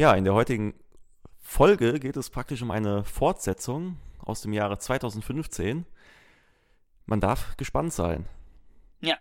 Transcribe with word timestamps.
Ja, 0.00 0.14
in 0.14 0.24
der 0.24 0.32
heutigen 0.32 0.72
Folge 1.40 2.00
geht 2.00 2.16
es 2.16 2.30
praktisch 2.30 2.62
um 2.62 2.70
eine 2.70 3.04
Fortsetzung 3.04 3.98
aus 4.18 4.40
dem 4.40 4.54
Jahre 4.54 4.78
2015. 4.78 5.84
Man 7.04 7.20
darf 7.20 7.54
gespannt 7.58 7.92
sein. 7.92 8.26
Ja, 9.02 9.18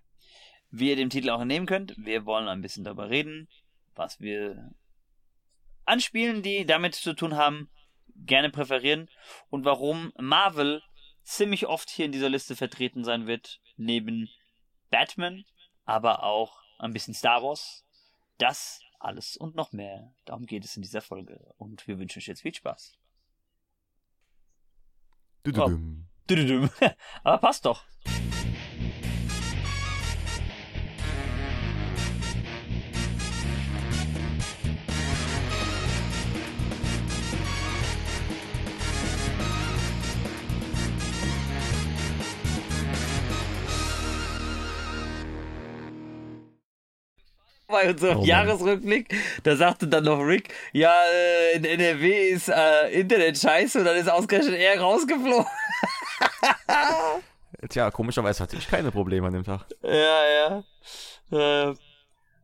wie 0.71 0.87
ihr 0.87 0.95
dem 0.95 1.09
Titel 1.09 1.31
auch 1.31 1.41
entnehmen 1.41 1.67
könnt, 1.67 1.97
wir 1.97 2.25
wollen 2.25 2.47
ein 2.47 2.61
bisschen 2.61 2.85
darüber 2.85 3.09
reden, 3.09 3.49
was 3.95 4.21
wir 4.21 4.71
an 5.83 5.99
Spielen, 5.99 6.43
die 6.43 6.65
damit 6.65 6.95
zu 6.95 7.13
tun 7.13 7.35
haben, 7.35 7.69
gerne 8.15 8.49
präferieren 8.49 9.09
und 9.49 9.65
warum 9.65 10.13
Marvel 10.17 10.81
ziemlich 11.23 11.67
oft 11.67 11.89
hier 11.89 12.05
in 12.05 12.13
dieser 12.13 12.29
Liste 12.29 12.55
vertreten 12.55 13.03
sein 13.03 13.27
wird, 13.27 13.59
neben 13.75 14.29
Batman, 14.89 15.43
aber 15.83 16.23
auch 16.23 16.61
ein 16.77 16.93
bisschen 16.93 17.13
Star 17.13 17.43
Wars. 17.43 17.83
Das 18.37 18.79
alles 18.99 19.37
und 19.37 19.55
noch 19.55 19.71
mehr. 19.71 20.13
Darum 20.25 20.45
geht 20.45 20.65
es 20.65 20.75
in 20.75 20.81
dieser 20.81 21.01
Folge. 21.01 21.53
Und 21.57 21.87
wir 21.87 21.97
wünschen 21.99 22.19
euch 22.19 22.27
jetzt 22.27 22.41
viel 22.41 22.53
Spaß. 22.53 22.97
Düdüdüm. 26.29 26.69
Oh. 26.81 26.89
Aber 27.23 27.37
passt 27.37 27.65
doch. 27.65 27.83
Bei 47.69 47.89
unserem 47.89 48.19
oh 48.19 48.23
Jahresrückblick, 48.23 49.15
da 49.43 49.55
sagte 49.55 49.87
dann 49.87 50.03
noch 50.03 50.19
Rick, 50.19 50.53
ja, 50.73 50.93
äh, 51.53 51.57
in 51.57 51.65
NRW 51.65 52.29
ist 52.29 52.49
äh, 52.49 52.89
Internet 52.91 53.37
scheiße 53.37 53.79
und 53.79 53.85
dann 53.85 53.95
ist 53.95 54.09
ausgerechnet 54.09 54.55
er 54.55 54.79
rausgeflogen. 54.79 55.45
Tja, 57.69 57.91
komischerweise 57.91 58.43
hatte 58.43 58.57
ich 58.57 58.67
keine 58.67 58.91
Probleme 58.91 59.27
an 59.27 59.33
dem 59.33 59.43
Tag. 59.43 59.65
Ja, 59.83 60.63
ja. 61.31 61.69
Äh, 61.69 61.75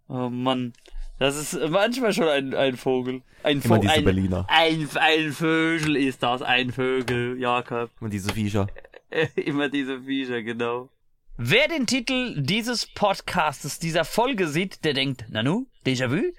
oh 0.08 0.30
Mann. 0.30 0.73
Das 1.17 1.38
ist 1.38 1.57
manchmal 1.69 2.13
schon 2.13 2.28
ein, 2.28 2.53
ein 2.53 2.75
Vogel. 2.75 3.22
Ein 3.41 3.61
Immer 3.61 3.80
diese 3.80 3.94
ein, 3.94 4.03
Berliner. 4.03 4.45
Ein, 4.50 4.89
ein 4.95 5.31
Vögel 5.31 5.95
ist 5.95 6.22
das, 6.22 6.41
ein 6.41 6.72
Vögel, 6.72 7.39
Jakob. 7.39 7.89
Immer 8.02 8.09
diese 8.09 8.33
Viecher. 8.33 8.67
Immer 9.35 9.69
diese 9.69 10.02
Viecher, 10.02 10.44
genau. 10.44 10.89
Wer 11.38 11.67
den 11.67 11.86
Titel 11.86 12.41
dieses 12.41 12.86
Podcasts, 12.86 13.78
dieser 13.78 14.05
Folge 14.05 14.47
sieht, 14.47 14.86
der 14.86 14.94
denkt, 14.94 15.25
Nanu, 15.30 15.66
Déjà-vu? 15.86 16.31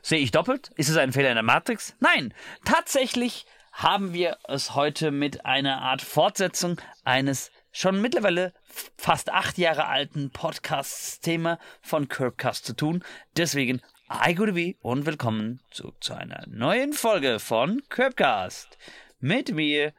Sehe 0.00 0.20
ich 0.20 0.30
doppelt? 0.30 0.70
Ist 0.76 0.88
es 0.88 0.96
ein 0.96 1.12
Fehler 1.12 1.28
in 1.28 1.34
der 1.34 1.42
Matrix? 1.42 1.94
Nein, 2.00 2.32
tatsächlich 2.64 3.44
haben 3.72 4.14
wir 4.14 4.38
es 4.44 4.74
heute 4.74 5.10
mit 5.10 5.44
einer 5.44 5.82
Art 5.82 6.00
Fortsetzung 6.00 6.80
eines 7.04 7.50
schon 7.72 8.00
mittlerweile 8.00 8.54
fast 8.96 9.28
acht 9.28 9.58
Jahre 9.58 9.84
alten 9.84 10.30
Podcasts-Thema 10.30 11.58
von 11.82 12.08
Curbcast 12.08 12.64
zu 12.64 12.72
tun. 12.72 13.04
Deswegen, 13.36 13.82
hi 14.08 14.34
gute 14.34 14.54
wie 14.54 14.78
und 14.80 15.04
willkommen 15.04 15.60
zu, 15.70 15.92
zu 16.00 16.14
einer 16.14 16.46
neuen 16.46 16.94
Folge 16.94 17.38
von 17.38 17.82
Curbcast. 17.90 18.78
Mit 19.20 19.52
mir, 19.54 19.92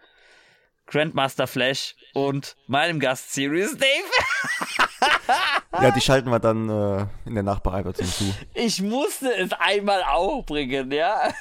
Grandmaster 0.90 1.48
Flash 1.48 1.96
und 2.14 2.56
meinem 2.68 3.00
Gast 3.00 3.34
Serious 3.34 3.78
Dave. 3.78 3.90
ja, 5.82 5.92
die 5.92 6.02
schalten 6.02 6.30
wir 6.30 6.40
dann 6.40 6.70
äh, 6.70 7.06
in 7.26 7.36
der 7.36 7.44
Nachbearbeitung 7.44 8.06
zu. 8.06 8.34
Ich 8.54 8.82
musste 8.82 9.34
es 9.36 9.52
einmal 9.54 10.04
auch 10.04 10.44
bringen, 10.44 10.92
ja. 10.92 11.32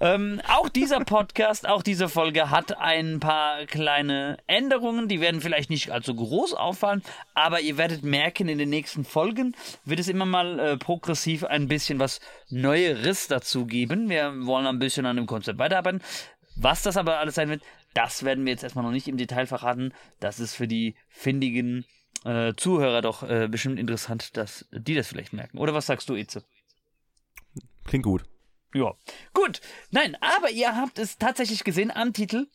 ähm, 0.00 0.40
auch 0.48 0.68
dieser 0.68 1.00
Podcast, 1.00 1.68
auch 1.68 1.82
diese 1.82 2.08
Folge 2.08 2.50
hat 2.50 2.76
ein 2.78 3.20
paar 3.20 3.64
kleine 3.66 4.38
Änderungen, 4.46 5.08
die 5.08 5.20
werden 5.20 5.40
vielleicht 5.40 5.70
nicht 5.70 5.90
allzu 5.90 6.14
groß 6.14 6.54
auffallen, 6.54 7.02
aber 7.34 7.60
ihr 7.60 7.78
werdet 7.78 8.02
merken, 8.02 8.48
in 8.48 8.58
den 8.58 8.70
nächsten 8.70 9.04
Folgen 9.04 9.54
wird 9.84 10.00
es 10.00 10.08
immer 10.08 10.26
mal 10.26 10.58
äh, 10.58 10.76
progressiv 10.76 11.44
ein 11.44 11.68
bisschen 11.68 11.98
was 11.98 12.20
Neueres 12.50 13.28
dazu 13.28 13.66
geben. 13.66 14.08
Wir 14.08 14.32
wollen 14.46 14.66
ein 14.66 14.78
bisschen 14.78 15.06
an 15.06 15.16
dem 15.16 15.26
Konzept 15.26 15.58
weiterarbeiten. 15.58 16.02
Was 16.60 16.82
das 16.82 16.96
aber 16.96 17.18
alles 17.18 17.36
sein 17.36 17.48
wird, 17.50 17.62
das 17.98 18.22
werden 18.22 18.44
wir 18.44 18.52
jetzt 18.52 18.62
erstmal 18.62 18.84
noch 18.84 18.92
nicht 18.92 19.08
im 19.08 19.16
Detail 19.16 19.46
verraten. 19.46 19.92
Das 20.20 20.38
ist 20.38 20.54
für 20.54 20.68
die 20.68 20.94
findigen 21.08 21.84
äh, 22.24 22.54
Zuhörer 22.54 23.02
doch 23.02 23.24
äh, 23.24 23.48
bestimmt 23.50 23.76
interessant, 23.76 24.36
dass 24.36 24.68
die 24.70 24.94
das 24.94 25.08
vielleicht 25.08 25.32
merken. 25.32 25.58
Oder 25.58 25.74
was 25.74 25.86
sagst 25.86 26.08
du, 26.08 26.14
Itze? 26.14 26.44
Klingt 27.84 28.04
gut. 28.04 28.22
Ja, 28.72 28.94
gut. 29.34 29.60
Nein, 29.90 30.16
aber 30.20 30.50
ihr 30.50 30.76
habt 30.76 31.00
es 31.00 31.18
tatsächlich 31.18 31.64
gesehen 31.64 31.90
am 31.90 32.12
Titel 32.12 32.46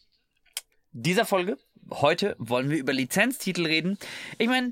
dieser 0.94 1.26
Folge. 1.26 1.58
Heute 1.90 2.38
wollen 2.40 2.70
wir 2.70 2.78
über 2.78 2.94
Lizenztitel 2.94 3.66
reden. 3.66 3.98
Ich 4.38 4.48
meine, 4.48 4.72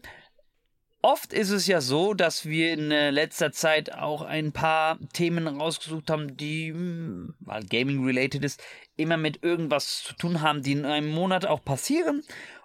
Oft 1.03 1.34
ist 1.34 1.50
es 1.50 1.66
ja 1.66 1.82
so, 1.82 2.14
dass 2.14 2.46
wir 2.46 2.74
in 2.74 2.92
äh, 2.92 3.09
letzter 3.09 3.52
Zeit 3.52 3.92
auch 3.92 4.22
ein 4.22 4.52
paar 4.52 5.00
Themen 5.14 5.48
rausgesucht 5.48 6.12
haben, 6.12 6.38
die, 6.38 6.72
hm, 6.72 7.34
weil 7.40 7.66
Gaming 7.66 8.06
related 8.06 8.44
ist, 8.44 8.62
immer 9.01 9.17
mit 9.17 9.44
irgendwas 9.44 10.03
zu 10.03 10.13
tun 10.13 10.41
haben, 10.41 10.62
die 10.62 10.73
in 10.73 10.85
einem 10.85 11.12
Monat 11.12 11.45
auch 11.45 11.63
passieren. 11.63 12.23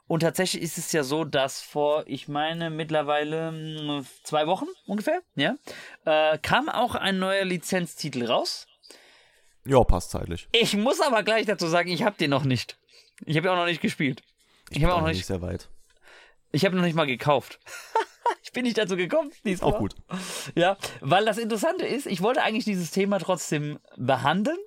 Und 0.08 0.20
tatsächlich 0.20 0.62
ist 0.62 0.78
es 0.78 0.92
ja 0.92 1.02
so, 1.02 1.24
dass 1.24 1.60
vor, 1.60 2.04
ich 2.06 2.28
meine, 2.28 2.70
mittlerweile 2.70 3.48
hm, 3.48 4.06
zwei 4.22 4.46
Wochen 4.46 4.66
ungefähr, 4.86 5.20
ja, 5.34 5.56
äh, 6.04 6.38
kam 6.38 6.68
auch 6.68 6.94
ein 6.94 7.18
neuer 7.18 7.44
Lizenztitel 7.44 8.24
raus. 8.24 8.66
Ja, 9.64 9.82
passt 9.82 10.10
zeitlich. 10.10 10.48
Ich 10.52 10.76
muss 10.76 11.00
aber 11.00 11.24
gleich 11.24 11.46
dazu 11.46 11.66
sagen, 11.66 11.90
ich 11.90 12.04
habe 12.04 12.16
den 12.16 12.30
noch 12.30 12.44
nicht. 12.44 12.78
Ich 13.24 13.36
habe 13.36 13.48
ihn 13.48 13.52
auch 13.52 13.56
noch 13.56 13.66
nicht 13.66 13.80
gespielt. 13.80 14.22
Ich, 14.70 14.78
ich 14.78 14.84
habe 14.84 14.94
auch 14.94 15.00
noch 15.00 15.08
nicht 15.08 15.26
sehr 15.26 15.42
weit. 15.42 15.68
Ich 16.52 16.64
habe 16.64 16.76
noch 16.76 16.84
nicht 16.84 16.94
mal 16.94 17.06
gekauft. 17.06 17.58
ich 18.44 18.52
bin 18.52 18.62
nicht 18.64 18.78
dazu 18.78 18.96
gekommen. 18.96 19.32
Diesmal. 19.44 19.72
Auch 19.72 19.78
gut. 19.78 19.96
Ja, 20.54 20.76
weil 21.00 21.24
das 21.24 21.38
Interessante 21.38 21.84
ist, 21.84 22.06
ich 22.06 22.22
wollte 22.22 22.42
eigentlich 22.42 22.64
dieses 22.64 22.92
Thema 22.92 23.18
trotzdem 23.18 23.80
behandeln. 23.96 24.58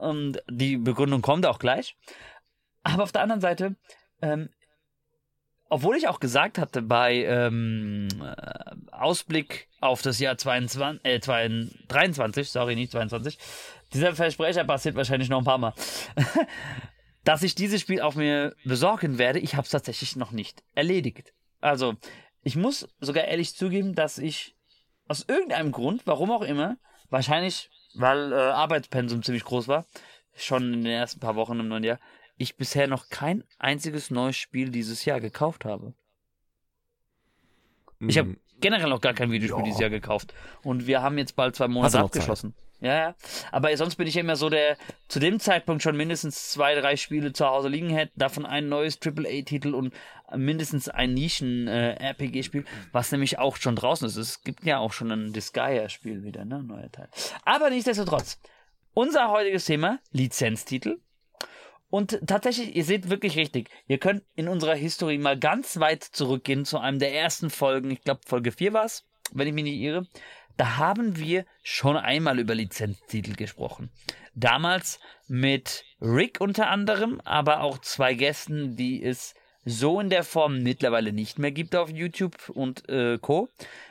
Und 0.00 0.42
die 0.50 0.78
Begründung 0.78 1.20
kommt 1.20 1.44
auch 1.44 1.58
gleich. 1.58 1.94
Aber 2.82 3.02
auf 3.02 3.12
der 3.12 3.20
anderen 3.20 3.42
Seite, 3.42 3.76
ähm, 4.22 4.48
obwohl 5.68 5.96
ich 5.96 6.08
auch 6.08 6.20
gesagt 6.20 6.56
hatte 6.58 6.80
bei 6.80 7.16
ähm, 7.24 8.08
äh, 8.22 8.92
Ausblick 8.92 9.68
auf 9.80 10.00
das 10.00 10.18
Jahr 10.18 10.38
22, 10.38 11.04
äh, 11.04 11.18
23, 11.20 12.50
sorry, 12.50 12.76
nicht 12.76 12.92
22, 12.92 13.38
dieser 13.92 14.14
Versprecher 14.14 14.64
passiert 14.64 14.96
wahrscheinlich 14.96 15.28
noch 15.28 15.38
ein 15.38 15.44
paar 15.44 15.58
Mal, 15.58 15.74
dass 17.24 17.42
ich 17.42 17.54
dieses 17.54 17.82
Spiel 17.82 18.00
auf 18.00 18.16
mir 18.16 18.56
besorgen 18.64 19.18
werde, 19.18 19.38
ich 19.38 19.54
habe 19.54 19.64
es 19.64 19.70
tatsächlich 19.70 20.16
noch 20.16 20.32
nicht 20.32 20.64
erledigt. 20.74 21.34
Also, 21.60 21.94
ich 22.42 22.56
muss 22.56 22.88
sogar 23.00 23.24
ehrlich 23.24 23.54
zugeben, 23.54 23.94
dass 23.94 24.16
ich 24.16 24.56
aus 25.08 25.26
irgendeinem 25.28 25.72
Grund, 25.72 26.06
warum 26.06 26.30
auch 26.30 26.42
immer, 26.42 26.78
wahrscheinlich, 27.10 27.70
weil 27.94 28.32
äh, 28.32 28.36
Arbeitspensum 28.36 29.22
ziemlich 29.22 29.44
groß 29.44 29.68
war, 29.68 29.84
schon 30.34 30.74
in 30.74 30.84
den 30.84 30.92
ersten 30.92 31.20
paar 31.20 31.36
Wochen 31.36 31.58
im 31.58 31.68
neuen 31.68 31.84
Jahr, 31.84 31.98
ich 32.36 32.56
bisher 32.56 32.86
noch 32.86 33.10
kein 33.10 33.44
einziges 33.58 34.10
neues 34.10 34.36
Spiel 34.36 34.70
dieses 34.70 35.04
Jahr 35.04 35.20
gekauft 35.20 35.64
habe. 35.64 35.92
Ich 38.00 38.16
habe 38.16 38.30
hm. 38.30 38.40
generell 38.60 38.88
noch 38.88 39.02
gar 39.02 39.12
kein 39.12 39.30
Videospiel 39.30 39.58
ja. 39.58 39.64
dieses 39.64 39.80
Jahr 39.80 39.90
gekauft. 39.90 40.32
Und 40.62 40.86
wir 40.86 41.02
haben 41.02 41.18
jetzt 41.18 41.36
bald 41.36 41.54
zwei 41.54 41.68
Monate 41.68 42.00
abgeschlossen. 42.00 42.54
Zeit. 42.54 42.69
Ja, 42.80 42.94
ja. 42.94 43.14
Aber 43.52 43.76
sonst 43.76 43.96
bin 43.96 44.06
ich 44.06 44.16
immer 44.16 44.36
so, 44.36 44.48
der 44.48 44.76
zu 45.08 45.20
dem 45.20 45.38
Zeitpunkt 45.38 45.82
schon 45.82 45.96
mindestens 45.96 46.50
zwei, 46.50 46.74
drei 46.74 46.96
Spiele 46.96 47.32
zu 47.32 47.46
Hause 47.46 47.68
liegen 47.68 47.90
hätte, 47.90 48.12
davon 48.16 48.46
ein 48.46 48.68
neues 48.68 48.98
AAA-Titel 49.04 49.74
und 49.74 49.92
mindestens 50.34 50.88
ein 50.88 51.12
Nischen-RPG-Spiel, 51.14 52.64
was 52.92 53.12
nämlich 53.12 53.38
auch 53.38 53.56
schon 53.56 53.76
draußen 53.76 54.06
ist. 54.06 54.16
Es 54.16 54.42
gibt 54.42 54.64
ja 54.64 54.78
auch 54.78 54.92
schon 54.92 55.10
ein 55.10 55.32
Disgaea-Spiel 55.32 56.22
wieder, 56.22 56.44
ne? 56.44 56.62
Neuer 56.62 56.90
Teil. 56.90 57.08
Aber 57.44 57.68
nichtsdestotrotz, 57.68 58.40
unser 58.94 59.30
heutiges 59.30 59.66
Thema, 59.66 59.98
Lizenztitel. 60.12 60.98
Und 61.90 62.20
tatsächlich, 62.26 62.76
ihr 62.76 62.84
seht 62.84 63.10
wirklich 63.10 63.36
richtig, 63.36 63.68
ihr 63.88 63.98
könnt 63.98 64.22
in 64.36 64.46
unserer 64.46 64.76
Historie 64.76 65.18
mal 65.18 65.36
ganz 65.36 65.80
weit 65.80 66.04
zurückgehen 66.04 66.64
zu 66.64 66.78
einem 66.78 67.00
der 67.00 67.12
ersten 67.12 67.50
Folgen, 67.50 67.90
ich 67.90 68.02
glaube 68.02 68.20
Folge 68.24 68.52
4 68.52 68.72
war 68.72 68.84
es, 68.84 69.04
wenn 69.32 69.48
ich 69.48 69.54
mich 69.54 69.64
nicht 69.64 69.80
irre. 69.80 70.06
Da 70.56 70.76
haben 70.76 71.16
wir 71.16 71.44
schon 71.62 71.96
einmal 71.96 72.38
über 72.38 72.54
Lizenztitel 72.54 73.34
gesprochen. 73.34 73.90
Damals 74.34 75.00
mit 75.26 75.84
Rick 76.00 76.40
unter 76.40 76.68
anderem, 76.68 77.20
aber 77.24 77.60
auch 77.60 77.78
zwei 77.78 78.14
Gästen, 78.14 78.76
die 78.76 79.02
es 79.02 79.34
so 79.64 80.00
in 80.00 80.10
der 80.10 80.24
Form 80.24 80.62
mittlerweile 80.62 81.12
nicht 81.12 81.38
mehr 81.38 81.52
gibt 81.52 81.76
auf 81.76 81.90
YouTube 81.90 82.48
und 82.48 82.88
äh, 82.88 83.18
Co. 83.18 83.48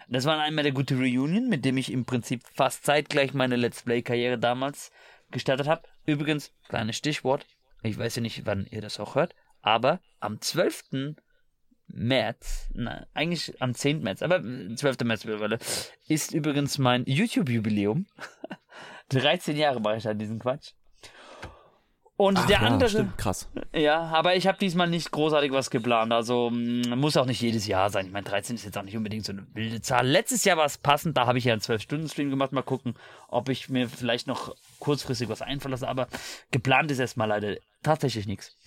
Das 0.08 0.26
war 0.26 0.40
einmal 0.40 0.64
der 0.64 0.74
gute 0.74 0.96
Reunion, 0.96 1.48
mit 1.48 1.66
dem 1.66 1.78
ich 1.78 1.92
im 1.92 2.06
Prinzip 2.06 2.42
fast 2.54 2.84
zeitgleich 2.84 3.34
meine 3.34 3.56
Let's 3.56 3.84
Play-Karriere 3.84 4.40
damals 4.40 4.92
gestartet 5.32 5.68
habe. 5.68 5.84
Übrigens, 6.06 6.52
kleines 6.68 6.98
Stichwort, 6.98 7.46
ich 7.84 7.98
weiß 7.98 8.16
ja 8.16 8.22
nicht, 8.22 8.46
wann 8.46 8.66
ihr 8.72 8.82
das 8.82 9.00
auch 9.00 9.16
hört, 9.16 9.36
aber 9.62 10.00
am 10.20 10.42
12. 10.42 11.16
März, 11.92 12.70
na, 12.74 13.06
eigentlich 13.14 13.62
am 13.62 13.74
10. 13.74 14.02
März, 14.02 14.22
aber 14.22 14.42
12. 14.42 15.00
März 15.04 15.26
mittlerweile, 15.26 15.60
ist 16.08 16.34
übrigens 16.34 16.78
mein 16.78 17.04
YouTube-Jubiläum. 17.06 18.06
13 19.10 19.58
Jahre 19.58 19.80
mache 19.80 19.98
ich 19.98 20.06
halt 20.06 20.22
diesen 20.22 20.40
Quatsch. 20.40 20.74
Und 22.20 22.38
Ach, 22.38 22.48
der 22.48 22.60
ja, 22.60 22.68
andere. 22.68 22.90
Stimmt, 22.90 23.18
krass. 23.18 23.50
Ja, 23.74 24.02
aber 24.02 24.36
ich 24.36 24.46
habe 24.46 24.58
diesmal 24.58 24.90
nicht 24.90 25.10
großartig 25.10 25.54
was 25.54 25.70
geplant. 25.70 26.12
Also 26.12 26.50
mh, 26.52 26.98
muss 26.98 27.16
auch 27.16 27.26
nicht 27.26 27.40
jedes 27.40 27.66
Jahr 27.66 27.90
sein. 27.90 28.08
Ich 28.08 28.12
meine, 28.12 28.26
13 28.26 28.58
ist 28.58 28.66
jetzt 28.66 28.78
auch 28.78 28.84
nicht 28.84 28.98
unbedingt 28.98 29.24
so 29.24 29.32
eine 29.32 29.48
wilde 29.54 29.80
Zahl. 29.80 30.06
Letztes 30.06 30.44
Jahr 30.44 30.58
war 30.58 30.66
es 30.66 30.78
passend, 30.78 31.16
da 31.16 31.28
habe 31.28 31.38
ich 31.38 31.46
ja 31.46 31.54
einen 31.54 31.62
12-Stunden-Stream 31.62 32.30
gemacht. 32.30 32.52
Mal 32.52 32.62
gucken, 32.62 32.96
ob 33.30 33.48
ich 33.48 33.70
mir 33.70 33.88
vielleicht 33.88 34.28
noch 34.28 34.54
kurzfristig 34.80 35.30
was 35.30 35.42
einfallen 35.42 35.72
lasse. 35.72 35.88
Aber 35.88 36.10
geplant 36.52 36.92
ist 36.92 37.00
erstmal 37.00 37.30
leider 37.30 37.56
tatsächlich 37.84 38.28
nichts. 38.28 38.58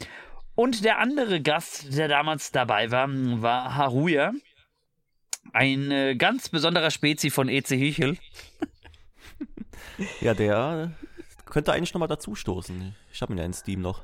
Und 0.55 0.85
der 0.85 0.99
andere 0.99 1.41
Gast, 1.41 1.97
der 1.97 2.09
damals 2.09 2.53
dabei 2.53 2.91
war, 2.91 3.09
war 3.09 3.75
Haruya. 3.75 4.33
Ein 5.53 5.91
äh, 5.91 6.15
ganz 6.15 6.49
besonderer 6.49 6.91
Spezi 6.91 7.31
von 7.31 7.49
EC 7.49 7.69
Hichel. 7.69 8.19
Ja, 10.21 10.35
der 10.35 10.93
könnte 11.47 11.73
eigentlich 11.73 11.93
nochmal 11.93 12.09
dazustoßen. 12.09 12.95
Ich 13.13 13.23
habe 13.23 13.33
ihn 13.33 13.39
ja 13.39 13.45
in 13.45 13.53
Steam 13.53 13.81
noch. 13.81 14.03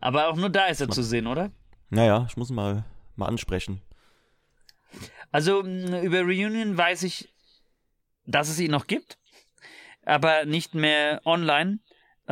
Aber 0.00 0.28
auch 0.28 0.36
nur 0.36 0.50
da 0.50 0.66
ist 0.66 0.80
er 0.80 0.88
zu 0.88 1.02
sehen, 1.02 1.26
oder? 1.26 1.50
Naja, 1.90 2.26
ich 2.28 2.36
muss 2.36 2.50
ihn 2.50 2.56
mal, 2.56 2.84
mal 3.16 3.26
ansprechen. 3.26 3.82
Also 5.30 5.60
über 5.60 6.22
Reunion 6.22 6.76
weiß 6.76 7.04
ich, 7.04 7.28
dass 8.26 8.48
es 8.48 8.58
ihn 8.58 8.70
noch 8.70 8.86
gibt, 8.86 9.18
aber 10.04 10.44
nicht 10.44 10.74
mehr 10.74 11.20
online. 11.24 11.78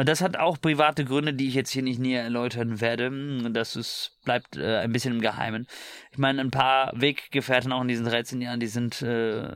Das 0.05 0.21
hat 0.21 0.37
auch 0.37 0.61
private 0.61 1.05
Gründe, 1.05 1.35
die 1.35 1.49
ich 1.49 1.55
jetzt 1.55 1.71
hier 1.71 1.83
nicht 1.83 1.99
näher 1.99 2.23
erläutern 2.23 2.81
werde. 2.81 3.11
Das 3.51 3.75
ist, 3.75 4.19
bleibt 4.25 4.57
äh, 4.57 4.79
ein 4.79 4.93
bisschen 4.93 5.15
im 5.15 5.21
Geheimen. 5.21 5.67
Ich 6.13 6.19
meine, 6.19 6.41
ein 6.41 6.51
paar 6.51 6.93
Weggefährten 6.95 7.73
auch 7.73 7.83
in 7.83 7.89
diesen 7.89 8.07
13 8.07 8.41
Jahren, 8.41 8.61
die 8.61 8.69
sind 8.69 9.03
äh, 9.03 9.49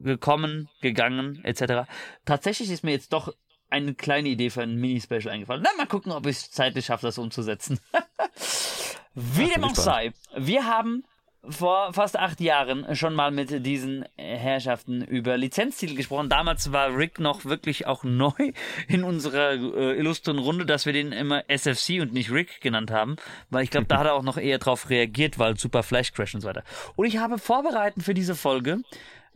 gekommen, 0.00 0.68
gegangen, 0.80 1.44
etc. 1.44 1.88
Tatsächlich 2.24 2.70
ist 2.70 2.82
mir 2.82 2.92
jetzt 2.92 3.12
doch 3.12 3.34
eine 3.70 3.94
kleine 3.94 4.30
Idee 4.30 4.50
für 4.50 4.62
ein 4.62 4.76
Mini-Special 4.76 5.28
eingefallen. 5.28 5.62
Na, 5.62 5.70
mal 5.76 5.86
gucken, 5.86 6.12
ob 6.12 6.26
ich 6.26 6.36
es 6.36 6.50
zeitlich 6.50 6.86
schaffe, 6.86 7.06
das 7.06 7.18
umzusetzen. 7.18 7.78
Wie 9.14 9.48
dem 9.48 9.64
auch 9.64 9.74
sei, 9.74 10.12
wir 10.36 10.64
haben 10.64 11.04
vor 11.50 11.92
fast 11.92 12.18
acht 12.18 12.40
Jahren 12.40 12.94
schon 12.94 13.14
mal 13.14 13.30
mit 13.30 13.66
diesen 13.66 14.04
Herrschaften 14.16 15.02
über 15.02 15.36
Lizenztitel 15.36 15.94
gesprochen. 15.94 16.28
Damals 16.28 16.72
war 16.72 16.96
Rick 16.96 17.20
noch 17.20 17.44
wirklich 17.44 17.86
auch 17.86 18.04
neu 18.04 18.52
in 18.88 19.04
unserer 19.04 19.52
äh, 19.52 19.98
illustren 19.98 20.38
Runde, 20.38 20.66
dass 20.66 20.86
wir 20.86 20.92
den 20.92 21.12
immer 21.12 21.44
SFC 21.48 22.00
und 22.00 22.12
nicht 22.12 22.30
Rick 22.30 22.60
genannt 22.60 22.90
haben, 22.90 23.16
weil 23.50 23.64
ich 23.64 23.70
glaube, 23.70 23.86
da 23.86 23.98
hat 23.98 24.06
er 24.06 24.14
auch 24.14 24.22
noch 24.22 24.36
eher 24.36 24.58
drauf 24.58 24.90
reagiert, 24.90 25.38
weil 25.38 25.56
Super 25.56 25.82
Flash 25.82 26.12
Crash 26.12 26.34
und 26.34 26.40
so 26.40 26.48
weiter. 26.48 26.64
Und 26.96 27.06
ich 27.06 27.18
habe 27.18 27.38
vorbereitend 27.38 28.04
für 28.04 28.14
diese 28.14 28.34
Folge 28.34 28.82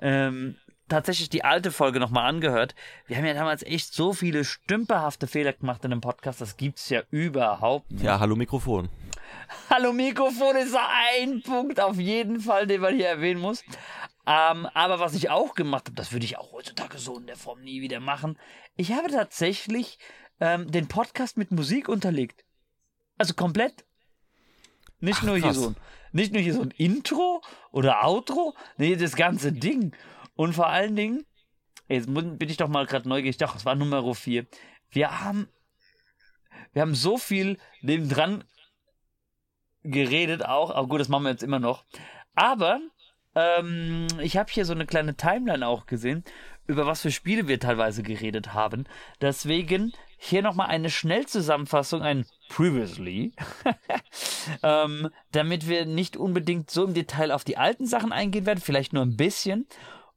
ähm, 0.00 0.56
tatsächlich 0.88 1.28
die 1.28 1.44
alte 1.44 1.70
Folge 1.70 2.00
nochmal 2.00 2.28
angehört. 2.28 2.74
Wir 3.06 3.16
haben 3.16 3.24
ja 3.24 3.34
damals 3.34 3.62
echt 3.62 3.94
so 3.94 4.12
viele 4.12 4.44
stümperhafte 4.44 5.26
Fehler 5.26 5.52
gemacht 5.52 5.84
in 5.84 5.90
dem 5.90 6.00
Podcast, 6.00 6.40
das 6.40 6.56
gibt's 6.56 6.88
ja 6.88 7.02
überhaupt 7.10 7.90
nicht. 7.90 8.04
Ja, 8.04 8.20
hallo 8.20 8.36
Mikrofon. 8.36 8.88
Hallo 9.70 9.92
Mikrofon 9.92 10.56
ist 10.56 10.76
ein 10.76 11.42
Punkt 11.42 11.80
auf 11.80 11.98
jeden 11.98 12.40
Fall, 12.40 12.66
den 12.66 12.80
man 12.80 12.94
hier 12.94 13.08
erwähnen 13.08 13.40
muss. 13.40 13.64
Ähm, 14.26 14.66
aber 14.74 15.00
was 15.00 15.14
ich 15.14 15.30
auch 15.30 15.54
gemacht 15.54 15.86
habe, 15.86 15.96
das 15.96 16.12
würde 16.12 16.24
ich 16.24 16.38
auch 16.38 16.52
heutzutage 16.52 16.98
so 16.98 17.18
in 17.18 17.26
der 17.26 17.36
Form 17.36 17.60
nie 17.62 17.80
wieder 17.80 18.00
machen. 18.00 18.38
Ich 18.76 18.92
habe 18.92 19.10
tatsächlich 19.10 19.98
ähm, 20.40 20.70
den 20.70 20.88
Podcast 20.88 21.36
mit 21.36 21.50
Musik 21.50 21.88
unterlegt. 21.88 22.44
Also 23.18 23.34
komplett. 23.34 23.84
Nicht 25.00 25.18
Ach, 25.20 25.24
nur 25.24 25.36
hier 25.36 25.52
so 25.52 25.68
ein, 25.68 25.76
nicht 26.12 26.32
nur 26.32 26.40
hier 26.40 26.54
so 26.54 26.62
ein 26.62 26.70
Intro 26.76 27.42
oder 27.72 28.04
Outro, 28.06 28.54
nee, 28.76 28.94
das 28.94 29.16
ganze 29.16 29.52
Ding. 29.52 29.92
Und 30.34 30.54
vor 30.54 30.68
allen 30.68 30.96
Dingen, 30.96 31.24
jetzt 31.88 32.12
bin 32.12 32.48
ich 32.48 32.56
doch 32.56 32.68
mal 32.68 32.86
gerade 32.86 33.08
neugierig, 33.08 33.36
doch, 33.36 33.54
es 33.54 33.64
war 33.64 33.74
Nummer 33.74 34.14
4. 34.14 34.46
Wir 34.90 35.20
haben, 35.20 35.48
wir 36.72 36.82
haben 36.82 36.94
so 36.94 37.18
viel 37.18 37.58
nebendran 37.80 38.44
geredet 39.82 40.44
auch, 40.44 40.70
aber 40.70 40.88
gut, 40.88 41.00
das 41.00 41.08
machen 41.08 41.24
wir 41.24 41.30
jetzt 41.30 41.42
immer 41.42 41.58
noch. 41.58 41.84
Aber 42.34 42.80
ähm, 43.34 44.06
ich 44.20 44.36
habe 44.36 44.50
hier 44.50 44.64
so 44.64 44.72
eine 44.72 44.86
kleine 44.86 45.16
Timeline 45.16 45.66
auch 45.66 45.86
gesehen, 45.86 46.24
über 46.66 46.86
was 46.86 47.02
für 47.02 47.10
Spiele 47.10 47.48
wir 47.48 47.58
teilweise 47.58 48.02
geredet 48.02 48.54
haben. 48.54 48.84
Deswegen 49.20 49.92
hier 50.16 50.42
nochmal 50.42 50.68
eine 50.68 50.90
Schnellzusammenfassung, 50.90 52.02
ein 52.02 52.26
Previously, 52.48 53.32
ähm, 54.62 55.08
damit 55.32 55.68
wir 55.68 55.86
nicht 55.86 56.16
unbedingt 56.16 56.70
so 56.70 56.84
im 56.84 56.94
Detail 56.94 57.32
auf 57.32 57.44
die 57.44 57.56
alten 57.56 57.86
Sachen 57.86 58.12
eingehen 58.12 58.46
werden, 58.46 58.60
vielleicht 58.60 58.92
nur 58.92 59.02
ein 59.02 59.16
bisschen 59.16 59.66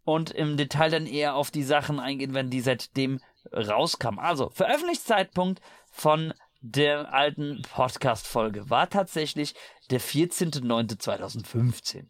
und 0.05 0.31
im 0.31 0.55
Detail 0.55 0.91
dann 0.91 1.07
eher 1.07 1.35
auf 1.35 1.51
die 1.51 1.63
Sachen 1.63 1.99
eingehen 1.99 2.33
werden, 2.33 2.51
die 2.51 2.61
seitdem 2.61 3.19
rauskamen. 3.51 4.19
Also, 4.19 4.49
Veröffentlichungszeitpunkt 4.51 5.61
von 5.91 6.33
der 6.61 7.13
alten 7.13 7.61
Podcast-Folge 7.73 8.69
war 8.69 8.89
tatsächlich 8.89 9.55
der 9.91 9.99
14.09.2015. 9.99 12.05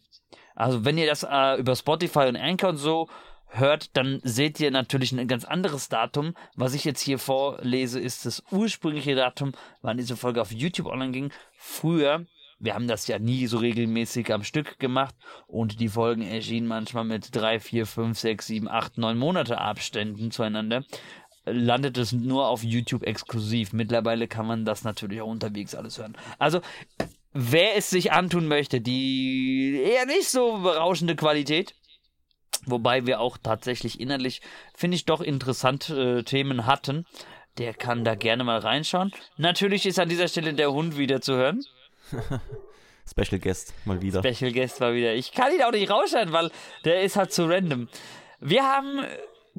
Also, 0.55 0.85
wenn 0.85 0.97
ihr 0.97 1.07
das 1.07 1.23
äh, 1.23 1.59
über 1.59 1.75
Spotify 1.75 2.27
und 2.27 2.37
Anchor 2.37 2.69
und 2.69 2.77
so 2.77 3.09
hört, 3.47 3.95
dann 3.97 4.21
seht 4.23 4.59
ihr 4.59 4.71
natürlich 4.71 5.11
ein 5.11 5.27
ganz 5.27 5.45
anderes 5.45 5.89
Datum. 5.89 6.33
Was 6.55 6.73
ich 6.73 6.85
jetzt 6.85 7.01
hier 7.01 7.19
vorlese, 7.19 7.99
ist 7.99 8.25
das 8.25 8.43
ursprüngliche 8.51 9.15
Datum, 9.15 9.51
wann 9.81 9.97
diese 9.97 10.17
Folge 10.17 10.41
auf 10.41 10.51
YouTube 10.51 10.87
online 10.87 11.11
ging. 11.11 11.31
Früher, 11.57 12.25
wir 12.59 12.73
haben 12.73 12.87
das 12.87 13.07
ja 13.07 13.19
nie 13.19 13.47
so 13.47 13.57
regelmäßig 13.57 14.31
am 14.33 14.43
Stück 14.43 14.79
gemacht 14.79 15.15
und 15.47 15.79
die 15.79 15.89
Folgen 15.89 16.21
erschienen 16.21 16.67
manchmal 16.67 17.03
mit 17.03 17.35
drei, 17.35 17.59
vier, 17.59 17.85
fünf, 17.85 18.17
sechs, 18.17 18.47
sieben, 18.47 18.69
acht, 18.69 18.97
neun 18.97 19.17
Monate 19.17 19.59
Abständen 19.59 20.31
zueinander. 20.31 20.83
Landet 21.45 21.97
es 21.97 22.11
nur 22.11 22.47
auf 22.47 22.63
YouTube 22.63 23.03
exklusiv. 23.03 23.71
Mittlerweile 23.73 24.27
kann 24.27 24.47
man 24.47 24.65
das 24.65 24.83
natürlich 24.83 25.21
auch 25.21 25.27
unterwegs 25.27 25.75
alles 25.75 25.99
hören. 25.99 26.17
Also, 26.39 26.61
wer 27.33 27.75
es 27.75 27.89
sich 27.89 28.13
antun 28.13 28.47
möchte, 28.47 28.81
die 28.81 29.79
eher 29.83 30.05
nicht 30.05 30.29
so 30.29 30.57
berauschende 30.59 31.15
Qualität, 31.15 31.75
wobei 32.65 33.05
wir 33.05 33.19
auch 33.19 33.37
tatsächlich 33.37 33.99
innerlich, 33.99 34.41
finde 34.73 34.95
ich, 34.95 35.05
doch 35.05 35.21
interessante 35.21 36.19
äh, 36.19 36.23
Themen 36.23 36.65
hatten, 36.65 37.05
der 37.57 37.73
kann 37.73 38.03
da 38.03 38.15
gerne 38.15 38.43
mal 38.43 38.59
reinschauen. 38.59 39.11
Natürlich 39.37 39.85
ist 39.85 39.99
an 39.99 40.09
dieser 40.09 40.27
Stelle 40.27 40.53
der 40.53 40.71
Hund 40.71 40.97
wieder 40.97 41.21
zu 41.21 41.35
hören. 41.35 41.63
Special 43.07 43.39
Guest 43.39 43.73
mal 43.85 44.01
wieder. 44.01 44.23
Special 44.23 44.51
Guest 44.51 44.81
war 44.81 44.93
wieder. 44.93 45.13
Ich 45.13 45.31
kann 45.31 45.53
ihn 45.53 45.61
auch 45.61 45.71
nicht 45.71 45.89
rausschneiden, 45.89 46.33
weil 46.33 46.51
der 46.83 47.01
ist 47.01 47.15
halt 47.15 47.31
zu 47.31 47.45
random. 47.45 47.87
Wir 48.39 48.63
haben, 48.63 49.05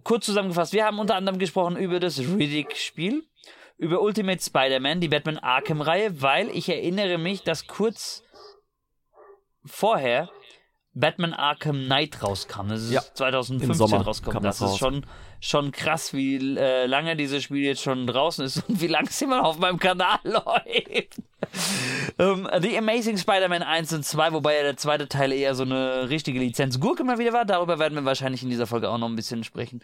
kurz 0.02 0.26
zusammengefasst, 0.26 0.72
wir 0.72 0.84
haben 0.84 0.98
unter 0.98 1.14
anderem 1.14 1.38
gesprochen 1.38 1.76
über 1.76 2.00
das 2.00 2.19
Riddick-Spiel, 2.19 3.25
über 3.78 4.00
Ultimate 4.00 4.43
Spider-Man, 4.43 5.00
die 5.00 5.08
Batman 5.08 5.38
Arkham-Reihe, 5.38 6.20
weil 6.20 6.50
ich 6.50 6.69
erinnere 6.69 7.19
mich, 7.19 7.43
dass 7.43 7.67
kurz 7.67 8.24
vorher 9.65 10.29
Batman 10.98 11.34
Arkham 11.34 11.84
Knight 11.84 12.22
rauskam. 12.22 12.69
Das 12.69 12.82
ist 12.82 12.91
Ja, 12.91 13.03
2015 13.03 13.70
im 13.70 13.74
Sommer 13.76 14.03
rausgekommen. 14.03 14.43
Das 14.43 14.58
das 14.58 14.69
ist 14.69 14.72
raus. 14.72 14.79
schon, 14.79 15.06
schon 15.41 15.70
krass, 15.70 16.15
wie 16.15 16.56
äh, 16.56 16.86
lange 16.86 17.17
dieses 17.17 17.43
Spiel 17.43 17.62
jetzt 17.62 17.82
schon 17.82 18.06
draußen 18.06 18.44
ist 18.46 18.65
und 18.69 18.81
wie 18.81 18.86
lange 18.86 19.08
es 19.08 19.20
immer 19.20 19.44
auf 19.44 19.58
meinem 19.58 19.79
Kanal 19.79 20.19
läuft. 20.24 21.20
ähm, 22.19 22.48
The 22.60 22.79
Amazing 22.79 23.19
Spider-Man 23.19 23.62
1 23.62 23.93
und 23.93 24.05
2, 24.06 24.32
wobei 24.32 24.56
ja 24.56 24.62
der 24.62 24.79
zweite 24.79 25.06
Teil 25.06 25.32
eher 25.32 25.55
so 25.55 25.65
eine 25.65 26.08
richtige 26.08 26.38
Lizenz-Gurke 26.41 27.05
mal 27.05 27.19
wieder 27.19 27.34
war. 27.34 27.44
Darüber 27.44 27.79
werden 27.79 27.94
wir 27.94 28.05
wahrscheinlich 28.06 28.43
in 28.43 28.48
dieser 28.48 28.67
Folge 28.67 28.88
auch 28.88 28.96
noch 28.98 29.08
ein 29.08 29.17
bisschen 29.17 29.44
sprechen. 29.44 29.82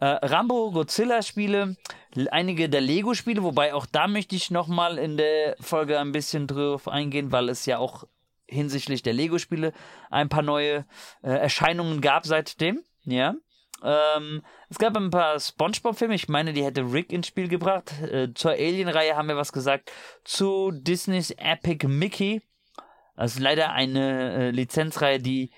Äh, 0.00 0.06
Rambo, 0.06 0.70
Godzilla-Spiele, 0.70 1.76
einige 2.30 2.70
der 2.70 2.80
Lego-Spiele, 2.80 3.42
wobei 3.42 3.74
auch 3.74 3.84
da 3.84 4.08
möchte 4.08 4.34
ich 4.34 4.50
nochmal 4.50 4.96
in 4.96 5.18
der 5.18 5.56
Folge 5.60 6.00
ein 6.00 6.12
bisschen 6.12 6.46
drauf 6.46 6.88
eingehen, 6.88 7.32
weil 7.32 7.50
es 7.50 7.66
ja 7.66 7.76
auch 7.76 8.04
hinsichtlich 8.54 9.02
der 9.02 9.12
Lego-Spiele 9.12 9.72
ein 10.10 10.28
paar 10.28 10.42
neue 10.42 10.86
äh, 11.22 11.30
Erscheinungen 11.30 12.00
gab 12.00 12.26
seitdem. 12.26 12.82
Ja. 13.04 13.34
Ähm, 13.82 14.42
es 14.70 14.78
gab 14.78 14.96
ein 14.96 15.10
paar 15.10 15.38
Spongebob-Filme. 15.38 16.14
Ich 16.14 16.28
meine, 16.28 16.52
die 16.52 16.64
hätte 16.64 16.90
Rick 16.92 17.12
ins 17.12 17.26
Spiel 17.26 17.48
gebracht. 17.48 17.92
Äh, 18.02 18.32
zur 18.34 18.52
Alien-Reihe 18.52 19.16
haben 19.16 19.28
wir 19.28 19.36
was 19.36 19.52
gesagt. 19.52 19.92
Zu 20.24 20.70
Disneys 20.72 21.30
Epic 21.32 21.86
Mickey. 21.86 22.42
Das 23.16 23.34
ist 23.34 23.40
leider 23.40 23.72
eine 23.72 24.46
äh, 24.46 24.50
Lizenzreihe, 24.50 25.20
die 25.20 25.50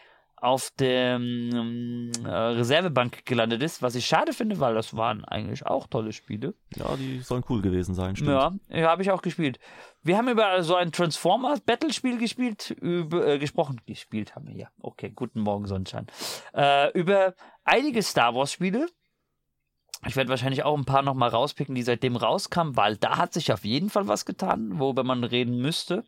auf 0.46 0.70
der 0.78 1.16
ähm, 1.16 2.12
äh, 2.24 2.28
Reservebank 2.28 3.26
gelandet 3.26 3.64
ist, 3.64 3.82
was 3.82 3.96
ich 3.96 4.06
schade 4.06 4.32
finde, 4.32 4.60
weil 4.60 4.74
das 4.74 4.96
waren 4.96 5.24
eigentlich 5.24 5.66
auch 5.66 5.88
tolle 5.88 6.12
Spiele. 6.12 6.54
Ja, 6.76 6.94
die 6.96 7.18
sollen 7.18 7.42
cool 7.48 7.62
gewesen 7.62 7.96
sein, 7.96 8.14
stimmt. 8.14 8.30
Ja, 8.70 8.88
habe 8.88 9.02
ich 9.02 9.10
auch 9.10 9.22
gespielt. 9.22 9.58
Wir 10.02 10.16
haben 10.16 10.28
über 10.28 10.62
so 10.62 10.76
ein 10.76 10.92
Transformers 10.92 11.60
Battle-Spiel 11.62 12.18
gespielt, 12.18 12.70
über, 12.70 13.26
äh, 13.26 13.38
gesprochen, 13.40 13.80
gespielt 13.86 14.36
haben 14.36 14.46
wir, 14.46 14.54
ja. 14.54 14.68
Okay, 14.80 15.10
guten 15.10 15.40
Morgen, 15.40 15.66
Sonnenschein. 15.66 16.06
Äh, 16.54 16.92
über 16.92 17.34
einige 17.64 18.00
Star 18.02 18.32
Wars-Spiele. 18.36 18.86
Ich 20.06 20.14
werde 20.14 20.30
wahrscheinlich 20.30 20.62
auch 20.62 20.78
ein 20.78 20.84
paar 20.84 21.02
nochmal 21.02 21.30
rauspicken, 21.30 21.74
die 21.74 21.82
seitdem 21.82 22.14
rauskamen, 22.14 22.76
weil 22.76 22.96
da 22.96 23.16
hat 23.16 23.32
sich 23.32 23.52
auf 23.52 23.64
jeden 23.64 23.90
Fall 23.90 24.06
was 24.06 24.24
getan, 24.24 24.78
worüber 24.78 25.02
man 25.02 25.24
reden 25.24 25.56
müsste. 25.56 26.04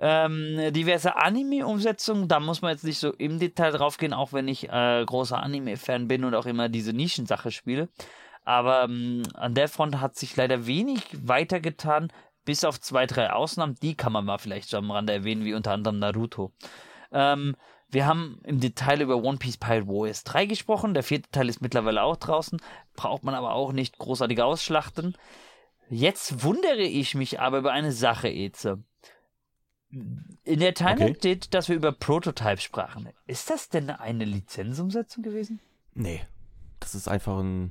Ähm, 0.00 0.72
diverse 0.72 1.16
Anime-Umsetzungen, 1.16 2.28
da 2.28 2.40
muss 2.40 2.62
man 2.62 2.72
jetzt 2.72 2.84
nicht 2.84 2.98
so 2.98 3.12
im 3.12 3.38
Detail 3.38 3.70
drauf 3.70 3.96
gehen, 3.96 4.12
auch 4.12 4.32
wenn 4.32 4.48
ich 4.48 4.68
äh, 4.68 5.04
großer 5.04 5.42
Anime-Fan 5.42 6.08
bin 6.08 6.24
und 6.24 6.34
auch 6.34 6.46
immer 6.46 6.68
diese 6.68 6.92
Nischensache 6.92 7.50
spiele. 7.50 7.88
Aber 8.44 8.84
ähm, 8.84 9.22
an 9.34 9.54
der 9.54 9.68
Front 9.68 10.00
hat 10.00 10.16
sich 10.16 10.36
leider 10.36 10.66
wenig 10.66 11.02
weitergetan, 11.12 12.12
bis 12.44 12.64
auf 12.64 12.80
zwei, 12.80 13.06
drei 13.06 13.32
Ausnahmen. 13.32 13.76
Die 13.82 13.96
kann 13.96 14.12
man 14.12 14.24
mal 14.24 14.38
vielleicht 14.38 14.68
so 14.68 14.76
am 14.76 14.90
Rande 14.90 15.12
erwähnen, 15.12 15.44
wie 15.44 15.54
unter 15.54 15.72
anderem 15.72 15.98
Naruto. 15.98 16.52
Ähm, 17.12 17.56
wir 17.88 18.06
haben 18.06 18.40
im 18.44 18.60
Detail 18.60 19.00
über 19.00 19.16
One 19.16 19.38
Piece 19.38 19.56
Pirate 19.56 19.86
Warriors 19.86 20.24
3 20.24 20.46
gesprochen. 20.46 20.94
Der 20.94 21.04
vierte 21.04 21.30
Teil 21.30 21.48
ist 21.48 21.62
mittlerweile 21.62 22.02
auch 22.02 22.16
draußen. 22.16 22.60
Braucht 22.96 23.22
man 23.24 23.34
aber 23.34 23.52
auch 23.52 23.72
nicht 23.72 23.98
großartig 23.98 24.42
ausschlachten. 24.42 25.16
Jetzt 25.88 26.42
wundere 26.42 26.82
ich 26.82 27.14
mich 27.14 27.40
aber 27.40 27.58
über 27.58 27.72
eine 27.72 27.92
Sache, 27.92 28.28
Eze. 28.28 28.82
In 30.44 30.60
der 30.60 30.74
Timeline 30.74 31.10
okay. 31.10 31.18
steht, 31.18 31.54
dass 31.54 31.68
wir 31.68 31.76
über 31.76 31.92
Prototype 31.92 32.60
sprachen. 32.60 33.08
Ist 33.26 33.50
das 33.50 33.68
denn 33.68 33.90
eine 33.90 34.24
Lizenzumsetzung 34.24 35.22
gewesen? 35.22 35.60
Nee. 35.94 36.22
Das 36.80 36.94
ist 36.94 37.08
einfach 37.08 37.38
ein. 37.38 37.70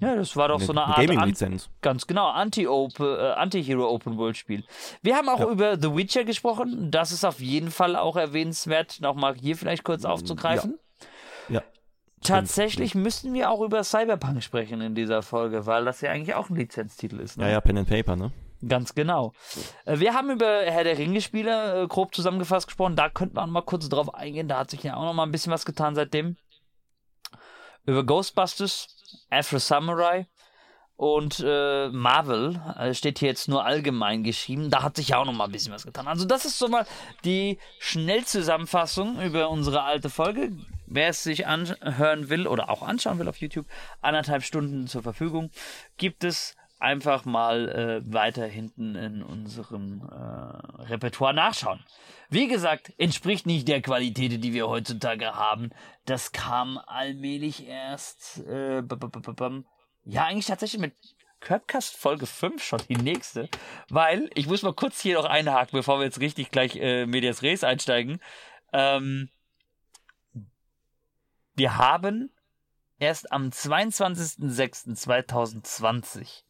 Ja, 0.00 0.14
das 0.16 0.36
war 0.36 0.48
doch 0.48 0.56
eine, 0.56 0.64
so 0.66 0.72
eine 0.72 0.84
Art. 0.84 0.96
Gaming-Lizenz. 0.96 1.70
Ganz 1.80 2.06
genau, 2.06 2.28
äh, 2.28 3.32
Anti-Hero 3.32 3.88
Open 3.88 4.18
World 4.18 4.36
Spiel. 4.36 4.64
Wir 5.02 5.16
haben 5.16 5.28
auch 5.28 5.40
ja. 5.40 5.48
über 5.48 5.80
The 5.80 5.94
Witcher 5.94 6.24
gesprochen. 6.24 6.90
Das 6.90 7.10
ist 7.12 7.24
auf 7.24 7.40
jeden 7.40 7.70
Fall 7.70 7.96
auch 7.96 8.16
erwähnenswert, 8.16 9.00
nochmal 9.00 9.34
hier 9.34 9.56
vielleicht 9.56 9.84
kurz 9.84 10.04
aufzugreifen. 10.04 10.78
Ja. 11.48 11.56
ja. 11.56 11.62
Tatsächlich 12.22 12.94
müssten 12.94 13.32
wir 13.32 13.50
auch 13.50 13.62
über 13.62 13.82
Cyberpunk 13.82 14.42
sprechen 14.42 14.80
in 14.80 14.94
dieser 14.94 15.22
Folge, 15.22 15.64
weil 15.66 15.84
das 15.84 16.00
ja 16.00 16.10
eigentlich 16.10 16.34
auch 16.34 16.50
ein 16.50 16.56
Lizenztitel 16.56 17.20
ist. 17.20 17.38
Ne? 17.38 17.44
Ja, 17.44 17.52
ja, 17.52 17.60
Pen 17.60 17.78
and 17.78 17.88
Paper, 17.88 18.16
ne? 18.16 18.32
Ganz 18.66 18.94
genau. 18.94 19.32
Äh, 19.84 19.98
wir 19.98 20.14
haben 20.14 20.30
über 20.30 20.62
Herr 20.62 20.84
der 20.84 20.98
Ringe-Spiele 20.98 21.82
äh, 21.82 21.86
grob 21.86 22.14
zusammengefasst 22.14 22.66
gesprochen. 22.66 22.96
Da 22.96 23.08
könnten 23.10 23.36
wir 23.36 23.42
auch 23.42 23.46
mal 23.46 23.62
kurz 23.62 23.88
drauf 23.88 24.14
eingehen. 24.14 24.48
Da 24.48 24.58
hat 24.58 24.70
sich 24.70 24.82
ja 24.82 24.96
auch 24.96 25.04
noch 25.04 25.14
mal 25.14 25.24
ein 25.24 25.32
bisschen 25.32 25.52
was 25.52 25.64
getan 25.64 25.94
seitdem. 25.94 26.36
Über 27.86 28.04
Ghostbusters, 28.04 28.88
Afro 29.30 29.58
Samurai 29.58 30.26
und 30.96 31.42
äh, 31.44 31.88
Marvel 31.88 32.60
äh, 32.78 32.94
steht 32.94 33.18
hier 33.18 33.28
jetzt 33.28 33.48
nur 33.48 33.64
allgemein 33.64 34.22
geschrieben. 34.22 34.70
Da 34.70 34.82
hat 34.82 34.96
sich 34.96 35.08
ja 35.08 35.18
auch 35.18 35.24
noch 35.24 35.32
mal 35.32 35.46
ein 35.46 35.52
bisschen 35.52 35.72
was 35.72 35.84
getan. 35.84 36.06
Also 36.06 36.24
das 36.24 36.44
ist 36.44 36.58
so 36.58 36.68
mal 36.68 36.86
die 37.24 37.58
Schnellzusammenfassung 37.80 39.20
über 39.20 39.50
unsere 39.50 39.82
alte 39.82 40.08
Folge. 40.08 40.52
Wer 40.86 41.08
es 41.08 41.22
sich 41.22 41.46
anhören 41.46 42.28
will 42.28 42.46
oder 42.46 42.70
auch 42.70 42.82
anschauen 42.82 43.18
will 43.18 43.28
auf 43.28 43.38
YouTube, 43.38 43.66
anderthalb 44.00 44.44
Stunden 44.44 44.86
zur 44.86 45.02
Verfügung, 45.02 45.50
gibt 45.96 46.22
es 46.22 46.54
einfach 46.84 47.24
mal 47.24 47.68
äh, 47.68 48.12
weiter 48.12 48.46
hinten 48.46 48.94
in 48.94 49.22
unserem 49.22 50.02
äh, 50.02 50.84
Repertoire 50.84 51.34
nachschauen. 51.34 51.84
Wie 52.28 52.46
gesagt, 52.46 52.92
entspricht 52.98 53.46
nicht 53.46 53.66
der 53.66 53.82
Qualität, 53.82 54.44
die 54.44 54.52
wir 54.52 54.68
heutzutage 54.68 55.34
haben. 55.34 55.70
Das 56.04 56.30
kam 56.32 56.78
allmählich 56.78 57.66
erst, 57.66 58.46
äh, 58.46 58.82
ja, 60.04 60.26
eigentlich 60.26 60.46
tatsächlich 60.46 60.80
mit 60.80 60.94
Curbcast 61.40 61.96
Folge 61.96 62.26
5 62.26 62.62
schon 62.62 62.82
die 62.88 62.96
nächste, 62.96 63.48
weil 63.88 64.30
ich 64.34 64.46
muss 64.46 64.62
mal 64.62 64.74
kurz 64.74 65.00
hier 65.00 65.16
noch 65.16 65.26
einhaken, 65.26 65.78
bevor 65.78 65.98
wir 65.98 66.04
jetzt 66.04 66.20
richtig 66.20 66.50
gleich 66.50 66.76
äh, 66.76 67.06
Medias 67.06 67.42
Res 67.42 67.64
einsteigen. 67.64 68.20
Ähm, 68.72 69.30
wir 71.54 71.76
haben 71.76 72.30
erst 72.98 73.32
am 73.32 73.48
22.06.2020 73.48 76.44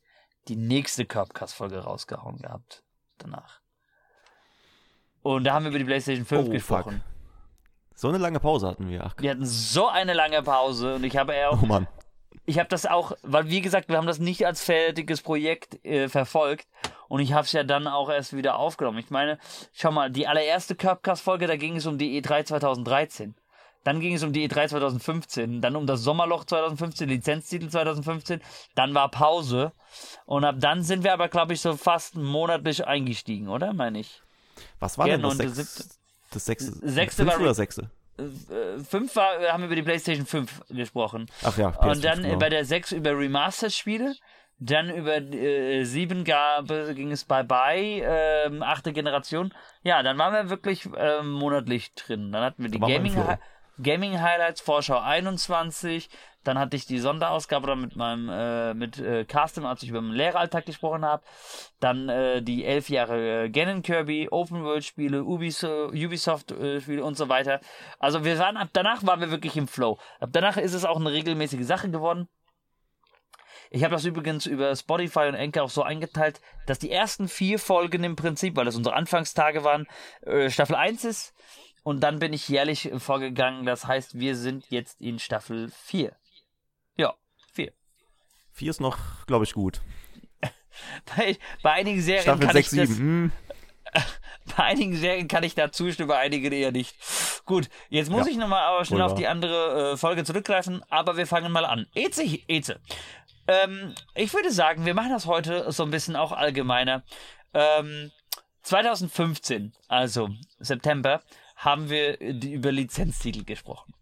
die 0.48 0.56
nächste 0.56 1.04
Curbcast-Folge 1.06 1.78
rausgehauen 1.78 2.38
gehabt. 2.38 2.82
Danach. 3.18 3.60
Und 5.22 5.44
da 5.44 5.54
haben 5.54 5.64
wir 5.64 5.70
über 5.70 5.78
die 5.78 5.84
PlayStation 5.84 6.26
5 6.26 6.48
oh, 6.48 6.50
gesprochen. 6.50 7.02
Fuck. 7.02 7.14
So 7.94 8.08
eine 8.08 8.18
lange 8.18 8.40
Pause 8.40 8.66
hatten 8.66 8.88
wir. 8.88 9.04
Ach. 9.04 9.14
Wir 9.18 9.30
hatten 9.30 9.46
so 9.46 9.88
eine 9.88 10.12
lange 10.12 10.42
Pause 10.42 10.96
und 10.96 11.04
ich 11.04 11.16
habe 11.16 11.34
ja 11.34 11.48
auch. 11.48 11.62
Oh 11.62 11.66
Mann. 11.66 11.86
Ich 12.46 12.58
habe 12.58 12.68
das 12.68 12.84
auch, 12.84 13.12
weil 13.22 13.48
wie 13.48 13.62
gesagt, 13.62 13.88
wir 13.88 13.96
haben 13.96 14.06
das 14.06 14.18
nicht 14.18 14.44
als 14.46 14.62
fertiges 14.62 15.22
Projekt 15.22 15.82
äh, 15.82 16.08
verfolgt 16.10 16.66
und 17.08 17.20
ich 17.20 17.32
habe 17.32 17.46
es 17.46 17.52
ja 17.52 17.64
dann 17.64 17.86
auch 17.86 18.10
erst 18.10 18.36
wieder 18.36 18.58
aufgenommen. 18.58 18.98
Ich 18.98 19.10
meine, 19.10 19.38
schau 19.72 19.90
mal, 19.92 20.10
die 20.10 20.26
allererste 20.26 20.74
Curbcast-Folge, 20.74 21.46
da 21.46 21.56
ging 21.56 21.76
es 21.76 21.86
um 21.86 21.96
die 21.96 22.20
E3 22.20 22.44
2013. 22.44 23.34
Dann 23.84 24.00
ging 24.00 24.14
es 24.14 24.22
um 24.22 24.32
die 24.32 24.48
E3 24.48 24.68
2015, 24.68 25.60
dann 25.60 25.76
um 25.76 25.86
das 25.86 26.00
Sommerloch 26.00 26.44
2015, 26.44 27.08
Lizenztitel 27.08 27.68
2015, 27.68 28.40
dann 28.74 28.94
war 28.94 29.10
Pause 29.10 29.72
und 30.26 30.44
ab 30.44 30.56
dann 30.58 30.82
sind 30.82 31.04
wir 31.04 31.12
aber, 31.12 31.28
glaube 31.28 31.52
ich, 31.52 31.60
so 31.60 31.76
fast 31.76 32.16
monatlich 32.16 32.86
eingestiegen, 32.86 33.48
oder? 33.48 33.72
Meine 33.72 34.00
ich. 34.00 34.22
Was 34.80 34.98
war 34.98 35.06
denn 35.06 35.22
das, 35.22 35.36
sechs, 35.36 35.98
das 36.30 36.44
sechste? 36.44 36.72
Sechste 36.82 37.26
war, 37.26 37.40
oder 37.40 37.54
sechste? 37.54 37.90
Äh, 38.18 38.78
fünf 38.82 39.16
war, 39.16 39.40
haben 39.52 39.62
wir 39.62 39.66
über 39.66 39.76
die 39.76 39.82
PlayStation 39.82 40.26
5 40.26 40.68
gesprochen. 40.68 41.26
Ach 41.42 41.56
ja, 41.58 41.68
PS5, 41.68 41.90
Und 41.90 42.04
dann 42.04 42.22
genau. 42.22 42.38
bei 42.38 42.48
der 42.48 42.64
6 42.64 42.92
über 42.92 43.10
Remastered-Spiele. 43.18 44.14
Dann 44.60 44.88
über 44.88 45.16
äh, 45.16 45.84
7 45.84 46.22
gab, 46.22 46.68
ging 46.68 47.10
es 47.10 47.24
Bye 47.24 47.42
Bye, 47.42 48.00
äh, 48.02 48.60
achte 48.60 48.92
Generation. 48.92 49.52
Ja, 49.82 50.02
dann 50.04 50.16
waren 50.16 50.32
wir 50.32 50.48
wirklich 50.48 50.86
äh, 50.96 51.22
monatlich 51.22 51.92
drin. 51.94 52.30
Dann 52.30 52.44
hatten 52.44 52.62
wir 52.62 52.70
die 52.70 52.78
Gaming, 52.78 53.16
Gaming 53.82 54.20
Highlights, 54.20 54.60
Vorschau 54.60 54.98
21. 54.98 56.08
Dann 56.44 56.58
hatte 56.58 56.76
ich 56.76 56.86
die 56.86 56.98
Sonderausgabe 56.98 57.66
dann 57.66 57.80
mit 57.80 57.96
meinem, 57.96 58.28
äh, 58.28 58.74
mit 58.74 58.98
äh, 58.98 59.24
Carsten, 59.24 59.64
als 59.64 59.82
ich 59.82 59.88
über 59.88 60.00
den 60.00 60.12
Lehreralltag 60.12 60.66
gesprochen 60.66 61.04
habe. 61.04 61.24
Dann 61.80 62.08
äh, 62.08 62.42
die 62.42 62.64
elf 62.64 62.88
Jahre 62.90 63.44
äh, 63.44 63.50
Gannon 63.50 63.82
Kirby, 63.82 64.28
Open 64.30 64.62
World 64.62 64.84
Spiele, 64.84 65.24
Ubisoft, 65.24 65.94
Ubisoft 65.94 66.52
äh, 66.52 66.80
Spiele 66.80 67.04
und 67.04 67.16
so 67.16 67.28
weiter. 67.28 67.60
Also 67.98 68.24
wir 68.24 68.38
waren 68.38 68.56
ab 68.56 68.68
danach 68.74 69.04
waren 69.06 69.20
wir 69.20 69.30
wirklich 69.30 69.56
im 69.56 69.66
Flow. 69.66 69.98
Ab 70.20 70.30
danach 70.32 70.58
ist 70.58 70.74
es 70.74 70.84
auch 70.84 71.00
eine 71.00 71.12
regelmäßige 71.12 71.64
Sache 71.66 71.90
geworden. 71.90 72.28
Ich 73.70 73.82
habe 73.82 73.94
das 73.94 74.04
übrigens 74.04 74.46
über 74.46 74.76
Spotify 74.76 75.26
und 75.26 75.34
Anchor 75.34 75.64
auch 75.64 75.70
so 75.70 75.82
eingeteilt, 75.82 76.40
dass 76.66 76.78
die 76.78 76.92
ersten 76.92 77.26
vier 77.26 77.58
Folgen 77.58 78.04
im 78.04 78.14
Prinzip, 78.14 78.54
weil 78.54 78.66
das 78.66 78.76
unsere 78.76 78.94
Anfangstage 78.94 79.64
waren, 79.64 79.86
äh, 80.22 80.48
Staffel 80.50 80.76
1 80.76 81.04
ist 81.04 81.34
und 81.84 82.00
dann 82.00 82.18
bin 82.18 82.32
ich 82.32 82.48
jährlich 82.48 82.90
vorgegangen. 82.96 83.64
Das 83.64 83.86
heißt, 83.86 84.18
wir 84.18 84.34
sind 84.34 84.70
jetzt 84.70 85.00
in 85.00 85.20
Staffel 85.20 85.70
4. 85.70 86.16
Ja, 86.96 87.14
4. 87.52 87.72
4 88.52 88.70
ist 88.70 88.80
noch, 88.80 88.98
glaube 89.26 89.44
ich, 89.44 89.52
gut. 89.52 89.80
bei, 91.16 91.38
bei 91.62 91.72
einigen 91.72 92.00
Serien 92.00 92.22
Staffel 92.22 92.46
kann 92.46 92.54
6, 92.54 92.72
ich 92.72 92.88
7. 92.88 92.88
das, 92.88 92.98
hm. 92.98 93.32
Bei 94.56 94.64
einigen 94.64 94.94
Serien 94.96 95.28
kann 95.28 95.42
ich 95.42 95.54
da 95.54 95.72
zustimmen, 95.72 96.08
bei 96.08 96.18
einigen 96.18 96.52
eher 96.52 96.72
nicht. 96.72 96.96
Gut, 97.46 97.68
jetzt 97.88 98.10
muss 98.10 98.26
ja, 98.26 98.32
ich 98.32 98.38
nochmal 98.38 98.62
aber 98.62 98.84
schnell 98.84 99.00
auf 99.00 99.14
die 99.14 99.26
andere 99.26 99.92
äh, 99.92 99.96
Folge 99.96 100.24
zurückgreifen, 100.24 100.82
aber 100.90 101.16
wir 101.16 101.26
fangen 101.26 101.52
mal 101.52 101.64
an. 101.64 101.86
Eze, 101.94 102.24
Eze. 102.46 102.80
Ähm, 103.46 103.94
ich 104.14 104.34
würde 104.34 104.50
sagen, 104.50 104.84
wir 104.84 104.94
machen 104.94 105.10
das 105.10 105.26
heute 105.26 105.70
so 105.72 105.84
ein 105.84 105.90
bisschen 105.90 106.16
auch 106.16 106.32
allgemeiner. 106.32 107.04
Ähm, 107.54 108.10
2015, 108.62 109.74
also 109.88 110.28
September, 110.58 111.22
haben 111.64 111.88
wir 111.88 112.20
über 112.20 112.72
Lizenztitel 112.72 113.44
gesprochen. 113.44 113.94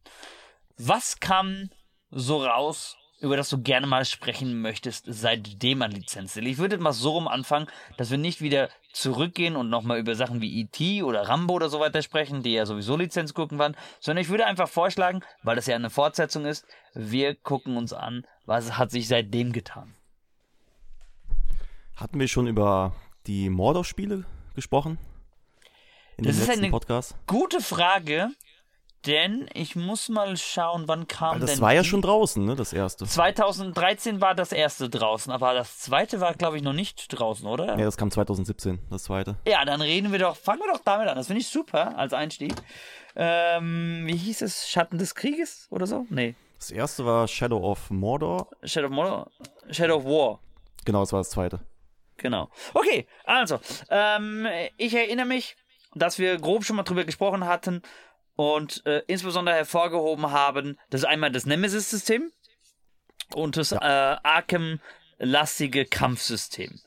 Was 0.79 1.21
kam 1.21 1.71
so 2.11 2.45
raus, 2.45 2.97
über 3.21 3.37
das 3.37 3.49
du 3.51 3.63
gerne 3.63 3.87
mal 3.87 4.05
sprechen 4.05 4.61
möchtest, 4.61 5.05
seitdem 5.07 5.79
man 5.79 5.93
Lizenztitel? 5.93 6.49
Ich 6.49 6.59
würde 6.59 6.79
mal 6.79 6.93
so 6.93 7.11
rum 7.13 7.29
anfangen, 7.29 7.69
dass 7.97 8.11
wir 8.11 8.19
nicht 8.19 8.41
wieder 8.41 8.69
zurückgehen 8.93 9.55
und 9.55 9.71
nochmal 9.71 10.01
über 10.01 10.15
Sachen 10.17 10.41
wie 10.41 10.61
E.T. 10.61 11.05
oder 11.05 11.29
Rambo 11.29 11.55
oder 11.55 11.69
so 11.69 11.79
weiter 11.79 12.03
sprechen, 12.03 12.43
die 12.43 12.53
ja 12.53 12.67
sowieso 12.67 12.97
Lizenzgucken 12.97 13.59
waren, 13.59 13.77
sondern 14.01 14.23
ich 14.23 14.29
würde 14.29 14.47
einfach 14.47 14.69
vorschlagen, 14.69 15.21
weil 15.43 15.57
das 15.57 15.67
ja 15.67 15.77
eine 15.77 15.91
Fortsetzung 15.91 16.45
ist, 16.45 16.67
wir 16.95 17.35
gucken 17.37 17.77
uns 17.77 17.93
an, 17.93 18.27
was 18.45 18.77
hat 18.77 18.91
sich 18.91 19.07
seitdem 19.07 19.53
getan. 19.53 19.95
Hatten 21.95 22.19
wir 22.19 22.27
schon 22.27 22.49
über 22.49 22.93
die 23.27 23.49
Mordor-Spiele 23.51 24.25
gesprochen? 24.57 24.99
In 26.25 26.29
das 26.29 26.39
ist 26.39 26.51
eine 26.51 26.71
Podcast? 26.71 27.17
gute 27.27 27.61
Frage, 27.61 28.31
denn 29.07 29.49
ich 29.53 29.75
muss 29.75 30.09
mal 30.09 30.37
schauen, 30.37 30.85
wann 30.87 31.09
kam 31.09 31.33
Weil 31.35 31.41
das 31.41 31.51
denn. 31.51 31.57
Das 31.57 31.61
war 31.61 31.73
ja 31.73 31.83
schon 31.83 32.03
draußen, 32.03 32.45
ne, 32.45 32.55
das 32.55 32.73
erste. 32.73 33.05
2013 33.05 34.21
war 34.21 34.35
das 34.35 34.53
erste 34.53 34.89
draußen, 34.89 35.33
aber 35.33 35.55
das 35.55 35.81
zweite 35.81 36.21
war, 36.21 36.35
glaube 36.35 36.57
ich, 36.57 36.63
noch 36.63 36.73
nicht 36.73 37.09
draußen, 37.09 37.47
oder? 37.47 37.79
Ja, 37.79 37.85
das 37.85 37.97
kam 37.97 38.11
2017, 38.11 38.79
das 38.91 39.05
zweite. 39.05 39.37
Ja, 39.47 39.65
dann 39.65 39.81
reden 39.81 40.13
wir 40.13 40.19
doch, 40.19 40.37
fangen 40.37 40.61
wir 40.61 40.73
doch 40.73 40.81
damit 40.85 41.09
an. 41.09 41.17
Das 41.17 41.27
finde 41.27 41.41
ich 41.41 41.49
super 41.49 41.99
als 41.99 42.13
Einstieg. 42.13 42.55
Ähm, 43.17 44.05
wie 44.07 44.17
hieß 44.17 44.43
es? 44.43 44.69
Schatten 44.69 44.99
des 44.99 45.15
Krieges 45.15 45.67
oder 45.71 45.87
so? 45.87 46.07
Nee. 46.09 46.35
Das 46.59 46.71
erste 46.71 47.05
war 47.05 47.27
Shadow 47.27 47.59
of 47.59 47.91
Mordor. 47.91 48.49
Shadow 48.63 48.87
of 48.87 48.93
Mordor? 48.93 49.31
Shadow 49.71 49.97
of 49.97 50.05
War. 50.05 50.39
Genau, 50.85 51.01
das 51.01 51.13
war 51.13 51.21
das 51.21 51.31
zweite. 51.31 51.61
Genau. 52.19 52.49
Okay, 52.73 53.09
also, 53.25 53.59
ähm, 53.91 54.47
ich 54.77 54.95
erinnere 54.95 55.27
mich, 55.27 55.57
dass 55.95 56.19
wir 56.19 56.39
grob 56.39 56.65
schon 56.65 56.77
mal 56.77 56.83
drüber 56.83 57.05
gesprochen 57.05 57.47
hatten 57.47 57.83
und 58.37 58.85
äh, 58.87 59.03
insbesondere 59.07 59.57
hervorgehoben 59.57 60.31
haben, 60.31 60.79
das 60.91 61.03
ist 61.03 61.07
einmal 61.07 61.31
das 61.31 61.47
Nemesis-System 61.47 62.33
und 63.35 63.57
das 63.57 63.71
ja. 63.71 63.79
äh, 64.15 64.17
Arkham-lastige 64.23 65.85
Kampfsystem. 65.85 66.81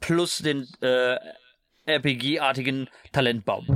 Plus 0.00 0.38
den 0.38 0.68
äh, 0.80 1.16
RPG-artigen 1.86 2.88
Talentbaum. 3.12 3.66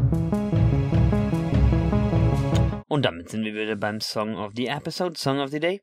Und 2.88 3.04
damit 3.04 3.30
sind 3.30 3.44
wir 3.44 3.54
wieder 3.54 3.76
beim 3.76 4.00
Song 4.00 4.36
of 4.36 4.52
the 4.56 4.66
Episode, 4.66 5.16
Song 5.16 5.38
of 5.38 5.50
the 5.50 5.60
Day. 5.60 5.80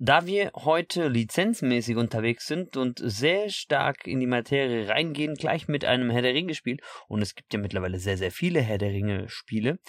Da 0.00 0.26
wir 0.26 0.52
heute 0.54 1.08
lizenzmäßig 1.08 1.96
unterwegs 1.96 2.46
sind 2.46 2.76
und 2.76 3.00
sehr 3.02 3.50
stark 3.50 4.06
in 4.06 4.20
die 4.20 4.28
Materie 4.28 4.88
reingehen, 4.88 5.34
gleich 5.34 5.66
mit 5.66 5.84
einem 5.84 6.10
Herr 6.10 6.22
der 6.22 6.34
Ringe 6.34 6.54
Spiel, 6.54 6.76
und 7.08 7.20
es 7.20 7.34
gibt 7.34 7.52
ja 7.52 7.58
mittlerweile 7.58 7.98
sehr, 7.98 8.16
sehr 8.16 8.30
viele 8.30 8.60
Herr 8.60 8.78
der 8.78 8.92
Ringe 8.92 9.28
Spiele, 9.28 9.80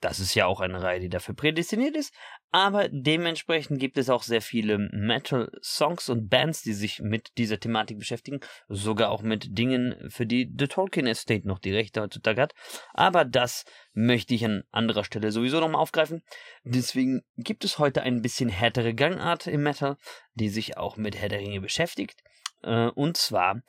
das 0.00 0.18
ist 0.18 0.34
ja 0.34 0.46
auch 0.46 0.60
eine 0.60 0.82
Reihe, 0.82 1.00
die 1.00 1.08
dafür 1.08 1.34
prädestiniert 1.34 1.96
ist, 1.96 2.14
aber 2.52 2.88
dementsprechend 2.88 3.78
gibt 3.78 3.98
es 3.98 4.10
auch 4.10 4.22
sehr 4.22 4.42
viele 4.42 4.78
Metal-Songs 4.78 6.08
und 6.08 6.28
Bands, 6.28 6.62
die 6.62 6.72
sich 6.72 7.00
mit 7.00 7.36
dieser 7.38 7.60
Thematik 7.60 7.98
beschäftigen, 7.98 8.40
sogar 8.68 9.10
auch 9.10 9.22
mit 9.22 9.56
Dingen, 9.58 9.94
für 10.08 10.26
die 10.26 10.52
The 10.58 10.66
Tolkien 10.66 11.06
Estate 11.06 11.46
noch 11.46 11.58
die 11.58 11.72
Rechte 11.72 12.00
heutzutage 12.00 12.42
hat. 12.42 12.54
Aber 12.92 13.24
das 13.24 13.64
möchte 13.92 14.34
ich 14.34 14.44
an 14.44 14.64
anderer 14.72 15.04
Stelle 15.04 15.30
sowieso 15.30 15.60
nochmal 15.60 15.80
aufgreifen. 15.80 16.22
Deswegen 16.64 17.22
gibt 17.36 17.64
es 17.64 17.78
heute 17.78 18.02
ein 18.02 18.22
bisschen 18.22 18.48
härtere 18.48 18.94
Gangart 18.94 19.46
im 19.46 19.62
Metal, 19.62 19.96
die 20.34 20.48
sich 20.48 20.76
auch 20.76 20.96
mit 20.96 21.16
Herr 21.16 21.28
der 21.28 21.40
Ringe 21.40 21.60
beschäftigt. 21.60 22.20
Äh, 22.62 22.86
und 22.88 23.16
zwar 23.16 23.60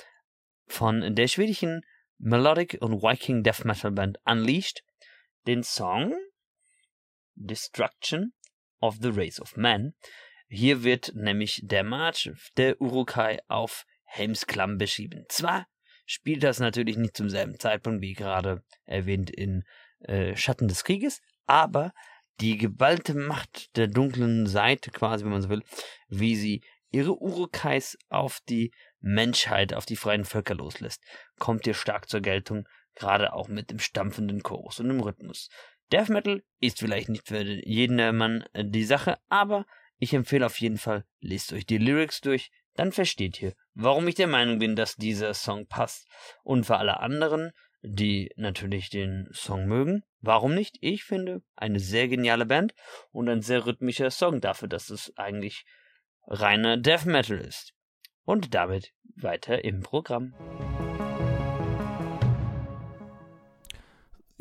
von 0.68 1.16
der 1.16 1.28
schwedischen 1.28 1.82
Melodic 2.18 2.78
und 2.82 3.02
Viking 3.02 3.44
Death 3.44 3.66
Metal 3.66 3.92
Band 3.92 4.18
Unleashed 4.26 4.84
den 5.48 5.64
Song 5.64 6.14
Destruction 7.36 8.34
of 8.80 8.98
the 9.02 9.10
Race 9.10 9.40
of 9.40 9.56
Man. 9.58 9.94
Hier 10.48 10.84
wird 10.84 11.14
nämlich 11.16 11.62
der 11.64 11.84
March 11.84 12.32
der 12.58 12.80
Urukai 12.82 13.40
auf 13.48 13.86
Helmsklamm 14.04 14.78
beschrieben. 14.78 15.26
Zwar 15.30 15.68
spielt 16.06 16.44
das 16.44 16.60
natürlich 16.60 16.98
nicht 16.98 17.16
zum 17.16 17.30
selben 17.30 17.58
Zeitpunkt 17.58 18.02
wie 18.02 18.14
gerade 18.14 18.64
erwähnt 18.86 19.30
in 19.30 19.64
äh, 20.00 20.36
Schatten 20.36 20.68
des 20.68 20.84
Krieges, 20.84 21.22
aber 21.46 21.94
die 22.42 22.58
geballte 22.58 23.14
Macht 23.14 23.76
der 23.78 23.88
dunklen 23.88 24.48
Seite, 24.48 24.92
quasi, 24.92 25.24
wenn 25.24 25.32
man 25.32 25.42
so 25.42 25.50
will, 25.50 25.64
wie 26.10 26.36
sie 26.36 26.64
ihre 26.90 27.14
Urukais 27.14 27.98
auf 28.10 28.40
die 28.50 28.74
Menschheit, 29.00 29.74
auf 29.74 29.86
die 29.86 29.96
freien 29.96 30.26
Völker 30.26 30.56
loslässt, 30.56 31.02
kommt 31.40 31.64
hier 31.64 31.74
stark 31.74 32.10
zur 32.10 32.22
Geltung 32.22 32.68
gerade 32.96 33.34
auch 33.34 33.48
mit 33.48 33.72
dem 33.72 33.80
stampfenden 33.80 34.44
Chorus 34.44 34.80
und 34.80 34.90
dem 34.90 35.00
Rhythmus. 35.00 35.50
Death 35.92 36.10
Metal 36.10 36.44
ist 36.60 36.80
vielleicht 36.80 37.10
nicht 37.10 37.28
für 37.28 37.42
jeden 37.42 38.16
Mann 38.16 38.46
äh, 38.54 38.64
die 38.66 38.84
Sache, 38.86 39.18
aber 39.30 39.66
ich 39.98 40.14
empfehle 40.14 40.46
auf 40.46 40.60
jeden 40.60 40.78
Fall, 40.78 41.06
lest 41.20 41.54
euch 41.54 41.66
die 41.66 41.78
Lyrics 41.78 42.22
durch, 42.22 42.52
dann 42.76 42.92
versteht 42.92 43.42
ihr, 43.42 43.54
warum 43.74 44.08
ich 44.08 44.16
der 44.16 44.28
Meinung 44.28 44.60
bin, 44.60 44.76
dass 44.76 44.96
dieser 44.96 45.34
Song 45.34 45.68
passt. 45.68 46.08
Und 46.44 46.66
für 46.66 46.78
alle 46.78 47.00
anderen, 47.02 47.52
die 47.82 48.32
natürlich 48.36 48.90
den 48.90 49.28
Song 49.32 49.66
mögen, 49.68 50.04
warum 50.22 50.56
nicht? 50.56 50.78
Ich 50.82 51.04
finde 51.04 51.44
eine 51.56 51.80
sehr 51.80 52.08
geniale 52.08 52.46
Band 52.46 52.74
und 53.12 53.28
ein 53.30 53.42
sehr 53.42 53.66
rhythmischer 53.66 54.12
Song 54.12 54.40
dafür, 54.40 54.68
dass 54.68 54.90
es 54.90 55.16
eigentlich 55.18 55.66
reiner 56.28 56.78
Death 56.78 57.06
Metal 57.06 57.38
ist. 57.38 57.74
Und 58.24 58.54
damit 58.54 58.94
weiter 59.16 59.64
im 59.64 59.82
Programm. 59.82 60.34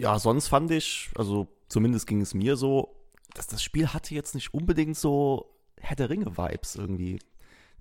Ja, 0.01 0.19
sonst 0.19 0.49
fand 0.49 0.71
ich, 0.71 1.11
also 1.15 1.47
zumindest 1.69 2.07
ging 2.07 2.23
es 2.23 2.33
mir 2.33 2.57
so, 2.57 2.97
dass 3.35 3.47
das 3.47 3.63
Spiel 3.63 3.89
hatte 3.89 4.15
jetzt 4.15 4.35
nicht 4.35 4.55
unbedingt 4.55 4.97
so 4.97 5.55
Herr 5.79 5.97
der 5.97 6.11
Ringe-Vibes 6.11 6.77
irgendwie. 6.77 7.19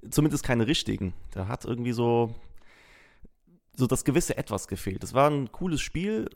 Zumindest 0.10 0.44
keine 0.44 0.68
richtigen. 0.68 1.14
Da 1.32 1.48
hat 1.48 1.66
irgendwie 1.66 1.94
so, 1.94 2.36
so 3.76 3.88
das 3.88 4.04
gewisse 4.04 4.38
Etwas 4.38 4.68
gefehlt. 4.68 5.04
Es 5.04 5.14
war 5.14 5.30
ein 5.30 5.52
cooles 5.52 5.82
Spiel, 5.82 6.30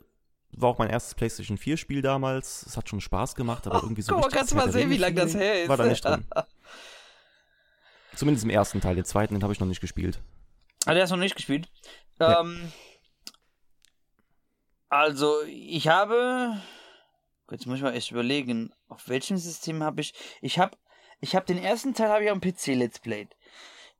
war 0.52 0.70
auch 0.70 0.78
mein 0.78 0.90
erstes 0.90 1.14
PlayStation 1.14 1.58
4 1.58 1.76
Spiel 1.76 2.02
damals. 2.02 2.64
Es 2.66 2.76
hat 2.76 2.88
schon 2.88 3.00
Spaß 3.00 3.34
gemacht, 3.34 3.66
aber 3.66 3.82
irgendwie 3.82 4.02
so. 4.02 4.14
Guck 4.14 4.24
mal, 4.24 4.30
kannst 4.30 4.52
du 4.52 4.56
mal 4.56 4.72
sehen, 4.72 4.90
wie 4.90 4.96
lange 4.96 5.16
das 5.16 5.34
her 5.34 5.62
ist. 5.62 5.68
War 5.68 5.76
da 5.76 5.86
nicht 5.86 6.04
drin. 6.04 6.24
Zumindest 8.14 8.44
im 8.44 8.50
ersten 8.50 8.80
Teil. 8.80 8.94
Den 8.94 9.04
zweiten, 9.04 9.34
den 9.34 9.42
habe 9.42 9.52
ich 9.52 9.60
noch 9.60 9.66
nicht 9.66 9.80
gespielt. 9.80 10.20
Ah, 10.86 10.94
der 10.94 11.02
hast 11.02 11.10
du 11.10 11.16
noch 11.16 11.22
nicht 11.22 11.36
gespielt? 11.36 11.68
Ja. 12.20 12.40
Ähm, 12.40 12.72
also, 14.88 15.42
ich 15.46 15.88
habe. 15.88 16.60
Jetzt 17.50 17.66
muss 17.66 17.76
ich 17.76 17.82
mal 17.82 17.94
echt 17.94 18.10
überlegen, 18.10 18.72
auf 18.88 19.08
welchem 19.08 19.36
System 19.36 19.82
habe 19.82 20.00
ich. 20.00 20.14
Ich 20.40 20.58
habe 20.58 20.76
ich 21.24 21.34
habe 21.34 21.46
den 21.46 21.56
ersten 21.56 21.94
Teil 21.94 22.10
habe 22.10 22.24
ich 22.24 22.30
am 22.30 22.40
PC 22.42 22.74
Let's 22.74 22.98
Played. 22.98 23.28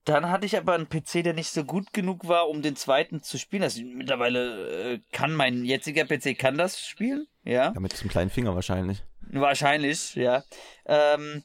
Dann 0.05 0.29
hatte 0.29 0.45
ich 0.45 0.59
aber 0.59 0.75
einen 0.75 0.91
PC, 0.91 1.25
der 1.25 1.33
nicht 1.33 1.49
so 1.49 1.65
gut 1.65 1.95
genug 1.95 2.29
war, 2.29 2.51
um 2.51 2.61
den 2.61 2.77
zweiten 2.77 3.23
zu 3.23 3.39
spielen. 3.39 3.63
Also 3.63 3.83
mittlerweile 3.83 4.93
äh, 4.93 5.01
kann 5.13 5.35
mein 5.35 5.65
jetziger 5.65 6.05
PC 6.05 6.39
kann 6.39 6.59
das 6.59 6.87
spielen, 6.87 7.27
ja. 7.43 7.73
Ja, 7.73 7.81
mit 7.81 7.93
diesem 7.93 8.11
kleinen 8.11 8.29
Finger 8.29 8.55
wahrscheinlich. 8.55 9.03
Wahrscheinlich, 9.23 10.15
ja. 10.17 10.45
Ähm, 10.85 11.45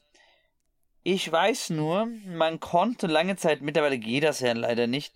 ich 1.02 1.32
weiß 1.32 1.70
nur, 1.70 2.08
man 2.26 2.60
konnte 2.60 3.06
lange 3.06 3.36
Zeit, 3.36 3.62
mittlerweile 3.62 3.98
geht 3.98 4.24
das 4.24 4.40
ja 4.40 4.52
leider 4.52 4.86
nicht, 4.86 5.14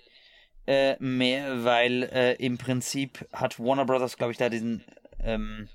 äh, 0.66 0.96
mehr, 0.98 1.64
weil 1.64 2.05
äh, 2.05 2.35
im 2.35 2.59
Prinzip 2.59 3.27
hat 3.33 3.59
Warner 3.59 3.85
Brothers, 3.85 4.16
glaube 4.16 4.33
ich, 4.33 4.38
da 4.38 4.48
diesen 4.48 4.85
ähm, 5.22 5.68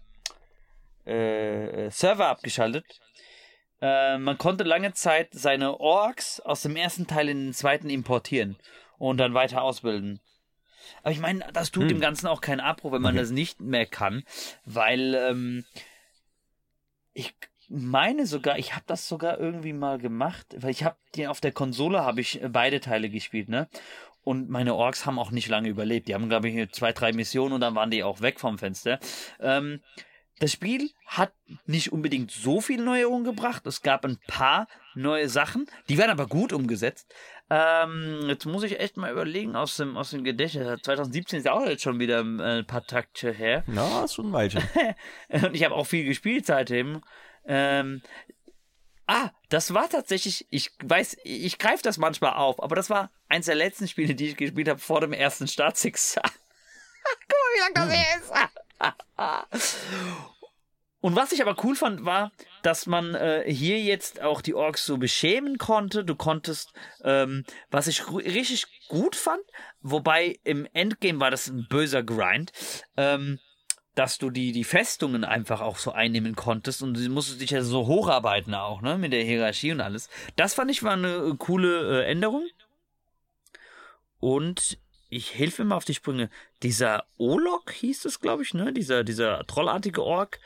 äh, 1.06 1.90
Server 1.90 2.28
abgeschaltet. 2.28 2.86
Äh, 3.82 4.18
man 4.18 4.38
konnte 4.38 4.64
lange 4.64 4.94
Zeit 4.94 5.30
seine 5.32 5.80
Orks 5.80 6.40
aus 6.40 6.62
dem 6.62 6.76
ersten 6.76 7.08
Teil 7.08 7.30
in 7.30 7.46
den 7.46 7.54
zweiten 7.54 7.90
importieren 7.90 8.58
und 8.98 9.18
dann 9.18 9.34
weiter 9.34 9.62
ausbilden. 9.62 10.20
Aber 11.04 11.12
ich 11.12 11.20
meine, 11.20 11.46
das 11.54 11.72
tut 11.72 11.84
hm. 11.84 11.90
dem 11.90 12.00
Ganzen 12.02 12.28
auch 12.28 12.42
keinen 12.42 12.60
Abbruch, 12.60 12.92
wenn 12.92 13.02
man 13.02 13.14
okay. 13.14 13.22
das 13.22 13.32
nicht 13.32 13.62
mehr 13.62 13.86
kann, 13.86 14.24
weil 14.66 15.16
ähm, 15.16 15.66
ich 17.14 17.36
meine 17.70 18.26
sogar, 18.26 18.58
ich 18.58 18.74
habe 18.74 18.84
das 18.88 19.08
sogar 19.08 19.40
irgendwie 19.40 19.74
mal 19.74 20.00
gemacht, 20.00 20.48
weil 20.58 20.72
ich 20.72 20.84
habe 20.84 20.98
die 21.16 21.28
auf 21.28 21.40
der 21.40 21.52
Konsole 21.52 22.04
habe 22.04 22.22
ich 22.22 22.42
beide 22.50 22.80
Teile 22.80 23.10
gespielt, 23.10 23.48
ne? 23.48 23.68
Und 24.30 24.48
meine 24.48 24.76
Orks 24.76 25.08
haben 25.08 25.18
auch 25.18 25.32
nicht 25.32 25.48
lange 25.48 25.70
überlebt. 25.70 26.08
Die 26.08 26.14
haben, 26.14 26.30
glaube 26.30 26.50
ich, 26.50 26.72
zwei, 26.72 26.94
drei 26.94 27.14
Missionen 27.14 27.52
und 27.54 27.62
dann 27.62 27.74
waren 27.74 27.90
die 27.90 28.04
auch 28.04 28.22
weg 28.22 28.40
vom 28.40 28.60
Fenster. 28.60 29.00
Ähm, 29.40 29.82
das 30.38 30.52
Spiel 30.52 30.92
hat 31.08 31.34
nicht 31.66 31.92
unbedingt 31.92 32.30
so 32.30 32.62
viel 32.62 32.80
Neuerungen 32.80 33.24
gebracht. 33.24 33.66
Es 33.66 33.82
gab 33.82 34.06
ein 34.06 34.20
paar 34.28 34.68
neue 34.94 35.30
Sachen, 35.30 35.66
die 35.90 35.98
werden 35.98 36.12
aber 36.12 36.28
gut 36.28 36.54
umgesetzt. 36.54 37.12
Ähm, 37.50 38.20
jetzt 38.28 38.46
muss 38.46 38.62
ich 38.62 38.80
echt 38.80 38.98
mal 38.98 39.12
überlegen 39.12 39.56
aus 39.56 39.78
dem, 39.78 39.98
aus 39.98 40.12
dem 40.12 40.24
Gedächtnis. 40.24 40.80
2017 40.84 41.40
ist 41.40 41.46
ja 41.46 41.54
auch 41.54 41.66
jetzt 41.66 41.82
schon 41.82 42.00
wieder 42.00 42.20
äh, 42.20 42.60
ein 42.60 42.68
paar 42.68 42.86
Takte 42.86 43.32
her. 43.32 43.64
Na, 43.66 44.04
ist 44.04 44.14
schon 44.14 44.28
ein 44.28 44.34
Weilchen. 44.34 44.62
und 45.30 45.56
ich 45.56 45.64
habe 45.64 45.74
auch 45.74 45.88
viel 45.88 46.06
gespielt 46.06 46.46
seitdem. 46.46 47.02
Ähm, 47.48 48.04
Ah, 49.12 49.32
das 49.50 49.74
war 49.74 49.90
tatsächlich, 49.90 50.46
ich 50.52 50.70
weiß, 50.84 51.18
ich 51.24 51.58
greife 51.58 51.82
das 51.82 51.98
manchmal 51.98 52.34
auf, 52.34 52.62
aber 52.62 52.76
das 52.76 52.92
war 52.92 53.10
eins 53.28 53.48
der 53.48 53.56
letzten 53.56 53.88
Spiele, 53.88 54.14
die 54.14 54.28
ich 54.28 54.38
gespielt 54.38 54.70
habe 54.70 54.80
vor 54.80 55.02
dem 55.02 55.14
ersten 55.14 55.48
Start 55.48 55.78
Six. 55.78 56.14
Guck 56.22 56.24
mal, 56.24 57.56
wie 57.56 57.60
lang 57.60 57.74
das 57.74 57.92
her 57.92 59.52
ist. 59.52 59.78
Und 61.02 61.16
was 61.16 61.32
ich 61.32 61.42
aber 61.42 61.56
cool 61.64 61.76
fand, 61.76 62.06
war, 62.06 62.32
dass 62.62 62.86
man 62.86 63.16
äh, 63.16 63.52
hier 63.52 63.82
jetzt 63.82 64.22
auch 64.22 64.42
die 64.42 64.54
Orks 64.54 64.86
so 64.86 64.98
beschämen 64.98 65.58
konnte. 65.58 66.06
Du 66.06 66.16
konntest, 66.16 66.72
ähm, 67.04 67.46
was 67.72 67.88
ich 67.88 68.08
richtig 68.12 68.68
gut 68.90 69.16
fand, 69.16 69.42
wobei 69.82 70.38
im 70.44 70.68
Endgame 70.74 71.20
war 71.20 71.32
das 71.32 71.48
ein 71.48 71.66
böser 71.68 72.04
Grind. 72.04 72.52
Ähm, 72.96 73.40
dass 74.00 74.18
du 74.18 74.30
die, 74.30 74.54
die 74.54 74.64
Festungen 74.64 75.26
einfach 75.26 75.60
auch 75.60 75.78
so 75.78 75.92
einnehmen 75.92 76.34
konntest 76.34 76.82
und 76.82 76.94
du 76.94 77.10
musstest 77.10 77.42
dich 77.42 77.50
ja 77.50 77.62
so 77.64 77.86
hocharbeiten 77.86 78.56
auch, 78.56 78.82
ne, 78.82 78.98
mit 78.98 79.12
der 79.12 79.26
Hierarchie 79.26 79.74
und 79.74 79.82
alles. 79.82 80.08
Das 80.38 80.54
fand 80.54 80.72
ich 80.72 80.84
war 80.84 80.94
eine 80.94 81.16
äh, 81.16 81.36
coole 81.38 82.06
äh, 82.06 82.10
Änderung. 82.10 82.48
Und 84.22 84.78
ich 85.10 85.38
helfe 85.38 85.64
mir 85.64 85.70
mal 85.70 85.76
auf 85.76 85.84
die 85.84 85.96
Sprünge. 85.96 86.30
Dieser 86.64 87.04
Olok 87.18 87.74
hieß 87.74 88.06
es, 88.06 88.22
glaube 88.22 88.44
ich, 88.44 88.54
ne? 88.54 88.72
Dieser, 88.72 89.04
dieser 89.04 89.46
trollartige 89.48 90.02
Ork. 90.02 90.40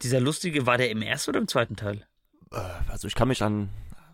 Dieser 0.00 0.20
lustige, 0.20 0.64
war 0.64 0.78
der 0.78 0.90
im 0.90 1.02
ersten 1.02 1.32
oder 1.32 1.40
im 1.40 1.48
zweiten 1.48 1.76
Teil? 1.76 2.06
Äh, 2.52 2.56
also 2.88 3.06
ich 3.06 3.14
kann 3.14 3.28
mich 3.28 3.42
an. 3.42 3.68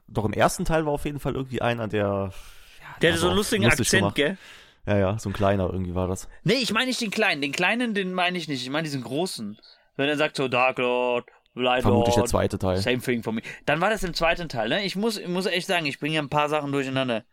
Doch 0.09 0.25
im 0.25 0.33
ersten 0.33 0.65
Teil 0.65 0.85
war 0.85 0.93
auf 0.93 1.05
jeden 1.05 1.21
Fall 1.21 1.37
irgendwie 1.37 1.63
einer, 1.63 1.87
der. 1.87 2.33
Ja, 2.81 2.99
der 3.03 3.13
hatte 3.13 3.21
so 3.21 3.29
einen 3.29 3.37
lustigen 3.37 3.67
Akzent, 3.67 3.91
gemacht. 3.91 4.15
gell? 4.17 4.37
Ja, 4.87 4.99
ja, 4.99 5.19
so 5.19 5.31
ein 5.31 5.33
kleiner 5.33 5.71
irgendwie 5.71 5.95
war 5.95 6.09
das. 6.09 6.29
Nee, 6.43 6.55
ich 6.55 6.73
meine 6.73 6.87
nicht 6.87 7.01
den 7.01 7.11
kleinen. 7.11 7.41
Den 7.41 7.53
kleinen, 7.53 7.95
den 7.95 8.13
meine 8.13 8.37
ich 8.37 8.49
nicht. 8.49 8.63
Ich 8.63 8.71
meine 8.71 8.85
diesen 8.85 9.03
großen. 9.03 9.59
Wenn 9.97 10.09
er 10.09 10.17
sagt 10.17 10.37
so 10.37 10.49
Dark 10.49 10.79
Lord, 10.79 11.29
Light 11.55 11.83
Vermutlich 11.83 12.17
Lord, 12.17 12.27
der 12.27 12.31
zweite 12.31 12.59
Teil. 12.59 12.79
Same 12.79 12.99
thing 12.99 13.23
for 13.23 13.33
me. 13.33 13.41
Dann 13.65 13.81
war 13.81 13.91
das 13.91 14.03
im 14.03 14.13
zweiten 14.13 14.49
Teil, 14.49 14.69
ne? 14.69 14.85
Ich 14.85 14.97
muss, 14.97 15.19
ich 15.19 15.29
muss 15.29 15.47
echt 15.47 15.69
sagen, 15.69 15.87
ich 15.87 16.01
bringe 16.01 16.17
ja 16.17 16.23
ein 16.23 16.29
paar 16.29 16.49
Sachen 16.49 16.73
durcheinander. 16.73 17.25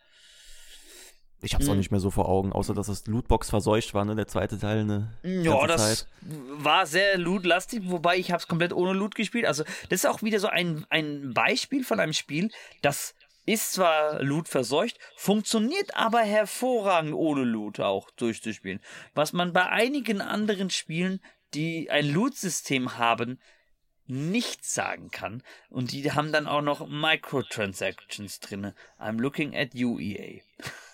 Ich 1.43 1.55
hab's 1.55 1.65
hm. 1.65 1.71
auch 1.71 1.75
nicht 1.75 1.89
mehr 1.89 1.99
so 1.99 2.11
vor 2.11 2.29
Augen, 2.29 2.53
außer 2.53 2.75
dass 2.75 2.85
das 2.85 3.07
Lootbox 3.07 3.49
verseucht 3.49 3.95
war, 3.95 4.05
ne? 4.05 4.15
Der 4.15 4.27
zweite 4.27 4.59
Teil, 4.59 4.85
ne? 4.85 5.11
Ja, 5.23 5.65
das 5.65 6.01
Zeit. 6.01 6.07
war 6.21 6.85
sehr 6.85 7.17
lootlastig, 7.17 7.81
wobei 7.85 8.17
ich 8.17 8.31
hab's 8.31 8.47
komplett 8.47 8.73
ohne 8.73 8.93
Loot 8.93 9.15
gespielt. 9.15 9.45
Also, 9.45 9.63
das 9.89 10.03
ist 10.03 10.05
auch 10.05 10.21
wieder 10.21 10.39
so 10.39 10.47
ein, 10.47 10.85
ein 10.89 11.33
Beispiel 11.33 11.83
von 11.83 11.99
einem 11.99 12.13
Spiel, 12.13 12.51
das 12.83 13.15
ist 13.51 13.73
zwar 13.73 14.21
Loot 14.23 14.47
verseucht, 14.47 14.97
funktioniert 15.15 15.95
aber 15.95 16.21
hervorragend 16.21 17.13
ohne 17.13 17.43
Loot 17.43 17.79
auch 17.79 18.09
durchzuspielen. 18.11 18.79
Was 19.13 19.33
man 19.33 19.53
bei 19.53 19.67
einigen 19.67 20.21
anderen 20.21 20.69
Spielen, 20.69 21.21
die 21.53 21.89
ein 21.89 22.07
Loot-System 22.07 22.97
haben, 22.97 23.39
nichts 24.05 24.73
sagen 24.73 25.09
kann. 25.09 25.43
Und 25.69 25.91
die 25.91 26.11
haben 26.11 26.31
dann 26.31 26.47
auch 26.47 26.61
noch 26.61 26.87
Microtransactions 26.87 28.39
drin. 28.39 28.73
I'm 28.99 29.19
looking 29.19 29.55
at 29.55 29.73
you, 29.73 29.99
EA. 29.99 30.41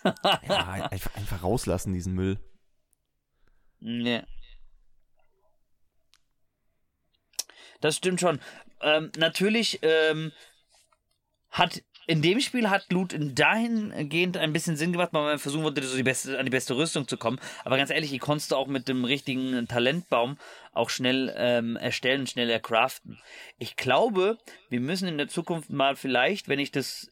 ja, 0.04 0.90
einfach, 0.92 1.16
einfach 1.16 1.44
rauslassen, 1.44 1.94
diesen 1.94 2.14
Müll. 2.14 2.40
Ja. 3.80 4.24
Das 7.80 7.96
stimmt 7.96 8.20
schon. 8.20 8.40
Ähm, 8.82 9.12
natürlich 9.18 9.78
ähm, 9.84 10.32
hat 11.52 11.84
in 12.08 12.22
dem 12.22 12.40
Spiel 12.40 12.70
hat 12.70 12.92
Loot 12.92 13.16
dahingehend 13.20 14.38
ein 14.38 14.54
bisschen 14.54 14.78
Sinn 14.78 14.94
gemacht, 14.94 15.10
weil 15.12 15.24
man 15.24 15.40
versuchen 15.40 15.64
wollte, 15.64 15.84
so 15.84 15.98
die 15.98 16.04
beste, 16.04 16.40
an 16.40 16.46
die 16.46 16.52
beste 16.52 16.76
Rüstung 16.78 17.06
zu 17.06 17.18
kommen. 17.18 17.38
Aber 17.66 17.76
ganz 17.76 17.90
ehrlich, 17.90 18.12
die 18.12 18.18
konntest 18.18 18.52
du 18.52 18.56
auch 18.56 18.68
mit 18.68 18.88
dem 18.88 19.04
richtigen 19.04 19.68
Talentbaum 19.68 20.38
auch 20.72 20.90
schnell 20.90 21.34
ähm, 21.38 21.76
erstellen, 21.76 22.26
schnell 22.26 22.50
ercraften. 22.50 23.20
Ich 23.60 23.76
glaube, 23.76 24.38
wir 24.70 24.80
müssen 24.80 25.08
in 25.10 25.18
der 25.18 25.28
Zukunft 25.28 25.70
mal 25.70 25.98
vielleicht, 25.98 26.48
wenn 26.48 26.60
ich 26.60 26.72
das 26.72 27.12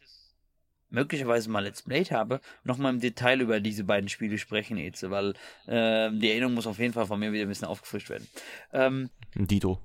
möglicherweise 0.90 1.50
mal 1.50 1.66
Let's 1.66 1.82
Play 1.82 2.06
habe, 2.06 2.40
nochmal 2.64 2.94
im 2.94 3.02
Detail 3.02 3.42
über 3.42 3.60
diese 3.60 3.84
beiden 3.84 4.08
Spiele 4.08 4.38
sprechen, 4.38 4.78
Eze, 4.78 5.12
weil 5.12 5.34
äh, 5.68 6.10
die 6.18 6.30
Erinnerung 6.30 6.54
muss 6.54 6.68
auf 6.68 6.80
jeden 6.80 6.94
Fall 6.94 7.06
von 7.06 7.20
mir 7.20 7.34
wieder 7.34 7.44
ein 7.44 7.50
bisschen 7.50 7.68
aufgefrischt 7.68 8.10
werden. 8.10 8.28
Ähm, 8.72 9.10
Dito. 9.36 9.82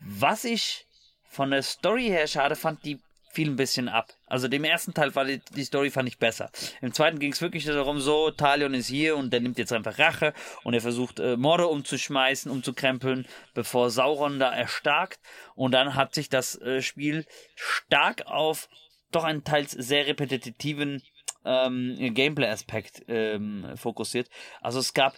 Was 0.00 0.44
ich 0.44 0.86
von 1.28 1.52
der 1.52 1.62
Story 1.62 2.06
her 2.06 2.26
schade 2.26 2.56
fand, 2.56 2.84
die 2.84 2.98
fiel 3.32 3.48
ein 3.48 3.56
bisschen 3.56 3.88
ab. 3.88 4.12
Also 4.26 4.48
dem 4.48 4.64
ersten 4.64 4.92
Teil 4.92 5.14
war 5.14 5.24
die, 5.24 5.40
die 5.54 5.64
Story 5.64 5.90
fand 5.90 6.08
ich 6.08 6.18
besser. 6.18 6.50
Im 6.80 6.92
zweiten 6.92 7.18
ging 7.18 7.32
es 7.32 7.40
wirklich 7.40 7.64
darum, 7.64 8.00
so, 8.00 8.30
Talion 8.30 8.74
ist 8.74 8.88
hier 8.88 9.16
und 9.16 9.32
der 9.32 9.40
nimmt 9.40 9.58
jetzt 9.58 9.72
einfach 9.72 9.98
Rache 9.98 10.34
und 10.64 10.74
er 10.74 10.80
versucht 10.80 11.20
äh, 11.20 11.36
Morde 11.36 11.68
umzuschmeißen, 11.68 12.50
umzukrempeln, 12.50 13.26
bevor 13.54 13.90
Sauron 13.90 14.38
da 14.38 14.52
erstarkt. 14.52 15.20
Und 15.54 15.72
dann 15.72 15.94
hat 15.94 16.14
sich 16.14 16.28
das 16.28 16.60
äh, 16.60 16.82
Spiel 16.82 17.24
stark 17.54 18.26
auf 18.26 18.68
doch 19.12 19.24
einen 19.24 19.44
teils 19.44 19.72
sehr 19.72 20.06
repetitiven 20.06 21.02
ähm, 21.44 21.96
Gameplay-Aspekt 22.14 23.04
ähm, 23.08 23.66
fokussiert. 23.76 24.28
Also 24.60 24.78
es 24.78 24.94
gab 24.94 25.14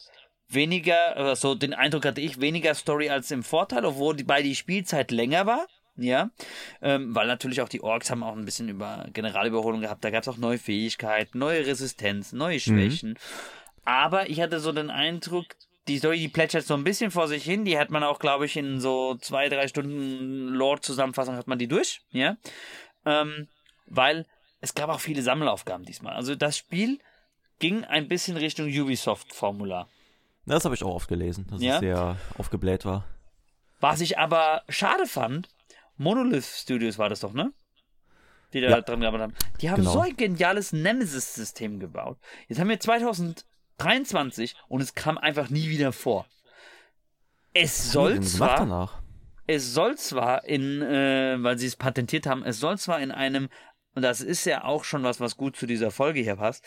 weniger, 0.49 1.15
so 1.17 1.23
also 1.23 1.55
den 1.55 1.75
Eindruck 1.75 2.05
hatte 2.05 2.21
ich, 2.21 2.41
weniger 2.41 2.75
Story 2.75 3.11
als 3.11 3.31
im 3.31 3.43
Vorteil, 3.43 3.85
obwohl 3.85 4.17
die, 4.17 4.25
bei 4.25 4.43
die 4.43 4.55
Spielzeit 4.55 5.11
länger 5.11 5.47
war. 5.47 5.67
Ja, 5.97 6.31
ähm, 6.81 7.15
weil 7.15 7.27
natürlich 7.27 7.61
auch 7.61 7.69
die 7.69 7.83
Orks 7.83 8.11
haben 8.11 8.23
auch 8.23 8.35
ein 8.35 8.47
bisschen 8.47 8.69
über 8.69 9.07
Generalüberholung 9.13 9.83
gehabt. 9.83 10.03
Da 10.05 10.11
gab 10.11 10.23
es 10.23 10.29
auch 10.29 10.39
neue 10.39 10.59
Fähigkeiten, 10.59 11.39
neue 11.39 11.67
Resistenzen, 11.67 12.39
neue 12.39 12.57
mhm. 12.57 12.61
Schwächen. 12.61 13.11
Mhm. 13.11 13.17
Aber 13.85 14.31
ich 14.31 14.41
hatte 14.41 14.61
so 14.61 14.73
den 14.73 14.91
Eindruck, 14.91 15.45
die 15.89 15.99
Story, 15.99 16.19
die 16.19 16.29
plätschert 16.29 16.65
so 16.65 16.75
ein 16.75 16.85
bisschen 16.85 17.11
vor 17.11 17.29
sich 17.29 17.45
hin. 17.45 17.65
Die 17.65 17.79
hat 17.79 17.91
man 17.91 18.05
auch, 18.05 18.21
glaube 18.21 18.47
ich, 18.47 18.57
in 18.57 18.81
so 18.81 19.17
zwei, 19.17 19.49
drei 19.49 19.69
Stunden 19.69 20.49
Lord-Zusammenfassung 20.49 21.37
hat 21.37 21.49
man 21.49 21.59
die 21.59 21.69
durch. 21.69 22.01
Ja, 22.11 22.37
ähm, 23.05 23.49
weil 23.87 24.27
es 24.61 24.75
gab 24.75 24.89
auch 24.89 25.01
viele 25.01 25.23
Sammelaufgaben 25.23 25.85
diesmal. 25.85 26.15
Also 26.15 26.35
das 26.37 26.57
Spiel 26.57 27.01
ging 27.59 27.85
ein 27.85 28.09
bisschen 28.09 28.37
Richtung 28.37 28.67
Ubisoft-Formular. 28.67 29.89
Das 30.47 30.65
habe 30.65 30.75
ich 30.75 30.83
auch 30.83 30.95
oft 30.95 31.09
gelesen, 31.09 31.47
dass 31.51 31.61
ja? 31.61 31.75
es 31.75 31.81
sehr 31.81 32.17
aufgebläht 32.39 32.85
war. 32.85 33.05
Was 33.81 34.01
ich 34.01 34.19
aber 34.19 34.63
schade 34.69 35.07
fand, 35.07 35.49
Monolith 35.97 36.45
Studios 36.45 36.99
war 36.99 37.09
das 37.09 37.21
doch, 37.21 37.33
ne? 37.33 37.53
Die 38.53 38.61
da 38.61 38.69
ja. 38.69 38.81
dran 38.81 39.01
gearbeitet 39.01 39.23
haben. 39.25 39.35
Die 39.61 39.71
haben 39.71 39.81
genau. 39.81 39.93
so 39.93 40.01
ein 40.01 40.17
geniales 40.17 40.73
Nemesis-System 40.73 41.81
gebaut. 41.81 42.19
Jetzt 42.49 42.61
haben 42.61 42.69
wir 42.69 42.79
2023 42.79 44.55
und 44.69 44.83
es 44.83 44.95
kam 44.95 45.17
einfach 45.17 45.49
nie 45.49 45.69
wieder 45.69 45.93
vor. 45.93 46.27
Es 47.55 47.93
soll 47.93 48.21
zwar. 48.23 49.03
Es 49.47 49.75
soll 49.75 49.97
zwar 49.97 50.45
in, 50.45 50.81
äh, 50.83 51.37
weil 51.41 51.59
sie 51.59 51.67
es 51.67 51.77
patentiert 51.77 52.27
haben, 52.27 52.45
es 52.45 52.61
soll 52.61 52.79
zwar 52.79 53.01
in 53.01 53.11
einem, 53.11 53.49
und 53.95 54.03
das 54.03 54.21
ist 54.21 54.45
ja 54.45 54.65
auch 54.65 54.85
schon 54.85 55.03
was, 55.03 55.21
was 55.21 55.37
gut 55.37 55.57
zu 55.57 55.67
dieser 55.67 55.91
Folge 55.91 56.21
hier 56.21 56.37
passt, 56.37 56.65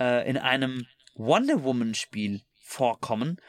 äh, 0.00 0.28
in 0.28 0.36
einem 0.36 0.86
Wonder 1.14 1.62
Woman-Spiel 1.62 2.42
vorkommen, 2.60 3.40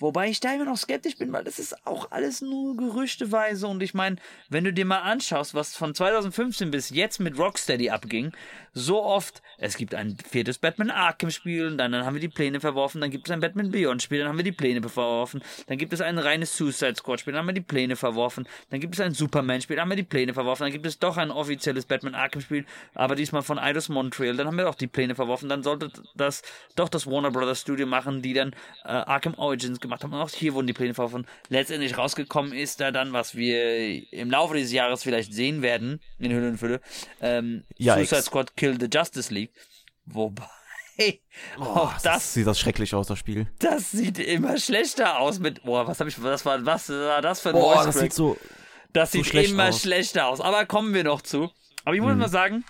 Wobei 0.00 0.28
ich 0.28 0.40
da 0.40 0.52
immer 0.52 0.64
noch 0.64 0.76
skeptisch 0.76 1.16
bin, 1.16 1.32
weil 1.32 1.44
das 1.44 1.60
ist 1.60 1.86
auch 1.86 2.10
alles 2.10 2.40
nur 2.40 2.76
gerüchteweise. 2.76 3.68
Und 3.68 3.82
ich 3.82 3.94
meine, 3.94 4.16
wenn 4.48 4.64
du 4.64 4.72
dir 4.72 4.84
mal 4.84 4.98
anschaust, 4.98 5.54
was 5.54 5.76
von 5.76 5.94
2015 5.94 6.72
bis 6.72 6.90
jetzt 6.90 7.20
mit 7.20 7.38
Rocksteady 7.38 7.90
abging, 7.90 8.32
so 8.72 9.04
oft, 9.04 9.40
es 9.56 9.76
gibt 9.76 9.94
ein 9.94 10.16
viertes 10.28 10.58
Batman 10.58 10.90
Arkham 10.90 11.30
Spiel, 11.30 11.68
und 11.68 11.78
dann, 11.78 11.92
dann 11.92 12.04
haben 12.04 12.14
wir 12.14 12.20
die 12.20 12.28
Pläne 12.28 12.60
verworfen, 12.60 13.00
dann 13.00 13.10
gibt 13.10 13.28
es 13.28 13.30
ein 13.30 13.38
Batman 13.38 13.70
Beyond 13.70 14.02
Spiel, 14.02 14.18
dann 14.18 14.28
haben 14.28 14.36
wir 14.36 14.44
die 14.44 14.50
Pläne 14.50 14.82
verworfen, 14.82 15.42
dann 15.68 15.78
gibt 15.78 15.92
es 15.92 16.00
ein 16.00 16.18
reines 16.18 16.56
Suicide 16.56 16.96
Squad 16.96 17.20
Spiel, 17.20 17.32
dann 17.32 17.40
haben 17.40 17.46
wir 17.46 17.54
die 17.54 17.60
Pläne 17.60 17.94
verworfen, 17.94 18.48
dann 18.70 18.80
gibt 18.80 18.94
es 18.94 19.00
ein 19.00 19.14
Superman 19.14 19.60
Spiel, 19.60 19.76
dann 19.76 19.84
haben 19.84 19.90
wir 19.90 19.96
die 19.96 20.02
Pläne 20.02 20.34
verworfen, 20.34 20.64
dann 20.64 20.72
gibt 20.72 20.86
es 20.86 20.98
doch 20.98 21.16
ein 21.16 21.30
offizielles 21.30 21.86
Batman 21.86 22.16
Arkham 22.16 22.42
Spiel, 22.42 22.66
aber 22.94 23.14
diesmal 23.14 23.42
von 23.42 23.60
Eidos 23.60 23.88
Montreal, 23.88 24.36
dann 24.36 24.48
haben 24.48 24.58
wir 24.58 24.68
auch 24.68 24.74
die 24.74 24.88
Pläne 24.88 25.14
verworfen, 25.14 25.48
dann 25.48 25.62
sollte 25.62 25.92
das 26.16 26.42
doch 26.74 26.88
das 26.88 27.06
Warner 27.06 27.30
Brothers 27.30 27.60
Studio 27.60 27.86
machen, 27.86 28.22
die 28.22 28.34
dann 28.34 28.50
äh, 28.84 28.88
Arkham 28.88 29.34
Origins 29.34 29.80
gemacht 29.84 30.02
haben. 30.02 30.12
Und 30.12 30.20
auch 30.20 30.30
hier 30.30 30.54
wurden 30.54 30.66
die 30.66 30.72
Pläne 30.72 30.94
verworfen. 30.94 31.26
Letztendlich 31.48 31.96
rausgekommen 31.96 32.52
ist 32.52 32.80
da 32.80 32.90
dann, 32.90 33.12
was 33.12 33.34
wir 33.34 34.12
im 34.12 34.30
Laufe 34.30 34.54
dieses 34.54 34.72
Jahres 34.72 35.02
vielleicht 35.02 35.32
sehen 35.32 35.62
werden, 35.62 36.00
in 36.18 36.32
Hülle 36.32 36.48
und 36.48 36.58
Fülle, 36.58 36.80
ähm, 37.20 37.64
Suicide 37.78 38.22
Squad 38.22 38.56
Kill 38.56 38.78
the 38.80 38.88
Justice 38.92 39.32
League. 39.32 39.52
Wobei. 40.06 40.44
Oh, 41.58 41.62
auch 41.62 41.98
das 42.02 42.34
sieht 42.34 42.46
das 42.46 42.60
schrecklich 42.60 42.94
aus, 42.94 43.08
das 43.08 43.18
Spiel. 43.18 43.48
Das 43.58 43.90
sieht 43.90 44.20
immer 44.20 44.58
schlechter 44.58 45.18
aus 45.18 45.40
mit. 45.40 45.64
Boah, 45.64 45.88
was 45.88 45.98
habe 45.98 46.08
ich. 46.08 46.22
Was 46.22 46.46
war, 46.46 46.64
was 46.64 46.88
war 46.88 47.20
das 47.20 47.40
für 47.40 47.48
ein 47.48 47.56
Boah, 47.56 47.74
Voice 47.74 47.86
das 47.86 47.98
sieht 47.98 48.12
so. 48.12 48.36
Das 48.92 49.10
so 49.10 49.18
sieht 49.18 49.26
schlecht 49.26 49.50
immer 49.50 49.70
aus. 49.70 49.82
schlechter 49.82 50.28
aus. 50.28 50.40
Aber 50.40 50.66
kommen 50.66 50.94
wir 50.94 51.02
noch 51.02 51.20
zu. 51.22 51.50
Aber 51.84 51.96
ich 51.96 52.00
muss 52.00 52.12
hm. 52.12 52.18
mal 52.18 52.28
sagen, 52.28 52.64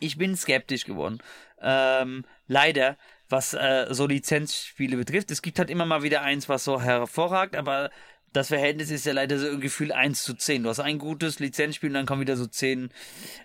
ich 0.00 0.18
bin 0.18 0.36
skeptisch 0.36 0.84
geworden. 0.84 1.18
Ähm, 1.62 2.24
leider, 2.48 2.96
was 3.30 3.54
äh, 3.54 3.86
so 3.90 4.06
Lizenzspiele 4.06 4.96
betrifft. 4.96 5.30
Es 5.30 5.42
gibt 5.42 5.58
halt 5.58 5.70
immer 5.70 5.86
mal 5.86 6.02
wieder 6.02 6.22
eins, 6.22 6.48
was 6.48 6.64
so 6.64 6.80
hervorragt, 6.80 7.56
aber 7.56 7.90
das 8.32 8.48
Verhältnis 8.48 8.90
ist 8.90 9.06
ja 9.06 9.12
leider 9.12 9.38
so 9.38 9.48
ein 9.48 9.60
Gefühl 9.60 9.92
1 9.92 10.22
zu 10.22 10.34
10. 10.34 10.64
Du 10.64 10.68
hast 10.68 10.80
ein 10.80 10.98
gutes 10.98 11.38
Lizenzspiel 11.38 11.90
und 11.90 11.94
dann 11.94 12.06
kommen 12.06 12.20
wieder 12.20 12.36
so 12.36 12.46
10. 12.46 12.90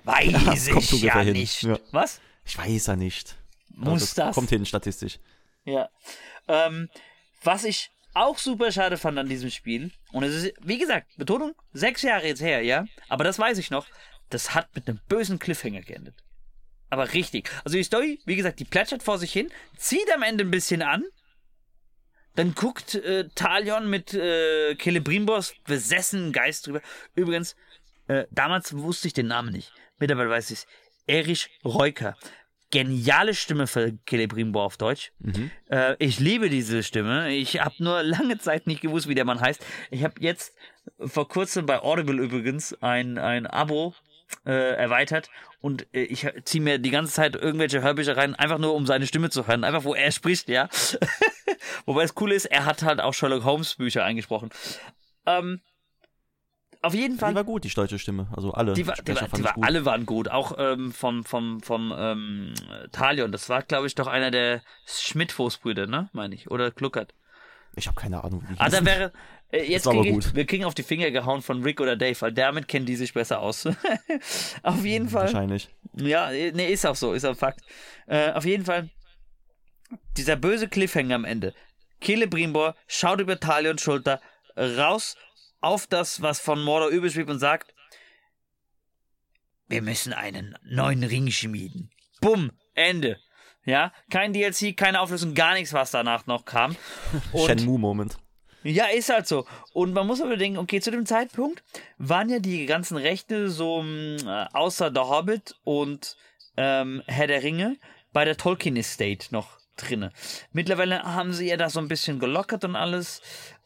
Weiß 0.03 0.67
ja, 0.67 0.77
ich 0.77 1.01
ja 1.01 1.23
nicht. 1.23 1.63
Ja. 1.63 1.79
Was? 1.91 2.19
Ich 2.45 2.57
weiß 2.57 2.87
ja 2.87 2.95
nicht. 2.95 3.35
Muss 3.69 4.01
das, 4.01 4.13
das? 4.13 4.35
Kommt 4.35 4.49
hin 4.49 4.65
statistisch. 4.65 5.19
Ja. 5.63 5.89
Ähm, 6.47 6.89
was 7.43 7.63
ich 7.63 7.91
auch 8.13 8.37
super 8.37 8.71
schade 8.71 8.97
fand 8.97 9.17
an 9.19 9.27
diesem 9.27 9.49
Spiel, 9.49 9.91
und 10.11 10.23
es 10.23 10.33
ist, 10.35 10.53
wie 10.61 10.77
gesagt, 10.77 11.07
Betonung, 11.17 11.53
sechs 11.73 12.01
Jahre 12.01 12.27
jetzt 12.27 12.41
her, 12.41 12.61
ja, 12.61 12.85
aber 13.09 13.23
das 13.23 13.37
weiß 13.37 13.57
ich 13.57 13.71
noch, 13.71 13.87
das 14.29 14.55
hat 14.55 14.73
mit 14.73 14.87
einem 14.87 14.99
bösen 15.09 15.37
Cliffhanger 15.37 15.81
geendet. 15.81 16.15
Aber 16.95 17.11
richtig. 17.11 17.51
Also 17.65 17.75
die 17.75 17.83
Story, 17.83 18.21
wie 18.25 18.37
gesagt, 18.37 18.57
die 18.61 18.63
plätschert 18.63 19.03
vor 19.03 19.17
sich 19.17 19.33
hin, 19.33 19.51
zieht 19.75 20.09
am 20.13 20.23
Ende 20.23 20.45
ein 20.45 20.49
bisschen 20.49 20.81
an. 20.81 21.03
Dann 22.35 22.55
guckt 22.55 22.95
äh, 22.95 23.27
Talion 23.35 23.89
mit 23.89 24.13
äh, 24.13 24.77
Celebrimbors 24.77 25.55
besessenen 25.65 26.31
Geist 26.31 26.67
drüber. 26.67 26.79
Übrigens, 27.13 27.57
äh, 28.07 28.27
damals 28.31 28.77
wusste 28.77 29.07
ich 29.07 29.13
den 29.13 29.27
Namen 29.27 29.51
nicht. 29.51 29.73
Mittlerweile 29.99 30.29
weiß 30.29 30.51
ich 30.51 30.59
es. 30.59 30.67
Erich 31.05 31.49
Reuker. 31.65 32.15
Geniale 32.71 33.33
Stimme 33.33 33.67
für 33.67 33.91
Celebrimbor 34.09 34.63
auf 34.63 34.77
Deutsch. 34.77 35.11
Mhm. 35.19 35.51
Äh, 35.69 35.97
ich 35.99 36.21
liebe 36.21 36.49
diese 36.49 36.81
Stimme. 36.81 37.29
Ich 37.29 37.59
habe 37.59 37.75
nur 37.79 38.03
lange 38.03 38.37
Zeit 38.37 38.67
nicht 38.67 38.79
gewusst, 38.79 39.09
wie 39.09 39.15
der 39.15 39.25
Mann 39.25 39.41
heißt. 39.41 39.65
Ich 39.91 40.05
habe 40.05 40.15
jetzt 40.19 40.55
vor 40.99 41.27
kurzem 41.27 41.65
bei 41.65 41.81
Audible 41.81 42.23
übrigens 42.23 42.73
ein, 42.81 43.17
ein 43.17 43.47
Abo 43.47 43.93
äh, 44.45 44.75
erweitert 44.75 45.29
und 45.65 45.87
äh, 45.95 46.03
ich 46.03 46.27
ziehe 46.43 46.63
mir 46.63 46.77
die 46.77 46.91
ganze 46.91 47.13
Zeit 47.13 47.35
irgendwelche 47.35 47.81
Hörbücher 47.81 48.15
rein, 48.15 48.35
einfach 48.35 48.59
nur 48.59 48.75
um 48.75 48.85
seine 48.85 49.07
Stimme 49.07 49.31
zu 49.31 49.47
hören, 49.47 49.63
einfach 49.63 49.83
wo 49.83 49.95
er 49.95 50.11
spricht, 50.11 50.47
ja. 50.47 50.69
Wobei 51.87 52.03
es 52.03 52.13
cool 52.21 52.31
ist, 52.33 52.45
er 52.45 52.65
hat 52.65 52.83
halt 52.83 53.01
auch 53.01 53.15
Sherlock 53.15 53.43
Holmes 53.43 53.73
Bücher 53.73 54.05
eingesprochen. 54.05 54.51
Ähm, 55.25 55.61
auf 56.83 56.93
jeden 56.93 57.17
Fall. 57.17 57.31
Die 57.31 57.35
war 57.35 57.43
gut, 57.43 57.63
die 57.63 57.69
deutsche 57.69 57.97
Stimme. 57.97 58.27
Also 58.35 58.51
alle. 58.51 58.73
Die 58.73 58.85
war, 58.85 58.93
die 58.93 59.15
war, 59.15 59.27
die 59.27 59.43
war 59.43 59.55
alle 59.59 59.85
waren 59.85 60.05
gut. 60.05 60.29
Auch 60.29 60.53
ähm, 60.59 60.91
vom, 60.91 61.23
vom, 61.23 61.59
vom 61.61 61.91
ähm, 61.97 62.53
Talion. 62.91 63.31
Das 63.31 63.49
war, 63.49 63.63
glaube 63.63 63.87
ich, 63.87 63.95
doch 63.95 64.05
einer 64.05 64.29
der 64.29 64.61
Schmidt-Brüder, 64.85 65.87
ne? 65.87 66.09
Meine 66.13 66.35
ich. 66.35 66.51
Oder 66.51 66.69
Kluckert. 66.69 67.15
Ich 67.75 67.87
habe 67.87 67.99
keine 67.99 68.23
Ahnung. 68.23 68.43
Wie 68.47 68.55
ah, 68.57 68.69
dann 68.69 68.85
wäre, 68.85 69.11
äh, 69.51 69.63
jetzt 69.63 69.85
krieg 69.85 70.05
ich, 70.05 70.35
wir 70.35 70.45
kriegen 70.45 70.65
auf 70.65 70.73
die 70.73 70.83
Finger 70.83 71.11
gehauen 71.11 71.41
von 71.41 71.63
Rick 71.63 71.81
oder 71.81 71.95
Dave, 71.95 72.19
weil 72.21 72.31
damit 72.31 72.67
kennen 72.67 72.85
die 72.85 72.95
sich 72.95 73.13
besser 73.13 73.39
aus. 73.41 73.67
auf 74.63 74.85
jeden 74.85 75.09
Fall. 75.09 75.25
Wahrscheinlich. 75.25 75.69
Ja, 75.93 76.29
nee, 76.31 76.71
ist 76.71 76.85
auch 76.85 76.95
so, 76.95 77.13
ist 77.13 77.25
auch 77.25 77.35
Fakt. 77.35 77.61
Äh, 78.07 78.31
auf 78.31 78.45
jeden 78.45 78.65
Fall, 78.65 78.89
dieser 80.17 80.35
böse 80.35 80.67
Cliffhanger 80.67 81.15
am 81.15 81.25
Ende. 81.25 81.53
Celebrimbor 82.03 82.75
schaut 82.87 83.19
über 83.19 83.39
Talions 83.39 83.81
Schulter 83.81 84.21
raus 84.57 85.15
auf 85.61 85.87
das, 85.87 86.21
was 86.21 86.39
von 86.39 86.61
Mordor 86.61 86.89
übrig 86.89 87.27
und 87.27 87.39
sagt, 87.39 87.73
wir 89.67 89.81
müssen 89.81 90.13
einen 90.13 90.57
neuen 90.63 91.03
Ring 91.03 91.31
schmieden. 91.31 91.91
Bumm, 92.21 92.51
Ende. 92.75 93.19
Ja, 93.65 93.91
kein 94.11 94.31
DLC, 94.31 94.77
keine 94.77 95.01
Auflösung, 95.01 95.33
gar 95.33 95.53
nichts, 95.55 95.73
was 95.73 95.91
danach 95.91 96.27
noch 96.27 96.45
kam. 96.45 96.75
Shenmue-Moment. 97.35 98.17
Ja, 98.63 98.85
ist 98.85 99.09
halt 99.09 99.27
so. 99.27 99.45
Und 99.73 99.93
man 99.93 100.07
muss 100.07 100.21
aber 100.21 100.37
denken, 100.37 100.57
okay, 100.57 100.81
zu 100.81 100.89
dem 100.89 101.05
Zeitpunkt 101.05 101.63
waren 101.99 102.29
ja 102.29 102.39
die 102.39 102.65
ganzen 102.65 102.97
Rechte 102.97 103.49
so 103.49 103.83
äh, 103.83 104.45
außer 104.53 104.91
The 104.91 105.01
Hobbit 105.01 105.55
und 105.63 106.17
ähm, 106.57 107.03
Herr 107.05 107.27
der 107.27 107.43
Ringe 107.43 107.77
bei 108.11 108.25
der 108.25 108.37
Tolkien 108.37 108.75
Estate 108.75 109.27
noch 109.31 109.59
drinne. 109.77 110.11
Mittlerweile 110.51 111.03
haben 111.03 111.33
sie 111.33 111.47
ja 111.47 111.57
das 111.57 111.73
so 111.73 111.79
ein 111.79 111.87
bisschen 111.87 112.17
gelockert 112.17 112.63
und 112.63 112.75
alles. 112.75 113.21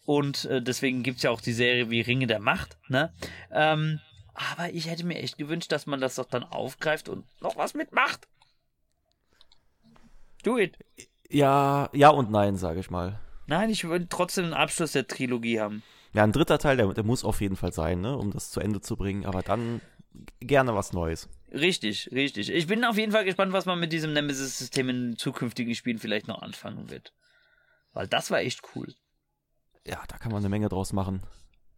Und 0.06 0.46
äh, 0.46 0.62
deswegen 0.62 1.04
gibt 1.04 1.18
es 1.18 1.24
ja 1.24 1.32
auch 1.32 1.42
die 1.42 1.54
Serie 1.54 1.90
wie 1.90 2.02
Ringe 2.02 2.28
der 2.28 2.40
Macht, 2.40 2.78
ne? 2.88 3.14
Ähm, 3.52 4.00
aber 4.34 4.74
ich 4.74 4.90
hätte 4.90 5.06
mir 5.06 5.20
echt 5.20 5.38
gewünscht, 5.38 5.72
dass 5.72 5.86
man 5.86 6.02
das 6.02 6.16
doch 6.16 6.26
dann 6.26 6.44
aufgreift 6.44 7.10
und 7.10 7.26
noch 7.42 7.58
was 7.58 7.74
mitmacht. 7.74 8.28
Do 10.43 10.58
it. 10.58 10.78
Ja, 11.30 11.89
ja 11.93 12.10
und 12.10 12.32
nein, 12.32 12.56
sage 12.56 12.80
ich 12.80 12.89
mal. 12.89 13.19
Nein, 13.47 13.69
ich 13.69 13.84
würde 13.84 14.08
trotzdem 14.10 14.45
einen 14.45 14.54
Abschluss 14.54 14.91
der 14.91 15.08
Trilogie 15.08 15.60
haben. 15.60 15.84
Ja, 16.13 16.23
ein 16.23 16.32
dritter 16.32 16.58
Teil, 16.58 16.78
der, 16.78 16.93
der 16.93 17.04
muss 17.04 17.23
auf 17.23 17.41
jeden 17.41 17.56
Fall 17.56 17.73
sein, 17.73 18.02
ne, 18.02 18.17
um 18.17 18.32
das 18.32 18.52
zu 18.52 18.60
Ende 18.60 18.82
zu 18.82 18.95
bringen. 18.95 19.25
Aber 19.25 19.41
dann 19.41 19.82
gerne 20.39 20.75
was 20.75 20.93
Neues. 20.93 21.30
Richtig, 21.52 22.10
richtig. 22.12 22.49
Ich 22.49 22.67
bin 22.67 22.84
auf 22.84 22.97
jeden 22.97 23.12
Fall 23.12 23.25
gespannt, 23.25 23.54
was 23.54 23.65
man 23.65 23.80
mit 23.80 23.91
diesem 23.91 24.13
Nemesis-System 24.13 24.89
in 24.89 25.17
zukünftigen 25.17 25.75
Spielen 25.75 25.99
vielleicht 25.99 26.28
noch 26.28 26.41
anfangen 26.41 26.89
wird. 26.89 27.13
Weil 27.93 28.08
das 28.08 28.30
war 28.32 28.39
echt 28.39 28.62
cool. 28.75 28.93
Ja, 29.86 30.04
da 30.08 30.17
kann 30.17 30.32
man 30.32 30.41
eine 30.41 30.49
Menge 30.49 30.69
draus 30.69 30.93
machen. 30.93 31.23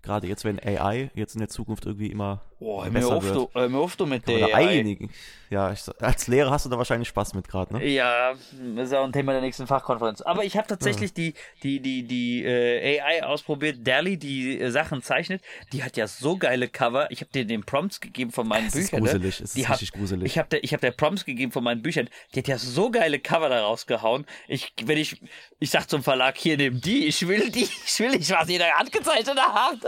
Gerade 0.02 0.28
jetzt, 0.28 0.44
wenn 0.46 0.60
AI 0.60 1.12
jetzt 1.14 1.36
in 1.36 1.40
der 1.40 1.50
Zukunft 1.50 1.86
irgendwie 1.86 2.08
immer 2.08 2.42
oh, 2.60 2.82
besser 2.90 3.16
mir 3.16 3.24
wird. 3.24 3.50
Hör 3.54 3.70
mir 3.70 3.78
auf 3.78 3.96
du 3.96 4.06
mit 4.06 4.28
der 4.28 4.56
AI. 4.56 4.80
Einigen. 4.80 5.10
Ja, 5.50 5.72
ich, 5.72 5.82
als 6.00 6.28
Lehrer 6.28 6.50
hast 6.50 6.66
du 6.66 6.70
da 6.70 6.78
wahrscheinlich 6.78 7.10
Spaß 7.10 7.34
mit 7.34 7.48
gerade, 7.48 7.74
ne? 7.74 7.86
Ja, 7.86 8.34
das 8.76 8.88
ist 8.88 8.94
auch 8.94 9.04
ein 9.04 9.12
Thema 9.12 9.34
der 9.34 9.42
nächsten 9.42 9.68
Fachkonferenz. 9.68 10.22
Aber 10.22 10.46
ich 10.46 10.56
habe 10.56 10.66
tatsächlich 10.68 11.10
ja. 11.10 11.16
die, 11.18 11.34
die, 11.62 11.80
die, 11.82 12.04
die 12.04 12.46
äh, 12.46 13.02
AI 13.02 13.26
ausprobiert. 13.26 13.80
Dali, 13.86 14.18
die 14.18 14.60
äh, 14.60 14.72
Sachen 14.72 15.02
zeichnet, 15.02 15.42
die 15.74 15.84
hat 15.84 15.98
ja 15.98 16.08
so 16.08 16.38
geile 16.38 16.70
Cover. 16.70 17.12
Ich 17.12 17.20
habe 17.20 17.32
dir 17.32 17.46
den 17.46 17.64
Prompts 17.64 18.00
gegeben 18.00 18.32
von 18.32 18.48
meinen 18.48 18.68
es 18.68 18.74
Büchern. 18.74 19.04
Ist 19.04 19.12
gruselig, 19.12 19.40
ne? 19.40 19.44
es 19.44 19.54
die 19.54 19.62
ist 19.62 19.68
hat, 19.68 19.82
richtig 19.82 19.92
gruselig. 19.92 20.26
Ich 20.26 20.38
habe 20.38 20.48
der, 20.50 20.64
ich 20.64 20.74
hab 20.74 20.80
der 20.80 20.92
Prompts 20.92 21.26
gegeben 21.26 21.52
von 21.52 21.64
meinen 21.64 21.82
Büchern. 21.82 22.08
Die 22.34 22.40
hat 22.40 22.48
ja 22.48 22.58
so 22.58 22.90
geile 22.90 23.20
Cover 23.20 23.50
da 23.50 23.62
rausgehauen. 23.62 24.26
Ich, 24.48 24.74
wenn 24.86 24.98
ich, 24.98 25.22
ich 25.60 25.70
sag 25.70 25.90
zum 25.90 26.02
Verlag, 26.02 26.38
hier 26.38 26.56
nimm 26.56 26.80
die, 26.80 27.08
ich 27.08 27.28
will 27.28 27.52
die, 27.52 27.64
ich 27.86 28.00
will 28.00 28.12
nicht, 28.12 28.32
was 28.32 28.48
ihr 28.48 28.60
da 28.60 28.70
angezeichnet 28.78 29.38
habt. 29.38 29.86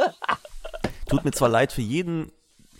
Tut 1.07 1.25
mir 1.25 1.31
zwar 1.31 1.49
leid 1.49 1.71
für 1.71 1.81
jeden 1.81 2.31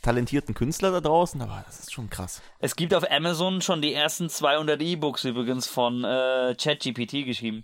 talentierten 0.02 0.54
Künstler 0.54 0.92
da 0.92 1.02
draußen, 1.02 1.42
aber 1.42 1.64
das 1.66 1.80
ist 1.80 1.94
schon 1.94 2.10
krass. 2.10 2.42
Es 2.60 2.76
gibt 2.76 2.94
auf 2.94 3.10
Amazon 3.10 3.62
schon 3.62 3.82
die 3.82 3.94
ersten 3.94 4.30
200 4.30 4.82
E-Books 4.82 5.24
übrigens 5.24 5.68
von 5.68 6.04
äh, 6.04 6.56
ChatGPT 6.56 7.26
geschrieben. 7.26 7.64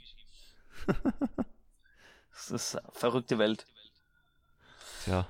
das 2.31 2.49
ist 2.49 2.75
eine 2.75 2.87
verrückte 2.93 3.37
Welt. 3.37 3.65
Tja. 5.03 5.27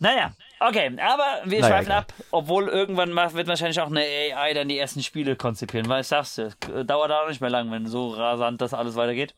Naja, 0.00 0.32
okay, 0.60 0.96
aber 1.00 1.42
wir 1.44 1.60
naja, 1.60 1.74
schweifen 1.74 1.92
ab, 1.92 2.12
obwohl 2.30 2.68
irgendwann 2.68 3.10
wird 3.34 3.48
wahrscheinlich 3.48 3.80
auch 3.80 3.88
eine 3.88 4.00
AI 4.00 4.54
dann 4.54 4.68
die 4.68 4.78
ersten 4.78 5.02
Spiele 5.02 5.34
konzipieren, 5.34 5.88
weil 5.88 6.02
ich 6.02 6.06
sag's 6.06 6.36
dir, 6.36 6.50
dauert 6.84 7.10
auch 7.10 7.28
nicht 7.28 7.40
mehr 7.40 7.50
lang, 7.50 7.72
wenn 7.72 7.86
so 7.86 8.10
rasant 8.10 8.60
das 8.60 8.74
alles 8.74 8.94
weitergeht. 8.94 9.34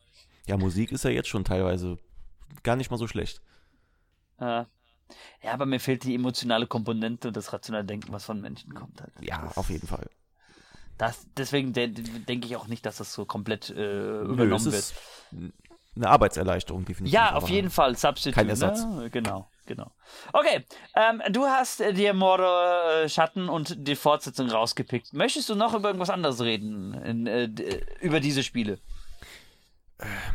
Ja, 0.46 0.58
Musik 0.58 0.92
ist 0.92 1.04
ja 1.04 1.10
jetzt 1.10 1.28
schon 1.28 1.44
teilweise 1.44 1.98
gar 2.62 2.76
nicht 2.76 2.90
mal 2.90 2.98
so 2.98 3.06
schlecht. 3.06 3.40
Ja. 4.40 4.66
Ja, 5.42 5.52
aber 5.52 5.66
mir 5.66 5.80
fehlt 5.80 6.04
die 6.04 6.14
emotionale 6.14 6.66
Komponente 6.66 7.28
und 7.28 7.36
das 7.36 7.52
rationale 7.52 7.84
Denken, 7.84 8.12
was 8.12 8.24
von 8.24 8.40
Menschen 8.40 8.74
kommt. 8.74 9.00
Halt. 9.00 9.12
Ja, 9.20 9.42
das, 9.42 9.56
auf 9.56 9.70
jeden 9.70 9.86
Fall. 9.86 10.08
Das, 10.98 11.26
deswegen 11.36 11.72
de 11.72 11.88
denke 11.88 12.46
ich 12.46 12.56
auch 12.56 12.66
nicht, 12.68 12.84
dass 12.86 12.98
das 12.98 13.12
so 13.12 13.24
komplett 13.24 13.70
äh, 13.70 14.20
übernommen 14.20 14.64
Nö, 14.64 14.72
wird. 14.72 14.94
Eine 15.96 16.08
Arbeitserleichterung, 16.08 16.84
definitiv. 16.84 17.12
Ja, 17.12 17.34
auf 17.34 17.48
jeden 17.48 17.70
Fall. 17.70 17.96
Substitute. 17.96 18.34
Kein 18.34 18.48
Ersatz. 18.48 18.84
Ne? 18.84 19.10
Genau, 19.10 19.50
genau. 19.66 19.90
Okay, 20.32 20.64
ähm, 20.94 21.20
du 21.30 21.46
hast 21.46 21.80
äh, 21.80 21.92
dir 21.92 22.14
Mordor 22.14 23.02
äh, 23.02 23.08
Schatten 23.08 23.48
und 23.48 23.88
die 23.88 23.96
Fortsetzung 23.96 24.50
rausgepickt. 24.50 25.12
Möchtest 25.12 25.48
du 25.48 25.54
noch 25.54 25.74
über 25.74 25.88
irgendwas 25.88 26.10
anderes 26.10 26.40
reden? 26.40 26.94
In, 26.94 27.26
äh, 27.26 27.48
über 28.00 28.20
diese 28.20 28.44
Spiele? 28.44 28.78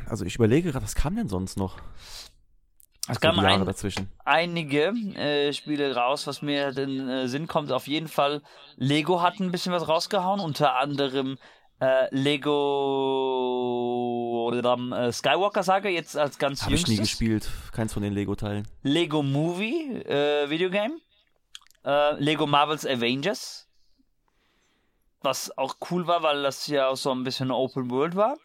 Also 0.07 0.25
ich 0.25 0.35
überlege 0.35 0.71
gerade, 0.71 0.83
was 0.83 0.95
kam 0.95 1.15
denn 1.15 1.29
sonst 1.29 1.57
noch? 1.57 1.79
Es 3.07 3.19
kamen 3.19 3.45
ein, 3.45 3.67
einige 4.23 4.87
äh, 5.15 5.53
Spiele 5.53 5.95
raus, 5.95 6.25
was 6.25 6.41
mir 6.41 6.71
den 6.71 7.07
äh, 7.07 7.27
Sinn 7.27 7.47
kommt. 7.47 7.71
Auf 7.71 7.87
jeden 7.87 8.07
Fall, 8.07 8.41
Lego 8.77 9.21
hat 9.21 9.39
ein 9.39 9.51
bisschen 9.51 9.71
was 9.73 9.87
rausgehauen, 9.87 10.39
unter 10.39 10.75
anderem 10.77 11.37
äh, 11.79 12.07
Lego 12.15 13.75
äh, 14.51 15.11
Skywalker 15.11 15.63
Saga, 15.63 15.89
jetzt 15.89 16.17
als 16.17 16.37
ganz 16.39 16.63
Hab 16.63 16.69
jüngstes. 16.69 16.89
ich 16.89 16.99
nie 16.99 17.03
gespielt, 17.03 17.49
keins 17.71 17.93
von 17.93 18.01
den 18.01 18.13
Lego-Teilen. 18.13 18.67
Lego 18.81 19.21
Movie 19.21 20.01
äh, 20.05 20.49
Videogame. 20.49 20.95
Äh, 21.83 22.15
Lego 22.19 22.47
Marvels 22.47 22.85
Avengers. 22.85 23.67
Was 25.21 25.55
auch 25.57 25.75
cool 25.91 26.07
war, 26.07 26.23
weil 26.23 26.43
das 26.43 26.67
ja 26.67 26.87
auch 26.89 26.97
so 26.97 27.11
ein 27.11 27.23
bisschen 27.23 27.51
Open 27.51 27.89
World 27.91 28.15
war. 28.15 28.37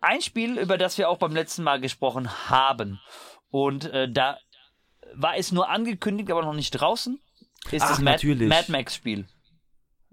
Ein 0.00 0.20
Spiel, 0.20 0.58
über 0.58 0.78
das 0.78 0.98
wir 0.98 1.08
auch 1.08 1.18
beim 1.18 1.34
letzten 1.34 1.62
Mal 1.62 1.80
gesprochen 1.80 2.48
haben. 2.48 3.00
Und 3.50 3.86
äh, 3.86 4.10
da 4.10 4.38
war 5.14 5.36
es 5.36 5.52
nur 5.52 5.68
angekündigt, 5.68 6.30
aber 6.30 6.42
noch 6.42 6.54
nicht 6.54 6.70
draußen. 6.70 7.20
Ist 7.70 7.82
Ach, 7.82 7.90
das 7.90 8.00
Mad, 8.00 8.46
Mad 8.46 8.70
Max 8.70 8.94
Spiel. 8.94 9.26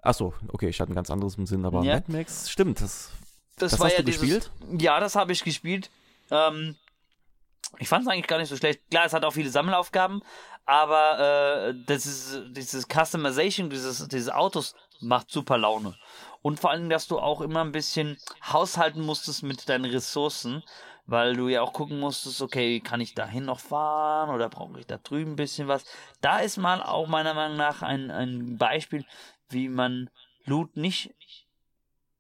Achso, 0.01 0.33
okay, 0.49 0.69
ich 0.69 0.79
hatte 0.79 0.91
ein 0.91 0.95
ganz 0.95 1.09
anderes 1.09 1.35
im 1.35 1.45
Sinn, 1.45 1.65
aber 1.65 1.83
ja. 1.83 1.95
Mad 1.95 2.11
Max, 2.11 2.49
stimmt, 2.49 2.81
das, 2.81 3.11
das, 3.57 3.71
das 3.71 3.79
war 3.79 3.87
hast 3.87 3.93
ja 3.93 3.99
du 3.99 4.05
dieses, 4.05 4.21
gespielt? 4.21 4.51
Ja, 4.79 4.99
das 4.99 5.15
habe 5.15 5.31
ich 5.31 5.43
gespielt. 5.43 5.89
Ähm, 6.31 6.75
ich 7.79 7.87
fand 7.87 8.03
es 8.03 8.11
eigentlich 8.11 8.27
gar 8.27 8.37
nicht 8.37 8.49
so 8.49 8.57
schlecht. 8.57 8.81
Klar, 8.89 9.05
es 9.05 9.13
hat 9.13 9.25
auch 9.25 9.33
viele 9.33 9.49
Sammelaufgaben, 9.49 10.21
aber 10.65 11.69
äh, 11.69 11.73
das 11.85 12.05
ist, 12.05 12.41
dieses 12.49 12.87
Customization 12.87 13.69
dieses, 13.69 14.07
dieses 14.07 14.29
Autos 14.29 14.75
macht 15.01 15.31
super 15.31 15.57
Laune. 15.57 15.95
Und 16.45 16.59
vor 16.59 16.69
allem, 16.69 16.91
dass 16.91 17.07
du 17.07 17.17
auch 17.17 17.41
immer 17.41 17.61
ein 17.61 17.71
bisschen 17.71 18.19
haushalten 18.43 19.01
musstest 19.01 19.41
mit 19.41 19.67
deinen 19.67 19.85
Ressourcen, 19.85 20.61
weil 21.07 21.35
du 21.35 21.47
ja 21.47 21.63
auch 21.63 21.73
gucken 21.73 21.99
musstest, 21.99 22.39
okay, 22.39 22.81
kann 22.81 23.01
ich 23.01 23.15
dahin 23.15 23.45
noch 23.45 23.59
fahren 23.59 24.29
oder 24.29 24.47
brauche 24.47 24.79
ich 24.79 24.85
da 24.85 24.99
drüben 24.99 25.31
ein 25.31 25.37
bisschen 25.37 25.67
was. 25.67 25.85
Da 26.21 26.37
ist 26.37 26.57
mal 26.57 26.83
auch 26.83 27.07
meiner 27.07 27.33
Meinung 27.33 27.57
nach 27.57 27.81
ein, 27.81 28.11
ein 28.11 28.59
Beispiel, 28.59 29.07
wie 29.49 29.69
man 29.69 30.11
Loot 30.43 30.77
nicht 30.77 31.15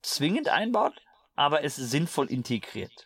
zwingend 0.01 0.49
einbaut, 0.49 0.99
aber 1.35 1.63
es 1.63 1.75
sinnvoll 1.75 2.25
integriert. 2.31 3.05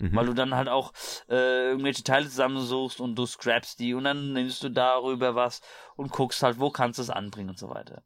Mhm. 0.00 0.14
Weil 0.14 0.26
du 0.26 0.34
dann 0.34 0.54
halt 0.54 0.68
auch 0.68 0.92
äh, 1.30 1.70
irgendwelche 1.70 2.04
Teile 2.04 2.28
zusammensuchst 2.28 3.00
und 3.00 3.16
du 3.16 3.24
scrappst 3.24 3.78
die 3.78 3.94
und 3.94 4.04
dann 4.04 4.34
nimmst 4.34 4.64
du 4.64 4.68
darüber 4.68 5.34
was 5.34 5.62
und 5.96 6.12
guckst 6.12 6.42
halt, 6.42 6.60
wo 6.60 6.68
kannst 6.68 6.98
du 6.98 7.02
es 7.04 7.08
anbringen 7.08 7.48
und 7.48 7.58
so 7.58 7.70
weiter. 7.70 8.02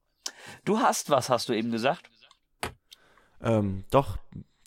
Du 0.64 0.80
hast 0.80 1.10
was, 1.10 1.28
hast 1.30 1.48
du 1.48 1.52
eben 1.52 1.70
gesagt? 1.70 2.10
Ähm, 3.40 3.84
doch, 3.90 4.18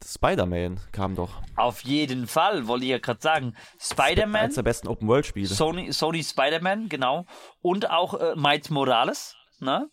Spider-Man 0.06 0.80
kam 0.92 1.16
doch. 1.16 1.42
Auf 1.56 1.82
jeden 1.82 2.28
Fall, 2.28 2.68
wollte 2.68 2.86
ich 2.86 2.92
ja 2.92 2.98
gerade 2.98 3.22
sagen. 3.22 3.56
Spider-Man. 3.80 4.44
Eines 4.44 4.56
der 4.56 4.64
besten 4.64 4.88
Open-World-Spiele. 4.88 5.48
Sony, 5.48 5.92
Sony 5.92 6.24
Spider-Man, 6.24 6.90
genau. 6.90 7.26
Und 7.62 7.90
auch 7.90 8.14
äh, 8.20 8.36
Miles 8.36 8.70
Morales, 8.70 9.36
ne? 9.60 9.90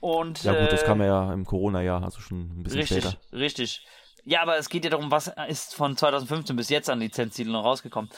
Und, 0.00 0.44
ja, 0.44 0.52
gut, 0.52 0.72
das 0.72 0.82
äh, 0.82 0.86
kam 0.86 1.00
ja 1.02 1.32
im 1.32 1.44
Corona-Jahr, 1.44 2.04
also 2.04 2.20
schon 2.20 2.60
ein 2.60 2.62
bisschen 2.62 2.80
richtig, 2.80 3.04
später. 3.04 3.18
Richtig, 3.32 3.84
Ja, 4.24 4.42
aber 4.42 4.56
es 4.56 4.68
geht 4.68 4.84
ja 4.84 4.90
darum, 4.90 5.10
was 5.10 5.32
ist 5.48 5.74
von 5.74 5.96
2015 5.96 6.54
bis 6.54 6.68
jetzt 6.68 6.88
an 6.88 7.00
Lizenztiteln 7.00 7.52
noch 7.52 7.64
rausgekommen. 7.64 8.08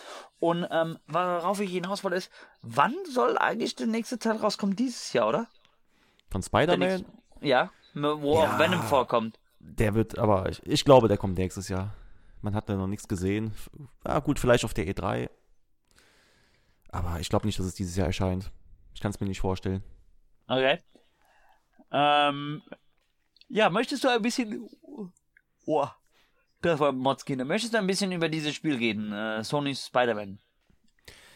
Und 0.41 0.67
ähm, 0.71 0.99
worauf 1.07 1.61
ich 1.61 1.71
hinaus 1.71 2.05
wollte, 2.05 2.19
ist, 2.19 2.31
wann 2.61 2.95
soll 3.11 3.39
eigentlich 3.39 3.77
der 3.77 3.87
nächste 3.87 4.19
Teil 4.19 4.37
rauskommen? 4.37 4.77
Dieses 4.77 5.13
Jahr, 5.15 5.29
oder? 5.29 5.47
Von 6.31 6.43
Spider-Man? 6.43 7.05
Ja, 7.41 7.71
wo 7.95 8.35
ja, 8.35 8.45
auch 8.45 8.59
Venom 8.59 8.83
vorkommt. 8.83 9.39
Der 9.59 9.95
wird, 9.95 10.19
aber 10.19 10.49
ich, 10.49 10.65
ich, 10.65 10.85
glaube, 10.85 11.09
der 11.09 11.19
kommt 11.19 11.37
nächstes 11.37 11.69
Jahr. 11.69 11.95
Man 12.41 12.55
hat 12.55 12.69
da 12.69 12.77
noch 12.77 12.87
nichts 12.87 13.09
gesehen. 13.09 13.53
Ja, 14.07 14.19
gut, 14.21 14.39
vielleicht 14.39 14.65
auf 14.65 14.73
der 14.73 14.87
E3. 14.87 15.29
Aber 16.91 17.21
ich 17.21 17.29
glaube 17.29 17.47
nicht, 17.47 17.59
dass 17.59 17.67
es 17.67 17.75
dieses 17.75 17.97
Jahr 17.97 18.07
erscheint. 18.07 18.51
Ich 18.95 19.01
kann 19.01 19.11
es 19.11 19.21
mir 19.21 19.27
nicht 19.27 19.41
vorstellen. 19.41 19.83
Okay. 20.49 20.79
Ähm, 21.93 22.63
ja, 23.49 23.69
möchtest 23.71 24.05
du 24.05 24.09
ein 24.09 24.23
bisschen. 24.23 24.69
Oh, 25.67 25.87
das 26.63 26.81
war 26.81 26.93
Modskin. 26.93 27.47
Möchtest 27.47 27.75
du 27.75 27.79
ein 27.79 27.87
bisschen 27.87 28.13
über 28.13 28.29
dieses 28.29 28.55
Spiel 28.55 28.77
reden? 28.77 29.13
Äh, 29.13 29.45
Sony 29.45 29.75
Spider-Man. 29.75 30.39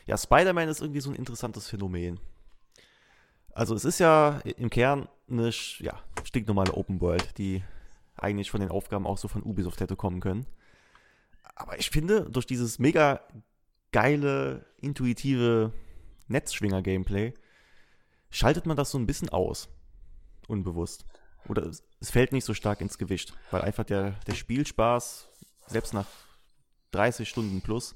Ja, 0.07 0.19
Spider-Man 0.19 0.69
ist 0.69 0.81
irgendwie 0.81 1.01
so 1.01 1.11
ein 1.11 1.17
interessantes 1.17 1.69
Phänomen. 1.69 2.21
Also 3.55 3.75
es 3.75 3.85
ist 3.85 4.01
ja 4.01 4.41
im 4.57 4.69
Kern 4.69 5.09
eine 5.31 5.51
ja, 5.79 5.99
stinknormale 6.25 6.75
Open 6.75 7.01
World, 7.01 7.39
die 7.39 7.63
eigentlich 8.17 8.51
von 8.51 8.61
den 8.61 8.71
Aufgaben 8.71 9.07
auch 9.07 9.19
so 9.19 9.29
von 9.29 9.43
Ubisoft 9.43 9.81
hätte 9.81 9.97
kommen 9.97 10.21
können. 10.21 10.47
Aber 11.55 11.79
ich 11.79 11.91
finde, 11.91 12.29
durch 12.31 12.47
dieses 12.47 12.79
mega 12.79 13.21
geile, 13.93 14.67
intuitive 14.81 15.73
Netzschwinger-Gameplay 16.27 17.33
schaltet 18.31 18.67
man 18.67 18.77
das 18.77 18.91
so 18.91 18.99
ein 18.99 19.07
bisschen 19.07 19.29
aus. 19.29 19.69
Unbewusst. 20.49 21.07
Oder 21.49 21.67
es, 21.67 21.83
fällt 22.11 22.33
nicht 22.33 22.45
so 22.45 22.55
stark 22.55 22.81
ins 22.81 22.99
Gewicht, 22.99 23.35
weil 23.51 23.63
einfach 23.63 23.85
der, 23.85 24.13
der 24.27 24.35
Spielspaß, 24.35 25.29
selbst 25.67 25.95
nach 25.95 26.07
30 26.91 27.29
Stunden 27.29 27.61
plus, 27.61 27.95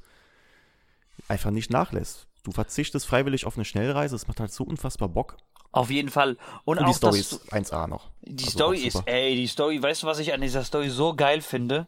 einfach 1.26 1.50
nicht 1.50 1.70
nachlässt. 1.70 2.28
Du 2.44 2.52
verzichtest 2.52 3.06
freiwillig 3.06 3.44
auf 3.44 3.56
eine 3.56 3.64
Schnellreise, 3.64 4.14
es 4.14 4.28
macht 4.28 4.40
halt 4.40 4.52
so 4.52 4.64
unfassbar 4.64 5.08
Bock. 5.08 5.36
Auf 5.70 5.90
jeden 5.90 6.10
Fall. 6.10 6.36
Und, 6.64 6.78
Und 6.78 6.84
auch 6.84 6.88
die 6.88 6.94
Story 6.94 7.18
das, 7.18 7.32
ist 7.32 7.52
1A 7.52 7.86
noch. 7.86 8.10
Die 8.22 8.44
Also 8.44 8.50
Story 8.58 8.78
ist, 8.78 9.02
ey, 9.06 9.34
die 9.36 9.46
Story, 9.46 9.82
weißt 9.82 10.02
du, 10.02 10.06
was 10.06 10.18
ich 10.18 10.32
an 10.32 10.40
dieser 10.40 10.64
Story 10.64 10.88
so 10.88 11.14
geil 11.14 11.40
finde? 11.42 11.86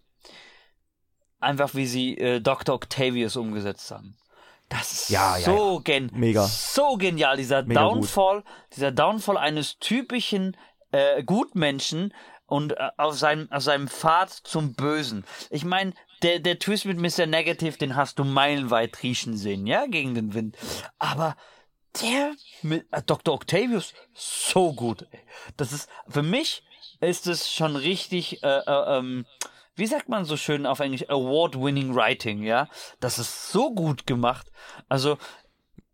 Einfach 1.40 1.74
wie 1.74 1.86
sie 1.86 2.18
äh, 2.18 2.40
Dr. 2.40 2.74
Octavius 2.74 3.36
umgesetzt 3.36 3.90
haben. 3.90 4.16
Das 4.68 4.92
ist 4.92 5.08
Ja, 5.10 5.36
ja, 5.38 5.44
so 5.44 5.80
gen 5.82 6.10
Mega. 6.12 6.46
so 6.46 6.96
genial, 6.96 7.36
dieser 7.38 7.62
Mega 7.62 7.82
gut. 7.88 7.96
Downfall, 8.02 8.44
dieser 8.76 8.92
Downfall 8.92 9.38
eines 9.38 9.78
typischen 9.78 10.56
äh, 10.92 11.24
Gutmenschen 11.24 12.12
und 12.46 12.72
äh, 12.72 12.90
auf 12.98 13.18
seinem 13.18 13.50
auf 13.50 13.62
seinem 13.62 13.88
Pfad 13.88 14.30
zum 14.30 14.74
Bösen. 14.74 15.24
Ich 15.48 15.64
meine, 15.64 15.94
der 16.22 16.38
der 16.40 16.58
Twist 16.58 16.84
mit 16.84 16.98
Mr. 17.00 17.26
Negative, 17.26 17.78
den 17.78 17.96
hast 17.96 18.18
du 18.18 18.24
meilenweit 18.24 19.02
riechen 19.02 19.36
sehen, 19.36 19.66
ja, 19.66 19.86
gegen 19.86 20.14
den 20.14 20.34
Wind. 20.34 20.56
Aber 20.98 21.36
der 22.02 22.34
mit 22.62 22.86
äh, 22.90 23.02
Dr. 23.02 23.34
Octavius 23.34 23.94
so 24.14 24.72
gut. 24.72 25.06
Ey. 25.10 25.20
Das 25.56 25.72
ist 25.72 25.88
für 26.08 26.22
mich 26.22 26.62
ist 27.00 27.26
es 27.26 27.50
schon 27.50 27.76
richtig 27.76 28.42
äh, 28.42 28.58
äh, 28.58 28.98
ähm, 28.98 29.26
wie 29.76 29.86
sagt 29.86 30.08
man 30.08 30.24
so 30.24 30.36
schön 30.36 30.66
auf 30.66 30.80
Englisch 30.80 31.08
award-winning 31.08 31.94
writing, 31.94 32.42
ja? 32.42 32.68
Das 33.00 33.18
ist 33.18 33.50
so 33.50 33.72
gut 33.72 34.06
gemacht. 34.06 34.46
Also 34.88 35.16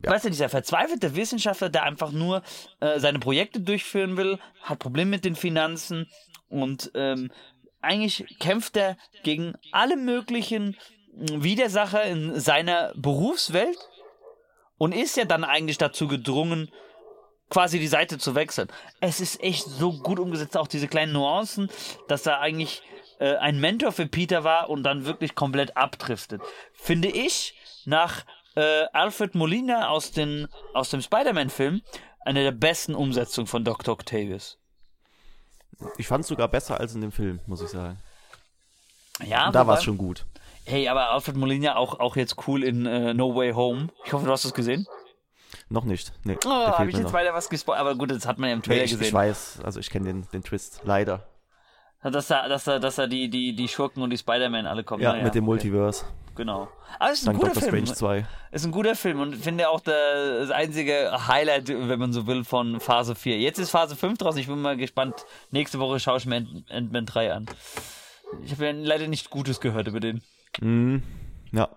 Weißt 0.00 0.26
du, 0.26 0.28
dieser 0.28 0.50
verzweifelte 0.50 1.16
Wissenschaftler, 1.16 1.70
der 1.70 1.85
einfach 1.85 2.12
nur 2.12 2.42
äh, 2.80 3.00
seine 3.00 3.18
Projekte 3.18 3.61
durchführen 3.61 4.16
will, 4.16 4.38
hat 4.62 4.78
Probleme 4.78 5.11
mit 5.11 5.24
den 5.24 5.37
Finanzen 5.37 6.06
und 6.48 6.90
ähm, 6.94 7.30
eigentlich 7.80 8.38
kämpft 8.38 8.76
er 8.76 8.98
gegen 9.22 9.54
alle 9.72 9.96
möglichen 9.96 10.76
mh, 11.12 11.42
Widersacher 11.42 12.04
in 12.04 12.38
seiner 12.38 12.92
Berufswelt 12.94 13.78
und 14.78 14.92
ist 14.92 15.16
ja 15.16 15.24
dann 15.24 15.44
eigentlich 15.44 15.78
dazu 15.78 16.08
gedrungen, 16.08 16.70
quasi 17.50 17.78
die 17.78 17.86
Seite 17.86 18.18
zu 18.18 18.34
wechseln. 18.34 18.68
Es 19.00 19.20
ist 19.20 19.40
echt 19.42 19.64
so 19.64 19.92
gut 19.92 20.18
umgesetzt, 20.18 20.56
auch 20.56 20.66
diese 20.66 20.88
kleinen 20.88 21.12
Nuancen, 21.12 21.70
dass 22.08 22.26
er 22.26 22.40
eigentlich 22.40 22.82
äh, 23.18 23.36
ein 23.36 23.60
Mentor 23.60 23.92
für 23.92 24.06
Peter 24.06 24.44
war 24.44 24.68
und 24.68 24.82
dann 24.82 25.04
wirklich 25.04 25.34
komplett 25.34 25.76
abdriftet. 25.76 26.42
Finde 26.72 27.08
ich 27.08 27.54
nach 27.84 28.24
äh, 28.56 28.84
Alfred 28.92 29.34
Molina 29.34 29.88
aus, 29.88 30.10
den, 30.10 30.48
aus 30.74 30.90
dem 30.90 31.02
Spider-Man-Film 31.02 31.82
eine 32.24 32.42
der 32.42 32.52
besten 32.52 32.94
Umsetzungen 32.94 33.46
von 33.46 33.64
Dr. 33.64 33.94
Octavius. 33.94 34.58
Ich 35.98 36.08
fand 36.08 36.22
es 36.22 36.28
sogar 36.28 36.48
besser 36.48 36.80
als 36.80 36.94
in 36.94 37.00
dem 37.00 37.12
Film, 37.12 37.40
muss 37.46 37.60
ich 37.60 37.68
sagen. 37.68 37.98
Ja, 39.24 39.46
Und 39.46 39.54
da 39.54 39.66
war 39.66 39.78
es 39.78 39.84
schon 39.84 39.98
gut. 39.98 40.26
Hey, 40.66 40.88
aber 40.88 41.11
Alfred 41.12 41.37
Molina 41.37 41.76
auch, 41.76 42.00
auch 42.00 42.16
jetzt 42.16 42.37
cool 42.48 42.64
in 42.64 42.87
äh, 42.87 43.14
No 43.14 43.35
Way 43.35 43.52
Home. 43.52 43.88
Ich 44.05 44.12
hoffe, 44.12 44.26
du 44.26 44.33
hast 44.33 44.44
es 44.44 44.52
gesehen. 44.52 44.87
Noch 45.68 45.85
nicht. 45.85 46.12
Nee, 46.24 46.37
Oh, 46.44 46.50
habe 46.50 46.90
ich 46.90 46.96
jetzt 46.96 47.05
noch. 47.07 47.12
weiter 47.12 47.33
was 47.35 47.48
gespoilert? 47.48 47.81
Aber 47.81 47.94
gut, 47.94 48.11
das 48.11 48.26
hat 48.26 48.38
man 48.38 48.48
ja 48.50 48.55
im 48.55 48.61
Nee, 48.61 48.64
Trailer 48.66 48.85
ich, 48.85 48.92
ich 48.92 48.98
gesehen. 48.98 49.14
weiß, 49.14 49.61
also 49.64 49.79
ich 49.81 49.90
kenne 49.90 50.07
den, 50.07 50.29
den 50.33 50.42
Twist, 50.42 50.81
leider. 50.85 51.26
Dass 52.02 52.29
da, 52.29 52.46
dass 52.48 52.64
da, 52.64 52.79
dass 52.79 52.96
da 52.96 53.07
die, 53.07 53.29
die, 53.31 53.55
die 53.57 53.68
Schurken 53.68 54.02
und 54.02 54.11
die 54.11 54.18
Spider-Man 54.18 54.66
alle 54.66 54.85
kommen. 54.85 55.02
Ja, 55.02 55.14
Na 55.16 55.22
mit 55.24 55.35
dem 55.35 55.44
okay. 55.44 55.46
Multiverse. 55.50 56.05
Genau. 56.37 56.68
Aber 56.98 57.11
es 57.12 57.20
ist 57.20 57.24
ein 57.24 57.33
Dank 57.33 57.38
guter 57.38 57.55
Doctor 57.55 57.70
Film. 57.70 57.87
Strange 57.87 58.22
2. 58.22 58.26
Ist 58.52 58.64
ein 58.64 58.70
guter 58.72 58.94
Film 58.94 59.20
und 59.20 59.35
finde 59.37 59.68
auch 59.70 59.81
der, 59.81 60.40
das 60.40 60.50
einzige 60.50 61.26
Highlight, 61.26 61.68
wenn 61.68 61.98
man 61.98 62.12
so 62.12 62.26
will, 62.26 62.44
von 62.44 62.79
Phase 62.81 63.14
4. 63.14 63.38
Jetzt 63.38 63.59
ist 63.59 63.70
Phase 63.70 63.96
5 63.96 64.18
draußen. 64.18 64.40
Ich 64.40 64.46
bin 64.46 64.61
mal 64.61 64.76
gespannt. 64.76 65.24
Nächste 65.50 65.79
Woche 65.79 65.98
schaue 65.98 66.18
ich 66.18 66.26
mir 66.26 66.37
Ant- 66.37 66.70
Ant-Man 66.70 67.07
3 67.07 67.33
an. 67.33 67.46
Ich 68.44 68.52
habe 68.52 68.66
ja 68.66 68.72
leider 68.72 69.09
nichts 69.09 69.31
Gutes 69.31 69.61
gehört 69.61 69.88
über 69.88 69.98
den. 70.00 70.22
Mhm. 70.60 71.02
Ja. 71.52 71.68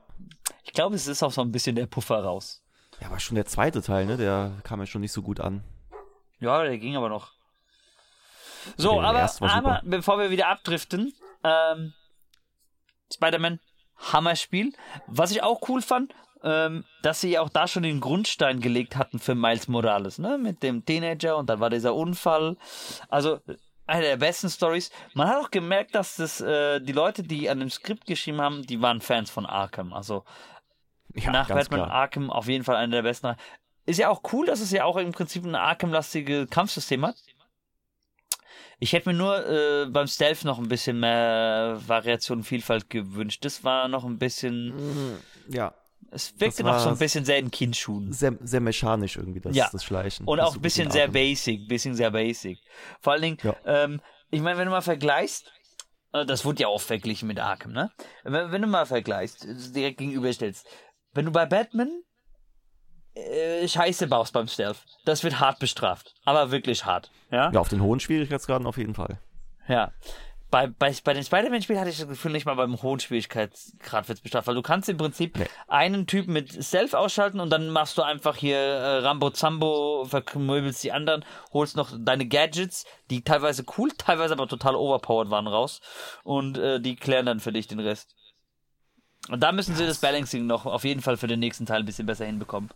Ich 0.63 0.73
glaube, 0.73 0.95
es 0.95 1.07
ist 1.07 1.23
auch 1.23 1.31
so 1.31 1.41
ein 1.41 1.51
bisschen 1.51 1.75
der 1.75 1.87
Puffer 1.87 2.23
raus. 2.23 2.63
Ja, 3.01 3.07
aber 3.07 3.19
schon 3.19 3.35
der 3.35 3.45
zweite 3.45 3.81
Teil, 3.81 4.05
ne? 4.05 4.17
Der 4.17 4.53
kam 4.63 4.79
ja 4.79 4.85
schon 4.85 5.01
nicht 5.01 5.11
so 5.13 5.21
gut 5.21 5.39
an. 5.39 5.63
Ja, 6.39 6.63
der 6.63 6.77
ging 6.77 6.95
aber 6.95 7.09
noch. 7.09 7.31
So, 8.77 8.99
Der 9.01 9.09
aber, 9.09 9.29
aber 9.41 9.81
bevor 9.83 10.19
wir 10.19 10.31
wieder 10.31 10.47
abdriften, 10.47 11.13
ähm, 11.43 11.93
Spider-Man, 13.13 13.59
Hammerspiel. 13.97 14.73
Was 15.07 15.31
ich 15.31 15.43
auch 15.43 15.67
cool 15.69 15.81
fand, 15.81 16.13
ähm, 16.43 16.85
dass 17.01 17.21
sie 17.21 17.37
auch 17.37 17.49
da 17.49 17.67
schon 17.67 17.83
den 17.83 17.99
Grundstein 17.99 18.61
gelegt 18.61 18.95
hatten 18.95 19.19
für 19.19 19.35
Miles 19.35 19.67
Morales, 19.67 20.19
ne? 20.19 20.37
Mit 20.37 20.63
dem 20.63 20.85
Teenager 20.85 21.37
und 21.37 21.49
dann 21.49 21.59
war 21.59 21.69
dieser 21.69 21.95
Unfall. 21.95 22.57
Also 23.09 23.39
eine 23.89 24.03
der 24.03 24.17
besten 24.17 24.49
Stories. 24.49 24.91
Man 25.13 25.27
hat 25.27 25.43
auch 25.43 25.51
gemerkt, 25.51 25.95
dass 25.95 26.15
das 26.15 26.41
äh, 26.41 26.79
die 26.79 26.93
Leute, 26.93 27.23
die 27.23 27.49
an 27.49 27.59
dem 27.59 27.69
Skript 27.69 28.05
geschrieben 28.05 28.41
haben, 28.41 28.65
die 28.65 28.81
waren 28.81 29.01
Fans 29.01 29.29
von 29.29 29.45
Arkham. 29.45 29.93
Also 29.93 30.23
Ja, 31.13 31.31
nach 31.31 31.47
Batman 31.47 31.81
klar. 31.81 31.91
Arkham 31.91 32.29
auf 32.29 32.47
jeden 32.47 32.63
Fall 32.63 32.75
einer 32.75 32.97
der 32.97 33.03
besten. 33.03 33.35
Ist 33.85 33.99
ja 33.99 34.09
auch 34.09 34.21
cool, 34.31 34.45
dass 34.45 34.61
es 34.61 34.71
ja 34.71 34.85
auch 34.85 34.97
im 34.97 35.11
Prinzip 35.11 35.43
ein 35.43 35.55
Arkham-lastige 35.55 36.47
Kampfsystem 36.47 37.05
hat. 37.05 37.15
Ich 38.79 38.93
hätte 38.93 39.09
mir 39.09 39.15
nur 39.15 39.45
äh, 39.45 39.87
beim 39.87 40.07
Stealth 40.07 40.45
noch 40.45 40.57
ein 40.57 40.69
bisschen 40.69 40.99
mehr 40.99 41.79
Variation 41.85 42.39
und 42.39 42.43
Vielfalt 42.45 42.89
gewünscht. 42.89 43.43
Das 43.43 43.63
war 43.63 43.87
noch 43.89 44.05
ein 44.05 44.17
bisschen. 44.17 45.19
Ja, 45.49 45.73
Es 46.11 46.39
wirkte 46.39 46.63
noch 46.63 46.79
so 46.79 46.89
ein 46.89 46.97
bisschen 46.97 47.23
sehr 47.25 47.37
in 47.37 47.51
Kindschuhen. 47.51 48.11
sehr, 48.13 48.33
sehr 48.41 48.61
mechanisch 48.61 49.15
irgendwie, 49.17 49.39
das, 49.41 49.55
Ja. 49.55 49.69
das 49.71 49.83
Schleichen. 49.83 50.25
Und 50.27 50.39
auch 50.39 50.55
ein 50.55 50.61
bisschen 50.61 50.89
sehr 50.89 51.07
basic, 51.07 51.67
bisschen 51.67 51.93
sehr 51.93 52.11
basic. 52.11 52.59
Vor 53.01 53.13
allen 53.13 53.21
Dingen, 53.21 53.37
Ja. 53.43 53.55
ähm, 53.65 54.01
ich 54.31 54.41
meine, 54.41 54.57
wenn 54.57 54.65
du 54.65 54.71
mal 54.71 54.81
vergleichst, 54.81 55.51
äh, 56.13 56.25
das 56.25 56.45
wurde 56.45 56.61
ja 56.63 56.67
auch 56.67 56.81
verglichen 56.81 57.27
mit 57.27 57.39
Arkham, 57.39 57.71
ne? 57.73 57.91
Wenn, 58.23 58.51
wenn 58.51 58.61
du 58.61 58.67
mal 58.67 58.85
vergleichst, 58.85 59.45
äh, 59.45 59.53
direkt 59.73 59.97
gegenüberstellst, 59.99 60.65
wenn 61.13 61.25
du 61.25 61.31
bei 61.31 61.45
Batman 61.45 61.89
äh, 63.15 63.67
Scheiße 63.67 64.07
baust 64.07 64.33
beim 64.33 64.47
Stealth, 64.47 64.83
das 65.05 65.23
wird 65.23 65.39
hart 65.39 65.59
bestraft. 65.59 66.15
Aber 66.25 66.51
wirklich 66.51 66.85
hart. 66.85 67.11
Ja? 67.31 67.51
Ja, 67.51 67.59
auf 67.59 67.69
den 67.69 67.81
hohen 67.81 67.99
Schwierigkeitsgraden 67.99 68.65
auf 68.67 68.77
jeden 68.77 68.93
Fall. 68.93 69.19
Ja. 69.67 69.91
Bei, 70.51 70.65
bei, 70.67 70.95
bei 71.03 71.13
den 71.13 71.23
Spider-Man-Spielen 71.23 71.79
hatte 71.79 71.91
ich 71.91 71.99
das 71.99 72.07
Gefühl, 72.07 72.31
nicht 72.31 72.45
mal 72.45 72.55
beim 72.55 72.81
hohen 72.81 72.99
Schwierigkeitsgrad 72.99 74.07
wird 74.07 74.17
es 74.17 74.23
bestraft, 74.23 74.47
weil 74.47 74.55
du 74.55 74.63
kannst 74.63 74.89
im 74.89 74.97
Prinzip 74.97 75.37
Nee. 75.37 75.45
einen 75.67 76.07
Typen 76.07 76.33
mit 76.33 76.63
Stealth 76.63 76.95
ausschalten 76.95 77.39
und 77.39 77.51
dann 77.51 77.69
machst 77.69 77.97
du 77.97 78.01
einfach 78.01 78.35
hier 78.35 78.57
äh, 78.57 78.97
Rambo 78.99 79.29
Zambo, 79.29 80.05
vermöbelst 80.05 80.83
die 80.83 80.91
anderen, 80.91 81.23
holst 81.53 81.75
noch 81.75 81.91
deine 81.99 82.25
Gadgets, 82.27 82.85
die 83.11 83.23
teilweise 83.23 83.63
cool, 83.77 83.91
teilweise 83.97 84.33
aber 84.33 84.47
total 84.47 84.75
overpowered 84.75 85.29
waren, 85.29 85.47
raus 85.47 85.81
und 86.23 86.57
äh, 86.57 86.79
die 86.81 86.95
klären 86.95 87.27
dann 87.27 87.39
für 87.39 87.51
dich 87.53 87.67
den 87.67 87.79
Rest. 87.79 88.15
Und 89.29 89.41
da 89.41 89.51
müssen 89.51 89.75
sie 89.75 89.85
das 89.85 89.99
Balancing 89.99 90.47
noch 90.47 90.65
auf 90.65 90.83
jeden 90.83 91.01
Fall 91.01 91.17
für 91.17 91.27
den 91.27 91.39
nächsten 91.39 91.67
Teil 91.67 91.81
ein 91.81 91.85
bisschen 91.85 92.07
besser 92.07 92.25
hinbekommen. 92.25 92.71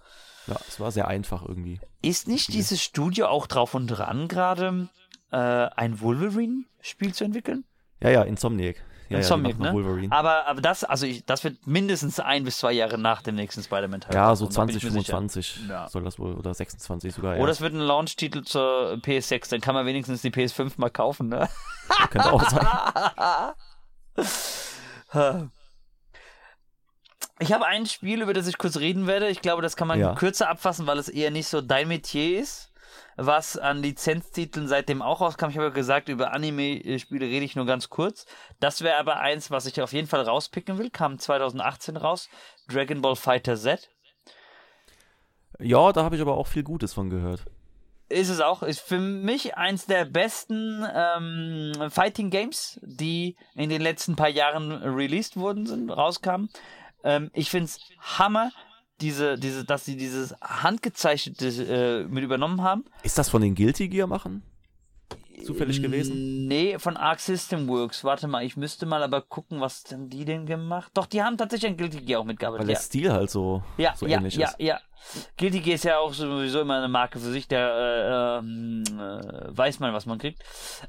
Ja, 0.45 0.57
es 0.67 0.79
war 0.79 0.91
sehr 0.91 1.07
einfach 1.07 1.41
irgendwie. 1.41 1.79
Ist 2.01 2.27
nicht 2.27 2.53
dieses 2.53 2.83
Studio 2.83 3.27
auch 3.27 3.47
drauf 3.47 3.73
und 3.73 3.87
dran, 3.87 4.27
gerade 4.27 4.89
äh, 5.33 5.69
ein 5.75 5.99
Wolverine-Spiel 5.99 7.13
zu 7.13 7.23
entwickeln? 7.25 7.65
Ja, 8.01 8.09
ja, 8.09 8.21
Insomniac. 8.23 8.77
Ja, 9.09 9.17
Insomniac, 9.17 9.57
ja, 9.59 9.73
ne? 9.73 10.07
Aber, 10.11 10.47
aber 10.47 10.61
das, 10.61 10.83
also 10.83 11.05
ich, 11.05 11.25
das 11.25 11.43
wird 11.43 11.67
mindestens 11.67 12.19
ein 12.19 12.43
bis 12.45 12.57
zwei 12.59 12.71
Jahre 12.71 12.97
nach 12.97 13.21
dem 13.21 13.35
nächsten 13.35 13.61
Spider-Man-Teil. 13.61 14.15
ja, 14.15 14.35
so 14.35 14.45
kommen, 14.45 14.55
da 14.55 14.65
bin 14.65 14.77
ich 14.77 14.83
mir 14.83 14.91
sicher. 14.91 15.11
2025 15.17 15.67
Ja. 15.69 15.87
soll 15.89 16.03
das 16.03 16.17
wohl, 16.19 16.33
oder 16.33 16.53
26 16.53 17.13
sogar. 17.13 17.37
Oder 17.37 17.51
es 17.51 17.61
wird 17.61 17.73
ein 17.73 17.79
Launch-Titel 17.79 18.43
zur 18.43 18.93
PS6, 19.01 19.49
dann 19.49 19.61
kann 19.61 19.75
man 19.75 19.85
wenigstens 19.85 20.21
die 20.21 20.31
PS5 20.31 20.73
mal 20.77 20.89
kaufen, 20.89 21.27
ne? 21.29 21.49
Könnte 22.09 22.31
auch 22.31 22.49
sein. 22.49 22.65
Ich 27.39 27.51
habe 27.51 27.65
ein 27.65 27.85
Spiel, 27.87 28.21
über 28.21 28.33
das 28.33 28.47
ich 28.47 28.57
kurz 28.57 28.77
reden 28.77 29.07
werde. 29.07 29.27
Ich 29.27 29.41
glaube, 29.41 29.61
das 29.61 29.75
kann 29.75 29.87
man 29.87 29.99
Ja. 29.99 30.13
kürzer 30.15 30.49
abfassen, 30.49 30.87
weil 30.87 30.97
es 30.99 31.09
eher 31.09 31.31
nicht 31.31 31.47
so 31.47 31.61
dein 31.61 31.87
Metier 31.87 32.39
ist. 32.39 32.71
Was 33.15 33.57
an 33.57 33.81
Lizenztiteln 33.81 34.67
seitdem 34.67 35.01
auch 35.01 35.21
rauskam. 35.21 35.49
Ich 35.49 35.55
habe 35.55 35.67
ja 35.67 35.73
gesagt, 35.73 36.09
über 36.09 36.33
Anime-Spiele 36.33 37.25
rede 37.25 37.45
ich 37.45 37.55
nur 37.55 37.65
ganz 37.65 37.89
kurz. 37.89 38.25
Das 38.59 38.81
wäre 38.81 38.97
aber 38.97 39.19
eins, 39.19 39.51
was 39.51 39.65
ich 39.65 39.81
auf 39.81 39.93
jeden 39.93 40.07
Fall 40.07 40.21
rauspicken 40.21 40.77
will. 40.77 40.89
Kam 40.89 41.19
2018 41.19 41.97
raus. 41.97 42.29
Dragon 42.67 43.01
Ball 43.01 43.15
Fighter 43.15 43.55
Z. 43.55 43.89
Ja, 45.59 45.91
da 45.93 46.03
habe 46.03 46.15
ich 46.15 46.21
aber 46.21 46.35
auch 46.35 46.47
viel 46.47 46.63
Gutes 46.63 46.93
von 46.93 47.09
gehört. 47.09 47.45
Ist 48.09 48.29
es 48.29 48.41
auch. 48.41 48.63
Ist 48.63 48.81
für 48.81 48.99
mich 48.99 49.57
eins 49.57 49.85
der 49.85 50.05
besten 50.05 50.85
ähm, 50.93 51.89
Fighting 51.89 52.29
Games, 52.29 52.79
die 52.83 53.35
in 53.55 53.69
den 53.69 53.81
letzten 53.81 54.15
paar 54.15 54.29
Jahren 54.29 54.71
released 54.71 55.37
wurden, 55.37 55.65
sind, 55.65 55.89
rauskamen. 55.89 56.49
Ähm, 57.03 57.31
ich 57.33 57.49
find's 57.49 57.79
Hammer, 57.99 58.51
diese, 59.03 59.37
diese, 59.37 59.65
dass 59.65 59.83
sie 59.85 59.97
dieses 59.97 60.33
handgezeichnete 60.41 61.47
äh, 61.47 62.03
mit 62.05 62.23
übernommen 62.23 62.61
haben. 62.61 62.85
Ist 63.03 63.17
das 63.17 63.29
von 63.29 63.41
den 63.41 63.53
Guilty 63.53 63.89
Gear 63.89 64.07
machen? 64.07 64.43
Zufällig 65.45 65.81
gewesen? 65.81 66.47
Nee, 66.47 66.79
von 66.79 66.95
Arc 66.95 67.19
System 67.19 67.67
Works. 67.67 68.05
Warte 68.05 68.29
mal, 68.29 68.45
ich 68.45 68.55
müsste 68.55 68.85
mal 68.85 69.03
aber 69.03 69.21
gucken, 69.21 69.59
was 69.59 69.83
denn 69.83 70.09
die 70.09 70.23
denn 70.23 70.45
gemacht? 70.45 70.91
Doch, 70.93 71.05
die 71.05 71.21
haben 71.21 71.37
tatsächlich 71.37 71.71
ein 71.71 71.75
Guilty 71.77 71.99
Gear 72.01 72.19
auch 72.21 72.23
Weil 72.23 72.27
mitgearbeitet. 72.27 72.67
der 72.69 72.75
Ja. 72.75 72.79
Stil 72.79 73.11
halt 73.11 73.29
so, 73.29 73.61
Ja, 73.77 73.93
so 73.95 74.05
ja, 74.07 74.17
ähnlich 74.19 74.35
ja, 74.35 74.47
ist. 74.49 74.55
ja. 74.59 74.79
Guilty 75.37 75.59
Gear 75.59 75.75
ist 75.75 75.83
ja 75.83 75.97
auch 75.97 76.13
sowieso 76.13 76.61
immer 76.61 76.77
eine 76.77 76.87
Marke 76.87 77.19
für 77.19 77.31
sich, 77.31 77.47
der 77.49 78.39
äh, 78.39 78.39
ähm, 78.39 78.83
äh, 78.87 79.57
weiß 79.57 79.81
man, 79.81 79.93
was 79.93 80.05
man 80.05 80.17
kriegt. 80.17 80.41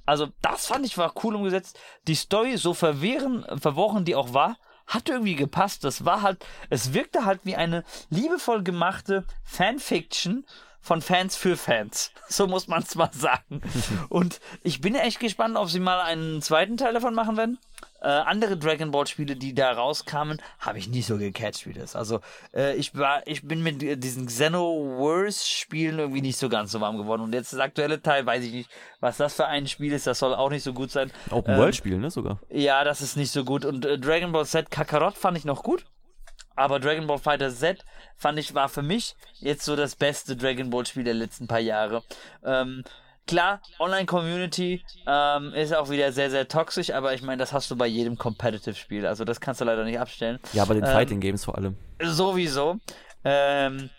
Also 0.06 0.28
das 0.40 0.66
fand 0.66 0.86
ich 0.86 0.96
war 0.98 1.12
cool 1.24 1.34
umgesetzt. 1.34 1.76
Die 2.06 2.14
Story, 2.14 2.56
so 2.56 2.74
verwehren, 2.74 3.44
verworren 3.58 4.04
die 4.04 4.14
auch 4.14 4.34
war, 4.34 4.56
hat 4.87 5.09
irgendwie 5.09 5.37
gepasst. 5.37 5.85
Das 5.85 6.05
war 6.05 6.22
halt, 6.22 6.45
es 6.70 6.93
wirkte 6.93 7.24
halt 7.24 7.41
wie 7.45 7.57
eine 7.57 7.85
liebevoll 8.11 8.62
gemachte 8.62 9.24
Fanfiction 9.45 10.45
von 10.80 11.01
Fans 11.01 11.37
für 11.37 11.57
Fans. 11.57 12.12
So 12.28 12.47
muss 12.47 12.68
man 12.68 12.82
es 12.82 12.95
mal 12.95 13.11
sagen. 13.12 13.62
Und 14.09 14.41
ich 14.62 14.80
bin 14.80 14.95
echt 14.95 15.20
gespannt, 15.20 15.57
ob 15.57 15.68
sie 15.68 15.80
mal 15.80 16.01
einen 16.01 16.43
zweiten 16.43 16.76
Teil 16.76 16.95
davon 16.95 17.14
machen 17.14 17.37
werden. 17.37 17.59
Äh, 18.05 18.09
andere 18.09 18.59
Dragon 18.59 18.90
Ball 18.90 19.07
Spiele, 19.07 19.34
die 19.34 19.55
da 19.55 19.72
rauskamen, 19.72 20.42
habe 20.59 20.76
ich 20.78 20.88
nicht 20.88 21.07
so 21.07 21.16
gecatcht 21.16 21.66
wie 21.66 21.72
das. 21.72 21.96
Also 21.96 22.20
äh, 22.52 22.76
ich 22.76 22.94
war, 22.94 23.26
ich 23.26 23.48
bin 23.48 23.62
mit 23.62 23.80
diesen 24.05 24.26
Xenoverse 24.26 25.46
Spielen 25.46 25.98
irgendwie 25.98 26.20
nicht 26.20 26.36
so 26.36 26.50
ganz 26.50 26.70
so 26.70 26.82
warm 26.82 26.98
geworden. 26.98 27.22
Und 27.22 27.32
jetzt 27.32 27.55
das 27.55 27.61
aktuelle 27.61 28.02
Teil, 28.02 28.26
weiß 28.26 28.44
ich 28.44 28.52
nicht, 28.52 28.70
was 29.00 29.16
das 29.16 29.32
für 29.32 29.46
ein 29.46 29.66
Spiel 29.66 29.94
ist. 29.94 30.07
Das 30.07 30.18
soll 30.18 30.34
auch 30.34 30.50
nicht 30.50 30.62
so 30.62 30.74
gut 30.74 30.90
sein. 30.90 31.11
Open 31.30 31.55
ähm, 31.55 31.61
World 31.61 31.76
Spiel, 31.76 31.96
ne 31.96 32.11
sogar. 32.11 32.40
Ja, 32.50 32.84
das 32.84 33.00
ist 33.00 33.16
nicht 33.16 33.30
so 33.30 33.42
gut. 33.42 33.64
Und 33.64 33.86
äh, 33.86 33.98
Dragon 33.98 34.32
Ball 34.32 34.44
Z 34.44 34.70
Kakarot 34.70 35.16
fand 35.16 35.38
ich 35.38 35.46
noch 35.46 35.62
gut. 35.62 35.86
Aber 36.57 36.80
Dragon 36.80 37.07
Ball 37.07 37.18
Fighter 37.18 37.50
Z 37.50 37.86
fand 38.16 38.38
ich 38.38 38.55
war 38.55 38.68
für 38.68 38.82
mich 38.82 39.16
jetzt 39.36 39.64
so 39.64 39.76
das 39.76 39.96
beste 39.96 40.36
Dragon 40.36 40.68
Ball 40.68 40.84
Spiel 40.84 41.05
der 41.05 41.14
letzten 41.14 41.46
paar 41.46 41.59
Jahre. 41.59 42.02
Ähm, 42.44 42.84
klar, 43.26 43.60
Online-Community 43.78 44.84
ähm, 45.06 45.52
ist 45.54 45.74
auch 45.74 45.90
wieder 45.90 46.12
sehr, 46.12 46.30
sehr 46.30 46.48
toxisch, 46.48 46.90
aber 46.90 47.14
ich 47.14 47.22
meine, 47.22 47.38
das 47.38 47.52
hast 47.52 47.70
du 47.70 47.76
bei 47.76 47.86
jedem 47.86 48.16
Competitive-Spiel. 48.16 49.06
Also 49.06 49.24
das 49.24 49.40
kannst 49.40 49.60
du 49.60 49.64
leider 49.64 49.84
nicht 49.84 49.98
abstellen. 49.98 50.38
Ja, 50.52 50.64
bei 50.64 50.74
den 50.74 50.84
ähm, 50.84 50.90
Fighting-Games 50.90 51.44
vor 51.44 51.56
allem. 51.56 51.76
Sowieso. 52.00 52.78
Ähm, 53.24 53.90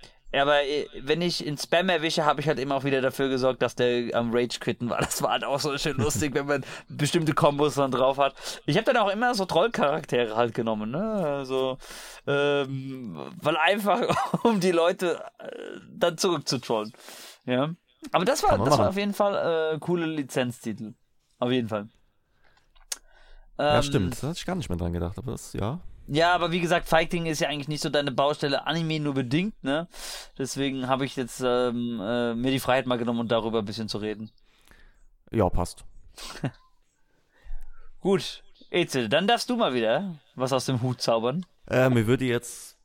aber 0.41 0.63
äh, 0.63 0.88
wenn 1.01 1.21
ich 1.21 1.45
in 1.45 1.57
Spam 1.57 1.89
erwische, 1.89 2.26
habe 2.26 2.41
ich 2.41 2.47
halt 2.47 2.59
immer 2.59 2.76
auch 2.76 2.84
wieder 2.84 3.01
dafür 3.01 3.30
gesorgt, 3.30 3.61
dass 3.61 3.76
der 3.76 4.13
am 4.15 4.32
Rage 4.34 4.59
quitten 4.59 4.89
war. 4.89 4.99
Das 5.05 5.21
war 5.21 5.32
halt 5.32 5.43
auch 5.43 5.59
so 5.59 5.78
schön 5.78 5.97
lustig, 5.97 6.34
wenn 6.34 6.45
man 6.45 6.65
bestimmte 6.89 7.34
Kombos 7.34 7.76
dann 7.76 7.91
drauf 7.91 8.17
hat. 8.17 8.36
Ich 8.65 8.78
habe 8.78 8.86
dann 8.86 8.97
auch 8.97 9.09
immer 9.09 9.34
so 9.36 9.45
Trollcharaktere 9.45 10.36
halt 10.36 10.53
genommen, 10.53 10.91
ne? 10.91 11.03
Also, 11.03 11.78
ähm, 12.28 13.32
weil 13.41 13.57
einfach, 13.57 14.01
um 14.43 14.59
die 14.59 14.71
Leute 14.71 15.23
äh, 15.39 15.80
dann 15.89 16.17
zurückzutrollen. 16.17 16.91
Ja. 17.45 17.69
Aber 18.12 18.26
das 18.26 18.43
war, 18.43 18.58
das 18.64 18.78
war 18.78 18.89
auf 18.89 18.97
jeden 18.97 19.14
Fall 19.14 19.74
äh, 19.76 19.80
coole 19.80 20.06
Lizenztitel. 20.06 20.93
Auf 21.39 21.51
jeden 21.51 21.68
Fall. 21.68 21.88
ja, 23.58 23.82
stimmt. 23.82 24.16
Ähm, 24.16 24.20
da 24.22 24.28
hatte 24.30 24.39
ich 24.39 24.45
gar 24.45 24.56
nicht 24.56 24.70
mehr 24.70 24.78
dran 24.78 24.93
gedacht, 24.93 25.18
aber 25.18 25.32
das, 25.32 25.53
ja. 25.53 25.80
Ja, 26.08 26.34
aber 26.34 26.51
wie 26.51 26.60
gesagt, 26.60 26.88
Fighting 26.88 27.26
ist 27.26 27.39
ja 27.39 27.49
eigentlich 27.49 27.68
nicht 27.68 27.82
so 27.82 27.89
deine 27.89 28.12
Baustelle, 28.12 28.68
Anime 28.68 28.99
nur 28.99 29.16
bedingt, 29.16 29.64
ne? 29.64 29.88
Deswegen 30.38 30.88
habe 30.88 31.06
ich 31.06 31.16
jetzt 31.16 31.41
ähm, 31.43 31.99
äh, 31.99 32.36
mir 32.36 32.51
die 32.51 32.60
Freiheit 32.60 32.86
mal 32.86 32.97
genommen, 32.97 33.22
um 33.22 33.28
darüber 33.28 33.60
ein 33.60 33.66
bisschen 33.66 33.89
zu 33.89 33.97
reden. 33.97 34.30
Ja, 35.32 35.49
passt. 35.49 35.84
Gut, 38.01 38.43
Ezel, 38.70 39.10
dann 39.10 39.28
darfst 39.28 39.49
du 39.49 39.56
mal 39.58 39.74
wieder 39.74 40.16
was 40.36 40.53
aus 40.53 40.66
dem 40.66 40.84
Hut 40.84 41.01
zaubern. 41.01 41.45
Äh, 41.68 41.89
mir 41.89 42.06
würde 42.06 42.26
jetzt 42.26 42.78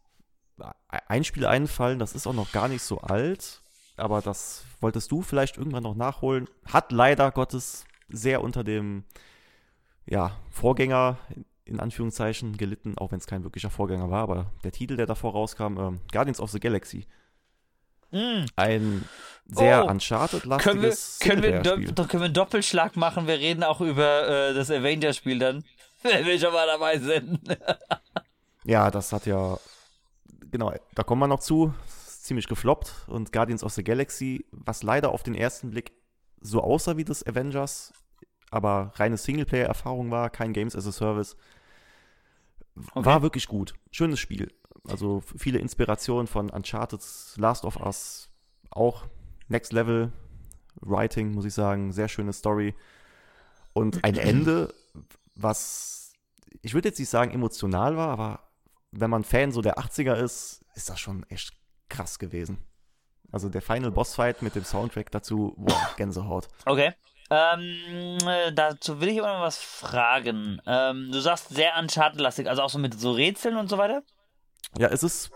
ein 1.08 1.24
Spiel 1.24 1.46
einfallen, 1.46 1.98
das 1.98 2.14
ist 2.14 2.26
auch 2.26 2.32
noch 2.32 2.52
gar 2.52 2.68
nicht 2.68 2.82
so 2.82 2.98
alt, 2.98 3.62
aber 3.96 4.20
das 4.22 4.64
wolltest 4.80 5.10
du 5.10 5.22
vielleicht 5.22 5.56
irgendwann 5.56 5.82
noch 5.82 5.94
nachholen. 5.94 6.48
Hat 6.66 6.92
leider 6.92 7.30
Gottes 7.30 7.84
sehr 8.08 8.42
unter 8.42 8.64
dem 8.64 9.04
ja, 10.06 10.36
Vorgänger 10.50 11.18
in 11.64 11.78
Anführungszeichen 11.78 12.56
gelitten, 12.56 12.98
auch 12.98 13.12
wenn 13.12 13.18
es 13.18 13.26
kein 13.26 13.44
wirklicher 13.44 13.70
Vorgänger 13.70 14.10
war, 14.10 14.22
aber 14.22 14.52
der 14.64 14.72
Titel, 14.72 14.96
der 14.96 15.06
davor 15.06 15.32
rauskam, 15.32 15.78
ähm, 15.78 16.00
Guardians 16.12 16.40
of 16.40 16.50
the 16.50 16.58
Galaxy. 16.58 17.06
Mm. 18.10 18.44
Ein 18.56 19.04
sehr 19.46 19.84
oh. 19.84 19.88
Uncharted-lastiges 19.88 21.20
können 21.20 21.42
wir, 21.42 21.62
können, 21.62 21.86
wir 21.86 21.94
können 21.94 22.12
wir 22.12 22.24
einen 22.24 22.34
Doppelschlag 22.34 22.96
machen, 22.96 23.28
wir 23.28 23.38
reden 23.38 23.62
auch 23.62 23.80
über 23.80 24.28
äh, 24.28 24.54
das 24.54 24.70
Avengers-Spiel 24.70 25.38
dann, 25.38 25.64
wenn 26.02 26.26
wir 26.26 26.38
schon 26.40 26.52
mal 26.52 26.66
dabei 26.66 26.98
sind. 26.98 27.40
ja, 28.64 28.90
das 28.90 29.12
hat 29.12 29.26
ja, 29.26 29.56
genau, 30.50 30.72
da 30.96 31.04
kommen 31.04 31.20
wir 31.20 31.28
noch 31.28 31.40
zu, 31.40 31.72
ziemlich 32.24 32.48
gefloppt 32.48 33.06
und 33.08 33.32
Guardians 33.32 33.64
of 33.64 33.72
the 33.72 33.84
Galaxy, 33.84 34.46
was 34.52 34.82
leider 34.82 35.12
auf 35.12 35.22
den 35.22 35.34
ersten 35.34 35.70
Blick 35.70 35.92
so 36.40 36.62
aussah 36.62 36.96
wie 36.96 37.04
das 37.04 37.26
Avengers, 37.26 37.92
aber 38.50 38.92
reine 38.96 39.16
Singleplayer-Erfahrung 39.16 40.10
war, 40.10 40.30
kein 40.30 40.52
Games 40.52 40.74
as 40.74 40.86
a 40.86 40.92
Service, 40.92 41.36
Okay. 42.94 43.04
War 43.04 43.22
wirklich 43.22 43.48
gut. 43.48 43.74
Schönes 43.90 44.20
Spiel. 44.20 44.52
Also 44.88 45.22
viele 45.36 45.58
Inspirationen 45.58 46.26
von 46.26 46.50
Uncharted, 46.50 47.02
Last 47.36 47.64
of 47.64 47.76
Us, 47.76 48.30
auch 48.70 49.06
Next 49.48 49.72
Level 49.72 50.12
Writing, 50.80 51.32
muss 51.32 51.44
ich 51.44 51.54
sagen. 51.54 51.92
Sehr 51.92 52.08
schöne 52.08 52.32
Story. 52.32 52.74
Und 53.72 54.02
ein 54.04 54.14
Ende, 54.16 54.72
was 55.34 56.12
ich 56.62 56.74
würde 56.74 56.88
jetzt 56.88 56.98
nicht 56.98 57.08
sagen 57.08 57.32
emotional 57.32 57.96
war, 57.96 58.08
aber 58.08 58.40
wenn 58.90 59.10
man 59.10 59.24
Fan 59.24 59.52
so 59.52 59.62
der 59.62 59.78
80er 59.78 60.14
ist, 60.14 60.64
ist 60.74 60.88
das 60.88 60.98
schon 60.98 61.22
echt 61.24 61.54
krass 61.90 62.18
gewesen. 62.18 62.58
Also 63.32 63.48
der 63.48 63.62
Final 63.62 63.90
Boss 63.90 64.14
Fight 64.14 64.42
mit 64.42 64.54
dem 64.54 64.64
Soundtrack 64.64 65.10
dazu, 65.10 65.54
boah, 65.56 65.90
Gänsehaut. 65.96 66.48
Okay. 66.66 66.94
Ähm, 67.30 68.18
äh, 68.26 68.52
dazu 68.52 69.00
will 69.00 69.08
ich 69.08 69.20
aber 69.20 69.38
mal 69.38 69.42
was 69.42 69.58
fragen. 69.58 70.60
Ähm, 70.66 71.10
du 71.12 71.20
sagst 71.20 71.50
sehr 71.50 71.78
Uncharted-lastig, 71.78 72.48
also 72.48 72.62
auch 72.62 72.70
so 72.70 72.78
mit 72.78 72.98
so 72.98 73.12
Rätseln 73.12 73.56
und 73.56 73.68
so 73.68 73.78
weiter? 73.78 74.02
Ja, 74.76 74.88
es 74.88 75.04
ist 75.04 75.30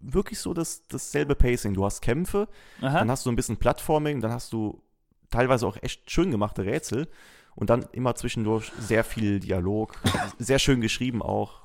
wirklich 0.00 0.38
so 0.38 0.54
das, 0.54 0.86
dasselbe 0.86 1.34
Pacing. 1.34 1.74
Du 1.74 1.84
hast 1.84 2.02
Kämpfe, 2.02 2.48
Aha. 2.80 3.00
dann 3.00 3.10
hast 3.10 3.26
du 3.26 3.32
ein 3.32 3.36
bisschen 3.36 3.56
Plattforming, 3.56 4.20
dann 4.20 4.32
hast 4.32 4.52
du 4.52 4.82
teilweise 5.30 5.66
auch 5.66 5.76
echt 5.82 6.08
schön 6.10 6.30
gemachte 6.30 6.64
Rätsel 6.64 7.08
und 7.56 7.70
dann 7.70 7.82
immer 7.92 8.14
zwischendurch 8.14 8.70
sehr 8.78 9.02
viel 9.02 9.40
Dialog. 9.40 9.96
sehr 10.38 10.60
schön 10.60 10.80
geschrieben 10.80 11.20
auch. 11.20 11.62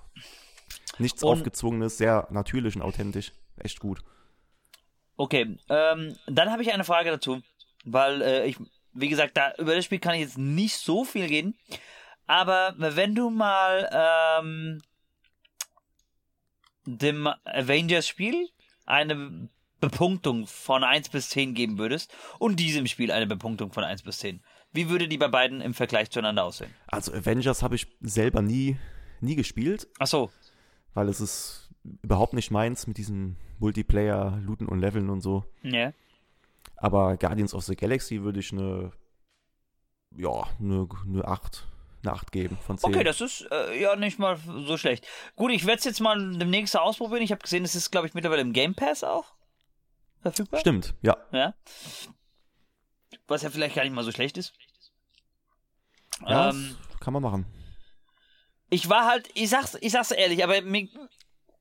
Nichts 0.97 1.23
und, 1.23 1.31
Aufgezwungenes, 1.31 1.97
sehr 1.97 2.27
natürlich 2.31 2.75
und 2.75 2.81
authentisch. 2.81 3.33
Echt 3.57 3.79
gut. 3.79 4.01
Okay, 5.19 5.57
ähm, 5.67 6.15
dann 6.27 6.49
habe 6.49 6.61
ich 6.61 6.71
eine 6.71 6.85
Frage 6.85 7.11
dazu, 7.11 7.41
weil 7.83 8.21
äh, 8.21 8.45
ich 8.47 8.55
wie 8.93 9.09
gesagt, 9.09 9.37
da, 9.37 9.53
über 9.57 9.75
das 9.75 9.85
Spiel 9.85 9.99
kann 9.99 10.15
ich 10.15 10.21
jetzt 10.21 10.37
nicht 10.37 10.77
so 10.77 11.03
viel 11.05 11.25
reden. 11.25 11.55
Aber 12.27 12.73
wenn 12.77 13.15
du 13.15 13.29
mal 13.29 13.89
ähm, 14.41 14.81
dem 16.85 17.27
Avengers-Spiel 17.45 18.49
eine 18.85 19.49
Bepunktung 19.79 20.45
von 20.47 20.83
1 20.83 21.09
bis 21.09 21.29
10 21.29 21.53
geben 21.53 21.77
würdest 21.77 22.13
und 22.37 22.57
diesem 22.57 22.87
Spiel 22.87 23.11
eine 23.11 23.27
Bepunktung 23.27 23.71
von 23.71 23.83
1 23.83 24.03
bis 24.03 24.19
10, 24.19 24.41
wie 24.71 24.89
würde 24.89 25.07
die 25.07 25.17
bei 25.17 25.27
beiden 25.27 25.61
im 25.61 25.73
Vergleich 25.73 26.11
zueinander 26.11 26.43
aussehen? 26.43 26.73
Also 26.87 27.13
Avengers 27.13 27.63
habe 27.63 27.75
ich 27.75 27.87
selber 28.01 28.41
nie, 28.41 28.77
nie 29.21 29.35
gespielt. 29.35 29.87
Ach 29.99 30.07
so. 30.07 30.31
Weil 30.93 31.09
es 31.09 31.21
ist 31.21 31.68
überhaupt 31.83 32.33
nicht 32.33 32.51
meins 32.51 32.87
mit 32.87 32.97
diesem 32.97 33.35
Multiplayer, 33.59 34.39
Looten 34.41 34.67
und 34.67 34.79
Leveln 34.79 35.09
und 35.09 35.21
so. 35.21 35.45
Ja. 35.63 35.93
Aber 36.75 37.17
Guardians 37.17 37.53
of 37.53 37.63
the 37.63 37.75
Galaxy 37.75 38.21
würde 38.21 38.39
ich 38.39 38.51
eine, 38.51 38.91
ja, 40.15 40.43
eine, 40.59 40.87
eine 41.05 41.25
8, 41.25 41.67
eine 42.03 42.13
8 42.13 42.31
geben 42.31 42.57
von 42.57 42.77
10. 42.77 42.89
Okay, 42.89 43.03
das 43.03 43.21
ist 43.21 43.47
äh, 43.51 43.79
ja 43.81 43.95
nicht 43.95 44.19
mal 44.19 44.37
so 44.37 44.77
schlecht. 44.77 45.05
Gut, 45.35 45.51
ich 45.51 45.65
werde 45.65 45.79
es 45.79 45.85
jetzt 45.85 45.99
mal 45.99 46.17
demnächst 46.37 46.77
ausprobieren. 46.77 47.21
Ich 47.21 47.31
habe 47.31 47.41
gesehen, 47.41 47.63
es 47.63 47.75
ist, 47.75 47.91
glaube 47.91 48.07
ich, 48.07 48.13
mittlerweile 48.13 48.41
im 48.41 48.53
Game 48.53 48.75
Pass 48.75 49.03
auch 49.03 49.33
verfügbar. 50.21 50.59
Stimmt, 50.59 50.95
ja. 51.01 51.17
Ja. 51.31 51.53
Was 53.27 53.41
ja 53.41 53.49
vielleicht 53.49 53.75
gar 53.75 53.83
nicht 53.83 53.93
mal 53.93 54.03
so 54.03 54.11
schlecht 54.11 54.37
ist. 54.37 54.53
Ja, 56.27 56.49
ähm, 56.49 56.75
kann 56.99 57.13
man 57.13 57.23
machen. 57.23 57.45
Ich 58.69 58.89
war 58.89 59.05
halt, 59.05 59.29
ich 59.33 59.49
sag's, 59.49 59.77
ich 59.81 59.91
sag's 59.91 60.11
ehrlich, 60.11 60.43
aber 60.43 60.61
mir, 60.61 60.87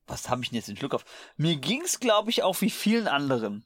was 0.09 0.29
habe 0.29 0.43
ich 0.43 0.49
denn 0.49 0.57
jetzt 0.57 0.69
in 0.69 0.77
Schluck 0.77 0.93
auf? 0.93 1.05
Mir 1.37 1.55
ging's, 1.55 1.99
glaube 1.99 2.29
ich, 2.29 2.43
auch 2.43 2.59
wie 2.61 2.69
vielen 2.69 3.07
anderen. 3.07 3.65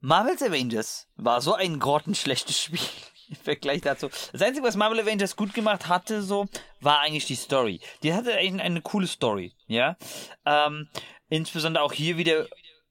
Marvel's 0.00 0.42
Avengers 0.42 1.08
war 1.16 1.40
so 1.40 1.54
ein 1.54 1.78
grottenschlechtes 1.78 2.58
Spiel 2.62 2.80
im 3.28 3.36
Vergleich 3.36 3.80
dazu. 3.80 4.08
Das 4.32 4.42
Einzige, 4.42 4.66
was 4.66 4.76
Marvel 4.76 5.00
Avengers 5.00 5.36
gut 5.36 5.52
gemacht 5.52 5.88
hatte, 5.88 6.22
so, 6.22 6.46
war 6.80 7.00
eigentlich 7.00 7.26
die 7.26 7.34
Story. 7.34 7.80
Die 8.02 8.14
hatte 8.14 8.34
eigentlich 8.34 8.62
eine 8.62 8.82
coole 8.82 9.06
Story, 9.06 9.52
ja. 9.66 9.96
Ähm, 10.44 10.88
insbesondere 11.28 11.82
auch 11.82 11.92
hier 11.92 12.16
wieder 12.18 12.46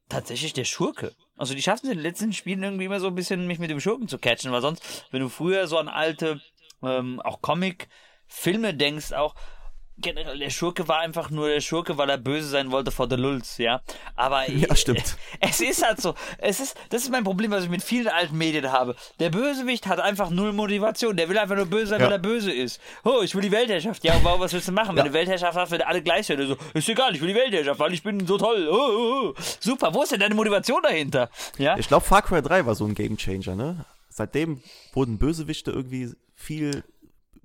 tatsächlich 0.09 0.53
der 0.53 0.65
Schurke. 0.65 1.15
Also 1.37 1.53
die 1.53 1.61
schaffen 1.61 1.85
es 1.85 1.91
in 1.91 1.97
den 1.97 2.03
letzten 2.03 2.33
Spielen 2.33 2.63
irgendwie 2.63 2.85
immer 2.85 2.99
so 2.99 3.07
ein 3.07 3.15
bisschen, 3.15 3.47
mich 3.47 3.59
mit 3.59 3.69
dem 3.69 3.79
Schurken 3.79 4.07
zu 4.07 4.17
catchen, 4.17 4.51
weil 4.51 4.61
sonst, 4.61 5.05
wenn 5.11 5.21
du 5.21 5.29
früher 5.29 5.67
so 5.67 5.77
an 5.77 5.87
alte, 5.87 6.41
ähm, 6.83 7.21
auch 7.21 7.41
Comic-Filme 7.41 8.73
denkst, 8.73 9.13
auch, 9.13 9.35
generell, 9.97 10.37
der 10.37 10.49
Schurke 10.49 10.87
war 10.87 10.99
einfach 10.99 11.29
nur 11.29 11.47
der 11.47 11.61
Schurke, 11.61 11.97
weil 11.97 12.09
er 12.09 12.17
böse 12.17 12.47
sein 12.47 12.71
wollte 12.71 12.91
vor 12.91 13.07
der 13.07 13.17
Lulz, 13.17 13.57
ja. 13.57 13.81
Aber 14.15 14.49
ja, 14.49 14.75
stimmt. 14.75 15.17
es 15.39 15.61
ist 15.61 15.85
halt 15.85 16.01
so. 16.01 16.15
Es 16.37 16.59
ist, 16.59 16.75
das 16.89 17.03
ist 17.03 17.11
mein 17.11 17.23
Problem, 17.23 17.51
was 17.51 17.63
ich 17.63 17.69
mit 17.69 17.83
vielen 17.83 18.07
alten 18.07 18.37
Medien 18.37 18.71
habe. 18.71 18.95
Der 19.19 19.29
Bösewicht 19.29 19.87
hat 19.87 19.99
einfach 19.99 20.29
null 20.29 20.53
Motivation. 20.53 21.15
Der 21.15 21.29
will 21.29 21.37
einfach 21.37 21.55
nur 21.55 21.65
böse 21.65 21.87
sein, 21.87 21.99
ja. 21.99 22.07
weil 22.07 22.13
er 22.13 22.19
böse 22.19 22.51
ist. 22.51 22.79
Oh, 23.03 23.21
ich 23.23 23.33
will 23.35 23.41
die 23.41 23.51
Weltherrschaft. 23.51 24.03
Ja, 24.03 24.19
warum, 24.23 24.41
was 24.41 24.53
willst 24.53 24.67
du 24.67 24.71
machen? 24.71 24.95
Ja. 24.95 25.03
Wenn 25.03 25.11
du 25.11 25.17
Weltherrschaft 25.17 25.57
hast, 25.57 25.71
werden 25.71 25.83
alle 25.83 26.01
gleich 26.01 26.27
sein. 26.27 26.45
So, 26.45 26.57
ist 26.73 26.89
egal, 26.89 27.15
ich 27.15 27.21
will 27.21 27.29
die 27.29 27.35
Weltherrschaft, 27.35 27.79
weil 27.79 27.93
ich 27.93 28.03
bin 28.03 28.25
so 28.27 28.37
toll. 28.37 28.67
Oh, 28.69 28.75
oh, 28.75 29.29
oh. 29.29 29.33
Super, 29.59 29.93
wo 29.93 30.03
ist 30.03 30.11
denn 30.11 30.19
deine 30.19 30.35
Motivation 30.35 30.81
dahinter? 30.83 31.29
Ja. 31.57 31.77
Ich 31.77 31.87
glaube, 31.87 32.05
Far 32.05 32.21
Cry 32.21 32.41
3 32.41 32.65
war 32.65 32.75
so 32.75 32.85
ein 32.85 32.95
Gamechanger, 32.95 33.55
ne? 33.55 33.85
Seitdem 34.09 34.61
wurden 34.93 35.17
Bösewichte 35.17 35.71
irgendwie 35.71 36.13
viel 36.35 36.83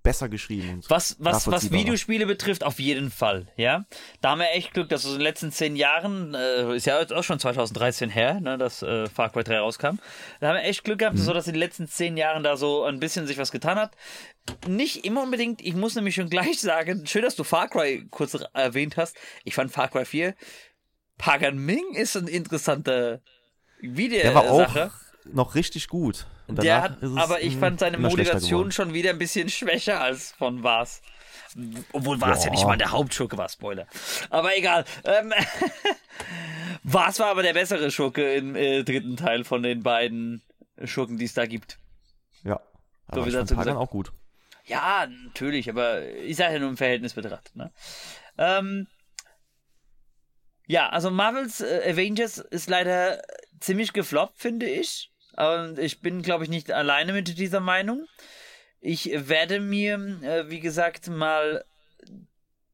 besser 0.03 0.28
geschrieben. 0.28 0.82
was, 0.88 1.16
was, 1.18 1.51
was 1.51 1.70
Videospiele 1.70 2.26
betrifft, 2.26 2.64
auf 2.64 2.78
jeden 2.78 3.11
Fall, 3.11 3.46
ja. 3.57 3.84
Da 4.20 4.30
haben 4.30 4.40
wir 4.40 4.51
echt 4.53 4.74
Glück, 4.74 4.88
dass 4.88 5.03
so 5.03 5.11
in 5.11 5.18
den 5.18 5.22
letzten 5.22 5.53
zehn 5.53 5.76
Jahren, 5.76 6.34
äh, 6.34 6.76
ist 6.76 6.86
ja 6.86 7.01
jetzt 7.01 7.12
auch 7.12 7.22
schon 7.22 7.38
2013 7.38 8.11
her, 8.11 8.40
ne, 8.40 8.59
dass 8.59 8.82
äh, 8.82 9.07
Far 9.07 9.30
Cry 9.30 9.44
3 9.44 9.59
rauskam. 9.59 9.98
Da 10.40 10.48
haben 10.48 10.57
wir 10.57 10.64
echt 10.64 10.84
Glück 10.84 11.01
gehabt, 11.01 11.16
mhm. 11.16 11.22
so 11.22 11.32
dass 11.32 11.46
in 11.46 11.55
den 11.55 11.61
letzten 11.61 11.88
zehn 11.88 12.16
Jahren 12.16 12.42
da 12.42 12.57
so 12.57 12.84
ein 12.84 13.01
bisschen 13.01 13.26
sich 13.26 13.38
was 13.38 13.53
getan 13.53 13.78
hat. 13.78 13.92
Nicht 14.66 15.05
immer 15.05 15.22
unbedingt, 15.22 15.61
ich 15.61 15.74
muss 15.74 15.94
nämlich 15.94 16.14
schon 16.14 16.30
gleich 16.30 16.61
sagen, 16.61 17.07
schön, 17.07 17.22
dass 17.22 17.36
du 17.36 17.44
Far 17.44 17.68
Cry 17.68 18.07
kurz 18.11 18.36
erwähnt 18.53 18.96
hast. 18.96 19.16
Ich 19.44 19.55
fand 19.55 19.72
Far 19.72 19.88
Cry 19.88 20.05
4, 20.05 20.34
Pagan 21.18 21.59
Ming 21.59 21.94
ist 21.94 22.16
ein 22.16 22.28
interessanter 22.28 23.20
Video. 23.80 24.22
Der 24.22 24.34
war 24.34 24.51
auch 24.51 24.90
noch 25.32 25.55
richtig 25.55 25.88
gut. 25.88 26.26
Der 26.57 26.82
hat, 26.82 26.98
aber 27.16 27.42
ich 27.42 27.57
fand 27.57 27.80
seine 27.80 27.98
Motivation 27.98 28.72
schon 28.72 28.94
wieder 28.94 29.11
ein 29.11 29.18
bisschen 29.18 29.48
schwächer 29.48 30.01
als 30.01 30.32
von 30.32 30.62
Vars. 30.62 31.03
Obwohl 31.92 32.20
Vars 32.20 32.44
ja 32.44 32.51
nicht 32.51 32.64
mal 32.64 32.76
der 32.76 32.92
Hauptschurke 32.92 33.36
war, 33.36 33.48
Spoiler. 33.48 33.86
Aber 34.28 34.57
egal. 34.57 34.84
Ähm, 35.05 35.32
Vars 36.84 37.18
war 37.18 37.28
aber 37.28 37.42
der 37.42 37.55
bessere 37.55 37.90
Schurke 37.90 38.34
im 38.34 38.55
äh, 38.55 38.84
dritten 38.84 39.16
Teil 39.16 39.44
von 39.44 39.62
den 39.62 39.82
beiden 39.82 40.42
Schurken, 40.84 41.18
die 41.18 41.24
es 41.24 41.34
da 41.34 41.46
gibt. 41.46 41.78
Ja. 42.44 42.61
Aber 43.09 43.22
so 43.22 43.28
ich 43.28 43.34
fand 43.34 43.55
Pagan 43.55 43.76
auch 43.76 43.90
gut. 43.90 44.12
Ja, 44.66 45.09
natürlich, 45.24 45.68
aber 45.68 46.07
ich 46.07 46.36
sage 46.36 46.55
ja 46.55 46.59
nur 46.61 46.68
im 46.68 46.76
Verhältnis 46.76 47.14
betrachtet. 47.14 47.57
Ne? 47.57 47.72
Ähm, 48.38 48.86
ja, 50.66 50.88
also 50.88 51.11
Marvels 51.11 51.61
äh, 51.61 51.82
Avengers 51.90 52.38
ist 52.38 52.70
leider 52.70 53.20
ziemlich 53.59 53.92
gefloppt, 53.92 54.38
finde 54.38 54.66
ich. 54.66 55.11
Und 55.41 55.78
ich 55.78 56.01
bin, 56.01 56.20
glaube 56.20 56.45
ich, 56.45 56.51
nicht 56.51 56.70
alleine 56.70 57.14
mit 57.14 57.38
dieser 57.38 57.61
Meinung. 57.61 58.07
Ich 58.80 59.11
werde 59.28 59.61
mir, 59.61 59.95
äh, 60.22 60.51
wie 60.51 60.61
gesagt, 60.61 61.09
mal 61.09 61.64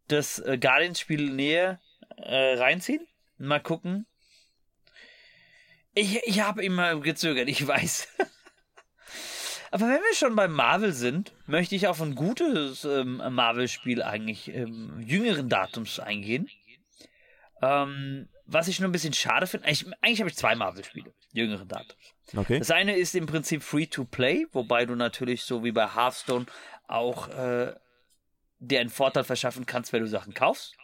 das 0.08 0.40
äh, 0.40 0.58
Guardians-Spiel 0.58 1.30
näher 1.30 1.80
äh, 2.16 2.54
reinziehen. 2.54 3.06
Mal 3.38 3.60
gucken. 3.60 4.06
Ich, 5.94 6.20
ich 6.24 6.40
habe 6.40 6.64
immer 6.64 6.98
gezögert, 7.00 7.48
ich 7.48 7.66
weiß. 7.66 8.08
Aber 9.70 9.84
wenn 9.86 10.00
wir 10.00 10.14
schon 10.14 10.34
bei 10.34 10.48
Marvel 10.48 10.92
sind, 10.92 11.32
möchte 11.46 11.74
ich 11.74 11.86
auf 11.86 12.00
ein 12.00 12.14
gutes 12.14 12.84
ähm, 12.84 13.22
Marvel-Spiel 13.30 14.02
eigentlich 14.02 14.48
ähm, 14.48 15.00
jüngeren 15.00 15.48
Datums 15.48 16.00
eingehen. 16.00 16.48
Ähm, 17.62 18.28
was 18.44 18.68
ich 18.68 18.80
nur 18.80 18.88
ein 18.88 18.92
bisschen 18.92 19.12
schade 19.12 19.46
finde, 19.46 19.66
eigentlich, 19.66 19.86
eigentlich 20.00 20.20
habe 20.20 20.30
ich 20.30 20.36
zwei 20.36 20.54
Marvel-Spiele, 20.54 21.12
jüngeren 21.36 21.68
Datums. 21.68 22.14
Okay. 22.36 22.58
Das 22.58 22.70
eine 22.70 22.96
ist 22.96 23.14
im 23.14 23.26
Prinzip 23.26 23.62
Free-to-Play, 23.62 24.46
wobei 24.52 24.84
du 24.86 24.94
natürlich 24.94 25.42
so 25.42 25.62
wie 25.62 25.72
bei 25.72 25.94
Hearthstone 25.94 26.46
auch 26.88 27.28
äh, 27.28 27.74
dir 28.58 28.80
einen 28.80 28.90
Vorteil 28.90 29.24
verschaffen 29.24 29.66
kannst, 29.66 29.92
wenn 29.92 30.02
du 30.02 30.08
Sachen 30.08 30.34
kaufst. 30.34 30.74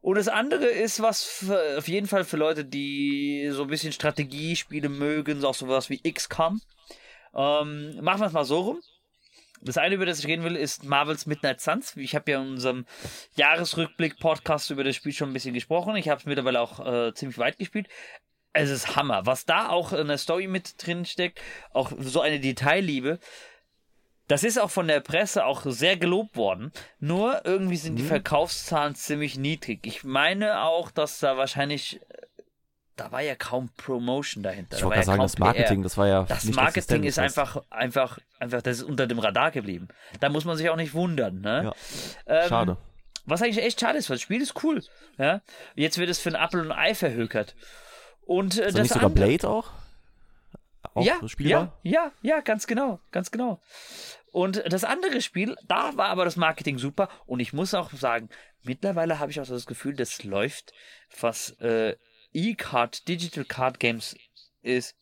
Und 0.00 0.16
das 0.16 0.28
andere 0.28 0.66
ist 0.66 1.02
was 1.02 1.24
für, 1.24 1.78
auf 1.78 1.88
jeden 1.88 2.06
Fall 2.06 2.24
für 2.24 2.36
Leute, 2.36 2.64
die 2.64 3.48
so 3.52 3.62
ein 3.62 3.68
bisschen 3.68 3.92
Strategiespiele 3.92 4.88
mögen, 4.88 5.44
auch 5.44 5.54
sowas 5.54 5.90
wie 5.90 6.00
XCOM. 6.00 6.60
Ähm, 7.34 7.98
machen 8.00 8.20
wir 8.20 8.26
es 8.26 8.32
mal 8.32 8.44
so 8.44 8.60
rum. 8.60 8.80
Das 9.60 9.76
eine, 9.76 9.96
über 9.96 10.06
das 10.06 10.20
ich 10.20 10.26
reden 10.26 10.44
will, 10.44 10.54
ist 10.54 10.84
Marvel's 10.84 11.26
Midnight 11.26 11.60
Suns. 11.60 11.96
Ich 11.96 12.14
habe 12.14 12.30
ja 12.30 12.40
in 12.40 12.50
unserem 12.50 12.86
Jahresrückblick-Podcast 13.34 14.70
über 14.70 14.84
das 14.84 14.94
Spiel 14.94 15.12
schon 15.12 15.30
ein 15.30 15.32
bisschen 15.32 15.54
gesprochen. 15.54 15.96
Ich 15.96 16.08
habe 16.08 16.20
es 16.20 16.26
mittlerweile 16.26 16.60
auch 16.60 16.84
äh, 16.86 17.12
ziemlich 17.14 17.38
weit 17.38 17.58
gespielt. 17.58 17.88
Es 18.58 18.70
ist 18.70 18.96
Hammer. 18.96 19.26
Was 19.26 19.46
da 19.46 19.68
auch 19.68 19.92
in 19.92 20.08
der 20.08 20.18
Story 20.18 20.46
mit 20.46 20.84
drin 20.84 21.04
steckt, 21.04 21.40
auch 21.72 21.92
so 21.98 22.20
eine 22.20 22.40
Detailliebe. 22.40 23.18
Das 24.26 24.44
ist 24.44 24.58
auch 24.58 24.70
von 24.70 24.88
der 24.88 25.00
Presse 25.00 25.46
auch 25.46 25.62
sehr 25.64 25.96
gelobt 25.96 26.36
worden. 26.36 26.70
Nur 27.00 27.46
irgendwie 27.46 27.78
sind 27.78 27.96
die 27.96 28.02
mhm. 28.02 28.08
Verkaufszahlen 28.08 28.94
ziemlich 28.94 29.38
niedrig. 29.38 29.86
Ich 29.86 30.04
meine 30.04 30.60
auch, 30.62 30.90
dass 30.90 31.18
da 31.18 31.38
wahrscheinlich 31.38 32.00
da 32.98 33.12
war 33.12 33.20
ja 33.22 33.36
kaum 33.36 33.70
Promotion 33.76 34.42
dahinter. 34.42 34.76
Ich 34.76 34.82
wollte 34.82 34.98
ja 34.98 35.04
sagen, 35.04 35.22
das 35.22 35.38
Marketing, 35.38 35.76
PR. 35.78 35.82
das 35.84 35.96
war 35.96 36.08
ja. 36.08 36.24
Das 36.24 36.44
Marketing 36.46 37.04
ist 37.04 37.18
einfach, 37.18 37.62
einfach, 37.70 38.18
einfach, 38.40 38.60
das 38.60 38.78
ist 38.78 38.82
unter 38.82 39.06
dem 39.06 39.20
Radar 39.20 39.52
geblieben. 39.52 39.88
Da 40.20 40.28
muss 40.28 40.44
man 40.44 40.56
sich 40.56 40.68
auch 40.68 40.76
nicht 40.76 40.94
wundern. 40.94 41.40
Ne? 41.40 41.72
Ja. 42.26 42.42
Ähm, 42.42 42.48
schade. 42.48 42.76
Was 43.24 43.42
eigentlich 43.42 43.64
echt 43.64 43.80
schade 43.80 43.98
ist, 43.98 44.10
weil 44.10 44.16
das 44.16 44.22
Spiel 44.22 44.42
ist 44.42 44.62
cool. 44.64 44.82
Ja? 45.16 45.42
Jetzt 45.74 45.98
wird 45.98 46.10
es 46.10 46.18
für 46.18 46.30
ein 46.30 46.36
Apfel 46.36 46.60
und 46.60 46.72
ein 46.72 46.78
Ei 46.78 46.94
verhökert. 46.94 47.54
Und 48.28 48.58
äh, 48.58 48.68
ist 48.68 48.76
das 48.76 48.82
nicht 48.82 48.92
sogar 48.92 49.08
Blade 49.08 49.48
auch? 49.48 49.70
auch 50.92 51.02
ja, 51.02 51.18
ja, 51.38 51.72
ja, 51.82 52.12
ja, 52.20 52.40
ganz 52.40 52.66
genau, 52.66 53.00
ganz 53.10 53.30
genau. 53.30 53.58
Und 54.32 54.62
das 54.70 54.84
andere 54.84 55.22
Spiel, 55.22 55.56
da 55.66 55.96
war 55.96 56.08
aber 56.10 56.26
das 56.26 56.36
Marketing 56.36 56.76
super. 56.76 57.08
Und 57.24 57.40
ich 57.40 57.54
muss 57.54 57.72
auch 57.72 57.90
sagen, 57.92 58.28
mittlerweile 58.62 59.18
habe 59.18 59.30
ich 59.30 59.40
auch 59.40 59.46
so 59.46 59.54
das 59.54 59.64
Gefühl, 59.64 59.96
das 59.96 60.24
läuft, 60.24 60.74
was 61.18 61.52
äh, 61.60 61.96
E-Card 62.34 63.08
Digital 63.08 63.46
Card 63.46 63.80
Games 63.80 64.14
ist 64.60 64.94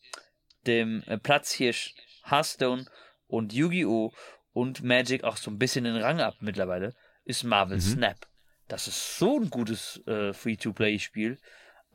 dem 0.65 1.03
äh, 1.07 1.17
Platzhirsch 1.17 1.95
Hearthstone 2.23 2.85
und 3.27 3.51
Yu-Gi-Oh! 3.51 4.13
und 4.53 4.83
Magic 4.83 5.25
auch 5.25 5.35
so 5.35 5.51
ein 5.51 5.59
bisschen 5.59 5.83
den 5.83 5.97
Rang 5.97 6.21
ab 6.21 6.35
mittlerweile, 6.39 6.95
ist 7.25 7.43
Marvel 7.43 7.75
mhm. 7.75 7.81
Snap. 7.81 8.25
Das 8.69 8.87
ist 8.87 9.17
so 9.17 9.37
ein 9.37 9.49
gutes 9.49 10.01
äh, 10.07 10.31
Free-to-Play-Spiel. 10.31 11.37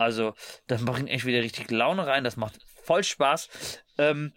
Also, 0.02 0.34
das 0.66 0.84
bringt 0.84 1.08
echt 1.08 1.24
wieder 1.24 1.40
richtig 1.40 1.70
Laune 1.70 2.06
rein. 2.06 2.24
Das 2.24 2.36
macht 2.36 2.58
voll 2.84 3.04
Spaß. 3.04 3.48
Ähm, 3.98 4.32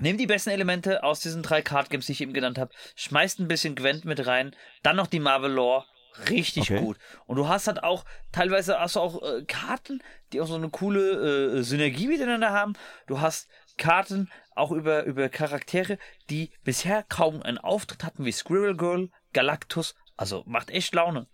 Nehmt 0.00 0.20
die 0.20 0.26
besten 0.26 0.50
Elemente 0.50 1.02
aus 1.02 1.18
diesen 1.18 1.42
drei 1.42 1.60
Card 1.60 1.90
Games, 1.90 2.06
die 2.06 2.12
ich 2.12 2.20
eben 2.20 2.32
genannt 2.32 2.56
habe, 2.56 2.72
schmeißt 2.94 3.40
ein 3.40 3.48
bisschen 3.48 3.74
Gwent 3.74 4.04
mit 4.04 4.24
rein, 4.28 4.54
dann 4.84 4.94
noch 4.94 5.08
die 5.08 5.18
Marvel 5.18 5.50
Lore 5.50 5.86
Richtig 6.28 6.70
okay. 6.70 6.80
gut. 6.80 6.98
Und 7.26 7.36
du 7.36 7.48
hast 7.48 7.66
halt 7.66 7.82
auch, 7.82 8.04
teilweise 8.32 8.78
hast 8.78 8.96
du 8.96 9.00
auch 9.00 9.22
äh, 9.22 9.44
Karten, 9.44 10.02
die 10.32 10.40
auch 10.40 10.46
so 10.46 10.56
eine 10.56 10.70
coole 10.70 11.58
äh, 11.58 11.62
Synergie 11.62 12.08
miteinander 12.08 12.50
haben. 12.50 12.74
Du 13.06 13.20
hast 13.20 13.48
Karten 13.76 14.30
auch 14.54 14.72
über, 14.72 15.04
über 15.04 15.28
Charaktere, 15.28 15.98
die 16.30 16.50
bisher 16.64 17.04
kaum 17.04 17.42
einen 17.42 17.58
Auftritt 17.58 18.04
hatten, 18.04 18.24
wie 18.24 18.32
Squirrel 18.32 18.76
Girl, 18.76 19.10
Galactus. 19.32 19.94
Also 20.16 20.42
macht 20.46 20.70
echt 20.70 20.94
Laune. 20.94 21.28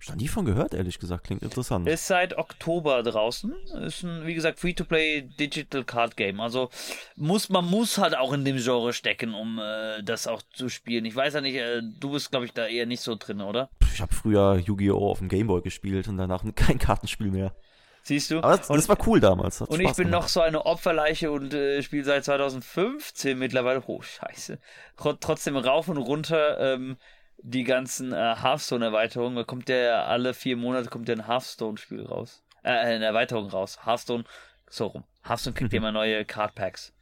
Hab 0.00 0.04
ich 0.04 0.08
noch 0.08 0.16
nie 0.16 0.28
von 0.28 0.46
gehört, 0.46 0.72
ehrlich 0.72 0.98
gesagt. 0.98 1.24
Klingt 1.24 1.42
interessant. 1.42 1.86
Ist 1.86 2.06
seit 2.06 2.38
Oktober 2.38 3.02
draußen. 3.02 3.54
Ist 3.84 4.02
ein, 4.02 4.26
wie 4.26 4.32
gesagt, 4.32 4.58
Free-to-Play 4.58 5.28
Digital 5.38 5.84
Card 5.84 6.16
Game. 6.16 6.40
Also 6.40 6.70
muss, 7.16 7.50
man 7.50 7.66
muss 7.66 7.98
halt 7.98 8.16
auch 8.16 8.32
in 8.32 8.46
dem 8.46 8.56
Genre 8.56 8.94
stecken, 8.94 9.34
um 9.34 9.58
äh, 9.58 10.02
das 10.02 10.26
auch 10.26 10.40
zu 10.54 10.70
spielen. 10.70 11.04
Ich 11.04 11.14
weiß 11.14 11.34
ja 11.34 11.42
nicht, 11.42 11.56
äh, 11.56 11.82
du 11.82 12.12
bist, 12.12 12.30
glaube 12.30 12.46
ich, 12.46 12.54
da 12.54 12.66
eher 12.66 12.86
nicht 12.86 13.02
so 13.02 13.14
drin, 13.14 13.42
oder? 13.42 13.68
Ich 13.92 14.00
habe 14.00 14.14
früher 14.14 14.56
Yu-Gi-Oh! 14.56 15.10
auf 15.10 15.18
dem 15.18 15.28
Gameboy 15.28 15.60
gespielt 15.60 16.08
und 16.08 16.16
danach 16.16 16.42
kein 16.54 16.78
Kartenspiel 16.78 17.30
mehr. 17.30 17.54
Siehst 18.02 18.30
du? 18.30 18.38
Aber 18.38 18.56
das, 18.56 18.70
und, 18.70 18.78
das 18.78 18.88
war 18.88 18.96
cool 19.06 19.20
damals. 19.20 19.60
und 19.60 19.80
ich 19.80 19.92
bin 19.92 20.06
gemacht. 20.06 20.22
noch 20.22 20.28
so 20.28 20.40
eine 20.40 20.64
Opferleiche 20.64 21.30
und 21.30 21.52
äh, 21.52 21.82
spiele 21.82 22.04
seit 22.04 22.24
2015 22.24 23.38
mittlerweile. 23.38 23.82
Oh, 23.86 24.00
scheiße. 24.00 24.58
Trotzdem 24.96 25.58
rauf 25.58 25.88
und 25.88 25.98
runter. 25.98 26.58
Ähm, 26.58 26.96
die 27.42 27.64
ganzen 27.64 28.12
äh, 28.12 28.36
Hearthstone-Erweiterungen, 28.36 29.36
da 29.36 29.44
kommt 29.44 29.68
ja 29.68 30.04
alle 30.04 30.34
vier 30.34 30.56
Monate 30.56 30.88
kommt 30.88 31.08
ja 31.08 31.14
ein 31.14 31.26
Hearthstone-Spiel 31.26 32.06
raus. 32.06 32.42
Äh, 32.62 32.70
eine 32.70 33.04
Erweiterung 33.04 33.48
raus. 33.48 33.84
Hearthstone, 33.84 34.24
so 34.68 34.86
rum. 34.86 35.04
Hearthstone 35.22 35.54
kriegt 35.54 35.72
mhm. 35.72 35.78
immer 35.78 35.92
neue 35.92 36.24
Card 36.24 36.54
Packs. 36.54 36.92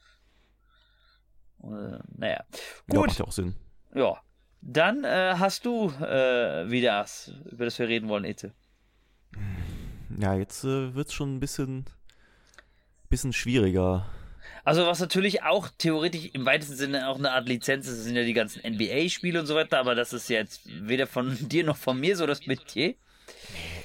Äh, 1.62 1.98
naja. 2.16 2.44
Gut. 2.86 2.94
Ja, 2.94 3.00
macht 3.00 3.18
ja 3.18 3.24
auch 3.24 3.32
Sinn. 3.32 3.56
Ja. 3.94 4.20
Dann 4.60 5.04
äh, 5.04 5.34
hast 5.38 5.66
du 5.66 5.88
äh, 6.00 6.68
wieder 6.68 7.00
was, 7.00 7.32
über 7.50 7.64
das 7.64 7.78
wir 7.78 7.86
reden 7.86 8.08
wollen, 8.08 8.24
Ete. 8.24 8.52
Ja, 10.18 10.34
jetzt 10.34 10.64
äh, 10.64 10.94
wird 10.94 11.08
es 11.08 11.14
schon 11.14 11.36
ein 11.36 11.40
bisschen, 11.40 11.84
bisschen 13.08 13.32
schwieriger. 13.32 14.06
Also 14.68 14.86
was 14.86 15.00
natürlich 15.00 15.44
auch 15.44 15.70
theoretisch 15.78 16.28
im 16.34 16.44
weitesten 16.44 16.76
Sinne 16.76 17.08
auch 17.08 17.18
eine 17.18 17.32
Art 17.32 17.48
Lizenz 17.48 17.88
ist, 17.88 18.00
das 18.00 18.04
sind 18.04 18.16
ja 18.16 18.24
die 18.24 18.34
ganzen 18.34 18.60
NBA-Spiele 18.70 19.40
und 19.40 19.46
so 19.46 19.54
weiter, 19.54 19.78
aber 19.78 19.94
das 19.94 20.12
ist 20.12 20.28
jetzt 20.28 20.60
weder 20.66 21.06
von 21.06 21.38
dir 21.48 21.64
noch 21.64 21.78
von 21.78 21.98
mir 21.98 22.18
so 22.18 22.26
das 22.26 22.46
Metier. 22.46 22.94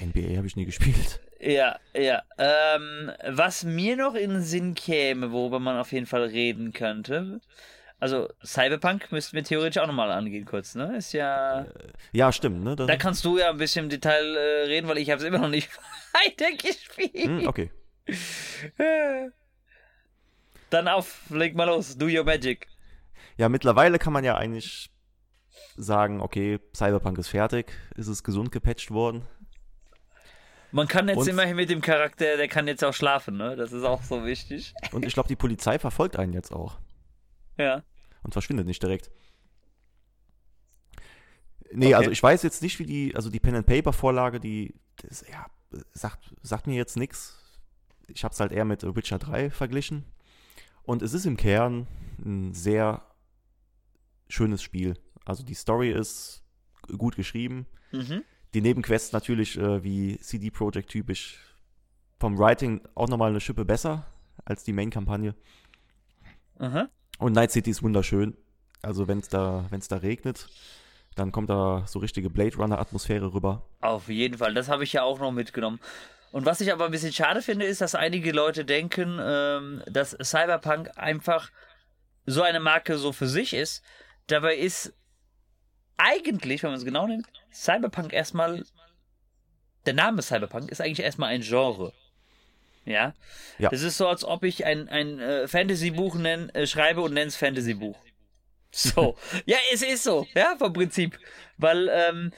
NBA 0.02 0.36
habe 0.36 0.46
ich 0.46 0.56
nie 0.56 0.66
gespielt. 0.66 1.20
Ja, 1.40 1.78
ja. 1.96 2.22
Ähm, 2.36 3.10
was 3.26 3.64
mir 3.64 3.96
noch 3.96 4.14
in 4.14 4.28
den 4.28 4.42
Sinn 4.42 4.74
käme, 4.74 5.32
worüber 5.32 5.58
man 5.58 5.78
auf 5.78 5.90
jeden 5.90 6.04
Fall 6.04 6.24
reden 6.24 6.74
könnte, 6.74 7.40
also 7.98 8.28
Cyberpunk 8.44 9.10
müssten 9.10 9.36
wir 9.36 9.42
theoretisch 9.42 9.82
auch 9.82 9.86
nochmal 9.86 10.10
angehen 10.10 10.44
kurz, 10.44 10.74
ne? 10.74 10.98
Ist 10.98 11.14
ja. 11.14 11.62
Äh, 11.62 11.66
ja, 12.12 12.30
stimmt, 12.30 12.62
ne? 12.62 12.76
Das 12.76 12.88
da 12.88 12.96
kannst 12.96 13.24
du 13.24 13.38
ja 13.38 13.48
ein 13.48 13.56
bisschen 13.56 13.84
im 13.84 13.88
Detail 13.88 14.36
äh, 14.36 14.64
reden, 14.66 14.86
weil 14.86 14.98
ich 14.98 15.08
habe 15.08 15.22
es 15.22 15.26
immer 15.26 15.38
noch 15.38 15.48
nicht 15.48 15.70
weitergespielt. 16.12 17.24
Hm, 17.24 17.48
okay. 17.48 17.70
Dann 20.74 20.88
auf, 20.88 21.30
leg 21.30 21.54
mal 21.54 21.66
los, 21.66 21.96
do 21.96 22.06
your 22.06 22.24
magic. 22.24 22.66
Ja, 23.36 23.48
mittlerweile 23.48 24.00
kann 24.00 24.12
man 24.12 24.24
ja 24.24 24.36
eigentlich 24.36 24.90
sagen, 25.76 26.20
okay, 26.20 26.58
Cyberpunk 26.74 27.16
ist 27.18 27.28
fertig, 27.28 27.72
ist 27.94 28.08
es 28.08 28.24
gesund 28.24 28.50
gepatcht 28.50 28.90
worden. 28.90 29.22
Man 30.72 30.88
kann 30.88 31.06
jetzt 31.06 31.18
und, 31.18 31.28
immerhin 31.28 31.54
mit 31.54 31.70
dem 31.70 31.80
Charakter, 31.80 32.36
der 32.36 32.48
kann 32.48 32.66
jetzt 32.66 32.82
auch 32.82 32.92
schlafen, 32.92 33.36
ne? 33.36 33.54
Das 33.54 33.70
ist 33.70 33.84
auch 33.84 34.02
so 34.02 34.24
wichtig. 34.24 34.74
Und 34.90 35.04
ich 35.04 35.14
glaube, 35.14 35.28
die 35.28 35.36
Polizei 35.36 35.78
verfolgt 35.78 36.16
einen 36.16 36.32
jetzt 36.32 36.50
auch. 36.50 36.80
Ja. 37.56 37.84
und 38.24 38.32
verschwindet 38.32 38.66
nicht 38.66 38.82
direkt. 38.82 39.12
Nee, 41.70 41.86
okay. 41.86 41.94
also 41.94 42.10
ich 42.10 42.20
weiß 42.20 42.42
jetzt 42.42 42.62
nicht, 42.62 42.80
wie 42.80 42.86
die, 42.86 43.14
also 43.14 43.30
die 43.30 43.38
Pen-and-Paper-Vorlage, 43.38 44.40
die, 44.40 44.74
das, 44.96 45.24
ja, 45.30 45.46
sagt, 45.92 46.34
sagt 46.42 46.66
mir 46.66 46.74
jetzt 46.74 46.96
nichts. 46.96 47.38
Ich 48.08 48.24
habe 48.24 48.32
es 48.32 48.40
halt 48.40 48.50
eher 48.50 48.64
mit 48.64 48.82
Witcher 48.82 49.20
3 49.20 49.50
verglichen. 49.50 50.04
Und 50.84 51.02
es 51.02 51.14
ist 51.14 51.26
im 51.26 51.36
Kern 51.36 51.86
ein 52.24 52.52
sehr 52.54 53.02
schönes 54.28 54.62
Spiel. 54.62 54.94
Also 55.24 55.42
die 55.42 55.54
Story 55.54 55.90
ist 55.90 56.44
gut 56.98 57.16
geschrieben. 57.16 57.66
Mhm. 57.92 58.22
Die 58.52 58.60
Nebenquests 58.60 59.12
natürlich 59.12 59.58
äh, 59.58 59.82
wie 59.82 60.18
CD 60.18 60.50
Projekt 60.50 60.90
typisch 60.90 61.38
vom 62.20 62.38
Writing 62.38 62.82
auch 62.94 63.08
nochmal 63.08 63.30
eine 63.30 63.40
Schippe 63.40 63.64
besser 63.64 64.06
als 64.44 64.64
die 64.64 64.72
Main-Kampagne. 64.72 65.34
Und 67.18 67.32
Night 67.32 67.50
City 67.50 67.70
ist 67.70 67.82
wunderschön. 67.82 68.36
Also 68.82 69.08
wenn 69.08 69.18
es 69.18 69.28
da, 69.28 69.66
wenn's 69.70 69.88
da 69.88 69.96
regnet, 69.96 70.48
dann 71.14 71.32
kommt 71.32 71.50
da 71.50 71.84
so 71.86 71.98
richtige 71.98 72.30
Blade 72.30 72.56
Runner-Atmosphäre 72.56 73.32
rüber. 73.32 73.66
Auf 73.80 74.08
jeden 74.08 74.38
Fall, 74.38 74.54
das 74.54 74.68
habe 74.68 74.84
ich 74.84 74.92
ja 74.92 75.02
auch 75.02 75.18
noch 75.20 75.32
mitgenommen. 75.32 75.80
Und 76.34 76.46
was 76.46 76.60
ich 76.60 76.72
aber 76.72 76.86
ein 76.86 76.90
bisschen 76.90 77.12
schade 77.12 77.42
finde, 77.42 77.64
ist, 77.64 77.80
dass 77.80 77.94
einige 77.94 78.32
Leute 78.32 78.64
denken, 78.64 79.20
ähm, 79.22 79.84
dass 79.86 80.16
Cyberpunk 80.20 80.90
einfach 80.96 81.48
so 82.26 82.42
eine 82.42 82.58
Marke 82.58 82.98
so 82.98 83.12
für 83.12 83.28
sich 83.28 83.54
ist. 83.54 83.84
Dabei 84.26 84.56
ist 84.56 84.92
eigentlich, 85.96 86.64
wenn 86.64 86.70
man 86.70 86.78
es 86.80 86.84
genau 86.84 87.06
nimmt, 87.06 87.28
Cyberpunk 87.52 88.12
erstmal, 88.12 88.64
der 89.86 89.94
Name 89.94 90.22
Cyberpunk 90.22 90.72
ist 90.72 90.80
eigentlich 90.80 91.04
erstmal 91.06 91.28
ein 91.28 91.42
Genre. 91.42 91.92
Ja? 92.84 93.14
ja. 93.60 93.68
Das 93.68 93.82
ist 93.82 93.96
so, 93.96 94.08
als 94.08 94.24
ob 94.24 94.42
ich 94.42 94.64
ein, 94.64 94.88
ein 94.88 95.20
äh, 95.20 95.46
Fantasy-Buch 95.46 96.18
äh, 96.18 96.66
schreibe 96.66 97.02
und 97.02 97.14
nenne 97.14 97.28
es 97.28 97.36
Fantasy-Buch. 97.36 97.96
So. 98.72 99.16
ja, 99.46 99.58
es 99.72 99.82
ist 99.82 100.02
so, 100.02 100.26
ja, 100.34 100.56
vom 100.58 100.72
Prinzip. 100.72 101.16
Weil 101.58 101.88
ähm, 101.92 102.32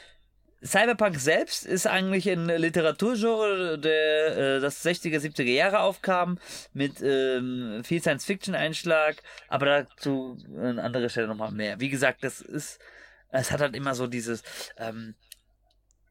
Cyberpunk 0.65 1.19
selbst 1.19 1.67
ist 1.67 1.87
eigentlich 1.87 2.29
ein 2.29 2.47
Literaturgenre, 2.47 3.79
der 3.79 4.37
äh, 4.37 4.61
das 4.61 4.85
60er, 4.85 5.19
70er 5.19 5.43
Jahre 5.45 5.81
aufkam, 5.81 6.39
mit 6.73 7.03
ähm, 7.03 7.83
viel 7.85 8.01
Science-Fiction-Einschlag, 8.01 9.17
aber 9.49 9.67
dazu 9.67 10.39
an 10.59 10.79
anderer 10.79 11.09
Stelle 11.09 11.29
nochmal 11.29 11.53
mehr. 11.53 11.79
Wie 11.81 11.91
gesagt, 11.91 12.25
das 12.25 12.41
ist, 12.41 12.81
es 13.31 13.51
hat 13.51 13.61
halt 13.61 13.77
immer 13.77 13.95
so 13.95 14.07
dieses, 14.07 14.43
ähm, 14.79 15.15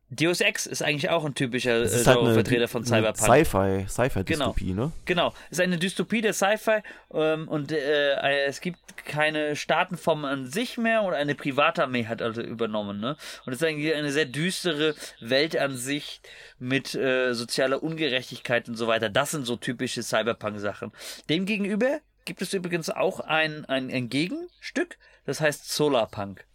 Deus 0.09 0.39
Ex 0.39 0.67
ist 0.67 0.83
eigentlich 0.83 1.09
auch 1.09 1.25
ein 1.25 1.33
typischer 1.33 1.83
äh, 1.83 2.05
halt 2.05 2.33
Vertreter 2.33 2.67
von 2.67 2.85
Cyberpunk. 2.85 3.17
Sci-Fi, 3.17 3.85
Sci-Fi-Dystopie, 3.87 4.67
genau. 4.67 4.85
ne? 4.85 4.91
Genau, 5.05 5.33
es 5.49 5.57
ist 5.57 5.61
eine 5.61 5.77
Dystopie 5.77 6.21
der 6.21 6.33
Sci-Fi 6.33 6.81
ähm, 7.13 7.47
und 7.47 7.71
äh, 7.71 8.45
es 8.45 8.61
gibt 8.61 8.77
keine 9.05 9.55
Staatenform 9.55 10.25
an 10.25 10.47
sich 10.47 10.77
mehr 10.77 11.01
und 11.01 11.13
eine 11.15 11.33
Privatarmee 11.33 12.05
hat 12.05 12.21
also 12.21 12.41
übernommen, 12.41 12.99
ne? 12.99 13.17
Und 13.45 13.53
es 13.53 13.61
ist 13.61 13.67
eigentlich 13.67 13.95
eine 13.95 14.11
sehr 14.11 14.25
düstere 14.25 14.93
Welt 15.19 15.57
an 15.57 15.75
sich 15.75 16.21
mit 16.59 16.93
äh, 16.93 17.33
sozialer 17.33 17.81
Ungerechtigkeit 17.81 18.69
und 18.69 18.75
so 18.75 18.87
weiter. 18.87 19.09
Das 19.09 19.31
sind 19.31 19.45
so 19.45 19.55
typische 19.55 20.03
Cyberpunk-Sachen. 20.03 20.91
Demgegenüber 21.29 21.99
gibt 22.25 22.43
es 22.43 22.53
übrigens 22.53 22.91
auch 22.91 23.21
ein, 23.21 23.65
ein, 23.65 23.89
ein 23.89 24.09
Gegenstück, 24.09 24.97
das 25.25 25.41
heißt 25.41 25.71
Solarpunk. 25.71 26.45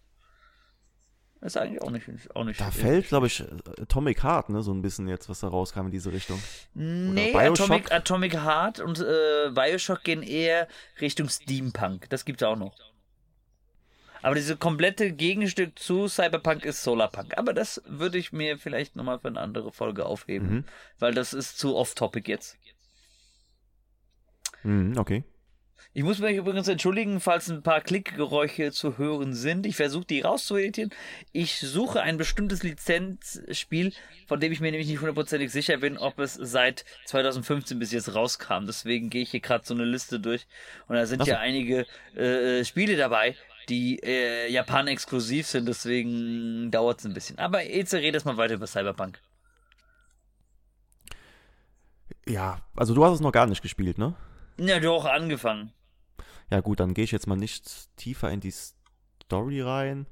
Das 1.41 1.55
ist 1.55 1.62
eigentlich 1.62 1.80
auch 1.80 1.91
nicht. 1.91 2.07
Auch 2.34 2.45
nicht 2.45 2.61
da 2.61 2.70
fällt, 2.70 3.09
glaube 3.09 3.26
ich, 3.26 3.43
Atomic 3.80 4.22
Heart, 4.22 4.51
ne, 4.51 4.62
so 4.62 4.74
ein 4.74 4.82
bisschen 4.82 5.09
jetzt, 5.09 5.28
was 5.30 5.41
da 5.41 5.49
rauskam 5.49 5.86
in 5.86 5.91
diese 5.91 6.12
Richtung. 6.12 6.41
Nee, 6.74 7.34
Atomic, 7.34 7.91
Atomic 7.91 8.34
Heart 8.34 8.80
und 8.80 9.01
äh, 9.01 9.51
Bioshock 9.51 10.05
gehen 10.05 10.22
eher 10.22 10.68
Richtung 11.01 11.28
Steampunk. 11.30 12.11
Das 12.11 12.26
gibt 12.26 12.43
es 12.43 12.49
auch 12.49 12.57
noch. 12.57 12.74
Aber 14.22 14.34
diese 14.34 14.57
komplette 14.57 15.12
Gegenstück 15.12 15.78
zu 15.78 16.09
Cyberpunk 16.09 16.66
ist 16.66 16.82
Solarpunk. 16.82 17.38
Aber 17.38 17.55
das 17.55 17.80
würde 17.86 18.18
ich 18.18 18.32
mir 18.32 18.59
vielleicht 18.59 18.95
nochmal 18.95 19.18
für 19.18 19.28
eine 19.28 19.41
andere 19.41 19.72
Folge 19.72 20.05
aufheben. 20.05 20.51
Mhm. 20.51 20.64
Weil 20.99 21.14
das 21.14 21.32
ist 21.32 21.59
zu 21.59 21.74
off-topic 21.74 22.30
jetzt. 22.30 22.59
Mhm, 24.62 24.99
okay. 24.99 25.24
Ich 25.93 26.05
muss 26.05 26.20
mich 26.20 26.36
übrigens 26.36 26.68
entschuldigen, 26.68 27.18
falls 27.18 27.51
ein 27.51 27.64
paar 27.64 27.80
Klickgeräusche 27.80 28.70
zu 28.70 28.97
hören 28.97 29.34
sind. 29.34 29.66
Ich 29.66 29.74
versuche 29.74 30.05
die 30.05 30.20
rauszueditieren. 30.20 30.93
Ich 31.32 31.59
suche 31.59 32.01
ein 32.01 32.16
bestimmtes 32.16 32.62
Lizenzspiel, 32.62 33.93
von 34.28 34.38
dem 34.38 34.53
ich 34.53 34.61
mir 34.61 34.70
nämlich 34.70 34.86
nicht 34.86 35.01
hundertprozentig 35.01 35.51
sicher 35.51 35.78
bin, 35.78 35.99
ob 35.99 36.20
es 36.20 36.34
seit 36.34 36.84
2015 37.07 37.80
bis 37.80 37.91
jetzt 37.91 38.14
rauskam. 38.14 38.66
Deswegen 38.66 39.11
gehe 39.11 39.22
ich 39.22 39.32
hier 39.32 39.41
gerade 39.41 39.66
so 39.66 39.74
eine 39.74 39.84
Liste 39.84 40.20
durch. 40.20 40.47
Und 40.86 40.95
da 40.95 41.07
sind 41.07 41.24
so. 41.24 41.28
ja 41.28 41.41
einige 41.41 41.86
äh, 42.14 42.64
Spiele 42.64 42.97
dabei, 42.97 43.34
die 43.68 43.99
äh, 44.05 44.49
Japan 44.49 44.86
exklusiv 44.86 45.49
sind. 45.49 45.66
Deswegen 45.66 46.70
dauert 46.70 47.01
es 47.01 47.07
ein 47.07 47.14
bisschen. 47.14 47.36
Aber 47.41 47.64
jetzt 47.64 47.93
rede 47.95 48.16
erstmal 48.16 48.36
weiter 48.36 48.55
über 48.55 48.68
Cyberpunk. 48.68 49.20
Ja, 52.28 52.61
also 52.76 52.95
du 52.95 53.05
hast 53.05 53.14
es 53.14 53.20
noch 53.20 53.32
gar 53.32 53.49
nicht 53.49 53.62
gespielt, 53.62 53.99
ne? 53.99 54.14
Ja, 54.57 54.78
doch, 54.78 55.05
angefangen. 55.05 55.72
Ja, 56.51 56.61
gut, 56.61 56.80
dann 56.80 56.94
gehe 56.94 57.05
ich 57.05 57.12
jetzt 57.12 57.26
mal 57.26 57.36
nicht 57.36 57.96
tiefer 57.96 58.30
in 58.30 58.40
die 58.40 58.53
Story 58.53 59.61
rein. 59.62 60.07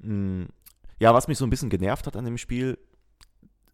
Hm. 0.00 0.48
Ja, 0.98 1.14
was 1.14 1.28
mich 1.28 1.38
so 1.38 1.46
ein 1.46 1.50
bisschen 1.50 1.70
genervt 1.70 2.06
hat 2.06 2.16
an 2.16 2.24
dem 2.24 2.38
Spiel, 2.38 2.78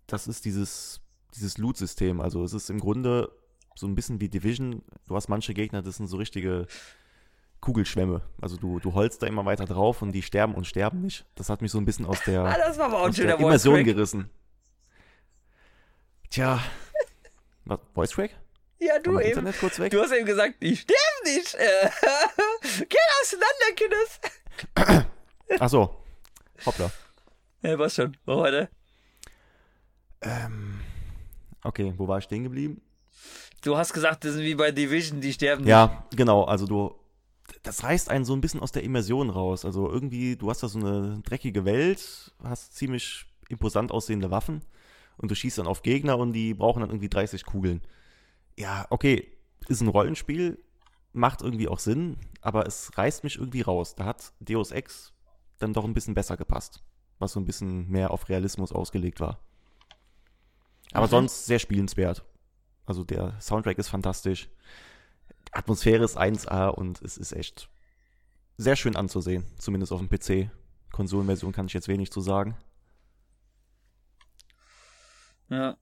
das 0.06 0.26
ist 0.28 0.44
dieses, 0.44 1.00
dieses 1.34 1.58
Loot-System. 1.58 2.20
Also 2.20 2.44
es 2.44 2.52
ist 2.52 2.70
im 2.70 2.78
Grunde 2.78 3.30
so 3.74 3.86
ein 3.86 3.94
bisschen 3.94 4.20
wie 4.20 4.28
Division. 4.28 4.82
Du 5.06 5.16
hast 5.16 5.28
manche 5.28 5.54
Gegner, 5.54 5.82
das 5.82 5.96
sind 5.96 6.08
so 6.08 6.16
richtige 6.16 6.66
Kugelschwämme. 7.60 8.22
Also 8.40 8.56
du, 8.56 8.78
du 8.80 8.94
holst 8.94 9.22
da 9.22 9.26
immer 9.26 9.44
weiter 9.44 9.64
drauf 9.64 10.02
und 10.02 10.12
die 10.12 10.22
sterben 10.22 10.54
und 10.54 10.66
sterben 10.66 11.00
nicht. 11.00 11.26
Das 11.34 11.48
hat 11.48 11.62
mich 11.62 11.70
so 11.70 11.78
ein 11.78 11.84
bisschen 11.84 12.06
aus 12.06 12.22
der, 12.24 12.44
ah, 12.44 12.56
das 12.56 12.78
war 12.78 12.86
aber 12.86 12.98
auch 13.02 13.08
aus 13.08 13.16
der 13.16 13.38
Immersion 13.38 13.84
gerissen. 13.84 14.30
Tja. 16.30 16.60
Was, 17.64 17.80
Voice 17.94 18.12
Crack? 18.12 18.30
Ja, 18.80 18.98
du 19.00 19.18
eben. 19.18 19.44
Du 19.44 20.00
hast 20.02 20.12
eben 20.12 20.26
gesagt, 20.26 20.62
die 20.62 20.76
sterben 20.76 21.24
nicht. 21.24 21.54
Äh, 21.54 21.90
geh 22.88 22.96
auseinander, 23.22 23.74
Kindes. 23.74 25.06
Ach 25.60 25.68
so. 25.68 26.04
Hoppla. 26.64 26.90
Ja, 27.62 27.78
was 27.78 27.94
schon. 27.94 28.16
Wo 28.24 28.38
weiter? 28.38 28.68
Ähm, 30.20 30.80
okay, 31.64 31.92
wo 31.96 32.06
war 32.06 32.18
ich 32.18 32.24
stehen 32.24 32.44
geblieben? 32.44 32.80
Du 33.62 33.76
hast 33.76 33.92
gesagt, 33.92 34.24
das 34.24 34.34
sind 34.34 34.44
wie 34.44 34.54
bei 34.54 34.70
Division, 34.70 35.20
die 35.20 35.32
sterben 35.32 35.66
ja, 35.66 35.86
nicht. 35.86 35.94
Ja, 35.94 36.06
genau. 36.16 36.44
Also 36.44 36.66
du, 36.66 36.94
das 37.64 37.82
reißt 37.82 38.10
einen 38.10 38.24
so 38.24 38.34
ein 38.34 38.40
bisschen 38.40 38.60
aus 38.60 38.70
der 38.70 38.84
Immersion 38.84 39.30
raus. 39.30 39.64
Also 39.64 39.90
irgendwie, 39.90 40.36
du 40.36 40.50
hast 40.50 40.62
da 40.62 40.68
so 40.68 40.78
eine 40.78 41.20
dreckige 41.24 41.64
Welt, 41.64 42.32
hast 42.42 42.76
ziemlich 42.76 43.26
imposant 43.48 43.90
aussehende 43.90 44.30
Waffen 44.30 44.62
und 45.16 45.30
du 45.30 45.34
schießt 45.34 45.58
dann 45.58 45.66
auf 45.66 45.82
Gegner 45.82 46.18
und 46.18 46.32
die 46.32 46.54
brauchen 46.54 46.80
dann 46.80 46.90
irgendwie 46.90 47.08
30 47.08 47.44
Kugeln 47.44 47.82
ja, 48.58 48.86
okay, 48.90 49.32
ist 49.68 49.80
ein 49.80 49.88
Rollenspiel, 49.88 50.62
macht 51.12 51.42
irgendwie 51.42 51.68
auch 51.68 51.78
Sinn, 51.78 52.18
aber 52.40 52.66
es 52.66 52.96
reißt 52.98 53.22
mich 53.22 53.36
irgendwie 53.36 53.60
raus. 53.60 53.94
Da 53.94 54.04
hat 54.04 54.32
Deus 54.40 54.72
Ex 54.72 55.12
dann 55.58 55.72
doch 55.72 55.84
ein 55.84 55.94
bisschen 55.94 56.14
besser 56.14 56.36
gepasst, 56.36 56.82
was 57.18 57.32
so 57.32 57.40
ein 57.40 57.46
bisschen 57.46 57.88
mehr 57.88 58.10
auf 58.10 58.28
Realismus 58.28 58.72
ausgelegt 58.72 59.20
war. 59.20 59.38
Aber 60.92 61.06
mhm. 61.06 61.10
sonst 61.10 61.46
sehr 61.46 61.60
spielenswert. 61.60 62.24
Also 62.84 63.04
der 63.04 63.40
Soundtrack 63.40 63.78
ist 63.78 63.88
fantastisch. 63.88 64.48
Atmosphäre 65.52 66.04
ist 66.04 66.18
1A 66.18 66.68
und 66.68 67.00
es 67.02 67.16
ist 67.16 67.32
echt 67.32 67.68
sehr 68.56 68.74
schön 68.74 68.96
anzusehen, 68.96 69.44
zumindest 69.58 69.92
auf 69.92 70.00
dem 70.00 70.08
PC. 70.08 70.50
Konsolenversion 70.90 71.52
kann 71.52 71.66
ich 71.66 71.74
jetzt 71.74 71.88
wenig 71.88 72.10
zu 72.10 72.20
sagen. 72.20 72.56
Ja, 75.48 75.76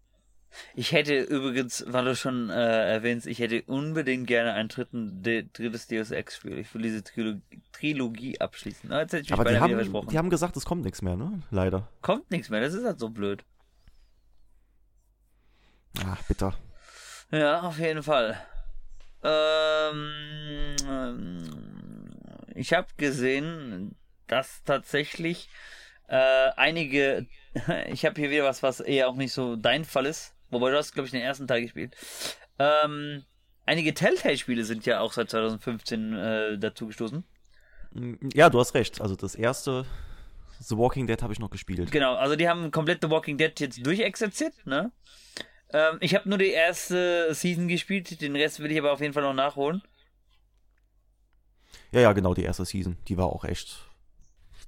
ich 0.74 0.92
hätte 0.92 1.20
übrigens, 1.20 1.84
weil 1.86 2.04
du 2.04 2.16
schon 2.16 2.50
äh, 2.50 2.92
erwähnst, 2.92 3.26
ich 3.26 3.38
hätte 3.38 3.62
unbedingt 3.66 4.26
gerne 4.26 4.52
ein 4.54 4.68
dritten, 4.68 5.22
de, 5.22 5.46
drittes 5.52 5.86
Deus 5.86 6.10
Ex-Spiel. 6.10 6.58
Ich 6.58 6.72
will 6.74 6.82
diese 6.82 7.02
Trilogie, 7.02 7.62
Trilogie 7.72 8.40
abschließen. 8.40 8.90
jetzt 8.90 9.12
hätte 9.12 9.22
ich 9.22 9.30
mich 9.30 9.38
Aber 9.38 9.50
die 9.50 9.58
haben, 9.58 10.08
die 10.08 10.18
haben 10.18 10.30
gesagt, 10.30 10.56
es 10.56 10.64
kommt 10.64 10.84
nichts 10.84 11.02
mehr, 11.02 11.16
ne? 11.16 11.42
Leider. 11.50 11.88
Kommt 12.02 12.30
nichts 12.30 12.50
mehr, 12.50 12.60
das 12.60 12.74
ist 12.74 12.84
halt 12.84 12.98
so 12.98 13.08
blöd. 13.08 13.44
Ach, 16.04 16.22
bitter. 16.24 16.54
Ja, 17.30 17.62
auf 17.62 17.78
jeden 17.78 18.02
Fall. 18.02 18.38
Ähm, 19.22 20.76
ich 22.54 22.72
habe 22.72 22.88
gesehen, 22.96 23.96
dass 24.26 24.62
tatsächlich 24.64 25.48
äh, 26.08 26.50
einige, 26.56 27.26
ich 27.88 28.04
habe 28.04 28.20
hier 28.20 28.30
wieder 28.30 28.44
was, 28.44 28.62
was 28.62 28.80
eher 28.80 29.08
auch 29.08 29.16
nicht 29.16 29.32
so 29.32 29.56
dein 29.56 29.84
Fall 29.84 30.06
ist. 30.06 30.35
Wobei 30.50 30.70
du 30.70 30.76
hast, 30.76 30.92
glaube 30.92 31.06
ich, 31.06 31.12
den 31.12 31.22
ersten 31.22 31.46
Teil 31.46 31.62
gespielt. 31.62 31.96
Ähm, 32.58 33.24
einige 33.64 33.94
Telltale-Spiele 33.94 34.64
sind 34.64 34.86
ja 34.86 35.00
auch 35.00 35.12
seit 35.12 35.30
2015 35.30 36.12
äh, 36.12 36.58
dazugestoßen. 36.58 37.24
Ja, 38.34 38.50
du 38.50 38.60
hast 38.60 38.74
recht. 38.74 39.00
Also 39.00 39.16
das 39.16 39.34
erste 39.34 39.86
The 40.60 40.76
Walking 40.76 41.06
Dead 41.06 41.22
habe 41.22 41.32
ich 41.32 41.38
noch 41.38 41.50
gespielt. 41.50 41.90
Genau, 41.90 42.14
also 42.14 42.36
die 42.36 42.48
haben 42.48 42.70
komplett 42.70 43.02
The 43.02 43.10
Walking 43.10 43.38
Dead 43.38 43.58
jetzt 43.58 43.84
durchexerziert, 43.84 44.54
ne? 44.66 44.92
Ähm, 45.72 45.98
ich 46.00 46.14
habe 46.14 46.28
nur 46.28 46.38
die 46.38 46.50
erste 46.50 47.34
Season 47.34 47.68
gespielt, 47.68 48.20
den 48.20 48.36
Rest 48.36 48.60
will 48.60 48.70
ich 48.70 48.78
aber 48.78 48.92
auf 48.92 49.00
jeden 49.00 49.12
Fall 49.12 49.22
noch 49.22 49.34
nachholen. 49.34 49.82
Ja, 51.92 52.00
ja, 52.00 52.12
genau, 52.12 52.34
die 52.34 52.44
erste 52.44 52.64
Season. 52.64 52.96
Die 53.08 53.16
war 53.16 53.26
auch 53.26 53.44
echt 53.44 53.84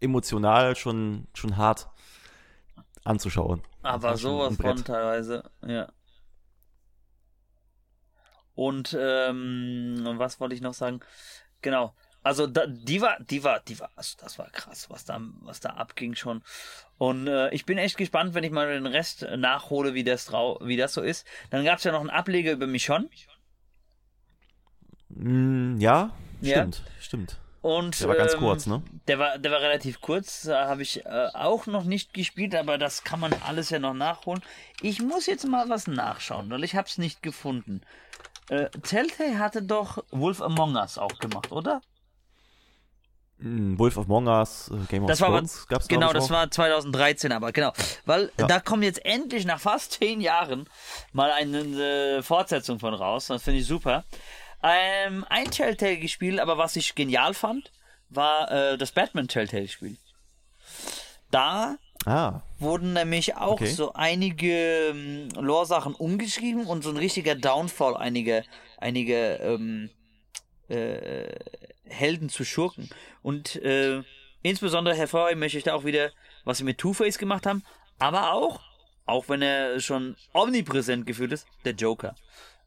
emotional 0.00 0.76
schon, 0.76 1.26
schon 1.34 1.56
hart 1.56 1.88
anzuschauen. 3.08 3.62
Aber 3.82 4.16
sowas 4.16 4.56
von 4.56 4.84
teilweise, 4.84 5.50
ja. 5.66 5.88
Und 8.54 8.96
ähm, 8.98 10.02
was 10.16 10.40
wollte 10.40 10.54
ich 10.54 10.60
noch 10.60 10.74
sagen? 10.74 11.00
Genau. 11.62 11.94
Also 12.24 12.46
da, 12.46 12.66
die 12.66 13.00
war, 13.00 13.16
die 13.20 13.44
war, 13.44 13.60
die 13.60 13.78
war, 13.78 13.90
also 13.94 14.16
das 14.20 14.38
war 14.38 14.50
krass, 14.50 14.90
was 14.90 15.04
da, 15.04 15.20
was 15.42 15.60
da 15.60 15.70
abging 15.70 16.14
schon. 16.14 16.42
Und 16.98 17.28
äh, 17.28 17.50
ich 17.50 17.64
bin 17.64 17.78
echt 17.78 17.96
gespannt, 17.96 18.34
wenn 18.34 18.44
ich 18.44 18.50
mal 18.50 18.66
den 18.66 18.86
Rest 18.86 19.26
nachhole, 19.36 19.94
wie 19.94 20.02
das, 20.02 20.32
wie 20.32 20.76
das 20.76 20.92
so 20.92 21.02
ist. 21.02 21.26
Dann 21.50 21.64
gab 21.64 21.78
es 21.78 21.84
ja 21.84 21.92
noch 21.92 22.00
einen 22.00 22.10
Ableger 22.10 22.52
über 22.52 22.66
Michon. 22.66 23.08
Mm, 25.08 25.78
ja, 25.78 26.10
stimmt, 26.42 26.82
ja. 26.84 27.00
stimmt. 27.00 27.40
Und, 27.60 28.00
der 28.00 28.08
war 28.08 28.16
ganz 28.16 28.34
ähm, 28.34 28.38
kurz, 28.38 28.66
ne? 28.66 28.82
Der 29.08 29.18
war, 29.18 29.38
der 29.38 29.50
war 29.50 29.60
relativ 29.60 30.00
kurz, 30.00 30.42
da 30.42 30.68
habe 30.68 30.82
ich 30.82 31.04
äh, 31.04 31.28
auch 31.34 31.66
noch 31.66 31.84
nicht 31.84 32.14
gespielt, 32.14 32.54
aber 32.54 32.78
das 32.78 33.02
kann 33.02 33.18
man 33.18 33.34
alles 33.46 33.70
ja 33.70 33.80
noch 33.80 33.94
nachholen. 33.94 34.42
Ich 34.80 35.02
muss 35.02 35.26
jetzt 35.26 35.46
mal 35.46 35.68
was 35.68 35.88
nachschauen, 35.88 36.50
weil 36.50 36.62
ich 36.62 36.76
habe 36.76 36.86
es 36.86 36.98
nicht 36.98 37.22
gefunden. 37.22 37.80
Äh, 38.48 38.70
Telltale 38.82 39.38
hatte 39.38 39.62
doch 39.62 40.04
Wolf 40.10 40.40
Among 40.40 40.76
Us 40.76 40.98
auch 40.98 41.18
gemacht, 41.18 41.50
oder? 41.50 41.80
Hm, 43.40 43.78
Wolf 43.78 43.98
Among 43.98 44.26
Us, 44.26 44.70
äh, 44.70 44.86
Game 44.88 45.04
of 45.04 45.08
das 45.08 45.18
Thrones 45.18 45.66
gab 45.68 45.82
es 45.82 45.88
Genau, 45.88 46.12
das 46.12 46.30
war 46.30 46.50
2013, 46.50 47.30
aber 47.30 47.52
genau. 47.52 47.72
Weil 48.04 48.32
ja. 48.38 48.46
da 48.46 48.60
kommt 48.60 48.84
jetzt 48.84 49.04
endlich 49.04 49.44
nach 49.44 49.60
fast 49.60 49.92
zehn 49.92 50.20
Jahren 50.20 50.68
mal 51.12 51.30
eine 51.30 51.58
äh, 51.58 52.22
Fortsetzung 52.22 52.78
von 52.78 52.94
raus. 52.94 53.26
Das 53.26 53.42
finde 53.42 53.60
ich 53.60 53.66
super. 53.66 54.04
Ähm, 54.62 55.24
ein 55.28 55.50
Telltale-Spiel, 55.50 56.40
aber 56.40 56.58
was 56.58 56.76
ich 56.76 56.94
genial 56.94 57.34
fand, 57.34 57.70
war 58.10 58.50
äh, 58.50 58.78
das 58.78 58.92
Batman 58.92 59.28
Telltale-Spiel. 59.28 59.96
Da 61.30 61.76
ah. 62.06 62.40
wurden 62.58 62.94
nämlich 62.94 63.36
auch 63.36 63.52
okay. 63.52 63.66
so 63.66 63.92
einige 63.92 64.88
ähm, 64.88 65.28
Lore-Sachen 65.34 65.94
umgeschrieben 65.94 66.66
und 66.66 66.82
so 66.82 66.90
ein 66.90 66.96
richtiger 66.96 67.34
Downfall 67.34 67.96
einiger 67.96 68.42
einige, 68.78 69.34
ähm, 69.36 69.90
äh, 70.68 71.34
Helden 71.84 72.28
zu 72.28 72.44
Schurken. 72.44 72.88
Und 73.22 73.56
äh, 73.56 74.02
insbesondere 74.42 74.94
hervorheben 74.94 75.40
möchte 75.40 75.58
ich 75.58 75.64
da 75.64 75.74
auch 75.74 75.84
wieder, 75.84 76.10
was 76.44 76.58
sie 76.58 76.64
mit 76.64 76.78
Two-Face 76.78 77.18
gemacht 77.18 77.46
haben, 77.46 77.62
aber 77.98 78.32
auch, 78.32 78.60
auch 79.06 79.28
wenn 79.28 79.42
er 79.42 79.80
schon 79.80 80.16
omnipräsent 80.32 81.06
gefühlt 81.06 81.32
ist, 81.32 81.46
der 81.64 81.74
Joker. 81.74 82.14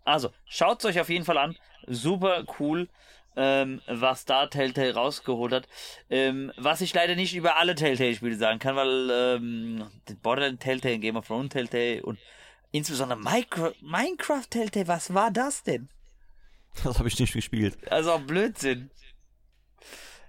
Also, 0.04 0.32
schaut 0.46 0.80
es 0.80 0.86
euch 0.86 1.00
auf 1.00 1.10
jeden 1.10 1.26
Fall 1.26 1.38
an 1.38 1.56
super 1.88 2.46
cool, 2.60 2.90
ähm, 3.36 3.82
was 3.88 4.26
da 4.26 4.48
Telltale 4.48 4.94
rausgeholt 4.94 5.54
hat. 5.54 5.68
Ähm, 6.10 6.52
was 6.58 6.82
ich 6.82 6.94
leider 6.94 7.16
nicht 7.16 7.36
über 7.36 7.58
alle 7.58 7.76
Telltale-Spiele 7.76 8.36
sagen 8.36 8.60
kann, 8.60 8.76
weil 8.76 9.10
ähm, 9.12 9.88
Borderlands 10.22 10.64
Telltale, 10.64 11.00
Game 11.00 11.16
of 11.16 11.28
Thrones 11.28 11.50
Telltale 11.50 12.04
und 12.04 12.20
insbesondere 12.72 13.20
Minecraft, 13.20 13.74
Minecraft 13.82 14.50
Telltale, 14.50 14.88
was 14.88 15.14
war 15.14 15.32
das 15.32 15.64
denn? 15.64 15.90
Das 16.84 17.00
habe 17.00 17.08
ich 17.10 17.20
nicht 17.20 17.34
gespielt. 17.34 17.78
Also 17.92 18.18
Blödsinn. 18.20 18.90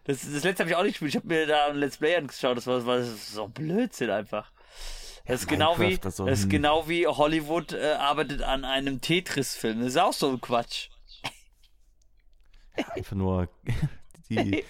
Das, 0.05 0.21
das 0.23 0.43
letzte 0.43 0.65
habe 0.65 0.71
ich 0.71 0.77
auch 0.77 0.83
nicht 0.83 0.95
gespielt. 0.95 1.11
Ich 1.11 1.17
habe 1.17 1.29
mir 1.29 1.47
da 1.47 1.67
ein 1.67 1.77
Let's 1.77 1.99
Play 1.99 2.17
angeschaut. 2.17 2.57
Das 2.57 2.67
war, 2.67 2.77
das 2.77 2.87
war 2.87 3.03
so 3.03 3.47
Blödsinn 3.47 4.11
einfach. 4.11 4.51
Das 5.25 5.43
ist, 5.43 5.47
genau 5.47 5.79
wie, 5.79 5.99
das 5.99 6.19
ist 6.19 6.51
genau 6.51 6.89
wie 6.89 7.07
Hollywood 7.07 7.73
äh, 7.73 7.93
arbeitet 7.93 8.43
an 8.43 8.65
einem 8.65 9.01
Tetris-Film. 9.01 9.79
Das 9.79 9.91
ist 9.91 9.97
auch 9.97 10.13
so 10.13 10.31
ein 10.31 10.41
Quatsch. 10.41 10.89
Ja, 12.77 12.89
einfach 12.95 13.17
nur 13.17 13.49
die 14.29 14.65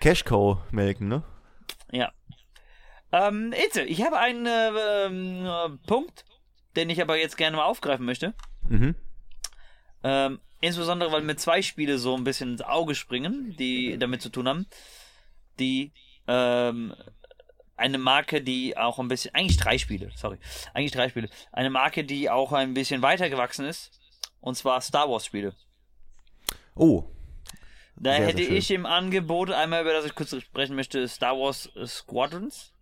Cash-Cow 0.00 0.58
melken, 0.70 1.08
ne? 1.08 1.22
Ja. 1.90 2.12
Ähm, 3.12 3.52
Itze, 3.52 3.82
ich 3.82 4.02
habe 4.02 4.18
einen 4.18 4.46
äh, 4.46 5.06
äh, 5.06 5.78
Punkt, 5.86 6.24
den 6.76 6.90
ich 6.90 7.00
aber 7.00 7.16
jetzt 7.16 7.36
gerne 7.36 7.56
mal 7.56 7.64
aufgreifen 7.64 8.04
möchte. 8.04 8.34
Mhm. 8.68 8.94
Ähm, 10.02 10.40
insbesondere, 10.60 11.12
weil 11.12 11.22
mir 11.22 11.36
zwei 11.36 11.62
Spiele 11.62 11.98
so 11.98 12.16
ein 12.16 12.24
bisschen 12.24 12.52
ins 12.52 12.62
Auge 12.62 12.94
springen, 12.94 13.54
die 13.58 13.96
damit 13.98 14.20
zu 14.20 14.30
tun 14.30 14.48
haben. 14.48 14.66
Die 15.58 15.92
ähm, 16.26 16.94
eine 17.76 17.98
Marke, 17.98 18.42
die 18.42 18.76
auch 18.76 18.98
ein 18.98 19.08
bisschen, 19.08 19.34
eigentlich 19.34 19.56
drei 19.56 19.78
Spiele, 19.78 20.10
sorry, 20.16 20.38
eigentlich 20.72 20.92
drei 20.92 21.08
Spiele. 21.08 21.28
Eine 21.52 21.70
Marke, 21.70 22.04
die 22.04 22.30
auch 22.30 22.52
ein 22.52 22.74
bisschen 22.74 23.02
weitergewachsen 23.02 23.66
ist, 23.66 23.90
und 24.40 24.56
zwar 24.56 24.80
Star 24.80 25.08
Wars 25.08 25.26
Spiele. 25.26 25.54
Oh, 26.74 27.04
da 27.96 28.16
sehr, 28.16 28.26
hätte 28.26 28.44
sehr 28.44 28.52
ich 28.52 28.70
im 28.70 28.86
Angebot, 28.86 29.50
einmal 29.50 29.82
über 29.82 29.92
das 29.92 30.04
ich 30.04 30.14
kurz 30.14 30.34
sprechen 30.36 30.74
möchte, 30.74 31.06
Star 31.08 31.38
Wars 31.38 31.70
Squadrons. 31.86 32.72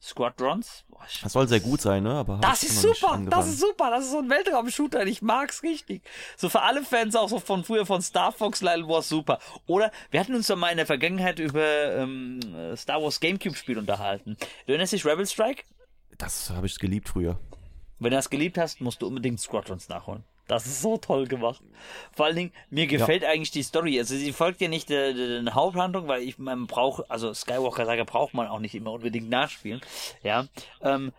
Squadrons. 0.00 0.84
Boah, 0.88 1.00
das 1.22 1.32
soll 1.32 1.48
sehr 1.48 1.58
gut 1.58 1.80
sein, 1.80 2.04
ne? 2.04 2.12
Aber 2.12 2.38
das 2.40 2.62
ist 2.62 2.80
super, 2.80 3.20
das 3.28 3.48
ist 3.48 3.58
super, 3.58 3.90
das 3.90 4.04
ist 4.04 4.12
so 4.12 4.18
ein 4.20 4.30
Weltraum-Shooter, 4.30 5.04
ich 5.06 5.22
mag's 5.22 5.64
richtig. 5.64 6.02
So 6.36 6.48
für 6.48 6.62
alle 6.62 6.84
Fans 6.84 7.16
auch 7.16 7.28
so 7.28 7.40
von 7.40 7.64
früher 7.64 7.84
von 7.84 8.00
Star 8.00 8.30
Fox 8.30 8.62
Lyle 8.62 8.86
Wars 8.86 9.08
super. 9.08 9.40
Oder 9.66 9.90
wir 10.12 10.20
hatten 10.20 10.36
uns 10.36 10.46
doch 10.46 10.56
mal 10.56 10.70
in 10.70 10.76
der 10.76 10.86
Vergangenheit 10.86 11.40
über 11.40 11.96
ähm, 11.96 12.38
Star 12.76 13.02
Wars 13.02 13.18
Gamecube-Spiel 13.18 13.76
unterhalten. 13.76 14.36
Du 14.66 14.72
erinnerst 14.72 14.92
dich 14.92 15.04
Rebel 15.04 15.26
Strike? 15.26 15.64
Das 16.16 16.50
habe 16.50 16.66
ich 16.66 16.78
geliebt 16.78 17.08
früher. 17.08 17.40
Wenn 17.98 18.10
du 18.10 18.16
das 18.16 18.30
geliebt 18.30 18.56
hast, 18.56 18.80
musst 18.80 19.02
du 19.02 19.08
unbedingt 19.08 19.40
Squadrons 19.40 19.88
nachholen. 19.88 20.22
Das 20.48 20.66
ist 20.66 20.80
so 20.80 20.96
toll 20.96 21.28
gemacht. 21.28 21.62
Vor 22.12 22.26
allen 22.26 22.36
Dingen, 22.36 22.52
mir 22.70 22.86
gefällt 22.86 23.22
ja. 23.22 23.28
eigentlich 23.28 23.50
die 23.50 23.62
Story. 23.62 23.98
Also 23.98 24.16
sie 24.16 24.32
folgt 24.32 24.60
ja 24.60 24.68
nicht 24.68 24.88
der, 24.88 25.12
der, 25.12 25.42
der 25.42 25.54
Haupthandlung, 25.54 26.08
weil 26.08 26.22
ich 26.22 26.38
man 26.38 26.66
braucht, 26.66 27.08
also 27.10 27.32
Skywalker-Saga 27.32 28.04
braucht 28.04 28.32
man 28.34 28.48
auch 28.48 28.58
nicht 28.58 28.74
immer 28.74 28.92
unbedingt 28.92 29.28
nachspielen. 29.28 29.82
Ja. 30.22 30.46
Ähm, 30.80 31.12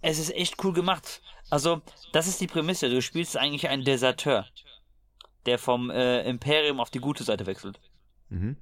es 0.00 0.18
ist 0.18 0.34
echt 0.34 0.62
cool 0.64 0.72
gemacht. 0.72 1.20
Also, 1.50 1.82
das 2.12 2.26
ist 2.26 2.40
die 2.40 2.46
Prämisse. 2.46 2.88
Du 2.88 3.02
spielst 3.02 3.36
eigentlich 3.36 3.68
einen 3.68 3.84
Deserteur, 3.84 4.46
der 5.44 5.58
vom 5.58 5.90
äh, 5.90 6.22
Imperium 6.22 6.80
auf 6.80 6.88
die 6.88 6.98
gute 6.98 7.24
Seite 7.24 7.44
wechselt. 7.46 7.78
Mhm. 8.30 8.56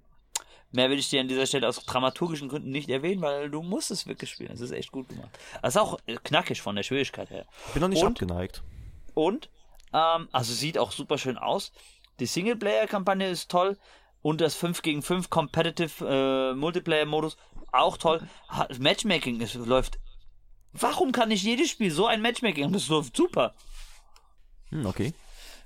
Mehr 0.72 0.90
will 0.90 0.98
ich 0.98 1.08
dir 1.08 1.20
an 1.20 1.28
dieser 1.28 1.46
Stelle 1.46 1.68
aus 1.68 1.84
dramaturgischen 1.84 2.48
Gründen 2.48 2.70
nicht 2.70 2.90
erwähnen, 2.90 3.22
weil 3.22 3.48
du 3.48 3.62
musst 3.62 3.92
es 3.92 4.06
wirklich 4.08 4.30
spielen. 4.30 4.52
Es 4.52 4.60
ist 4.60 4.72
echt 4.72 4.90
gut 4.90 5.08
gemacht. 5.08 5.30
Es 5.62 5.74
ist 5.74 5.80
auch 5.80 5.98
knackig 6.24 6.60
von 6.62 6.74
der 6.74 6.82
Schwierigkeit 6.82 7.30
her. 7.30 7.46
Ich 7.68 7.72
bin 7.74 7.82
noch 7.82 7.88
nicht 7.88 8.02
und, 8.02 8.08
abgeneigt. 8.08 8.62
Und 9.14 9.50
ähm, 9.92 10.28
also 10.32 10.52
sieht 10.52 10.78
auch 10.78 10.92
super 10.92 11.18
schön 11.18 11.38
aus. 11.38 11.72
Die 12.18 12.26
Singleplayer-Kampagne 12.26 13.28
ist 13.28 13.50
toll. 13.50 13.78
Und 14.22 14.42
das 14.42 14.54
5 14.54 14.82
gegen 14.82 15.02
5 15.02 15.30
Competitive 15.30 16.06
äh, 16.06 16.54
Multiplayer-Modus 16.54 17.38
auch 17.72 17.96
toll. 17.96 18.20
Matchmaking 18.78 19.40
ist, 19.40 19.54
läuft. 19.54 19.98
Warum 20.72 21.12
kann 21.12 21.28
nicht 21.30 21.42
jedes 21.42 21.70
Spiel 21.70 21.90
so 21.90 22.06
ein 22.06 22.20
Matchmaking 22.20 22.64
haben? 22.64 22.72
Das 22.72 22.88
läuft 22.88 23.16
super. 23.16 23.54
Hm, 24.68 24.84
okay. 24.84 25.14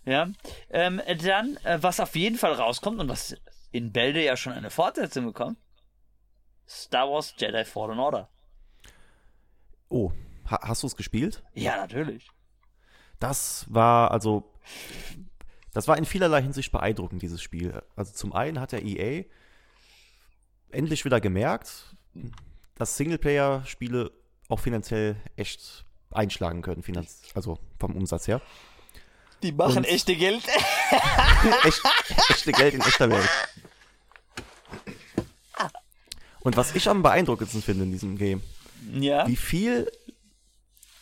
Ja. 0.05 0.29
Ähm, 0.71 1.03
dann, 1.23 1.57
äh, 1.65 1.83
was 1.83 1.99
auf 1.99 2.15
jeden 2.15 2.39
Fall 2.39 2.53
rauskommt 2.53 3.01
und 3.01 3.09
was 3.09 3.37
in 3.73 3.93
Bälde 3.93 4.23
ja 4.23 4.37
schon 4.37 4.53
eine 4.53 4.71
Fortsetzung 4.71 5.27
bekommt: 5.27 5.59
Star 6.69 7.11
Wars 7.11 7.35
Jedi 7.37 7.65
Fallen 7.65 7.99
Order. 7.99 8.29
Oh, 9.89 10.13
ha 10.49 10.61
hast 10.63 10.83
du 10.83 10.87
es 10.87 10.97
gespielt? 10.97 11.43
Ja, 11.55 11.79
natürlich 11.79 12.29
das 13.21 13.67
war 13.69 14.11
also, 14.11 14.51
das 15.73 15.89
war 15.89 15.97
in 15.99 16.05
vielerlei 16.05 16.43
Hinsicht 16.43 16.73
beeindruckend, 16.73 17.23
dieses 17.23 17.43
Spiel. 17.43 17.83
Also 17.97 18.13
zum 18.13 18.33
einen 18.33 18.61
hat 18.61 18.73
der 18.73 18.85
EA 18.85 19.25
endlich 20.71 21.05
wieder 21.05 21.21
gemerkt, 21.21 21.95
dass 22.77 22.97
Singleplayer-Spiele 22.97 24.11
auch 24.49 24.61
finanziell 24.61 25.17
echt 25.37 25.85
einschlagen 26.11 26.63
können, 26.63 26.83
finanz 26.83 27.23
also 27.35 27.59
vom 27.79 27.97
Umsatz 27.97 28.29
her. 28.29 28.41
Die 29.43 29.53
machen 29.53 29.79
Und 29.79 29.85
echte 29.85 30.17
Geld. 30.17 30.43
echt, 31.65 31.83
echte 32.31 32.53
Geld 32.53 32.75
in 32.75 32.81
echter 32.81 33.11
Welt. 33.11 33.29
Und 36.41 36.57
was 36.57 36.75
ich 36.75 36.89
am 36.89 37.03
beeindruckendsten 37.03 37.63
finde 37.63 37.85
in 37.85 37.93
diesem 37.93 38.19
Game, 38.19 38.43
ja. 38.93 39.27
wie 39.27 39.37
viel 39.37 39.91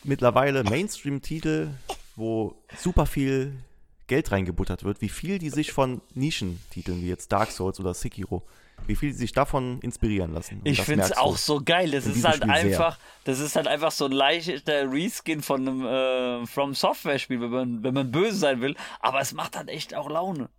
mittlerweile 0.05 0.65
Mainstream-Titel 0.65 1.71
wo 2.17 2.63
super 2.77 3.07
viel 3.07 3.63
Geld 4.07 4.31
reingebuttert 4.31 4.85
wird, 4.85 5.01
wie 5.01 5.09
viel 5.09 5.39
die 5.39 5.51
sich 5.51 5.73
von 5.73 6.03
Nischentiteln 6.15 7.01
wie 7.01 7.09
jetzt 7.09 7.33
Dark 7.33 7.51
Souls 7.51 7.81
oder 7.81 7.95
Sekiro, 7.95 8.43
wie 8.87 8.97
viel 8.97 9.11
die 9.11 9.17
sich 9.17 9.33
davon 9.33 9.81
inspirieren 9.81 10.35
lassen. 10.35 10.59
Und 10.59 10.67
ich 10.67 10.83
finde 10.83 11.05
es 11.05 11.17
auch 11.17 11.37
so 11.39 11.63
geil. 11.65 11.91
Das 11.91 12.07
ist 12.07 12.25
halt 12.25 12.39
Spiel 12.39 12.51
einfach, 12.51 12.99
sehr. 12.99 13.07
das 13.25 13.39
ist 13.41 13.57
halt 13.57 13.69
einfach 13.69 13.91
so 13.91 14.07
ein 14.07 14.13
leichter 14.13 14.91
Reskin 14.93 15.41
von 15.43 15.67
einem 15.67 15.87
äh, 15.87 16.47
From 16.47 16.75
Software 16.75 17.19
Spiel, 17.19 17.41
wenn 17.41 17.51
man, 17.51 17.83
wenn 17.83 17.95
man 17.95 18.11
böse 18.11 18.37
sein 18.37 18.61
will. 18.61 18.77
Aber 19.01 19.21
es 19.21 19.33
macht 19.33 19.57
halt 19.57 19.69
echt 19.69 19.95
auch 19.95 20.11
Laune. 20.11 20.51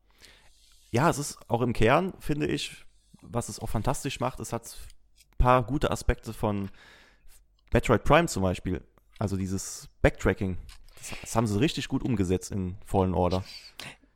Ja, 0.91 1.10
es 1.10 1.18
ist 1.18 1.38
auch 1.47 1.62
im 1.62 1.74
Kern, 1.74 2.14
finde 2.20 2.47
ich, 2.47 2.86
was 3.22 3.49
es 3.49 3.60
auch 3.60 3.70
fantastisch 3.70 4.20
macht, 4.20 4.39
es 4.39 4.54
hat 4.54 4.66
ein 4.66 5.38
paar 5.38 5.64
gute 5.64 5.91
Aspekte 5.91 6.34
von 6.34 6.70
Metroid 7.72 8.04
Prime 8.04 8.28
zum 8.28 8.43
Beispiel. 8.43 8.82
Also 9.20 9.38
dieses 9.38 9.89
Backtracking, 10.01 10.58
das, 11.10 11.20
das 11.22 11.36
haben 11.36 11.47
sie 11.47 11.60
richtig 11.60 11.88
gut 11.88 12.04
umgesetzt 12.04 12.51
in 12.51 12.76
Fallen 12.86 13.14
Order. 13.14 13.43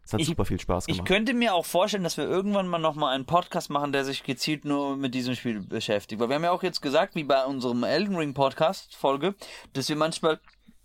Es 0.03 0.13
hat 0.13 0.21
Ich- 0.21 0.27
super 0.27 0.45
viel 0.45 0.59
Spaß 0.59 0.85
Ich 0.87 0.95
gemacht. 0.95 1.07
könnte 1.07 1.33
mir 1.33 1.53
auch 1.53 1.65
vorstellen, 1.65 2.03
dass 2.03 2.15
wir 2.15 2.23
irgendwann 2.23 2.67
mal 2.67 2.77
nochmal 2.77 3.13
einen 3.13 3.25
Podcast 3.25 3.69
machen, 3.69 3.91
der 3.91 4.05
sich 4.05 4.23
gezielt 4.23 4.63
nur 4.63 4.95
mit 4.95 5.13
diesem 5.13 5.35
Spiel 5.35 5.59
beschäftigt. 5.59 6.21
Weil 6.21 6.29
wir 6.29 6.35
haben 6.35 6.43
ja 6.45 6.51
auch 6.51 6.63
jetzt 6.63 6.81
gesagt, 6.81 7.15
wie 7.15 7.25
bei 7.25 7.43
unserem 7.45 7.83
Elden 7.83 8.15
Ring 8.15 8.33
Podcast 8.33 8.95
Folge, 8.95 9.35
dass 9.73 9.89
wir 9.89 9.97
manchmal 9.97 10.39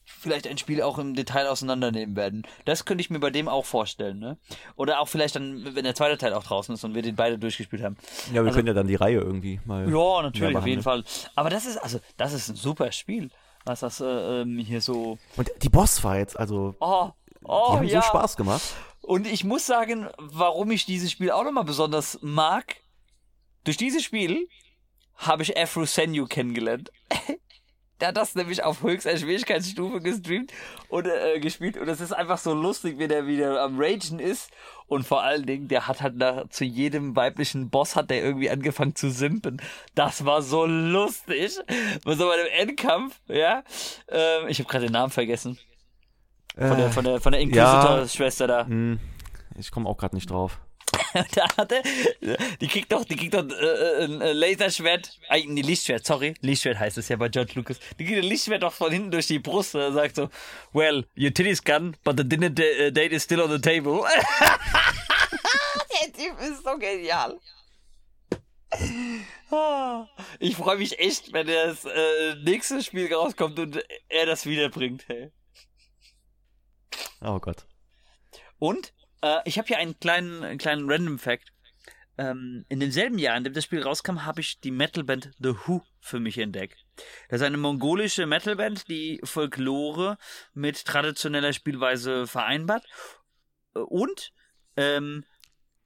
vielleicht 0.05 0.49
ein 0.49 0.59
Spiel 0.59 0.83
auch 0.83 0.99
im 0.99 1.15
Detail 1.15 1.47
auseinandernehmen 1.47 2.17
werden. 2.17 2.43
Das 2.65 2.85
könnte 2.85 3.01
ich 3.01 3.11
mir 3.11 3.21
bei 3.21 3.31
dem 3.31 3.49
auch 3.49 3.65
vorstellen, 3.65 4.19
ne? 4.19 4.37
Oder 4.75 4.99
auch 5.01 5.07
vielleicht 5.09 5.37
dann, 5.37 5.77
wenn 5.77 5.85
der 5.85 5.95
zweite 5.95 6.19
Teil 6.19 6.35
auch 6.35 6.43
draußen 6.43 6.75
ist 6.75 6.83
und 6.85 6.97
wir 6.97 7.03
den 7.03 7.15
beide 7.15 7.39
durchgespielt 7.39 7.83
haben. 7.85 7.97
ja, 8.29 8.35
wir 8.35 8.41
also- 8.43 8.57
können 8.57 8.67
ja 8.67 8.75
dann 8.75 8.89
die 8.89 8.97
Reihe 8.97 9.21
irgendwie 9.21 9.61
mal. 9.65 9.89
Ja, 9.89 10.23
natürlich, 10.23 10.57
auf 10.57 10.67
jeden 10.67 10.83
behandeln. 10.83 11.05
Fall. 11.05 11.29
Aber 11.37 11.49
das 11.51 11.65
ist, 11.67 11.77
also, 11.79 12.01
das 12.17 12.33
ist 12.33 12.49
ein 12.49 12.57
super 12.57 12.91
Spiel. 12.91 13.31
Was 13.65 13.81
das 13.81 14.01
äh, 14.01 14.05
ähm, 14.05 14.59
hier 14.59 14.81
so. 14.81 15.19
Und 15.37 15.51
die 15.63 15.69
Bossfights, 15.69 16.37
also, 16.37 16.75
Oh, 16.81 17.11
die 17.29 17.37
oh 17.45 17.75
haben 17.75 17.87
ja. 17.87 18.03
so 18.03 18.09
Spaß 18.09 18.37
gemacht. 18.37 18.63
Und 19.01 19.27
ich 19.27 19.45
muss 19.45 19.67
sagen, 19.67 20.09
warum 20.19 20.71
ich 20.71 20.87
dieses 20.87 21.11
Spiel 21.11 21.31
auch 21.31 21.45
nochmal 21.45 21.65
besonders 21.65 22.19
mag. 22.23 22.77
Durch 23.65 23.77
dieses 23.77 24.03
Spiel 24.03 24.49
habe 25.17 25.43
ich 25.43 25.57
Afro 25.57 25.85
Senyu 25.85 26.27
kennengelernt. 26.27 26.91
Der 28.03 28.09
hat 28.09 28.17
das 28.17 28.35
nämlich 28.35 28.65
auf 28.65 28.83
höchster 28.83 29.17
Schwierigkeitsstufe 29.17 30.01
gestreamt 30.01 30.53
und 30.89 31.07
äh, 31.07 31.39
gespielt. 31.39 31.79
Und 31.79 31.89
es 31.89 32.01
ist 32.01 32.11
einfach 32.11 32.37
so 32.37 32.53
lustig, 32.53 32.99
wie 32.99 33.07
der 33.07 33.29
wieder 33.29 33.63
am 33.63 33.79
Ragen 33.79 34.19
ist. 34.19 34.51
Und 34.89 35.07
vor 35.07 35.23
allen 35.23 35.47
Dingen, 35.47 35.69
der 35.69 35.87
hat 35.87 36.03
halt 36.03 36.17
nach, 36.17 36.49
zu 36.49 36.65
jedem 36.65 37.15
weiblichen 37.15 37.71
Boss 37.71 37.95
hat 37.95 38.11
der 38.11 38.21
irgendwie 38.21 38.51
angefangen 38.51 38.97
zu 38.97 39.09
simpen. 39.09 39.63
Das 39.95 40.25
war 40.25 40.43
so 40.43 40.67
lustig. 40.67 41.61
Bei 42.05 42.17
so 42.17 42.29
einem 42.29 42.47
Endkampf, 42.59 43.21
ja. 43.29 43.63
Ähm, 44.09 44.49
ich 44.49 44.59
habe 44.59 44.69
gerade 44.69 44.87
den 44.87 44.95
Namen 44.95 45.13
vergessen. 45.13 45.61
Von 46.57 46.77
der, 46.77 46.91
von 46.91 47.05
der, 47.05 47.21
von 47.21 47.31
der 47.31 47.41
Inquisitor-Schwester 47.41 48.49
da. 48.49 48.67
Hm, 48.67 48.99
ich 49.57 49.71
komme 49.71 49.89
auch 49.89 49.97
gerade 49.97 50.17
nicht 50.17 50.29
drauf. 50.29 50.59
da 51.35 51.57
hat 51.57 51.73
er, 51.73 51.83
die 52.61 52.69
kriegt 52.69 52.93
doch, 52.93 53.05
die 53.05 53.17
kriegt 53.17 53.35
doch 53.35 53.49
äh, 53.49 54.05
ein 54.05 54.21
äh, 54.21 54.33
Laserschwert, 54.33 55.19
äh, 55.29 55.45
nee, 55.47 55.61
Lichtschwert, 55.63 56.07
sorry, 56.07 56.35
Lichtschwert 56.41 56.79
heißt 56.79 56.99
es 56.99 57.09
ja 57.09 57.17
bei 57.17 57.29
George 57.29 57.53
Lucas. 57.55 57.79
Die 57.99 58.05
kriegt 58.05 58.19
ein 58.19 58.25
Lichtschwert 58.25 58.63
doch 58.63 58.73
von 58.73 58.93
hinten 58.93 59.11
durch 59.11 59.27
die 59.27 59.39
Brust 59.39 59.75
und 59.75 59.81
er 59.83 59.93
sagt 59.93 60.17
so, 60.17 60.29
well, 60.73 61.05
your 61.17 61.33
titty's 61.33 61.63
gone, 61.63 61.93
but 62.05 62.17
the 62.17 62.25
dinner 62.29 62.47
äh, 62.47 62.91
date 62.91 63.13
is 63.13 63.25
still 63.25 63.41
on 63.41 63.51
the 63.51 63.61
table. 63.61 64.03
Der 65.93 66.13
Typ 66.13 66.41
ist 66.41 66.65
so 66.65 66.77
genial. 66.79 67.39
Ich 70.39 70.57
freue 70.57 70.79
mich 70.79 70.99
echt, 70.99 71.35
wenn 71.35 71.47
das 71.47 71.85
äh, 71.85 72.35
nächste 72.43 72.83
Spiel 72.83 73.13
rauskommt 73.13 73.59
und 73.59 73.85
er 74.09 74.25
das 74.25 74.47
wiederbringt. 74.47 75.05
Hey. 75.09 75.31
Oh 77.21 77.39
Gott. 77.39 77.67
Und 78.59 78.95
äh, 79.23 79.41
ich 79.45 79.59
habe 79.59 79.69
hier 79.69 79.79
einen 79.79 79.99
kleinen, 79.99 80.43
einen 80.43 80.59
kleinen 80.59 80.91
Random 80.91 81.19
Fact. 81.19 81.53
Ähm, 82.19 82.67
in 82.69 82.79
demselben 82.79 83.19
Jahr, 83.19 83.37
in 83.39 83.45
dem 83.45 83.55
das 83.55 83.65
Spiel 83.65 83.83
rauskam, 83.83 84.25
habe 84.27 84.43
ich 84.43 84.61
die 84.61 84.71
Metalband 84.71 85.31
The 85.39 85.55
Who 85.65 85.83
für 86.01 86.21
mich 86.21 86.37
entdeckt. 86.37 86.85
Das 87.31 87.41
ist 87.41 87.47
eine 87.47 87.57
mongolische 87.57 88.27
Metalband, 88.27 88.89
die 88.89 89.19
Folklore 89.25 90.19
mit 90.53 90.85
traditioneller 90.85 91.55
Spielweise 91.55 92.27
vereinbart 92.27 92.85
und 93.73 94.33
ähm, 94.77 95.25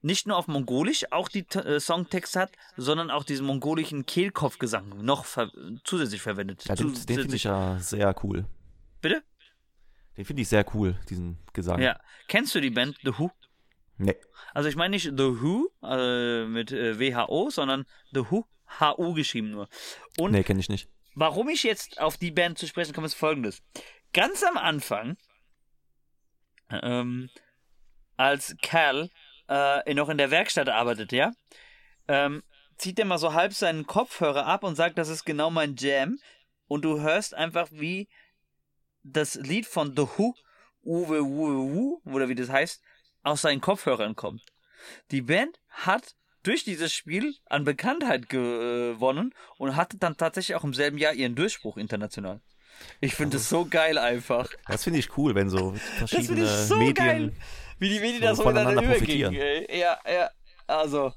nicht 0.02 0.26
nur 0.26 0.36
auf 0.36 0.48
Mongolisch 0.48 1.04
auch 1.10 1.28
die 1.28 1.46
äh, 1.54 1.80
Songtexte 1.80 2.40
hat, 2.40 2.52
sondern 2.76 3.10
auch 3.10 3.24
diesen 3.24 3.46
mongolischen 3.46 4.06
Kehlkopfgesang 4.06 5.04
noch 5.04 5.24
ver 5.24 5.50
zusätzlich 5.84 6.22
verwendet. 6.22 6.64
Ja, 6.64 6.74
den 6.74 6.92
den 6.92 7.20
finde 7.20 7.36
ich 7.36 7.44
ja 7.44 7.78
sehr 7.78 8.14
cool. 8.22 8.46
Bitte? 9.00 9.22
Den 10.16 10.24
finde 10.24 10.42
ich 10.42 10.48
sehr 10.48 10.64
cool, 10.74 10.98
diesen 11.08 11.38
Gesang. 11.52 11.80
Ja. 11.80 11.98
Kennst 12.28 12.54
du 12.54 12.60
die 12.60 12.70
Band 12.70 12.96
The 13.02 13.18
Who? 13.18 13.30
Nee. 13.98 14.16
Also 14.54 14.68
ich 14.68 14.76
meine 14.76 14.90
nicht 14.94 15.04
The 15.04 15.40
Who 15.40 15.68
äh, 15.82 16.46
mit 16.46 16.72
äh, 16.72 16.98
WHO, 16.98 17.50
sondern 17.50 17.84
The 18.12 18.30
Who, 18.30 18.46
HU 18.80 19.14
geschrieben 19.14 19.50
nur. 19.50 19.68
Und 20.18 20.32
Nee, 20.32 20.42
kenne 20.42 20.60
ich 20.60 20.68
nicht. 20.68 20.88
warum 21.14 21.48
ich 21.48 21.62
jetzt 21.62 22.00
auf 22.00 22.16
die 22.16 22.30
Band 22.30 22.58
zu 22.58 22.66
sprechen 22.66 22.92
komme, 22.94 23.06
ist 23.06 23.14
folgendes. 23.14 23.62
Ganz 24.12 24.42
am 24.42 24.56
Anfang, 24.56 25.16
ähm, 26.70 27.30
als 28.16 28.56
Cal 28.62 29.10
äh, 29.48 29.94
noch 29.94 30.08
in 30.08 30.18
der 30.18 30.30
Werkstatt 30.30 30.68
arbeitet, 30.68 31.12
ja, 31.12 31.32
ähm, 32.08 32.42
zieht 32.76 32.98
er 32.98 33.04
mal 33.04 33.18
so 33.18 33.32
halb 33.34 33.52
seinen 33.52 33.86
Kopfhörer 33.86 34.46
ab 34.46 34.64
und 34.64 34.74
sagt, 34.76 34.98
das 34.98 35.08
ist 35.08 35.24
genau 35.24 35.50
mein 35.50 35.76
Jam. 35.76 36.18
Und 36.68 36.84
du 36.84 37.00
hörst 37.00 37.34
einfach, 37.34 37.68
wie 37.70 38.08
das 39.12 39.34
Lied 39.34 39.66
von 39.66 39.94
The 39.96 40.02
Who, 40.16 40.34
Uwe 40.84 41.22
Uwe 41.22 41.74
Wu, 41.74 42.00
oder 42.04 42.28
wie 42.28 42.34
das 42.34 42.48
heißt, 42.48 42.82
aus 43.22 43.42
seinen 43.42 43.60
Kopfhörern 43.60 44.14
kommt. 44.14 44.42
Die 45.10 45.22
Band 45.22 45.58
hat 45.68 46.14
durch 46.42 46.62
dieses 46.64 46.92
Spiel 46.92 47.34
an 47.46 47.64
Bekanntheit 47.64 48.28
gewonnen 48.28 49.34
und 49.58 49.74
hatte 49.74 49.96
dann 49.98 50.16
tatsächlich 50.16 50.54
auch 50.54 50.62
im 50.64 50.74
selben 50.74 50.98
Jahr 50.98 51.12
ihren 51.12 51.34
Durchbruch 51.34 51.76
international. 51.76 52.40
Ich 53.00 53.14
finde 53.14 53.38
es 53.38 53.48
so 53.48 53.64
geil 53.66 53.98
einfach. 53.98 54.48
Das 54.68 54.84
finde 54.84 54.98
ich 55.00 55.16
cool, 55.16 55.34
wenn 55.34 55.48
so 55.48 55.72
Das 55.72 56.10
verschiedene 56.10 56.26
finde 56.26 56.44
ich 56.44 56.50
so 56.68 56.76
Medien. 56.76 56.94
geil. 56.94 57.32
Wie 57.78 57.88
die 57.88 58.00
Medien 58.00 58.20
so 58.20 58.26
da 58.26 58.34
so 58.34 58.42
voneinander 58.44 58.82
profitieren. 58.82 59.32
Ja, 59.34 59.98
ja. 60.06 60.30
Also, 60.66 61.12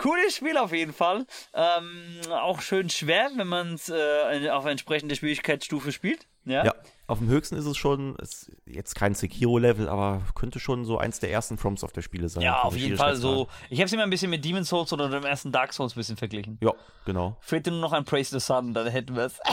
cooles 0.00 0.36
Spiel 0.36 0.56
auf 0.56 0.72
jeden 0.72 0.92
Fall. 0.92 1.26
Ähm, 1.54 2.20
auch 2.30 2.60
schön 2.60 2.88
schwer, 2.88 3.30
wenn 3.36 3.46
man 3.46 3.74
es 3.74 3.90
äh, 3.90 4.48
auf 4.50 4.64
entsprechende 4.64 5.14
Schwierigkeitsstufe 5.14 5.92
spielt. 5.92 6.26
Ja. 6.44 6.64
Ja, 6.64 6.74
auf 7.06 7.18
dem 7.18 7.28
höchsten 7.28 7.54
ist 7.56 7.66
es 7.66 7.76
schon, 7.76 8.16
ist 8.16 8.50
jetzt 8.64 8.94
kein 8.94 9.14
Sekiro-Level, 9.14 9.90
aber 9.90 10.22
könnte 10.34 10.58
schon 10.58 10.86
so 10.86 10.96
eins 10.96 11.20
der 11.20 11.30
ersten 11.30 11.58
From 11.58 11.76
Software-Spiele 11.76 12.30
sein. 12.30 12.42
Ja, 12.42 12.62
auf 12.62 12.72
der 12.72 12.82
jeden 12.82 12.96
Fall 12.96 13.14
so. 13.16 13.48
Ich 13.68 13.78
habe 13.78 13.86
es 13.86 13.92
immer 13.92 14.04
ein 14.04 14.10
bisschen 14.10 14.30
mit 14.30 14.42
Demon's 14.42 14.70
Souls 14.70 14.90
oder 14.92 15.10
dem 15.10 15.24
ersten 15.24 15.52
Dark 15.52 15.74
Souls 15.74 15.94
ein 15.94 15.98
bisschen 16.00 16.16
verglichen. 16.16 16.58
Ja, 16.62 16.72
genau. 17.04 17.36
Fehlte 17.40 17.70
nur 17.70 17.80
noch 17.80 17.92
ein 17.92 18.04
Praise 18.04 18.30
the 18.30 18.40
Sun, 18.40 18.72
dann 18.72 18.86
hätten 18.88 19.14
wir 19.14 19.26
es. 19.26 19.38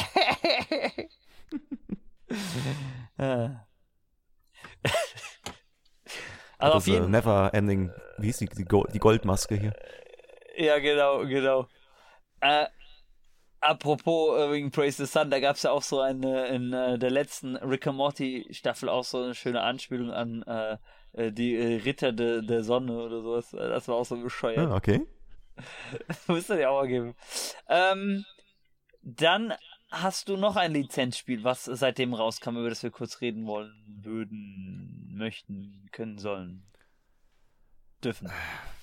also 6.58 6.78
auf 6.78 6.88
äh, 6.88 6.92
jeden 6.92 7.12
Never 7.12 7.54
Ending, 7.54 7.92
wie 8.18 8.28
hieß 8.28 8.38
die, 8.38 8.48
die, 8.48 8.64
Go 8.64 8.86
die 8.86 9.00
Goldmaske 9.00 9.56
hier? 9.56 9.74
Ja, 10.58 10.80
genau, 10.80 11.20
genau. 11.26 11.68
Äh, 12.42 12.66
apropos 13.60 14.40
äh, 14.40 14.52
wegen 14.52 14.72
Praise 14.72 15.06
the 15.06 15.12
Sun, 15.12 15.30
da 15.30 15.40
gab 15.40 15.56
es 15.56 15.64
ja 15.64 15.72
auch 15.72 15.84
so 15.84 16.02
eine, 16.02 16.48
in 16.48 16.74
äh, 16.74 16.98
der 16.98 17.12
letzten 17.12 17.56
Rick 17.58 17.88
and 17.88 17.98
Morty 17.98 18.48
Staffel 18.52 18.90
auch 18.90 19.04
so 19.04 19.22
eine 19.22 19.36
schöne 19.36 19.62
Anspielung 19.62 20.12
an 20.12 20.44
äh, 20.44 20.78
äh, 21.14 21.32
die 21.32 21.56
äh, 21.56 21.82
Ritter 21.84 22.12
de, 22.12 22.46
der 22.46 22.64
Sonne 22.64 22.98
oder 22.98 23.22
sowas. 23.22 23.54
Äh, 23.54 23.70
Das 23.70 23.88
war 23.88 23.96
auch 23.96 24.06
so 24.06 24.18
bescheuert. 24.18 24.58
Ja, 24.70 24.76
okay. 24.76 25.06
Müsst 26.28 26.50
ihr 26.52 26.58
dir 26.58 26.70
auch 26.70 26.82
mal 26.82 26.88
geben. 26.88 27.16
Ähm, 27.68 28.26
dann 29.02 29.54
hast 29.90 30.30
du 30.30 30.38
noch 30.38 30.56
ein 30.56 30.74
Lizenzspiel, 30.74 31.44
was 31.44 31.66
seitdem 31.66 32.14
rauskam, 32.14 32.58
über 32.58 32.70
das 32.70 32.84
wir 32.84 32.92
kurz 32.92 33.22
reden 33.22 33.48
wollen, 33.48 33.74
würden, 34.02 35.14
möchten, 35.16 35.90
können, 35.92 36.18
sollen, 36.18 36.66
dürfen. 38.04 38.32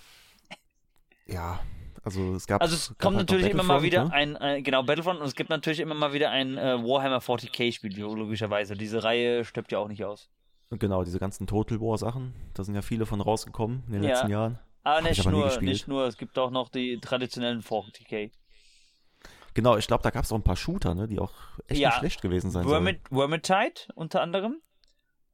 Ja, 1.27 1.61
also 2.03 2.35
es 2.35 2.47
gab. 2.47 2.61
Also 2.61 2.75
es 2.75 2.89
kommt 2.99 3.17
halt 3.17 3.31
natürlich 3.31 3.51
immer 3.51 3.63
mal 3.63 3.83
wieder 3.83 4.05
ne? 4.05 4.13
ein, 4.13 4.37
äh, 4.37 4.63
genau, 4.63 4.83
Battlefront 4.83 5.21
und 5.21 5.27
es 5.27 5.35
gibt 5.35 5.51
natürlich 5.51 5.81
immer 5.81 5.95
mal 5.95 6.13
wieder 6.13 6.31
ein 6.31 6.59
äh, 6.59 6.77
Warhammer 6.83 7.19
40k-Spiel, 7.21 7.99
logischerweise. 7.99 8.75
Diese 8.75 9.03
Reihe 9.03 9.45
stirbt 9.45 9.73
ja 9.73 9.79
auch 9.79 9.89
nicht 9.89 10.05
aus. 10.05 10.29
Genau, 10.71 11.05
diese 11.05 11.19
ganzen 11.19 11.47
Total 11.47 11.81
War 11.81 11.97
Sachen, 11.99 12.35
da 12.55 12.65
sind 12.65 12.75
ja 12.75 12.83
viele 12.83 13.07
von 13.07 13.21
rausgekommen 13.21 13.85
in 13.87 13.93
den 13.95 14.03
Ja. 14.03 14.09
letzten 14.11 14.31
Jahren. 14.31 14.59
Aber 14.83 14.97
Hab 14.97 15.03
ich 15.05 15.09
nicht 15.19 15.21
aber 15.27 15.31
nur, 15.31 15.61
nicht 15.63 15.89
nur, 15.89 16.07
es 16.07 16.17
gibt 16.19 16.39
auch 16.39 16.51
noch 16.51 16.69
die 16.69 16.99
traditionellen 17.01 17.63
40k. 17.63 18.31
Genau, 19.55 19.77
ich 19.77 19.87
glaube, 19.87 20.03
da 20.03 20.11
gab 20.11 20.25
es 20.25 20.33
auch 20.33 20.37
ein 20.37 20.43
paar 20.43 20.57
Shooter, 20.57 20.95
ne, 20.95 21.07
die 21.07 21.21
auch 21.21 21.33
echt 21.69 21.81
Ja. 21.81 21.89
nicht 21.89 21.99
schlecht 21.99 22.23
gewesen 22.23 22.51
sein 22.51 22.65
sollen. 22.65 22.75
Wormit, 22.75 23.01
Wormintide 23.11 23.81
unter 23.95 24.21
anderem. 24.21 24.61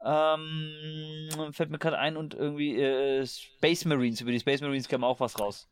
Ähm, 0.04 1.52
fällt 1.52 1.70
mir 1.70 1.78
gerade 1.78 1.98
ein 1.98 2.16
und 2.16 2.34
irgendwie 2.34 2.80
äh, 2.80 3.26
Space 3.26 3.84
Marines, 3.84 4.20
über 4.20 4.30
die 4.30 4.40
Space 4.40 4.60
Marines 4.60 4.88
kam 4.88 5.04
auch 5.04 5.20
was 5.20 5.38
raus. 5.38 5.68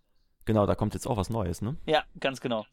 Genau, 0.48 0.64
da 0.64 0.74
kommt 0.74 0.94
jetzt 0.94 1.06
auch 1.06 1.18
was 1.18 1.28
Neues, 1.28 1.60
ne? 1.60 1.76
Ja, 1.84 2.04
ganz 2.20 2.40
genau. 2.40 2.64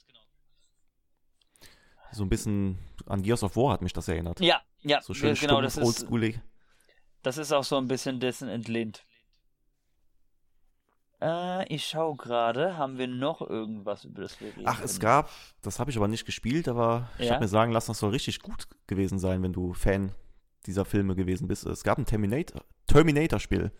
So 2.13 2.23
ein 2.23 2.29
bisschen 2.29 2.79
an 3.05 3.21
Gears 3.21 3.43
of 3.43 3.57
War 3.57 3.73
hat 3.73 3.81
mich 3.81 3.91
das 3.91 4.07
erinnert. 4.07 4.39
Ja, 4.39 4.61
ja, 4.83 5.01
So 5.01 5.13
schön 5.13 5.33
genau, 5.35 5.55
stumpf, 5.59 5.63
das 5.63 5.77
ist, 5.77 5.83
oldschoolig. 6.03 6.39
das 7.21 7.37
ist 7.37 7.51
auch 7.51 7.65
so 7.65 7.75
ein 7.77 7.89
bisschen 7.89 8.21
dessen 8.21 8.47
entlehnt. 8.47 9.03
Äh, 11.21 11.67
ich 11.67 11.85
schau 11.85 12.15
gerade, 12.15 12.77
haben 12.77 12.97
wir 12.97 13.09
noch 13.09 13.41
irgendwas, 13.41 14.05
über 14.05 14.21
das 14.21 14.39
wir 14.39 14.47
reden? 14.55 14.63
Ach, 14.63 14.81
es 14.81 15.01
gab, 15.01 15.29
das 15.61 15.77
habe 15.81 15.91
ich 15.91 15.97
aber 15.97 16.07
nicht 16.07 16.23
gespielt, 16.23 16.69
aber 16.69 17.09
ich 17.19 17.25
Ja? 17.25 17.33
habe 17.33 17.43
mir 17.43 17.49
sagen 17.49 17.73
lassen, 17.73 17.87
das 17.91 17.99
soll 17.99 18.11
richtig 18.11 18.39
gut 18.39 18.69
gewesen 18.87 19.19
sein, 19.19 19.43
wenn 19.43 19.51
du 19.51 19.73
Fan 19.73 20.13
dieser 20.65 20.85
Filme 20.85 21.13
gewesen 21.13 21.49
bist. 21.49 21.65
Es 21.65 21.83
gab 21.83 21.97
ein 21.97 22.05
Terminator, 22.05 22.61
Terminator-Spiel. 22.87 23.73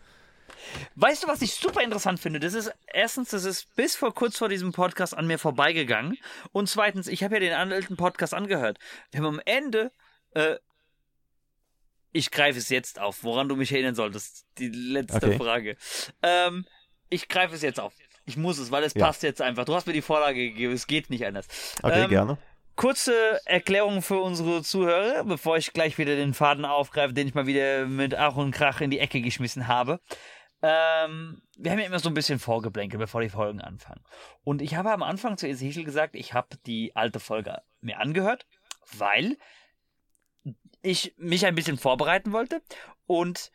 Weißt 0.95 1.24
du, 1.24 1.28
was 1.28 1.41
ich 1.41 1.53
super 1.53 1.82
interessant 1.82 2.20
finde? 2.20 2.39
Das 2.39 2.53
ist 2.53 2.72
erstens, 2.88 3.30
das 3.30 3.45
ist 3.45 3.76
bis 3.76 3.95
vor 3.95 4.13
kurz 4.13 4.38
vor 4.38 4.49
diesem 4.49 4.72
Podcast 4.72 5.16
an 5.16 5.28
mir 5.28 5.39
vorbeigegangen. 5.39 6.18
Und 6.51 6.70
zweitens, 6.70 7.07
ich 7.07 7.24
habe 7.24 7.36
ja 7.36 7.39
den 7.39 7.53
alten 7.53 7.97
Podcast 7.97 8.34
angehört. 8.34 8.78
Wir 9.11 9.20
haben 9.22 9.36
am 9.36 9.41
Ende 9.45 9.91
äh, 10.32 10.57
ich 12.16 12.32
greife 12.32 12.57
es 12.57 12.70
jetzt 12.70 12.99
auf, 12.99 13.24
woran 13.24 13.49
du 13.49 13.57
mich 13.57 13.74
erinnern 13.74 13.93
solltest. 13.93 14.45
Die 14.57 14.70
letzte 14.70 15.28
okay. 15.28 15.38
Frage. 15.38 15.78
Ähm, 16.24 16.66
ich 17.09 17.28
greife 17.28 17.53
es 17.55 17.61
jetzt 17.61 17.80
auf. 17.80 17.93
Ich 18.26 18.38
muss 18.38 18.57
es, 18.57 18.72
weil 18.72 18.84
es 18.84 18.93
ja. 18.93 19.05
passt 19.05 19.22
jetzt 19.22 19.41
einfach. 19.41 19.66
Du 19.66 19.76
hast 19.76 19.86
mir 19.86 19.91
die 19.91 20.01
Vorlage 20.01 20.39
gegeben, 20.39 20.72
es 20.72 20.88
geht 20.88 21.09
nicht 21.09 21.26
anders. 21.26 21.45
Okay, 21.84 22.03
ähm, 22.03 22.09
gerne. 22.09 22.38
Kurze 22.78 23.13
Erklärung 23.45 24.01
für 24.01 24.20
unsere 24.20 24.63
Zuhörer, 24.63 25.26
bevor 25.26 25.57
ich 25.57 25.74
gleich 25.74 25.97
wieder 25.97 26.16
den 26.16 26.34
Faden 26.34 26.63
aufgreife, 26.63 27.13
den 27.13 27.28
ich 27.28 27.34
mal 27.34 27.47
wieder 27.47 27.86
mit 27.86 28.16
Ach 28.16 28.38
und 28.38 28.51
Krach 28.51 28.80
in 28.80 28.91
die 28.91 28.99
Ecke 28.99 29.22
geschmissen 29.22 29.68
habe. 29.68 29.99
Ähm, 30.68 31.43
wir 31.57 31.72
haben 31.72 31.80
ja 31.80 31.86
immer 31.86 31.99
so 31.99 32.09
ein 32.09 32.16
bisschen 32.16 32.39
Vorgeblänke, 32.39 32.97
bevor 32.97 33.22
die 33.22 33.30
Folgen 33.30 33.61
anfangen. 33.61 34.03
Und 34.43 34.63
ich 34.63 34.74
habe 34.74 34.91
am 34.91 35.03
Anfang 35.03 35.38
zu 35.38 35.47
Ezekiel 35.47 35.84
gesagt, 35.84 36.16
ich 36.16 36.34
habe 36.34 36.57
die 36.66 36.95
alte 36.95 37.20
Folge 37.20 37.61
mir 37.82 37.99
angehört, 37.99 38.47
weil 38.97 39.38
ich 40.82 41.13
mich 41.18 41.45
ein 41.45 41.53
bisschen 41.53 41.78
vorbereiten 41.78 42.32
wollte 42.32 42.63
und 43.05 43.51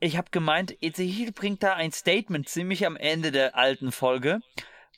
ich 0.00 0.18
habe 0.18 0.28
gemeint, 0.30 0.76
Ezekiel 0.82 1.32
bringt 1.32 1.62
da 1.62 1.76
ein 1.76 1.92
Statement 1.92 2.46
ziemlich 2.46 2.84
am 2.84 2.96
Ende 2.96 3.32
der 3.32 3.56
alten 3.56 3.90
Folge, 3.90 4.40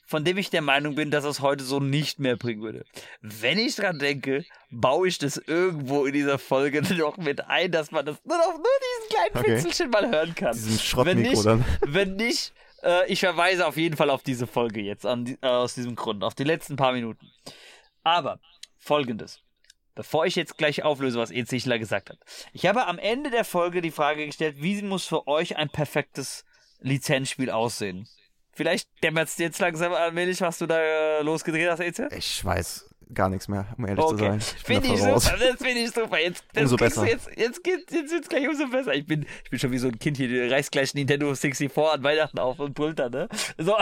von 0.07 0.23
dem 0.23 0.37
ich 0.37 0.49
der 0.49 0.61
Meinung 0.61 0.95
bin, 0.95 1.11
dass 1.11 1.25
es 1.25 1.41
heute 1.41 1.65
so 1.65 1.81
nicht 1.81 2.17
mehr 2.17 2.37
bringen 2.37 2.61
würde. 2.61 2.85
Wenn 3.21 3.59
ich 3.59 3.75
dran 3.75 3.99
denke, 3.99 4.45
baue 4.71 5.09
ich 5.09 5.17
das 5.17 5.37
irgendwo 5.37 6.05
in 6.05 6.13
dieser 6.13 6.39
Folge 6.39 6.81
noch 6.95 7.17
mit 7.17 7.45
ein, 7.45 7.71
dass 7.71 7.91
man 7.91 8.05
das 8.05 8.17
nur 8.23 8.37
noch 8.37 8.53
nur 8.53 8.63
diesen 8.63 9.09
kleinen 9.09 9.37
okay. 9.37 9.55
Pitzelchen 9.55 9.89
mal 9.91 10.09
hören 10.09 10.33
kann. 10.33 10.53
Diesen 10.53 11.05
wenn 11.05 11.21
nicht, 11.21 11.45
dann. 11.45 11.65
Wenn 11.85 12.15
nicht, 12.15 12.53
äh, 12.83 13.05
ich 13.11 13.19
verweise 13.19 13.67
auf 13.67 13.75
jeden 13.75 13.97
Fall 13.97 14.09
auf 14.09 14.23
diese 14.23 14.47
Folge 14.47 14.81
jetzt, 14.81 15.05
an, 15.05 15.37
äh, 15.41 15.47
aus 15.47 15.75
diesem 15.75 15.95
Grund, 15.95 16.23
auf 16.23 16.35
die 16.35 16.45
letzten 16.45 16.77
paar 16.77 16.93
Minuten. 16.93 17.29
Aber, 18.03 18.39
folgendes 18.77 19.41
bevor 19.93 20.27
ich 20.27 20.35
jetzt 20.35 20.59
gleich 20.59 20.83
auflöse, 20.83 21.17
was 21.17 21.31
Ezichler 21.31 21.79
gesagt 21.79 22.11
hat. 22.11 22.19
Ich 22.53 22.67
habe 22.67 22.85
am 22.85 22.99
Ende 22.99 23.31
der 23.31 23.43
Folge 23.43 23.81
die 23.81 23.89
Frage 23.89 24.27
gestellt, 24.27 24.57
wie 24.59 24.79
muss 24.83 25.07
für 25.07 25.27
euch 25.27 25.57
ein 25.57 25.69
perfektes 25.69 26.45
Lizenzspiel 26.79 27.49
aussehen? 27.49 28.07
Vielleicht 28.57 28.89
dämmert 29.03 29.27
es 29.27 29.37
jetzt 29.37 29.59
langsam 29.59 29.93
allmählich, 29.93 30.41
was 30.41 30.57
du 30.57 30.65
da 30.65 30.79
äh, 30.79 31.21
losgedreht 31.21 31.69
hast, 31.69 31.79
Eze? 31.79 32.09
Ich 32.11 32.43
weiß 32.43 32.89
gar 33.13 33.29
nichts 33.29 33.47
mehr, 33.47 33.67
um 33.77 33.87
ehrlich 33.87 34.03
okay. 34.03 34.17
zu 34.17 34.17
sein. 34.17 34.41
Finde 34.41 34.87
ich, 34.87 34.99
super, 34.99 35.37
das 35.37 35.57
finde 35.57 35.79
ich 35.79 35.91
super. 35.91 36.19
Jetzt, 36.19 36.43
umso 36.57 36.75
besser. 36.75 37.05
Jetzt, 37.05 37.29
jetzt, 37.37 37.67
jetzt, 37.67 37.91
jetzt 37.91 38.11
wird 38.11 38.23
es 38.23 38.29
gleich 38.29 38.47
umso 38.47 38.67
besser. 38.67 38.95
Ich 38.95 39.05
bin, 39.05 39.27
ich 39.43 39.49
bin 39.51 39.59
schon 39.59 39.71
wie 39.71 39.77
so 39.77 39.89
ein 39.89 39.99
Kind 39.99 40.17
hier, 40.17 40.27
der 40.27 40.49
reißt 40.49 40.71
gleich 40.71 40.91
Nintendo 40.95 41.27
64 41.35 41.77
an 41.77 42.01
Weihnachten 42.01 42.39
auf 42.39 42.59
und 42.59 42.73
brüllt 42.73 42.97
da, 42.97 43.09
ne? 43.09 43.29
So. 43.59 43.77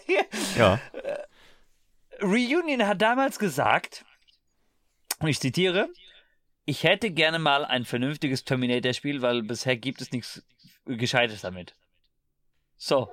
ja. 0.56 0.80
Reunion 2.22 2.86
hat 2.86 3.02
damals 3.02 3.38
gesagt, 3.38 4.06
und 5.20 5.28
ich 5.28 5.38
zitiere, 5.38 5.90
ich 6.64 6.82
hätte 6.82 7.10
gerne 7.10 7.38
mal 7.38 7.66
ein 7.66 7.84
vernünftiges 7.84 8.44
Terminator-Spiel, 8.44 9.20
weil 9.20 9.42
bisher 9.42 9.76
gibt 9.76 10.00
es 10.00 10.12
nichts 10.12 10.42
Gescheites 10.86 11.42
damit. 11.42 11.74
So. 12.78 13.10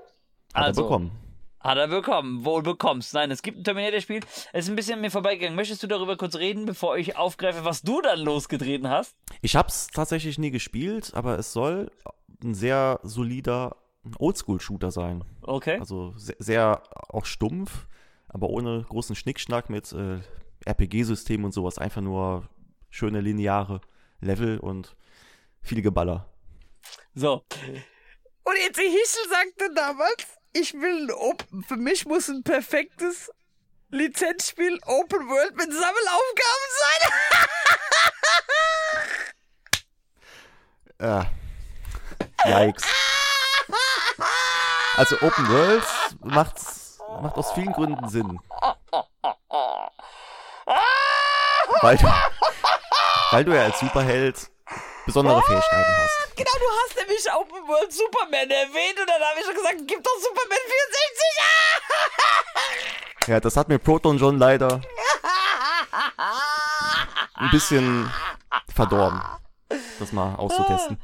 Hat 0.53 0.65
also, 0.65 0.81
er 0.81 0.85
bekommen. 0.85 1.11
Hat 1.59 1.77
er 1.77 1.87
bekommen. 1.87 2.43
Wohl 2.43 2.63
bekommst. 2.63 3.13
Nein, 3.13 3.29
es 3.29 3.41
gibt 3.41 3.59
ein 3.59 3.63
Terminator-Spiel. 3.63 4.21
Es 4.51 4.65
ist 4.65 4.69
ein 4.69 4.75
bisschen 4.75 4.95
an 4.95 5.01
mir 5.01 5.11
vorbeigegangen. 5.11 5.55
Möchtest 5.55 5.83
du 5.83 5.87
darüber 5.87 6.17
kurz 6.17 6.35
reden, 6.35 6.65
bevor 6.65 6.97
ich 6.97 7.17
aufgreife, 7.17 7.63
was 7.63 7.83
du 7.83 8.01
dann 8.01 8.19
losgetreten 8.19 8.89
hast? 8.89 9.15
Ich 9.41 9.55
habe 9.55 9.69
es 9.69 9.87
tatsächlich 9.87 10.39
nie 10.39 10.51
gespielt, 10.51 11.11
aber 11.13 11.37
es 11.37 11.53
soll 11.53 11.91
ein 12.43 12.55
sehr 12.55 12.99
solider 13.03 13.75
Oldschool-Shooter 14.17 14.89
sein. 14.89 15.23
Okay. 15.41 15.77
Also 15.79 16.13
sehr, 16.17 16.35
sehr, 16.39 16.83
auch 17.09 17.25
stumpf, 17.25 17.85
aber 18.27 18.49
ohne 18.49 18.83
großen 18.89 19.15
Schnickschnack 19.15 19.69
mit 19.69 19.91
äh, 19.93 20.19
RPG-System 20.65 21.45
und 21.45 21.53
sowas. 21.53 21.77
Einfach 21.77 22.01
nur 22.01 22.49
schöne 22.89 23.21
lineare 23.21 23.81
Level 24.19 24.59
und 24.59 24.95
viele 25.61 25.83
Geballer. 25.83 26.27
So. 27.13 27.43
Und 28.43 28.55
jetzt 28.65 28.79
die 28.79 28.89
Hischel 28.89 29.29
sagte 29.29 29.73
damals, 29.75 30.40
ich 30.53 30.73
will 30.73 31.03
ein 31.03 31.11
Open, 31.11 31.63
für 31.63 31.77
mich 31.77 32.05
muss 32.05 32.27
ein 32.29 32.43
perfektes 32.43 33.31
Lizenzspiel 33.89 34.79
Open 34.85 35.27
World 35.27 35.55
mit 35.55 35.71
Sammelaufgaben 35.71 36.69
sein. 40.99 41.25
äh. 42.45 42.67
Yikes. 42.67 42.83
Also 44.95 45.15
Open 45.21 45.49
World 45.49 45.83
macht, 46.21 46.57
macht 47.21 47.35
aus 47.35 47.51
vielen 47.53 47.71
Gründen 47.71 48.09
Sinn. 48.09 48.39
weil, 51.81 51.97
du, 51.97 52.13
weil 53.31 53.45
du 53.45 53.55
ja 53.55 53.63
als 53.63 53.79
Superheld 53.79 54.50
besondere 55.11 55.41
Fähigkeiten 55.43 55.97
hast. 55.97 56.35
Genau, 56.35 56.51
du 56.57 56.65
hast 56.83 56.95
nämlich 56.95 57.31
Open 57.33 57.67
World 57.67 57.91
Superman 57.91 58.49
erwähnt 58.49 58.99
und 58.99 59.09
dann 59.09 59.21
habe 59.21 59.39
ich 59.39 59.45
schon 59.45 59.55
gesagt, 59.55 59.75
gib 59.85 60.03
doch 60.03 60.17
Superman 60.21 60.57
64! 63.17 63.27
ja, 63.27 63.39
das 63.39 63.57
hat 63.57 63.67
mir 63.67 63.77
Proton 63.77 64.17
John 64.17 64.37
leider 64.37 64.81
ein 67.35 67.51
bisschen 67.51 68.09
verdorben, 68.73 69.21
das 69.99 70.11
mal 70.13 70.35
auszutesten. 70.35 71.01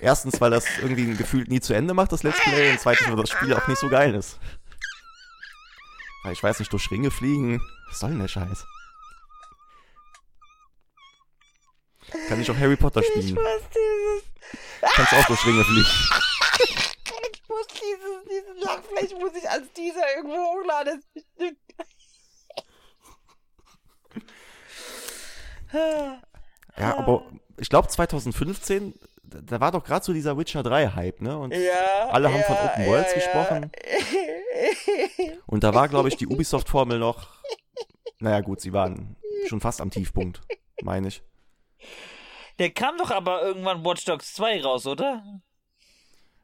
Erstens, 0.00 0.40
weil 0.40 0.50
das 0.50 0.66
irgendwie 0.78 1.14
gefühlt 1.14 1.48
nie 1.48 1.60
zu 1.60 1.74
Ende 1.74 1.94
macht, 1.94 2.12
das 2.12 2.22
Let's 2.22 2.40
Play, 2.40 2.72
und 2.72 2.80
zweitens, 2.80 3.08
weil 3.08 3.16
das 3.16 3.30
Spiel 3.30 3.54
auch 3.54 3.66
nicht 3.66 3.78
so 3.78 3.88
geil 3.88 4.14
ist. 4.14 4.38
Weil 6.24 6.32
ich 6.32 6.42
weiß 6.42 6.58
nicht, 6.58 6.72
durch 6.72 6.90
Ringe 6.90 7.10
fliegen, 7.10 7.60
was 7.88 8.00
soll 8.00 8.10
denn 8.10 8.18
der 8.18 8.28
Scheiß? 8.28 8.66
Kann 12.28 12.40
ich 12.40 12.50
auch 12.50 12.56
Harry 12.56 12.76
Potter 12.76 13.02
spielen? 13.02 13.26
Ich 13.26 13.34
muss 13.34 13.42
dieses. 13.70 14.22
Kannst 14.94 15.12
auch 15.14 15.26
durch 15.26 15.44
Ringe 15.46 15.64
fliegen. 15.64 15.88
ich 17.32 17.48
muss 17.48 17.66
dieses, 17.68 18.24
diesen 18.24 18.56
Lachfläche 18.60 19.16
muss 19.16 19.32
ich 19.36 19.48
als 19.48 19.72
dieser 19.72 20.16
irgendwo 20.16 20.36
hochladen. 20.36 21.02
ja, 26.78 26.96
aber 26.98 27.24
ich 27.58 27.68
glaube 27.68 27.88
2015, 27.88 28.94
da 29.24 29.60
war 29.60 29.72
doch 29.72 29.82
gerade 29.82 30.04
so 30.04 30.12
dieser 30.12 30.38
Witcher 30.38 30.62
3 30.62 30.88
Hype, 30.94 31.20
ne? 31.20 31.36
Und 31.38 31.52
ja, 31.52 32.08
alle 32.10 32.28
haben 32.28 32.40
ja, 32.40 32.46
von 32.46 32.56
Open 32.56 32.86
Worlds 32.86 33.10
ja, 33.10 33.16
gesprochen. 33.16 33.72
Und 35.46 35.64
da 35.64 35.74
war, 35.74 35.88
glaube 35.88 36.08
ich, 36.08 36.16
die 36.16 36.26
Ubisoft-Formel 36.26 36.98
noch 36.98 37.36
naja, 38.18 38.40
gut, 38.40 38.60
sie 38.60 38.72
waren 38.72 39.16
schon 39.46 39.60
fast 39.60 39.80
am 39.80 39.90
Tiefpunkt, 39.90 40.40
meine 40.82 41.08
ich. 41.08 41.22
Der 42.58 42.70
kam 42.70 42.96
doch 42.96 43.10
aber 43.10 43.42
irgendwann 43.42 43.84
Watch 43.84 44.04
Dogs 44.04 44.34
2 44.34 44.62
raus, 44.62 44.86
oder? 44.86 45.22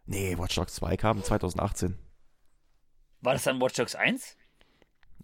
Nee, 0.05 0.37
Watch 0.37 0.57
Dogs 0.57 0.75
2 0.75 0.97
kam 0.97 1.23
2018. 1.23 1.99
War 3.21 3.33
das 3.35 3.45
dann 3.45 3.61
Watch 3.61 3.75
Dogs 3.75 3.95
1? 3.95 4.37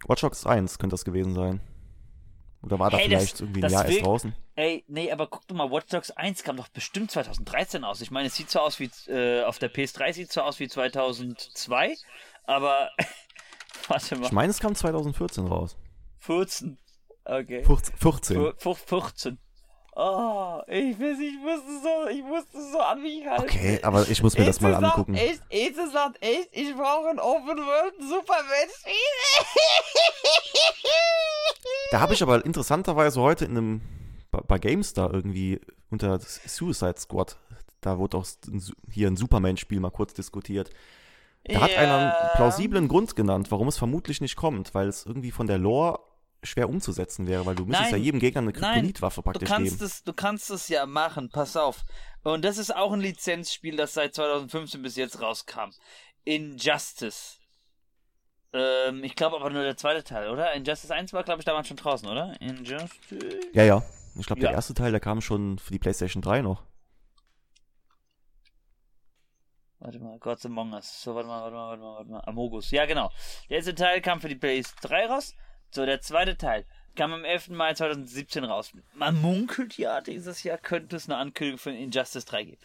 Watch 0.07 0.21
Dogs 0.23 0.47
1 0.47 0.79
könnte 0.79 0.95
das 0.95 1.05
gewesen 1.05 1.35
sein. 1.35 1.61
Oder 2.63 2.79
war 2.79 2.91
da 2.91 2.97
hey, 2.97 3.07
vielleicht 3.07 3.35
das, 3.35 3.41
irgendwie 3.41 3.65
ein 3.65 3.71
Jahr 3.71 3.87
erst 3.87 4.05
draußen? 4.05 4.35
Ey, 4.57 4.85
nee, 4.89 5.13
aber 5.13 5.29
guck 5.29 5.47
doch 5.47 5.55
mal, 5.55 5.71
Watch 5.71 5.89
Dogs 5.89 6.11
1 6.11 6.43
kam 6.43 6.57
doch 6.57 6.69
bestimmt 6.69 7.11
2013 7.11 7.85
aus. 7.85 8.01
Ich 8.01 8.11
meine, 8.11 8.29
es 8.29 8.35
sieht 8.35 8.51
so 8.51 8.61
aus 8.61 8.81
wie, 8.81 8.91
äh, 9.11 9.45
auf 9.45 9.59
der 9.59 9.73
PS3 9.73 10.13
sieht 10.13 10.33
so 10.33 10.43
aus 10.43 10.59
wie 10.59 10.69
2002, 10.69 11.97
aber, 12.45 12.91
warte 13.89 14.17
mal. 14.17 14.27
Ich 14.27 14.33
meine, 14.33 14.51
es 14.51 14.59
kam 14.59 14.75
2014 14.75 15.47
raus. 15.47 15.77
14. 16.21 16.79
Okay. 17.25 17.65
14. 17.65 18.53
14. 18.57 19.39
Oh, 20.01 20.63
ich 20.69 20.97
weiß, 20.97 21.19
ich 21.19 21.41
musste 21.41 21.81
so, 21.83 22.09
ich 22.09 22.23
musste 22.23 22.71
so 22.71 22.79
an 22.79 23.03
mich 23.03 23.27
halten. 23.27 23.43
Okay, 23.43 23.81
aber 23.83 24.09
ich 24.09 24.23
muss 24.23 24.39
mir 24.39 24.45
das 24.45 24.61
mal 24.61 24.71
sagt, 24.71 24.85
angucken. 24.85 25.17
Echt, 25.17 25.43
Eze 25.51 25.91
sagt 25.91 26.23
echt, 26.23 26.51
ich 26.53 26.73
brauche 26.77 27.09
ein 27.09 27.19
Open 27.19 27.59
World 27.59 27.95
Superman 27.99 28.69
Da 31.91 31.99
habe 31.99 32.15
ich 32.15 32.23
aber 32.23 32.45
interessanterweise 32.47 33.21
heute 33.21 33.47
in 33.47 33.57
einem, 33.57 33.81
bei 34.31 34.61
GameStar 34.61 35.13
irgendwie 35.13 35.61
unter 35.91 36.21
Suicide 36.21 37.01
Squad, 37.01 37.37
da 37.81 37.99
wurde 37.99 38.19
auch 38.19 38.27
hier 38.89 39.09
ein 39.09 39.17
Superman-Spiel 39.17 39.81
mal 39.81 39.91
kurz 39.91 40.15
diskutiert. 40.15 40.71
Da 41.43 41.55
ja. 41.55 41.61
hat 41.63 41.77
einer 41.77 41.97
einen 41.97 42.37
plausiblen 42.37 42.87
Grund 42.87 43.17
genannt, 43.17 43.51
warum 43.51 43.67
es 43.67 43.77
vermutlich 43.77 44.21
nicht 44.21 44.37
kommt, 44.37 44.77
weil 44.77 44.87
es 44.87 45.07
irgendwie 45.07 45.33
von 45.33 45.49
der 45.49 45.59
Lore 45.59 45.99
schwer 46.43 46.69
umzusetzen 46.69 47.27
wäre, 47.27 47.45
weil 47.47 47.55
du 47.55 47.65
müsstest 47.65 47.91
nein, 47.93 48.01
ja 48.01 48.05
jedem 48.05 48.21
Gegner 48.21 48.43
eine 48.43 48.53
Kryptonitwaffe 48.53 49.23
praktisch 49.23 49.49
du 49.49 49.55
kannst 49.55 49.73
geben. 49.73 49.85
Es, 49.85 50.03
du 50.05 50.13
kannst 50.13 50.51
es 50.51 50.69
ja 50.69 50.87
machen, 50.87 51.31
pass 51.31 51.57
auf. 51.57 51.85
Und 52.23 52.45
das 52.45 52.59
ist 52.59 52.75
auch 52.75 52.93
ein 52.93 53.01
Lizenzspiel, 53.01 53.77
das 53.77 53.95
seit 53.95 54.15
2015 54.15 54.83
bis 54.83 54.97
jetzt 54.97 55.21
rauskam. 55.21 55.71
Injustice. 56.25 57.39
Ähm, 58.53 59.05
ich 59.05 59.15
glaube 59.15 59.37
aber 59.37 59.51
nur 59.51 59.63
der 59.63 59.77
zweite 59.77 60.05
Teil, 60.05 60.31
oder? 60.31 60.53
Injustice 60.53 60.91
1 60.91 61.13
war, 61.13 61.25
glaube 61.25 61.41
ich, 61.41 61.45
damals 61.45 61.69
schon 61.69 61.77
draußen, 61.77 62.09
oder? 62.09 62.41
Injustice. 62.41 63.47
Ja, 63.53 63.65
ja. 63.65 63.83
Ich 64.17 64.27
glaube, 64.27 64.41
der 64.41 64.51
ja. 64.51 64.57
erste 64.57 64.75
Teil, 64.75 64.91
der 64.91 65.01
kam 65.01 65.21
schon 65.21 65.59
für 65.59 65.73
die 65.73 65.79
PlayStation 65.79 66.23
3 66.23 66.43
noch. 66.43 66.65
Warte 69.81 70.01
mal, 70.01 70.19
Gods 70.19 70.45
Among 70.47 70.73
Us. 70.73 71.03
So, 71.03 71.15
warte 71.15 71.29
mal, 71.29 71.43
warte 71.43 71.55
mal, 71.55 71.69
warte 71.69 71.83
mal, 71.83 71.95
warte 71.95 72.11
mal. 72.11 72.21
Amogus. 72.21 72.71
Ja, 72.73 72.85
genau. 72.87 73.11
Der 73.49 73.59
erste 73.59 73.75
Teil 73.75 74.01
kam 74.01 74.21
für 74.21 74.29
die 74.29 74.37
PS3 74.37 75.07
raus. 75.07 75.35
So, 75.71 75.85
der 75.85 76.01
zweite 76.01 76.37
Teil 76.37 76.65
kam 76.97 77.13
am 77.13 77.25
11. 77.25 77.51
Mai 77.51 77.75
2017 77.75 78.45
raus. 78.45 78.73
Man 78.95 79.21
munkelt 79.21 79.79
ja, 79.79 80.01
dieses 80.01 80.43
Jahr 80.43 80.59
könnte 80.59 80.97
es 80.97 81.09
eine 81.09 81.17
Ankündigung 81.17 81.59
für 81.59 81.71
Injustice 81.71 82.25
3 82.25 82.45
geben. 82.45 82.63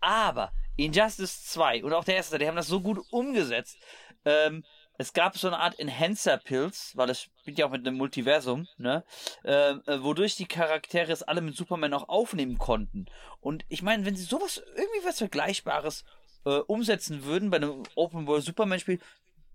Aber 0.00 0.52
Injustice 0.76 1.44
2 1.44 1.84
und 1.84 1.92
auch 1.92 2.04
der 2.04 2.16
erste, 2.16 2.38
die 2.38 2.48
haben 2.48 2.56
das 2.56 2.66
so 2.66 2.80
gut 2.80 3.00
umgesetzt. 3.10 3.78
Ähm, 4.24 4.64
es 4.98 5.12
gab 5.12 5.36
so 5.36 5.46
eine 5.46 5.58
Art 5.58 5.78
Enhancer-Pills, 5.78 6.96
weil 6.96 7.06
das 7.06 7.22
spielt 7.22 7.58
ja 7.58 7.66
auch 7.66 7.70
mit 7.70 7.86
einem 7.86 7.98
Multiversum, 7.98 8.66
ne? 8.78 9.04
Ähm, 9.44 9.82
äh, 9.86 10.02
wodurch 10.02 10.36
die 10.36 10.46
Charaktere 10.46 11.12
es 11.12 11.22
alle 11.22 11.42
mit 11.42 11.54
Superman 11.54 11.92
auch 11.92 12.08
aufnehmen 12.08 12.58
konnten. 12.58 13.06
Und 13.40 13.64
ich 13.68 13.82
meine, 13.82 14.06
wenn 14.06 14.16
sie 14.16 14.24
sowas, 14.24 14.62
irgendwie 14.74 15.04
was 15.04 15.18
Vergleichbares 15.18 16.04
äh, 16.46 16.58
umsetzen 16.60 17.24
würden 17.24 17.50
bei 17.50 17.58
einem 17.58 17.82
Open 17.94 18.26
World 18.26 18.44
Superman 18.44 18.80
Spiel, 18.80 18.98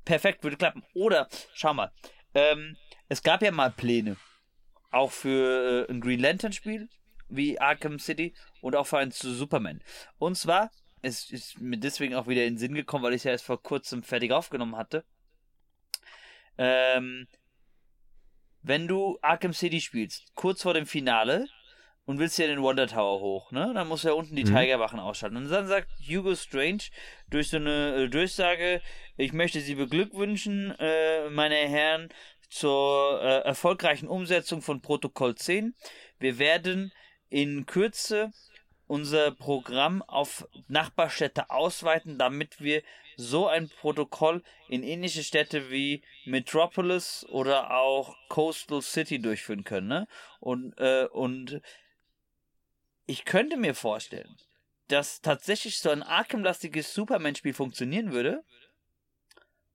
perfekt, 0.05 0.43
würde 0.43 0.57
klappen. 0.57 0.83
Oder, 0.93 1.27
schau 1.53 1.73
mal, 1.73 1.91
ähm, 2.33 2.77
es 3.11 3.23
gab 3.23 3.41
ja 3.41 3.51
mal 3.51 3.71
Pläne, 3.71 4.15
auch 4.89 5.11
für 5.11 5.85
äh, 5.85 5.91
ein 5.91 5.99
Green 5.99 6.21
Lantern 6.21 6.53
Spiel, 6.53 6.87
wie 7.27 7.59
Arkham 7.59 7.99
City 7.99 8.33
und 8.61 8.73
auch 8.73 8.87
für 8.87 8.99
ein 8.99 9.11
Superman. 9.11 9.81
Und 10.17 10.37
zwar, 10.37 10.71
es 11.01 11.29
ist 11.29 11.59
mir 11.59 11.77
deswegen 11.77 12.15
auch 12.15 12.27
wieder 12.27 12.45
in 12.45 12.53
den 12.53 12.57
Sinn 12.57 12.73
gekommen, 12.73 13.03
weil 13.03 13.11
ich 13.11 13.17
es 13.17 13.23
ja 13.25 13.31
erst 13.31 13.43
vor 13.43 13.61
kurzem 13.61 14.01
fertig 14.01 14.31
aufgenommen 14.31 14.77
hatte. 14.77 15.03
Ähm, 16.57 17.27
wenn 18.61 18.87
du 18.87 19.19
Arkham 19.21 19.51
City 19.51 19.81
spielst, 19.81 20.33
kurz 20.35 20.61
vor 20.61 20.73
dem 20.73 20.85
Finale, 20.85 21.49
und 22.05 22.19
willst 22.19 22.39
ja 22.39 22.47
den 22.47 22.61
Wonder 22.61 22.87
Tower 22.87 23.19
hoch, 23.19 23.51
ne? 23.51 23.71
Dann 23.73 23.87
musst 23.87 24.03
du 24.03 24.09
ja 24.09 24.13
unten 24.13 24.35
die 24.35 24.43
mhm. 24.43 24.55
Tigerwachen 24.55 24.99
ausschalten. 24.99 25.37
Und 25.37 25.49
dann 25.49 25.67
sagt 25.67 25.87
Hugo 25.99 26.35
Strange 26.35 26.83
durch 27.29 27.49
so 27.49 27.57
eine 27.57 27.95
äh, 27.95 28.09
Durchsage, 28.09 28.81
ich 29.17 29.33
möchte 29.33 29.61
Sie 29.61 29.75
beglückwünschen, 29.75 30.73
äh, 30.79 31.29
meine 31.29 31.55
Herren, 31.55 32.09
zur 32.51 33.21
äh, 33.21 33.39
erfolgreichen 33.39 34.07
Umsetzung 34.07 34.61
von 34.61 34.81
Protokoll 34.81 35.35
10. 35.35 35.73
Wir 36.19 36.37
werden 36.37 36.91
in 37.29 37.65
Kürze 37.65 38.31
unser 38.87 39.31
Programm 39.31 40.01
auf 40.03 40.45
Nachbarstädte 40.67 41.49
ausweiten, 41.49 42.17
damit 42.17 42.59
wir 42.59 42.83
so 43.15 43.47
ein 43.47 43.69
Protokoll 43.69 44.43
in 44.67 44.83
ähnliche 44.83 45.23
Städte 45.23 45.71
wie 45.71 46.03
Metropolis 46.25 47.25
oder 47.29 47.71
auch 47.71 48.15
Coastal 48.27 48.81
City 48.81 49.19
durchführen 49.19 49.63
können. 49.63 49.87
Ne? 49.87 50.07
Und, 50.39 50.77
äh, 50.77 51.07
und 51.11 51.61
ich 53.05 53.23
könnte 53.23 53.55
mir 53.55 53.75
vorstellen, 53.75 54.35
dass 54.89 55.21
tatsächlich 55.21 55.79
so 55.79 55.89
ein 55.89 56.03
Arkham-lastiges 56.03 56.93
Superman-Spiel 56.93 57.53
funktionieren 57.53 58.11
würde. 58.11 58.43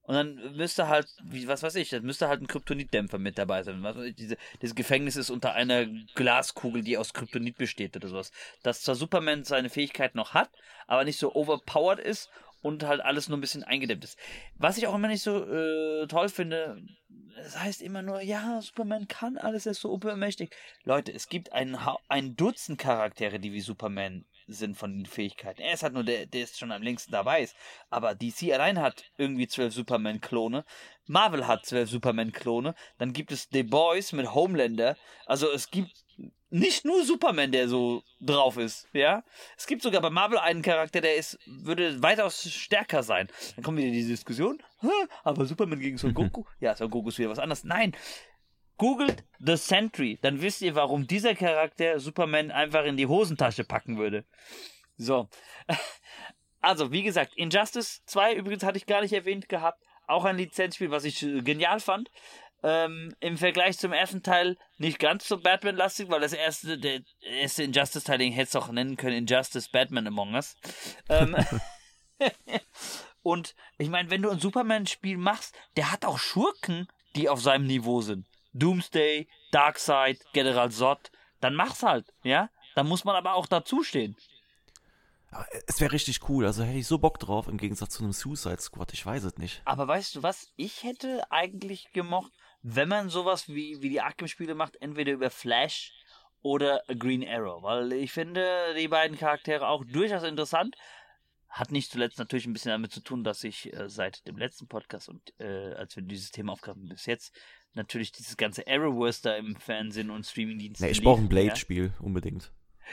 Und 0.06 0.14
dann 0.14 0.56
müsste 0.56 0.86
halt, 0.86 1.08
wie, 1.24 1.48
was 1.48 1.64
weiß 1.64 1.74
ich, 1.74 1.90
das 1.90 2.02
müsste 2.02 2.28
halt 2.28 2.40
ein 2.40 2.46
Kryptonitdämpfer 2.46 3.18
mit 3.18 3.38
dabei 3.38 3.64
sein. 3.64 3.82
Was 3.82 3.96
ich, 3.96 4.14
diese, 4.14 4.36
dieses 4.62 4.76
Gefängnis 4.76 5.16
ist 5.16 5.30
unter 5.30 5.54
einer 5.54 5.86
Glaskugel, 6.14 6.84
die 6.84 6.96
aus 6.96 7.12
Kryptonit 7.12 7.58
besteht 7.58 7.96
oder 7.96 8.06
sowas. 8.06 8.30
Dass 8.62 8.82
zwar 8.82 8.94
Superman 8.94 9.42
seine 9.42 9.68
Fähigkeit 9.68 10.14
noch 10.14 10.32
hat, 10.32 10.50
aber 10.86 11.02
nicht 11.02 11.18
so 11.18 11.34
overpowered 11.34 11.98
ist 11.98 12.30
und 12.62 12.84
halt 12.84 13.00
alles 13.00 13.28
nur 13.28 13.36
ein 13.36 13.40
bisschen 13.40 13.64
eingedämmt 13.64 14.04
ist. 14.04 14.16
Was 14.56 14.78
ich 14.78 14.86
auch 14.86 14.94
immer 14.94 15.08
nicht 15.08 15.22
so 15.22 15.44
äh, 15.44 16.06
toll 16.06 16.28
finde, 16.28 16.80
es 17.44 17.58
heißt 17.58 17.82
immer 17.82 18.02
nur, 18.02 18.20
ja, 18.22 18.60
Superman 18.62 19.08
kann 19.08 19.38
alles, 19.38 19.66
er 19.66 19.72
ist 19.72 19.80
so 19.80 19.92
übermächtig. 19.92 20.54
Leute, 20.84 21.12
es 21.12 21.28
gibt 21.28 21.52
ein, 21.52 21.76
ein 22.08 22.36
Dutzend 22.36 22.78
Charaktere, 22.78 23.40
die 23.40 23.52
wie 23.52 23.60
Superman 23.60 24.24
sind 24.46 24.76
von 24.76 24.96
den 24.96 25.06
Fähigkeiten. 25.06 25.60
Er 25.60 25.74
ist 25.74 25.82
halt 25.82 25.94
nur 25.94 26.04
der, 26.04 26.26
der 26.26 26.42
ist 26.42 26.58
schon 26.58 26.72
am 26.72 26.82
längsten 26.82 27.12
dabei 27.12 27.42
ist. 27.42 27.56
Aber 27.90 28.14
DC 28.14 28.52
allein 28.52 28.80
hat 28.80 29.04
irgendwie 29.18 29.48
zwölf 29.48 29.74
Superman-Klone. 29.74 30.64
Marvel 31.06 31.46
hat 31.46 31.66
zwölf 31.66 31.90
Superman-Klone. 31.90 32.74
Dann 32.98 33.12
gibt 33.12 33.32
es 33.32 33.48
The 33.52 33.62
Boys 33.62 34.12
mit 34.12 34.34
Homelander. 34.34 34.96
Also 35.26 35.50
es 35.50 35.70
gibt 35.70 35.92
nicht 36.50 36.84
nur 36.84 37.04
Superman, 37.04 37.50
der 37.50 37.68
so 37.68 38.02
drauf 38.20 38.56
ist, 38.56 38.88
ja. 38.92 39.24
Es 39.56 39.66
gibt 39.66 39.82
sogar 39.82 40.00
bei 40.00 40.10
Marvel 40.10 40.38
einen 40.38 40.62
Charakter, 40.62 41.00
der 41.00 41.16
ist, 41.16 41.38
würde 41.46 42.02
weitaus 42.02 42.48
stärker 42.50 43.02
sein. 43.02 43.28
Dann 43.56 43.64
kommt 43.64 43.78
wieder 43.78 43.90
diese 43.90 44.10
Diskussion, 44.10 44.62
aber 45.24 45.44
Superman 45.44 45.80
gegen 45.80 45.98
Son 45.98 46.14
Goku? 46.14 46.44
ja, 46.60 46.74
Son 46.76 46.90
Goku 46.90 47.08
ist 47.08 47.18
wieder 47.18 47.30
was 47.30 47.38
anderes. 47.38 47.64
Nein. 47.64 47.92
Googelt 48.78 49.24
The 49.38 49.56
Sentry, 49.56 50.18
dann 50.22 50.42
wisst 50.42 50.62
ihr, 50.62 50.74
warum 50.74 51.06
dieser 51.06 51.34
Charakter 51.34 51.98
Superman 51.98 52.50
einfach 52.50 52.84
in 52.84 52.96
die 52.96 53.06
Hosentasche 53.06 53.64
packen 53.64 53.98
würde. 53.98 54.24
So. 54.96 55.28
Also, 56.62 56.90
wie 56.90 57.04
gesagt, 57.04 57.36
Injustice 57.36 58.02
2 58.06 58.34
übrigens 58.34 58.64
hatte 58.64 58.78
ich 58.78 58.86
gar 58.86 59.00
nicht 59.00 59.12
erwähnt 59.12 59.48
gehabt. 59.48 59.80
Auch 60.08 60.24
ein 60.24 60.36
Lizenzspiel, 60.36 60.90
was 60.90 61.04
ich 61.04 61.20
genial 61.20 61.78
fand. 61.78 62.10
Ähm, 62.64 63.14
Im 63.20 63.36
Vergleich 63.38 63.78
zum 63.78 63.92
ersten 63.92 64.24
Teil 64.24 64.56
nicht 64.78 64.98
ganz 64.98 65.28
so 65.28 65.38
Batman-lastig, 65.38 66.08
weil 66.08 66.20
das 66.20 66.32
erste, 66.32 66.76
der 66.76 67.02
erste 67.20 67.62
Injustice-Teil, 67.62 68.18
den 68.18 68.32
hätte 68.32 68.48
es 68.48 68.56
auch 68.56 68.68
nennen 68.68 68.96
können, 68.96 69.16
Injustice 69.16 69.68
Batman 69.68 70.08
Among 70.08 70.34
Us. 70.34 70.56
Ähm, 71.08 71.36
und 73.22 73.54
ich 73.78 73.88
meine, 73.88 74.10
wenn 74.10 74.22
du 74.22 74.30
ein 74.30 74.40
Superman-Spiel 74.40 75.18
machst, 75.18 75.54
der 75.76 75.92
hat 75.92 76.04
auch 76.04 76.18
Schurken, 76.18 76.88
die 77.14 77.28
auf 77.28 77.40
seinem 77.40 77.68
Niveau 77.68 78.00
sind. 78.00 78.26
Doomsday, 78.58 79.28
Darkseid, 79.50 80.18
General 80.32 80.70
Zod, 80.70 81.10
dann 81.40 81.54
mach's 81.54 81.82
halt, 81.82 82.12
ja? 82.22 82.50
Dann 82.74 82.88
muss 82.88 83.04
man 83.04 83.16
aber 83.16 83.34
auch 83.34 83.46
dazustehen. 83.46 84.16
Es 85.66 85.80
wäre 85.80 85.92
richtig 85.92 86.28
cool, 86.28 86.46
also 86.46 86.62
hätte 86.62 86.78
ich 86.78 86.86
so 86.86 86.98
Bock 86.98 87.18
drauf, 87.18 87.48
im 87.48 87.58
Gegensatz 87.58 87.94
zu 87.94 88.02
einem 88.02 88.12
Suicide 88.12 88.60
Squad, 88.60 88.92
ich 88.94 89.04
weiß 89.04 89.24
es 89.24 89.36
nicht. 89.36 89.60
Aber 89.64 89.86
weißt 89.86 90.16
du 90.16 90.22
was, 90.22 90.52
ich 90.56 90.82
hätte 90.82 91.30
eigentlich 91.30 91.92
gemocht, 91.92 92.32
wenn 92.62 92.88
man 92.88 93.08
sowas 93.08 93.48
wie, 93.48 93.82
wie 93.82 93.90
die 93.90 94.00
Arkham-Spiele 94.00 94.54
macht, 94.54 94.76
entweder 94.80 95.12
über 95.12 95.30
Flash 95.30 95.92
oder 96.42 96.82
Green 96.98 97.26
Arrow, 97.26 97.62
weil 97.62 97.92
ich 97.92 98.12
finde 98.12 98.74
die 98.78 98.88
beiden 98.88 99.18
Charaktere 99.18 99.68
auch 99.68 99.84
durchaus 99.84 100.22
interessant. 100.22 100.76
Hat 101.48 101.72
nicht 101.72 101.90
zuletzt 101.90 102.18
natürlich 102.18 102.46
ein 102.46 102.52
bisschen 102.52 102.70
damit 102.70 102.92
zu 102.92 103.00
tun, 103.00 103.24
dass 103.24 103.42
ich 103.44 103.72
äh, 103.72 103.88
seit 103.88 104.26
dem 104.26 104.36
letzten 104.36 104.68
Podcast 104.68 105.08
und 105.08 105.32
äh, 105.40 105.74
als 105.74 105.96
wir 105.96 106.02
dieses 106.02 106.30
Thema 106.30 106.52
aufgreifen 106.52 106.88
bis 106.88 107.06
jetzt 107.06 107.34
natürlich 107.76 108.12
dieses 108.12 108.36
ganze 108.36 108.66
Arrowverse 108.66 109.22
da 109.22 109.36
im 109.36 109.56
Fernsehen 109.56 110.10
und 110.10 110.26
Streamingdiensten. 110.26 110.84
Nee, 110.86 110.92
ich 110.92 111.02
brauche 111.02 111.20
ein 111.20 111.28
Blade-Spiel, 111.28 111.86
ja? 111.86 112.04
unbedingt. 112.04 112.50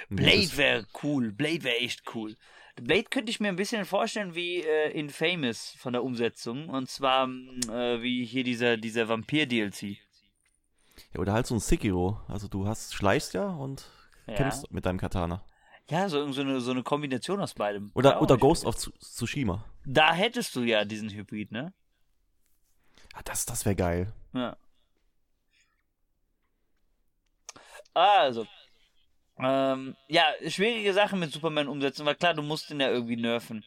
Blade 0.10 0.58
wäre 0.58 0.86
cool. 1.04 1.32
Blade 1.32 1.64
wäre 1.64 1.78
echt 1.78 2.04
cool. 2.16 2.36
Blade 2.76 3.04
könnte 3.04 3.30
ich 3.30 3.40
mir 3.40 3.50
ein 3.50 3.56
bisschen 3.56 3.86
vorstellen 3.86 4.34
wie 4.34 4.62
äh, 4.62 4.92
Infamous 4.92 5.76
von 5.78 5.94
der 5.94 6.04
Umsetzung. 6.04 6.70
Und 6.70 6.90
zwar 6.90 7.28
äh, 7.28 8.02
wie 8.02 8.26
hier 8.26 8.44
dieser, 8.44 8.78
dieser 8.78 9.08
Vampir-DLC. 9.08 9.98
Ja, 11.14 11.20
oder 11.20 11.34
halt 11.34 11.48
so 11.48 11.56
ein 11.56 11.60
Sekiro. 11.60 12.20
Also 12.28 12.48
du 12.48 12.68
hast, 12.68 12.94
schleichst 12.94 13.34
ja 13.34 13.48
und 13.48 13.86
ja. 14.28 14.36
kämpfst 14.36 14.72
mit 14.72 14.86
deinem 14.86 15.00
Katana. 15.00 15.44
Ja, 15.90 16.08
so, 16.10 16.32
so, 16.32 16.42
eine, 16.42 16.62
so 16.62 16.72
eine 16.72 16.82
Kombination 16.82 17.42
aus 17.42 17.54
beidem. 17.54 17.92
Oder, 17.94 18.22
oder 18.22 18.38
Ghost 18.38 18.66
of 18.66 18.76
Tsushima. 18.76 19.66
Da 19.86 20.14
hättest 20.14 20.56
du 20.56 20.62
ja 20.62 20.86
diesen 20.86 21.10
Hybrid, 21.10 21.52
ne? 21.52 21.74
Ja, 23.14 23.22
das, 23.26 23.46
das 23.46 23.66
wäre 23.66 23.76
geil. 23.76 24.14
Ja. 24.34 24.58
Also, 27.94 28.48
ähm, 29.40 29.96
ja, 30.08 30.26
schwierige 30.48 30.94
Sachen 30.94 31.20
mit 31.20 31.32
Superman 31.32 31.68
umsetzen, 31.68 32.06
weil 32.06 32.16
klar, 32.16 32.34
du 32.34 32.42
musst 32.42 32.70
ihn 32.70 32.80
ja 32.80 32.90
irgendwie 32.90 33.16
nerven. 33.16 33.64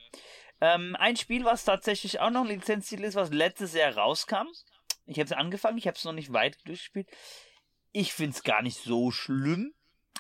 Ähm, 0.61 0.97
ein 0.99 1.17
Spiel, 1.17 1.45
was 1.45 1.65
tatsächlich 1.65 2.21
auch 2.21 2.31
noch 2.31 2.43
ein 2.43 2.49
Lizenzziel 2.49 3.05
ist, 3.05 3.15
was 3.15 3.31
letztes 3.31 3.75
Jahr 3.75 3.97
rauskam. 3.97 4.47
Ich 5.05 5.19
habe 5.19 5.27
es 5.27 5.33
angefangen, 5.33 5.79
ich 5.79 5.87
habe 5.87 5.97
es 5.97 6.05
noch 6.05 6.13
nicht 6.13 6.33
weit 6.33 6.57
durchgespielt. 6.65 7.09
Ich 7.93 8.13
finde 8.13 8.37
es 8.37 8.43
gar 8.43 8.63
nicht 8.63 8.79
so 8.79 9.11
schlimm. 9.11 9.75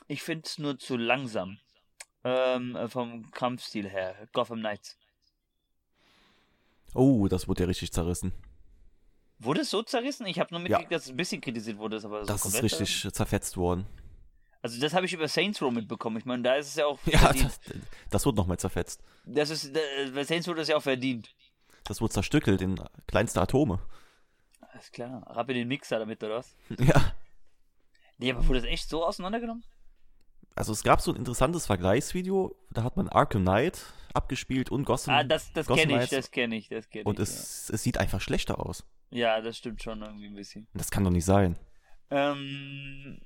Ich 0.09 0.23
finde 0.23 0.45
es 0.47 0.59
nur 0.59 0.78
zu 0.78 0.97
langsam. 0.97 1.59
Ähm, 2.23 2.77
vom 2.89 3.31
Kampfstil 3.31 3.89
her. 3.89 4.28
Gotham 4.33 4.61
Knights. 4.61 4.99
Oh, 6.95 7.28
das 7.28 7.49
wurde 7.49 7.65
ja 7.65 7.69
richtig 7.69 7.93
zerrissen. 7.93 8.33
Wurde 9.39 9.61
es 9.61 9.71
so 9.71 9.83
zerrissen? 9.83 10.27
Ich 10.27 10.39
habe 10.39 10.53
nur 10.53 10.61
mitgekriegt, 10.61 10.91
ja. 10.91 10.97
dass 10.97 11.05
es 11.05 11.11
ein 11.11 11.17
bisschen 11.17 11.41
kritisiert 11.41 11.79
wurde. 11.79 12.01
Aber 12.03 12.25
das 12.25 12.47
ist 12.47 12.63
richtig 12.63 13.09
zerfetzt 13.13 13.57
worden. 13.57 13.87
Also 14.63 14.81
das 14.81 14.95
habe 14.95 15.07
ich 15.07 15.13
über 15.13 15.29
Saints 15.29 15.61
Row 15.63 15.73
mitbekommen. 15.73 16.17
Ich 16.17 16.25
meine, 16.25 16.43
da 16.43 16.57
ist 16.57 16.69
es 16.69 16.75
ja 16.77 16.87
auch 16.87 16.99
Ja, 17.07 17.33
das, 17.33 17.61
das 18.11 18.27
wird 18.27 18.37
nochmal 18.37 18.59
zerfetzt. 18.59 19.03
Das 19.25 19.51
ist, 19.51 19.73
bei 20.15 20.25
Saints 20.25 20.49
Row 20.49 20.57
das 20.57 20.69
ja 20.69 20.77
auch 20.77 20.83
verdient. 20.83 21.35
Das 21.85 22.01
wurde 22.01 22.15
zerstückelt 22.15 22.61
in 22.63 22.81
kleinste 23.07 23.41
Atome. 23.41 23.79
Alles 24.61 24.91
klar. 24.91 25.23
Rapp 25.29 25.49
in 25.51 25.57
den 25.57 25.69
Mixer 25.69 25.99
damit, 25.99 26.23
oder 26.23 26.37
was? 26.37 26.57
Ja. 26.79 27.15
Nee, 28.19 28.33
aber 28.33 28.49
wurde 28.49 28.61
das 28.63 28.69
echt 28.69 28.89
so 28.89 29.05
auseinandergenommen? 29.05 29.63
Also 30.57 30.73
es 30.73 30.83
gab 30.83 31.03
so 31.03 31.12
ein 31.12 31.16
interessantes 31.16 31.66
Vergleichsvideo, 31.66 32.57
da 32.70 32.83
hat 32.83 32.97
man 32.97 33.09
Arkham 33.09 33.43
Knight 33.43 33.93
abgespielt 34.15 34.70
und 34.70 34.85
Gotham. 34.85 35.15
Ah, 35.15 35.23
das, 35.23 35.53
das 35.53 35.66
kenne 35.66 36.03
ich, 36.03 36.09
das 36.09 36.31
kenne 36.31 36.57
ich, 36.57 36.69
das 36.69 36.89
kenne 36.89 37.03
ich. 37.03 37.07
Und 37.07 37.19
es, 37.19 37.69
ja. 37.69 37.74
es 37.74 37.83
sieht 37.83 37.99
einfach 37.99 38.23
schlechter 38.23 38.59
aus. 38.59 38.87
Ja, 39.11 39.43
das 39.43 39.59
stimmt 39.59 39.83
schon 39.83 40.01
irgendwie 40.01 40.27
ein 40.27 40.35
bisschen. 40.35 40.66
Das 40.73 40.91
kann 40.91 41.05
doch 41.05 41.11
nicht 41.11 41.27
sein. 41.27 41.59
Ähm, 42.11 43.20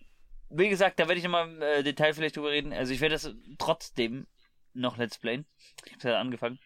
wie 0.50 0.68
gesagt, 0.68 0.98
da 0.98 1.06
werde 1.06 1.18
ich 1.18 1.24
nochmal 1.24 1.48
im 1.48 1.62
äh, 1.62 1.82
Detail 1.84 2.12
vielleicht 2.14 2.36
drüber 2.36 2.50
reden. 2.50 2.72
Also 2.72 2.92
ich 2.92 3.00
werde 3.00 3.14
das 3.14 3.32
trotzdem 3.58 4.26
noch 4.74 4.98
Let's 4.98 5.18
Playen. 5.18 5.46
Ich 5.86 5.92
habe 6.04 6.14
ja 6.14 6.20
angefangen. 6.20 6.58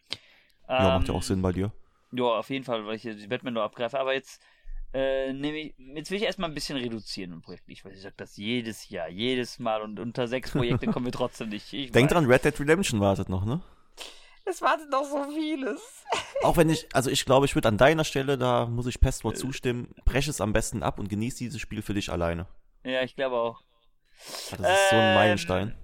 Ja, 0.66 0.78
ähm, 0.78 1.00
macht 1.00 1.08
ja 1.08 1.14
auch 1.14 1.18
ähm, 1.18 1.22
Sinn 1.22 1.42
bei 1.42 1.52
dir. 1.52 1.72
Ja, 2.12 2.24
auf 2.24 2.48
jeden 2.48 2.64
Fall, 2.64 2.86
weil 2.86 2.96
ich 2.96 3.02
hier 3.02 3.14
die 3.14 3.26
Batman 3.26 3.52
nur 3.52 3.64
abgreife. 3.64 4.00
Aber 4.00 4.14
jetzt 4.14 4.42
äh, 4.94 5.32
ich, 5.32 5.74
jetzt 5.76 6.10
will 6.10 6.18
ich 6.18 6.24
erstmal 6.24 6.48
ein 6.50 6.54
bisschen 6.54 6.78
reduzieren 6.78 7.32
im 7.32 7.42
Projekt. 7.42 7.64
Ich 7.66 7.84
weiß, 7.84 7.94
ich 7.94 8.02
sag 8.02 8.16
das 8.16 8.36
jedes 8.36 8.88
Jahr, 8.88 9.08
jedes 9.08 9.58
Mal 9.58 9.82
und 9.82 9.98
unter 9.98 10.28
sechs 10.28 10.52
Projekte 10.52 10.86
kommen 10.86 11.06
wir 11.06 11.12
trotzdem 11.12 11.48
nicht. 11.48 11.72
Ich 11.72 11.90
Denk 11.90 12.10
dran, 12.10 12.26
Red 12.26 12.44
Dead 12.44 12.58
Redemption 12.58 13.00
wartet 13.00 13.28
noch, 13.28 13.44
ne? 13.44 13.60
Es 14.46 14.60
wartet 14.60 14.90
noch 14.90 15.04
so 15.04 15.24
vieles. 15.32 16.04
Auch 16.42 16.56
wenn 16.56 16.68
ich, 16.68 16.86
also 16.92 17.10
ich 17.10 17.24
glaube, 17.24 17.46
ich 17.46 17.54
würde 17.54 17.68
an 17.68 17.78
deiner 17.78 18.04
Stelle, 18.04 18.36
da 18.36 18.66
muss 18.66 18.86
ich 18.86 19.00
Pestwort 19.00 19.38
zustimmen, 19.38 19.94
breche 20.04 20.30
es 20.30 20.40
am 20.40 20.52
besten 20.52 20.82
ab 20.82 20.98
und 20.98 21.08
genieße 21.08 21.38
dieses 21.38 21.60
Spiel 21.60 21.82
für 21.82 21.94
dich 21.94 22.12
alleine. 22.12 22.46
Ja, 22.84 23.02
ich 23.02 23.16
glaube 23.16 23.36
auch. 23.36 23.62
Das 24.50 24.60
ist 24.60 24.66
ähm, 24.66 24.76
so 24.90 24.96
ein 24.96 25.02
ähm, 25.02 25.14
Meilenstein. 25.14 25.74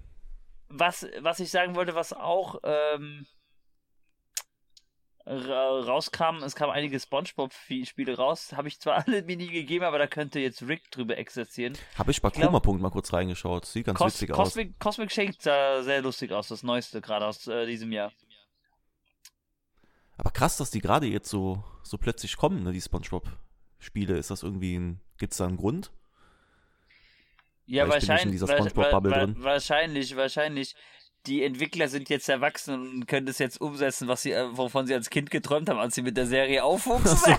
Was, 0.68 1.06
was 1.20 1.40
ich 1.40 1.50
sagen 1.50 1.74
wollte, 1.74 1.94
was 1.94 2.12
auch 2.12 2.60
ähm, 2.62 3.26
rauskam, 5.30 6.42
es 6.42 6.54
kamen 6.54 6.72
einige 6.72 6.98
Spongebob-Spiele 6.98 8.16
raus. 8.16 8.52
Habe 8.52 8.68
ich 8.68 8.80
zwar 8.80 8.96
alle 9.06 9.22
mir 9.22 9.36
nie 9.36 9.48
gegeben, 9.48 9.84
aber 9.84 9.98
da 9.98 10.06
könnte 10.06 10.40
jetzt 10.40 10.62
Rick 10.62 10.90
drüber 10.90 11.16
exerzieren. 11.16 11.76
Habe 11.96 12.10
ich 12.10 12.20
bei 12.20 12.30
Koma-Punkt 12.30 12.82
mal 12.82 12.90
kurz 12.90 13.12
reingeschaut. 13.12 13.66
Sieht 13.66 13.86
ganz 13.86 13.98
Cos 13.98 14.14
witzig 14.14 14.30
Cosmic, 14.30 14.70
aus. 14.70 14.78
Cosmic 14.78 15.12
Shake 15.12 15.36
sah 15.40 15.82
sehr 15.82 16.02
lustig 16.02 16.32
aus, 16.32 16.48
das 16.48 16.62
neueste 16.62 17.00
gerade 17.00 17.26
aus 17.26 17.46
äh, 17.46 17.66
diesem 17.66 17.92
Jahr. 17.92 18.12
Aber 20.16 20.30
krass, 20.30 20.56
dass 20.56 20.70
die 20.70 20.80
gerade 20.80 21.06
jetzt 21.06 21.30
so, 21.30 21.64
so 21.82 21.96
plötzlich 21.96 22.36
kommen, 22.36 22.62
ne, 22.62 22.72
die 22.72 22.80
Spongebob-Spiele. 22.80 24.18
Ist 24.18 24.30
das 24.30 24.42
irgendwie 24.42 24.76
ein, 24.76 25.00
gibt's 25.18 25.38
da 25.38 25.46
einen 25.46 25.56
Grund? 25.56 25.92
Ja, 27.66 27.88
wahrscheinlich, 27.88 28.40
wahrscheinlich, 28.40 30.16
wahrscheinlich. 30.16 30.74
Die 31.26 31.44
Entwickler 31.44 31.88
sind 31.88 32.08
jetzt 32.08 32.28
erwachsen 32.28 32.74
und 32.74 33.06
können 33.06 33.26
das 33.26 33.38
jetzt 33.38 33.60
umsetzen, 33.60 34.08
was 34.08 34.22
sie, 34.22 34.32
äh, 34.32 34.56
wovon 34.56 34.86
sie 34.86 34.94
als 34.94 35.10
Kind 35.10 35.30
geträumt 35.30 35.68
haben, 35.68 35.78
als 35.78 35.94
sie 35.94 36.02
mit 36.02 36.16
der 36.16 36.26
Serie 36.26 36.64
aufwuchsen. 36.64 37.36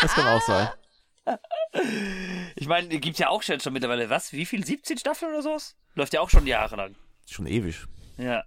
Das 0.00 0.14
kann 0.14 0.28
auch 0.28 0.42
sein. 0.42 0.68
Ich 2.56 2.68
meine, 2.68 2.88
gibt 2.88 3.14
es 3.14 3.18
ja 3.18 3.28
auch 3.28 3.42
schon, 3.42 3.60
schon 3.60 3.72
mittlerweile, 3.72 4.08
was? 4.08 4.32
Wie 4.32 4.46
viel? 4.46 4.64
17 4.64 4.98
Staffeln 4.98 5.32
oder 5.32 5.42
sowas? 5.42 5.76
Läuft 5.94 6.14
ja 6.14 6.20
auch 6.20 6.30
schon 6.30 6.46
jahrelang. 6.46 6.94
Schon 7.26 7.46
ewig. 7.46 7.84
Ja. 8.16 8.44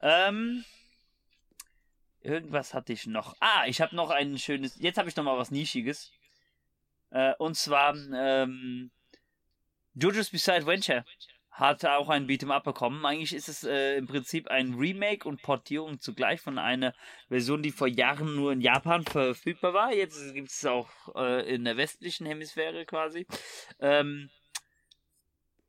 Ähm. 0.00 0.64
Irgendwas 2.20 2.72
hatte 2.72 2.92
ich 2.92 3.06
noch. 3.06 3.36
Ah, 3.40 3.64
ich 3.66 3.80
habe 3.80 3.96
noch 3.96 4.10
ein 4.10 4.38
schönes. 4.38 4.76
Jetzt 4.78 4.96
habe 4.96 5.08
ich 5.08 5.16
noch 5.16 5.24
mal 5.24 5.36
was 5.36 5.50
Nischiges. 5.50 6.12
Äh, 7.10 7.34
und 7.38 7.56
zwar 7.56 7.94
ähm, 8.14 8.90
JoJo's 9.94 10.30
Beside 10.30 10.66
Venture 10.66 11.04
hat 11.52 11.84
auch 11.84 12.08
ein 12.08 12.26
Beat'em 12.26 12.50
Up 12.50 12.64
bekommen. 12.64 13.04
Eigentlich 13.04 13.34
ist 13.34 13.48
es 13.48 13.62
äh, 13.64 13.96
im 13.96 14.06
Prinzip 14.06 14.48
ein 14.48 14.74
Remake 14.74 15.28
und 15.28 15.42
Portierung 15.42 16.00
zugleich 16.00 16.40
von 16.40 16.58
einer 16.58 16.94
Version, 17.28 17.62
die 17.62 17.70
vor 17.70 17.88
Jahren 17.88 18.34
nur 18.34 18.52
in 18.52 18.62
Japan 18.62 19.04
verfügbar 19.04 19.74
war. 19.74 19.92
Jetzt 19.92 20.32
gibt 20.32 20.50
es 20.50 20.64
auch 20.64 20.88
äh, 21.14 21.54
in 21.54 21.64
der 21.64 21.76
westlichen 21.76 22.26
Hemisphäre 22.26 22.86
quasi. 22.86 23.26
Ähm, 23.80 24.30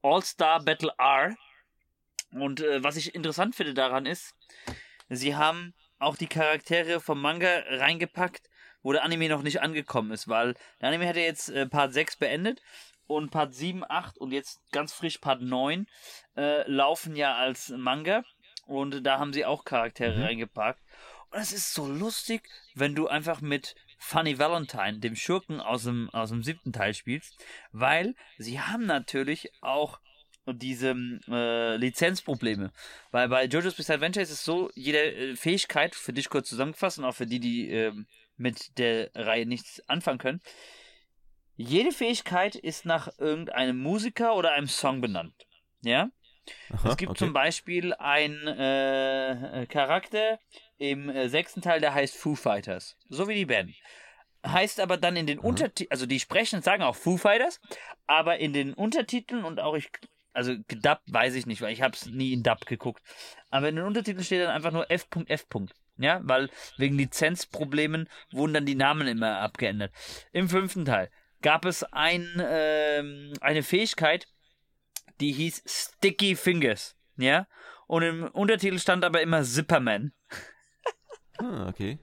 All-Star 0.01 0.63
Battle 0.63 0.93
R. 0.97 1.35
Und 2.31 2.61
äh, 2.61 2.81
was 2.81 2.95
ich 2.95 3.13
interessant 3.13 3.55
finde 3.55 3.73
daran 3.73 4.05
ist, 4.05 4.33
sie 5.09 5.35
haben 5.35 5.73
auch 5.99 6.15
die 6.15 6.27
Charaktere 6.27 7.01
vom 7.01 7.21
Manga 7.21 7.63
reingepackt, 7.67 8.49
wo 8.83 8.93
der 8.93 9.03
Anime 9.03 9.29
noch 9.29 9.43
nicht 9.43 9.61
angekommen 9.61 10.11
ist, 10.11 10.29
weil 10.29 10.55
der 10.79 10.89
Anime 10.89 11.07
hat 11.07 11.17
ja 11.17 11.23
jetzt 11.23 11.49
äh, 11.49 11.67
Part 11.67 11.93
6 11.93 12.15
beendet 12.17 12.61
und 13.07 13.31
Part 13.31 13.53
7, 13.53 13.83
8 13.87 14.17
und 14.17 14.31
jetzt 14.31 14.61
ganz 14.71 14.93
frisch 14.93 15.17
Part 15.17 15.41
9 15.41 15.87
äh, 16.35 16.69
laufen 16.69 17.15
ja 17.15 17.35
als 17.35 17.69
Manga 17.69 18.23
und 18.65 19.05
da 19.05 19.19
haben 19.19 19.33
sie 19.33 19.45
auch 19.45 19.65
Charaktere 19.65 20.17
mhm. 20.17 20.23
reingepackt. 20.23 20.81
Und 21.31 21.39
es 21.39 21.51
ist 21.51 21.73
so 21.73 21.87
lustig, 21.87 22.47
wenn 22.75 22.95
du 22.95 23.07
einfach 23.07 23.41
mit 23.41 23.75
Funny 23.97 24.37
Valentine, 24.37 24.99
dem 24.99 25.15
Schurken 25.15 25.59
aus 25.59 25.83
dem, 25.83 26.09
aus 26.11 26.29
dem 26.29 26.43
siebten 26.43 26.73
Teil 26.73 26.93
spielst, 26.93 27.43
weil 27.71 28.15
sie 28.37 28.59
haben 28.59 28.85
natürlich 28.85 29.49
auch 29.61 29.99
diese 30.45 30.95
äh, 31.29 31.77
Lizenzprobleme. 31.77 32.71
Weil 33.11 33.29
bei 33.29 33.45
JoJo's 33.45 33.75
Bizarre 33.75 33.95
Adventure 33.97 34.23
ist 34.23 34.31
es 34.31 34.43
so, 34.43 34.69
jede 34.75 34.99
äh, 34.99 35.35
Fähigkeit, 35.35 35.95
für 35.95 36.13
dich 36.13 36.29
kurz 36.29 36.49
zusammengefasst 36.49 36.99
und 36.99 37.05
auch 37.05 37.15
für 37.15 37.25
die, 37.25 37.39
die 37.39 37.71
äh, 37.71 37.93
mit 38.35 38.77
der 38.77 39.09
Reihe 39.15 39.45
nichts 39.45 39.81
anfangen 39.87 40.19
können. 40.19 40.41
Jede 41.55 41.91
Fähigkeit 41.91 42.55
ist 42.55 42.85
nach 42.85 43.09
irgendeinem 43.19 43.77
Musiker 43.77 44.35
oder 44.35 44.53
einem 44.53 44.67
Song 44.67 45.01
benannt. 45.01 45.45
Ja? 45.81 46.09
Aha, 46.71 46.89
es 46.89 46.97
gibt 46.97 47.11
okay. 47.11 47.19
zum 47.19 47.33
Beispiel 47.33 47.93
einen 47.93 48.47
äh, 48.47 49.65
Charakter 49.67 50.39
im 50.77 51.09
äh, 51.09 51.29
sechsten 51.29 51.61
Teil, 51.61 51.79
der 51.79 51.93
heißt 51.93 52.17
Foo 52.17 52.35
Fighters. 52.35 52.97
So 53.09 53.27
wie 53.27 53.35
die 53.35 53.45
Band. 53.45 53.71
Heißt 54.45 54.79
aber 54.79 54.97
dann 54.97 55.15
in 55.15 55.27
den 55.27 55.37
mhm. 55.37 55.45
Untertiteln, 55.45 55.91
also 55.91 56.05
die 56.05 56.19
sprechen 56.19 56.57
und 56.57 56.63
sagen 56.63 56.83
auch 56.83 56.95
Foo 56.95 57.17
Fighters, 57.17 57.61
aber 58.07 58.39
in 58.39 58.51
den 58.51 58.73
Untertiteln 58.73 59.45
und 59.45 59.59
auch 59.59 59.75
ich, 59.75 59.89
also 60.33 60.55
gedubbt 60.67 61.03
weiß 61.05 61.35
ich 61.35 61.45
nicht, 61.45 61.61
weil 61.61 61.71
ich 61.71 61.81
habe 61.81 61.95
es 61.95 62.07
nie 62.07 62.33
in 62.33 62.43
Dub 62.43 62.65
geguckt. 62.65 63.01
Aber 63.51 63.69
in 63.69 63.75
den 63.75 63.85
Untertiteln 63.85 64.25
steht 64.25 64.41
dann 64.41 64.49
einfach 64.49 64.71
nur 64.71 64.89
F.F. 64.91 65.45
Ja, 65.97 66.19
weil 66.23 66.49
wegen 66.77 66.97
Lizenzproblemen 66.97 68.09
wurden 68.31 68.53
dann 68.53 68.65
die 68.65 68.75
Namen 68.75 69.07
immer 69.07 69.39
abgeändert. 69.39 69.93
Im 70.31 70.49
fünften 70.49 70.85
Teil 70.85 71.09
gab 71.43 71.65
es 71.65 71.83
ein, 71.83 72.41
ähm, 72.43 73.33
eine 73.41 73.61
Fähigkeit, 73.61 74.27
die 75.19 75.31
hieß 75.31 75.63
Sticky 75.67 76.35
Fingers. 76.35 76.95
Ja, 77.17 77.47
und 77.85 78.01
im 78.01 78.23
Untertitel 78.23 78.79
stand 78.79 79.05
aber 79.05 79.21
immer 79.21 79.43
Zipperman. 79.43 80.13
Ah, 81.37 81.67
okay. 81.67 81.99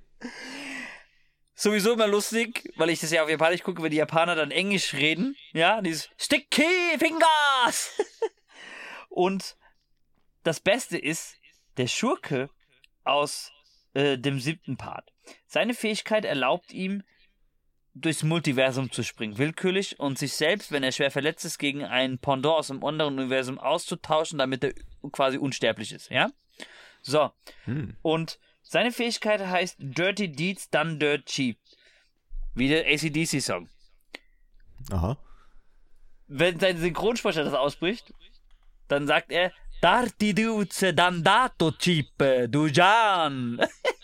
Sowieso 1.54 1.92
immer 1.94 2.06
lustig, 2.06 2.72
weil 2.76 2.90
ich 2.90 3.00
das 3.00 3.10
ja 3.10 3.22
auf 3.22 3.28
Japanisch 3.28 3.62
gucke, 3.62 3.82
wenn 3.82 3.90
die 3.90 3.96
Japaner 3.96 4.34
dann 4.36 4.50
Englisch 4.50 4.94
reden. 4.94 5.36
Ja, 5.52 5.80
dieses 5.82 6.08
Sticky 6.16 6.98
Fingers! 6.98 7.98
und 9.08 9.56
das 10.42 10.60
Beste 10.60 10.96
ist, 10.96 11.36
der 11.76 11.86
Schurke 11.86 12.50
aus 13.04 13.52
äh, 13.94 14.16
dem 14.16 14.40
siebten 14.40 14.76
Part. 14.76 15.12
Seine 15.46 15.74
Fähigkeit 15.74 16.24
erlaubt 16.24 16.72
ihm, 16.72 17.02
durchs 17.94 18.22
Multiversum 18.22 18.90
zu 18.90 19.02
springen, 19.02 19.38
willkürlich 19.38 19.98
und 19.98 20.18
sich 20.18 20.34
selbst, 20.34 20.72
wenn 20.72 20.82
er 20.82 20.92
schwer 20.92 21.10
verletzt 21.10 21.44
ist, 21.44 21.58
gegen 21.58 21.84
einen 21.84 22.18
Pendant 22.18 22.54
aus 22.54 22.70
einem 22.70 22.84
anderen 22.84 23.18
Universum 23.18 23.58
auszutauschen, 23.58 24.38
damit 24.38 24.64
er 24.64 24.74
quasi 25.12 25.38
unsterblich 25.38 25.92
ist, 25.92 26.10
ja? 26.10 26.30
So. 27.02 27.30
Hm. 27.64 27.96
Und 28.02 28.38
seine 28.62 28.92
Fähigkeit 28.92 29.40
heißt 29.40 29.76
Dirty 29.78 30.30
Deeds 30.30 30.70
Done 30.70 30.98
Dirt 30.98 31.26
Cheap. 31.26 31.58
Wie 32.54 32.68
der 32.68 32.86
ACDC-Song. 32.86 33.68
Aha. 34.92 35.18
Wenn 36.26 36.60
sein 36.60 36.78
Synchronsprecher 36.78 37.44
das 37.44 37.54
ausbricht, 37.54 38.12
dann 38.88 39.06
sagt 39.06 39.32
er, 39.32 39.52
Darti 39.80 40.34
duce 40.34 40.92
dandato 40.94 41.72
cipe, 41.72 42.48
du 42.48 42.66
Jan. 42.66 43.58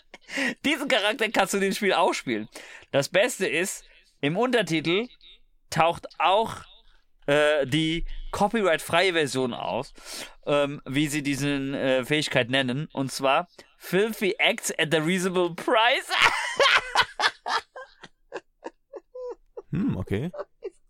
Diesen 0.65 0.87
Charakter 0.87 1.29
kannst 1.29 1.53
du 1.53 1.57
in 1.57 1.63
dem 1.63 1.73
Spiel 1.73 1.93
auch 1.93 2.13
spielen. 2.13 2.47
Das 2.91 3.09
Beste 3.09 3.47
ist, 3.47 3.85
im 4.21 4.37
Untertitel 4.37 5.07
taucht 5.69 6.07
auch 6.19 6.63
äh, 7.27 7.67
die 7.67 8.05
copyright-freie 8.31 9.13
Version 9.13 9.53
aus, 9.53 9.93
ähm, 10.45 10.81
wie 10.85 11.07
sie 11.07 11.23
diesen 11.23 11.73
äh, 11.73 12.05
Fähigkeit 12.05 12.49
nennen, 12.49 12.87
und 12.93 13.11
zwar 13.11 13.47
Filthy 13.77 14.35
Acts 14.39 14.71
at 14.77 14.93
a 14.93 14.99
Reasonable 14.99 15.55
Price. 15.55 16.09
hm, 19.71 19.97
okay. 19.97 20.31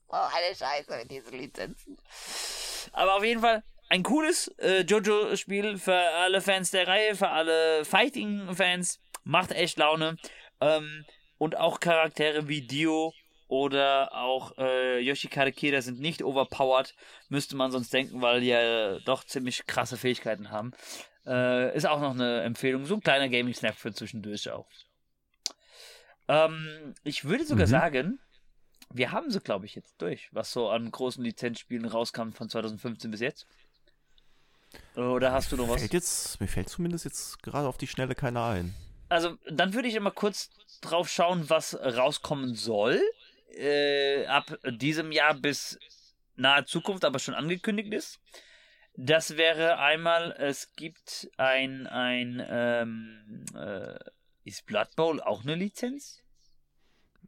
Oh, 0.10 0.16
eine 0.16 0.56
Scheiße 0.56 0.98
mit 1.00 1.12
diesen 1.12 1.38
Lizenzen. 1.38 1.98
Aber 2.94 3.16
auf 3.16 3.26
jeden 3.26 3.42
Fall, 3.42 3.62
ein 3.90 4.04
cooles 4.04 4.48
äh, 4.58 4.84
Jojo-Spiel 4.84 5.78
für 5.78 5.96
alle 5.96 6.42
Fans 6.42 6.72
der 6.72 6.88
Reihe, 6.88 7.14
für 7.14 7.28
alle 7.28 7.84
Fighting-Fans. 7.84 9.02
Macht 9.28 9.52
echt 9.52 9.78
Laune. 9.78 10.18
Ähm, 10.62 11.06
und 11.38 11.58
auch 11.58 11.80
Charaktere 11.80 12.48
wie 12.48 12.62
Dio 12.62 13.14
oder 13.48 14.14
auch 14.14 14.58
äh, 14.58 15.00
Yoshikare 15.00 15.52
Kida 15.52 15.82
sind 15.82 16.00
nicht 16.00 16.24
overpowered, 16.24 16.96
müsste 17.30 17.56
man 17.56 17.72
sonst 17.72 17.94
denken, 17.94 18.22
weil 18.22 18.42
die 18.42 18.48
ja 18.48 19.00
doch 19.00 19.24
ziemlich 19.24 19.66
krasse 19.68 19.98
Fähigkeiten 19.98 20.50
haben. 20.50 20.74
Äh, 21.26 21.76
ist 21.76 21.86
auch 21.86 22.00
noch 22.00 22.12
eine 22.12 22.42
Empfehlung. 22.42 22.86
So 22.86 22.96
ein 22.96 23.02
kleiner 23.02 23.30
Gaming-Snap 23.30 23.76
für 23.76 23.94
zwischendurch 23.94 24.50
auch. 24.50 24.68
Ähm, 26.28 26.96
ich 27.04 27.26
würde 27.26 27.46
sogar 27.46 27.68
mhm. 27.68 27.72
sagen, 27.72 28.20
wir 28.90 29.12
haben 29.12 29.30
sie, 29.30 29.42
glaube 29.42 29.66
ich, 29.66 29.76
jetzt 29.76 30.02
durch, 30.02 30.30
was 30.32 30.52
so 30.52 30.70
an 30.70 30.90
großen 30.90 31.24
Lizenzspielen 31.24 31.86
rauskam 31.86 32.32
von 32.32 32.50
2015 32.50 33.12
bis 33.12 33.20
jetzt. 33.20 33.46
Oder 34.96 35.32
hast 35.32 35.52
du 35.52 35.58
noch 35.58 35.70
was? 35.70 35.82
Fällt 35.82 35.94
jetzt, 35.94 36.40
mir 36.40 36.48
fällt 36.48 36.70
zumindest 36.70 37.06
jetzt 37.06 37.44
gerade 37.44 37.68
auf 37.68 37.78
die 37.78 37.88
Schnelle 37.88 38.16
keiner 38.16 38.46
ein. 38.46 38.74
Also, 39.10 39.38
dann 39.50 39.74
würde 39.74 39.88
ich 39.88 39.96
immer 39.96 40.12
kurz 40.12 40.50
drauf 40.82 41.10
schauen, 41.10 41.50
was 41.50 41.76
rauskommen 41.76 42.56
soll. 42.56 43.02
Äh, 43.56 44.26
ab 44.26 44.58
diesem 44.66 45.12
Jahr 45.12 45.34
bis 45.34 45.80
nahe 46.36 46.66
Zukunft, 46.66 47.06
aber 47.06 47.20
schon 47.20 47.34
angekündigt 47.34 47.94
ist. 47.94 48.20
Das 48.96 49.38
wäre 49.38 49.78
einmal, 49.78 50.32
es 50.40 50.74
gibt 50.76 51.30
ein, 51.38 51.88
ein, 51.88 52.44
ähm, 52.50 53.46
äh, 53.56 54.00
Ist 54.44 54.66
Blood 54.66 54.96
Bowl 54.96 55.22
auch 55.22 55.44
eine 55.44 55.56
Lizenz? 55.56 56.24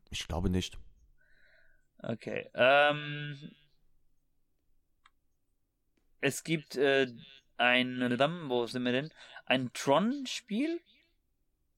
Ich 0.09 0.27
glaube 0.27 0.49
nicht. 0.49 0.77
Okay. 1.99 2.49
Ähm, 2.53 3.51
es 6.21 6.43
gibt 6.43 6.75
äh, 6.75 7.07
ein, 7.57 7.99
wo 8.49 8.65
sind 8.65 8.83
wir 8.83 8.91
denn? 8.91 9.13
Ein 9.45 9.71
Tron-Spiel? 9.73 10.81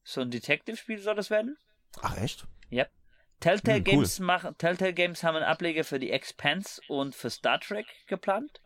So 0.04 0.22
ein 0.22 0.32
Detective-Spiel 0.32 1.00
soll 1.00 1.16
das 1.16 1.30
werden? 1.30 1.58
Ach 2.02 2.18
echt? 2.18 2.46
Ja. 2.70 2.84
Yep. 2.84 2.92
Telltale, 3.40 3.78
hm, 3.78 3.84
Games 3.84 4.20
cool. 4.20 4.26
machen, 4.26 4.58
Telltale 4.58 4.94
Games 4.94 5.24
haben 5.24 5.36
einen 5.36 5.46
Ableger 5.46 5.84
für 5.84 6.00
die 6.00 6.12
Expanse 6.12 6.82
und 6.88 7.16
für 7.16 7.30
Star 7.30 7.60
Trek 7.60 7.88
geplant. 8.08 8.62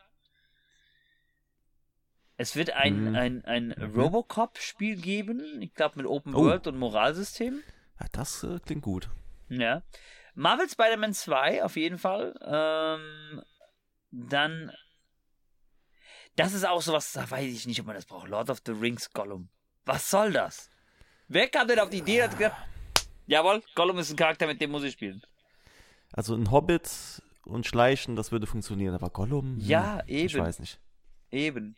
Es 2.37 2.57
wird 2.57 2.71
ein, 2.71 3.07
hm. 3.07 3.15
ein, 3.15 3.45
ein 3.45 3.75
mhm. 3.77 3.99
Robocop-Spiel 3.99 4.97
geben, 4.97 5.61
ich 5.61 5.73
glaube 5.73 5.97
mit 5.97 6.05
Open 6.05 6.35
oh. 6.35 6.43
World 6.43 6.67
und 6.67 6.77
Moralsystem. 6.77 7.63
Ja, 7.99 8.07
das 8.11 8.43
äh, 8.43 8.59
klingt 8.59 8.83
gut. 8.83 9.09
Ja. 9.47 9.83
Marvel 10.33 10.69
Spider-Man 10.69 11.13
2 11.13 11.63
auf 11.63 11.77
jeden 11.77 11.97
Fall. 11.97 12.35
Ähm, 12.41 13.41
dann. 14.11 14.71
Das 16.35 16.53
ist 16.53 16.65
auch 16.65 16.81
sowas, 16.81 17.13
da 17.13 17.29
weiß 17.31 17.45
ich 17.45 17.65
nicht, 17.65 17.79
ob 17.79 17.85
man 17.85 17.95
das 17.95 18.05
braucht. 18.05 18.27
Lord 18.27 18.49
of 18.49 18.61
the 18.65 18.73
Rings 18.73 19.11
Gollum. 19.13 19.47
Was 19.85 20.09
soll 20.09 20.33
das? 20.33 20.69
Wer 21.27 21.47
kam 21.47 21.67
denn 21.67 21.79
auf 21.79 21.89
die 21.89 21.97
Idee, 21.97 22.23
hat 22.23 22.37
gesagt, 22.37 22.55
jawohl, 23.25 23.63
Gollum 23.73 23.97
ist 23.97 24.11
ein 24.11 24.15
Charakter, 24.15 24.45
mit 24.45 24.61
dem 24.61 24.71
muss 24.71 24.83
ich 24.83 24.93
spielen. 24.93 25.23
Also 26.13 26.35
ein 26.35 26.51
Hobbit 26.51 27.21
und 27.45 27.65
Schleichen, 27.65 28.15
das 28.15 28.31
würde 28.31 28.45
funktionieren, 28.45 28.93
aber 28.93 29.09
Gollum? 29.09 29.57
Ja, 29.59 29.99
hm, 30.01 30.07
eben. 30.07 30.25
Ich 30.27 30.37
weiß 30.37 30.59
nicht. 30.59 30.79
Eben. 31.31 31.75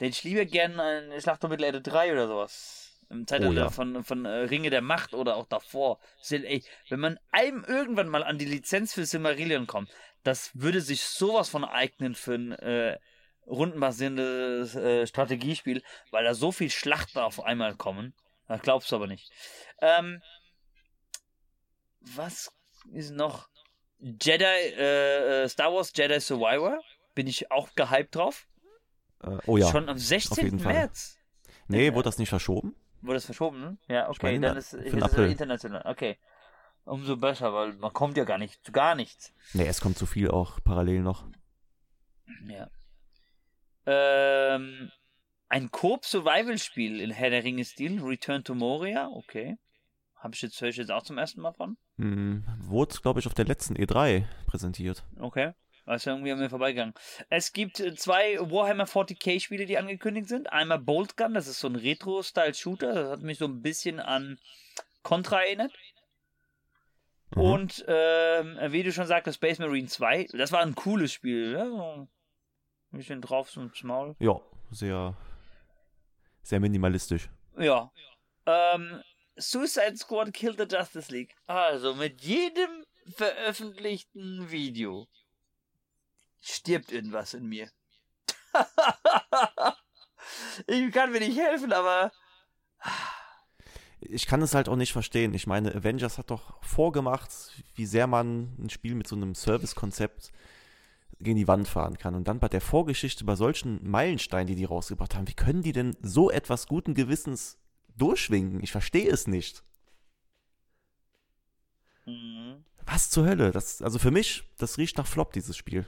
Denn 0.00 0.10
ich 0.10 0.22
liebe 0.22 0.46
gerne 0.46 0.82
eine 0.82 1.20
Schlacht 1.20 1.42
um 1.44 1.50
Mittelerde 1.50 1.80
3 1.80 2.12
oder 2.12 2.28
sowas. 2.28 3.00
Im 3.10 3.26
Zeitalter 3.26 3.62
oh, 3.62 3.64
ja. 3.64 3.70
von, 3.70 4.02
von 4.02 4.24
äh, 4.24 4.28
Ringe 4.28 4.70
der 4.70 4.80
Macht 4.80 5.12
oder 5.12 5.36
auch 5.36 5.46
davor. 5.46 5.98
Ey, 6.30 6.64
wenn 6.88 7.00
man 7.00 7.18
einem 7.32 7.64
irgendwann 7.64 8.08
mal 8.08 8.24
an 8.24 8.38
die 8.38 8.44
Lizenz 8.44 8.94
für 8.94 9.04
Silmarillion 9.04 9.66
kommt, 9.66 9.90
das 10.22 10.50
würde 10.54 10.80
sich 10.80 11.02
sowas 11.02 11.48
von 11.48 11.64
eignen 11.64 12.14
für 12.14 12.34
ein 12.34 12.52
äh, 12.52 12.98
rundenbasierendes 13.46 14.74
äh, 14.74 15.06
Strategiespiel, 15.06 15.82
weil 16.10 16.24
da 16.24 16.34
so 16.34 16.50
viel 16.50 16.70
Schlachten 16.70 17.18
auf 17.18 17.44
einmal 17.44 17.74
kommen. 17.74 18.14
Das 18.48 18.60
glaubst 18.62 18.90
du 18.90 18.96
aber 18.96 19.06
nicht. 19.06 19.30
Ähm, 19.80 20.22
was 22.00 22.52
ist 22.92 23.12
noch? 23.12 23.48
Jedi, 23.98 24.44
äh, 24.44 25.44
äh 25.44 25.48
Star 25.48 25.72
Wars 25.72 25.92
Jedi 25.94 26.20
Survivor. 26.20 26.80
Bin 27.14 27.26
ich 27.26 27.50
auch 27.50 27.74
gehypt 27.74 28.16
drauf. 28.16 28.46
Äh, 29.22 29.38
oh 29.46 29.56
ja. 29.56 29.70
Schon 29.70 29.88
am 29.88 29.98
16. 29.98 30.56
März. 30.56 31.16
Nee, 31.68 31.94
wurde 31.94 32.04
das 32.04 32.18
nicht 32.18 32.28
verschoben? 32.28 32.74
Wurde 33.00 33.14
das 33.14 33.24
verschoben, 33.24 33.60
ne? 33.60 33.78
Ja, 33.88 34.08
okay, 34.08 34.26
meine, 34.26 34.48
dann 34.48 34.56
ist, 34.56 34.74
ist 34.74 34.94
es 34.94 35.30
international. 35.30 35.82
Okay. 35.86 36.18
Umso 36.84 37.16
besser, 37.16 37.54
weil 37.54 37.72
man 37.74 37.92
kommt 37.92 38.16
ja 38.16 38.24
gar 38.24 38.36
nicht 38.36 38.62
zu 38.64 38.72
gar 38.72 38.94
nichts. 38.94 39.32
Nee, 39.54 39.66
es 39.66 39.80
kommt 39.80 39.96
zu 39.96 40.04
viel 40.04 40.30
auch 40.30 40.58
parallel 40.62 41.00
noch. 41.00 41.26
Ja. 42.46 42.68
Ähm, 43.86 44.90
ein 45.48 45.70
Coop-Survival-Spiel 45.70 47.00
in 47.00 47.10
Herr 47.10 47.30
der 47.30 47.44
Ringe-Stil, 47.44 48.00
Return 48.02 48.44
to 48.44 48.54
Moria, 48.54 49.08
okay. 49.08 49.56
Habe 50.16 50.34
ich 50.34 50.42
jetzt, 50.42 50.60
höre 50.60 50.70
ich 50.70 50.76
jetzt 50.76 50.90
auch 50.90 51.02
zum 51.02 51.18
ersten 51.18 51.40
Mal 51.40 51.52
von. 51.52 51.76
Hm, 51.98 52.44
wurde, 52.58 52.96
glaube 53.02 53.20
ich, 53.20 53.26
auf 53.26 53.34
der 53.34 53.44
letzten 53.44 53.76
E3 53.76 54.24
präsentiert. 54.46 55.04
Okay. 55.20 55.52
Was 55.84 56.06
irgendwie 56.06 56.32
an 56.32 56.38
mir 56.38 56.48
vorbeigegangen. 56.48 56.94
Es 57.28 57.52
gibt 57.52 57.78
äh, 57.78 57.94
zwei 57.94 58.38
Warhammer 58.40 58.84
40k 58.84 59.38
Spiele, 59.38 59.66
die 59.66 59.76
angekündigt 59.76 60.28
sind. 60.28 60.50
Einmal 60.50 60.78
Boltgun, 60.78 61.34
das 61.34 61.46
ist 61.46 61.60
so 61.60 61.68
ein 61.68 61.76
Retro-Style-Shooter. 61.76 62.94
Das 62.94 63.10
hat 63.10 63.20
mich 63.20 63.36
so 63.36 63.44
ein 63.44 63.60
bisschen 63.60 64.00
an 64.00 64.38
Contra 65.02 65.42
erinnert. 65.42 65.72
Mhm. 67.34 67.42
Und 67.42 67.84
ähm, 67.86 68.58
wie 68.70 68.82
du 68.82 68.92
schon 68.92 69.06
sagtest, 69.06 69.36
Space 69.36 69.58
Marine 69.58 69.88
2, 69.88 70.28
das 70.32 70.52
war 70.52 70.60
ein 70.60 70.74
cooles 70.74 71.12
Spiel. 71.12 71.52
Ja? 71.52 72.06
ein 72.94 72.98
bisschen 72.98 73.20
drauf 73.20 73.50
zum 73.50 73.70
Maul. 73.82 74.16
Ja, 74.18 74.40
sehr, 74.70 75.16
sehr 76.44 76.60
minimalistisch. 76.60 77.28
Ja. 77.58 77.90
Ähm, 78.46 79.02
Suicide 79.36 79.96
Squad 79.96 80.32
Kill 80.32 80.56
the 80.56 80.64
Justice 80.64 81.10
League. 81.10 81.34
Also 81.46 81.94
mit 81.94 82.20
jedem 82.22 82.84
veröffentlichten 83.16 84.50
Video 84.50 85.08
stirbt 86.40 86.92
irgendwas 86.92 87.34
in 87.34 87.46
mir. 87.46 87.70
ich 90.66 90.92
kann 90.92 91.10
mir 91.10 91.20
nicht 91.20 91.38
helfen, 91.38 91.72
aber. 91.72 92.12
Ich 94.00 94.26
kann 94.26 94.42
es 94.42 94.54
halt 94.54 94.68
auch 94.68 94.76
nicht 94.76 94.92
verstehen. 94.92 95.32
Ich 95.32 95.46
meine, 95.46 95.74
Avengers 95.74 96.18
hat 96.18 96.30
doch 96.30 96.62
vorgemacht, 96.62 97.30
wie 97.74 97.86
sehr 97.86 98.06
man 98.06 98.54
ein 98.58 98.68
Spiel 98.68 98.94
mit 98.94 99.08
so 99.08 99.16
einem 99.16 99.34
Service-Konzept 99.34 100.30
gegen 101.24 101.38
die 101.38 101.48
Wand 101.48 101.66
fahren 101.66 101.98
kann. 101.98 102.14
Und 102.14 102.28
dann 102.28 102.38
bei 102.38 102.48
der 102.48 102.60
Vorgeschichte, 102.60 103.24
bei 103.24 103.34
solchen 103.34 103.88
Meilensteinen, 103.88 104.46
die 104.46 104.54
die 104.54 104.64
rausgebracht 104.64 105.14
haben, 105.14 105.28
wie 105.28 105.34
können 105.34 105.62
die 105.62 105.72
denn 105.72 105.96
so 106.02 106.30
etwas 106.30 106.66
guten 106.68 106.94
Gewissens 106.94 107.58
durchwinken? 107.96 108.62
Ich 108.62 108.72
verstehe 108.72 109.10
es 109.10 109.26
nicht. 109.26 109.64
Mhm. 112.06 112.64
Was 112.86 113.10
zur 113.10 113.26
Hölle? 113.26 113.50
Das, 113.50 113.82
also 113.82 113.98
für 113.98 114.10
mich, 114.10 114.44
das 114.58 114.78
riecht 114.78 114.98
nach 114.98 115.06
Flop, 115.06 115.32
dieses 115.32 115.56
Spiel. 115.56 115.86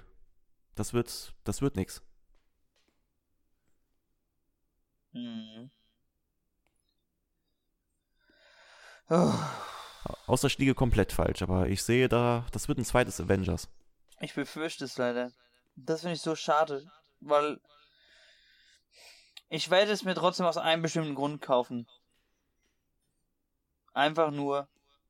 Das 0.75 0.93
wird, 0.93 1.35
das 1.45 1.63
wird 1.63 1.77
nix. 1.77 2.03
Hm. 5.13 5.71
Oh. 9.09 9.33
Außer 10.27 10.47
ich 10.49 10.59
liege 10.59 10.75
komplett 10.75 11.13
falsch, 11.13 11.43
aber 11.43 11.69
ich 11.69 11.83
sehe 11.83 12.09
da, 12.09 12.47
das 12.53 12.69
wird 12.69 12.79
ein 12.79 12.85
zweites 12.85 13.21
Avengers. 13.21 13.69
Ich 14.21 14.35
befürchte 14.35 14.85
es 14.85 14.97
leider. 14.97 15.33
Das 15.77 16.01
finde 16.01 16.15
ich 16.15 16.23
so 16.23 16.35
schade, 16.35 16.91
weil 17.21 17.61
ich 19.49 19.71
werde 19.71 19.93
es 19.93 20.05
mir 20.05 20.15
trotzdem 20.15 20.47
aus 20.47 20.57
einem 20.57 20.83
bestimmten 20.83 21.15
Grund 21.15 21.43
kaufen. 21.43 21.87
Einfach 23.93 24.31
nur 24.31 24.69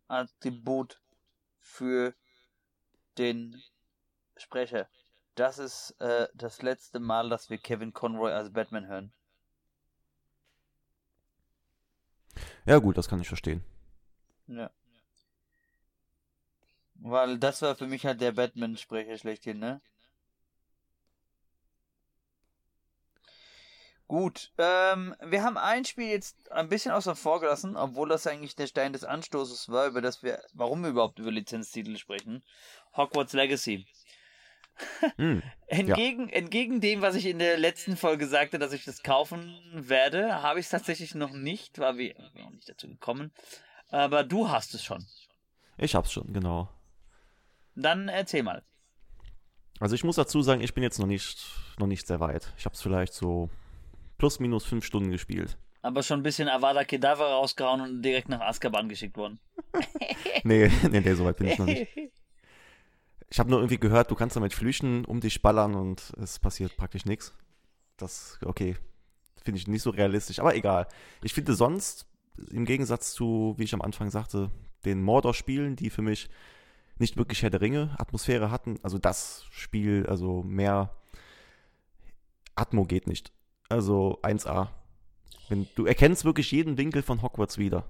als 0.09 0.37
Tribut 0.39 1.01
für 1.61 2.15
den 3.19 3.63
Sprecher. 4.37 4.89
Das 5.35 5.59
ist 5.59 5.91
äh, 6.01 6.29
das 6.35 6.63
letzte 6.63 6.99
Mal, 6.99 7.29
dass 7.29 7.51
wir 7.51 7.59
Kevin 7.59 7.93
Conroy 7.93 8.33
als 8.33 8.53
Batman 8.53 8.87
hören. 8.87 9.13
Ja, 12.65 12.79
gut, 12.79 12.99
das 12.99 13.09
kann 13.09 13.21
ich 13.21 13.29
verstehen. 13.29 13.65
Ja. 14.47 14.71
Weil 17.09 17.39
das 17.39 17.63
war 17.63 17.77
für 17.77 17.87
mich 17.87 18.05
halt 18.05 18.21
der 18.21 18.33
Batman-Sprecher 18.33 19.17
schlechthin, 19.17 19.61
ne? 19.61 19.81
Gut, 24.09 24.53
ähm, 24.59 25.15
wir 25.21 25.43
haben 25.43 25.57
ein 25.57 25.85
Spiel 25.85 26.09
jetzt 26.09 26.51
ein 26.53 26.69
bisschen 26.69 26.93
außer 26.93 27.17
vor 27.17 27.41
gelassen, 27.41 27.77
obwohl 27.77 28.09
das 28.09 28.27
eigentlich 28.27 28.55
der 28.55 28.69
Stein 28.69 28.93
des 28.93 29.05
Anstoßes 29.05 29.69
war, 29.69 29.87
über 29.87 30.01
das 30.01 30.23
wir, 30.23 30.43
warum 30.53 30.83
wir 30.83 30.91
überhaupt 30.91 31.19
über 31.19 31.31
Lizenztitel 31.33 31.97
sprechen. 31.97 32.45
Hogwarts 32.97 33.33
Legacy. 33.33 33.87
Hm, 35.17 35.43
entgegen, 35.69 36.29
ja. 36.29 36.35
entgegen 36.35 36.83
dem, 36.83 37.01
was 37.01 37.15
ich 37.15 37.25
in 37.25 37.39
der 37.39 37.57
letzten 37.57 37.97
Folge 37.97 38.27
sagte, 38.27 38.59
dass 38.59 38.75
ich 38.75 38.85
das 38.85 39.03
kaufen 39.03 39.59
werde, 39.73 40.43
habe 40.43 40.61
ich 40.61 40.67
es 40.67 40.71
tatsächlich 40.71 41.15
noch 41.15 41.33
nicht, 41.33 41.79
war 41.79 41.97
wir 41.97 42.15
noch 42.35 42.51
nicht 42.51 42.69
dazu 42.69 42.87
gekommen. 42.87 43.33
Aber 43.89 44.23
du 44.23 44.51
hast 44.51 44.75
es 44.75 44.85
schon. 44.85 45.07
Ich 45.79 45.95
hab's 45.95 46.13
schon, 46.13 46.31
genau. 46.35 46.69
Dann 47.77 48.09
erzähl 48.09 48.43
mal. 48.43 48.63
Also 49.79 49.95
ich 49.95 50.05
muss 50.05 50.17
dazu 50.17 50.43
sagen, 50.43 50.63
ich 50.63 50.75
bin 50.75 50.83
jetzt 50.83 50.99
noch 50.99 51.07
nicht, 51.07 51.47
noch 51.79 51.87
nicht 51.87 52.07
sehr 52.07 52.21
weit. 52.21 52.53
Ich 52.57 52.65
hab's 52.65 52.81
vielleicht 52.81 53.13
so 53.13 53.51
plus 54.19 54.41
minus 54.41 54.65
fünf 54.65 54.85
Stunden 54.85 55.11
gespielt. 55.11 55.59
Aber 55.83 56.03
schon 56.03 56.21
ein 56.21 56.23
bisschen 56.23 56.49
Avada 56.49 56.85
Kedavra 56.85 57.35
rausgehauen 57.35 57.81
und 57.81 58.03
direkt 58.03 58.29
nach 58.29 58.41
Azkaban 58.41 58.89
geschickt 58.89 59.17
worden. 59.17 59.39
nee, 60.43 60.71
nee, 60.91 61.01
nee, 61.01 61.15
so 61.15 61.25
weit 61.25 61.37
bin 61.37 61.49
ich 61.49 61.59
noch 61.59 61.67
nicht. 61.67 61.87
Ich 63.29 63.39
habe 63.39 63.51
nur 63.51 63.59
irgendwie 63.59 63.79
gehört, 63.79 64.11
du 64.11 64.15
kannst 64.15 64.37
damit 64.37 64.55
flüchten, 64.55 65.05
um 65.05 65.21
dich 65.21 65.43
ballern 65.43 65.75
und 65.75 66.13
es 66.17 66.39
passiert 66.39 66.77
praktisch 66.77 67.05
nichts. 67.05 67.35
Das, 67.97 68.39
okay, 68.45 68.77
finde 69.45 69.59
ich 69.59 69.69
nicht 69.69 69.83
so 69.83 69.91
realistisch, 69.91 70.39
aber 70.39 70.55
egal. 70.55 70.87
Ich 71.23 71.35
finde 71.35 71.55
sonst, 71.55 72.07
im 72.51 72.65
Gegensatz 72.65 73.13
zu, 73.13 73.55
wie 73.59 73.65
ich 73.65 73.75
am 73.75 73.83
Anfang 73.83 74.11
sagte, 74.11 74.51
den 74.85 75.03
Mordor-Spielen, 75.03 75.77
die 75.77 75.91
für 75.91 76.03
mich 76.03 76.29
nicht 77.01 77.17
wirklich 77.17 77.43
Herr 77.43 77.51
der 77.51 77.61
Ringe 77.61 77.95
Atmosphäre 77.99 78.51
hatten, 78.51 78.79
also 78.83 78.99
das 78.99 79.45
Spiel, 79.51 80.07
also 80.07 80.43
mehr 80.43 80.97
Atmo 82.55 82.85
geht 82.85 83.07
nicht. 83.07 83.33
Also 83.69 84.19
1A. 84.23 84.69
Wenn, 85.49 85.69
du 85.75 85.87
erkennst 85.87 86.25
wirklich 86.25 86.51
jeden 86.53 86.79
Winkel 86.79 87.03
von 87.03 87.23
Hogwarts 87.23 87.59
wieder. 87.59 87.85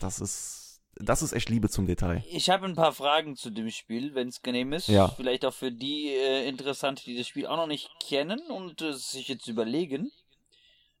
Das 0.00 0.20
ist 0.20 0.66
das 0.98 1.20
ist 1.20 1.34
echt 1.34 1.50
Liebe 1.50 1.68
zum 1.68 1.86
Detail. 1.86 2.24
Ich 2.30 2.48
habe 2.48 2.64
ein 2.64 2.74
paar 2.74 2.92
Fragen 2.92 3.36
zu 3.36 3.50
dem 3.50 3.70
Spiel, 3.70 4.14
wenn 4.14 4.28
es 4.28 4.40
genehm 4.40 4.72
ist. 4.72 4.88
Ja. 4.88 5.08
Vielleicht 5.08 5.44
auch 5.44 5.52
für 5.52 5.70
die 5.70 6.08
äh, 6.08 6.48
interessant, 6.48 7.04
die 7.04 7.16
das 7.18 7.28
Spiel 7.28 7.46
auch 7.46 7.58
noch 7.58 7.66
nicht 7.66 7.90
kennen 8.00 8.40
und 8.48 8.80
äh, 8.80 8.94
sich 8.94 9.28
jetzt 9.28 9.46
überlegen. 9.46 10.10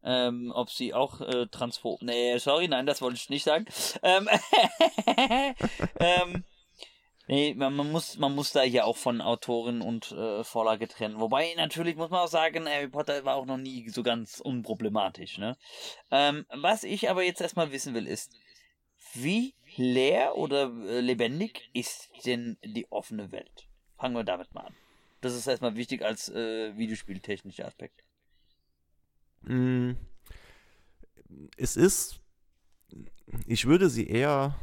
ähm, 0.02 0.52
ob 0.54 0.70
sie 0.70 0.94
auch 0.94 1.20
äh, 1.20 1.46
transphob. 1.46 2.02
Nee, 2.02 2.38
sorry, 2.38 2.68
nein, 2.68 2.86
das 2.86 3.02
wollte 3.02 3.16
ich 3.16 3.28
nicht 3.28 3.44
sagen. 3.44 3.66
Ähm, 4.02 4.28
ähm, 5.98 6.44
nee, 7.26 7.54
man, 7.54 7.74
man, 7.74 7.90
muss, 7.90 8.18
man 8.18 8.34
muss 8.34 8.52
da 8.52 8.62
ja 8.62 8.84
auch 8.84 8.96
von 8.96 9.20
Autorin 9.20 9.80
und 9.80 10.12
äh, 10.12 10.44
Vorlage 10.44 10.88
trennen. 10.88 11.20
Wobei, 11.20 11.54
natürlich 11.56 11.96
muss 11.96 12.10
man 12.10 12.20
auch 12.20 12.28
sagen, 12.28 12.68
Harry 12.68 12.88
Potter 12.88 13.24
war 13.24 13.36
auch 13.36 13.46
noch 13.46 13.56
nie 13.56 13.88
so 13.88 14.02
ganz 14.02 14.40
unproblematisch. 14.40 15.38
Ne? 15.38 15.56
Ähm, 16.10 16.46
was 16.50 16.84
ich 16.84 17.10
aber 17.10 17.22
jetzt 17.22 17.40
erstmal 17.40 17.72
wissen 17.72 17.94
will, 17.94 18.06
ist, 18.06 18.32
wie 19.14 19.54
leer 19.76 20.36
oder 20.36 20.72
äh, 20.86 21.00
lebendig 21.00 21.68
ist 21.72 22.10
denn 22.24 22.58
die 22.64 22.90
offene 22.90 23.32
Welt? 23.32 23.68
Fangen 23.96 24.14
wir 24.14 24.24
damit 24.24 24.52
mal 24.54 24.66
an. 24.66 24.74
Das 25.20 25.34
ist 25.34 25.46
erstmal 25.46 25.76
wichtig 25.76 26.04
als 26.04 26.28
äh, 26.28 26.76
videospieltechnischer 26.76 27.66
Aspekt. 27.66 28.04
Mm, 29.42 29.92
es 31.56 31.76
ist, 31.76 32.20
ich 33.46 33.66
würde 33.66 33.88
sie 33.88 34.06
eher 34.06 34.58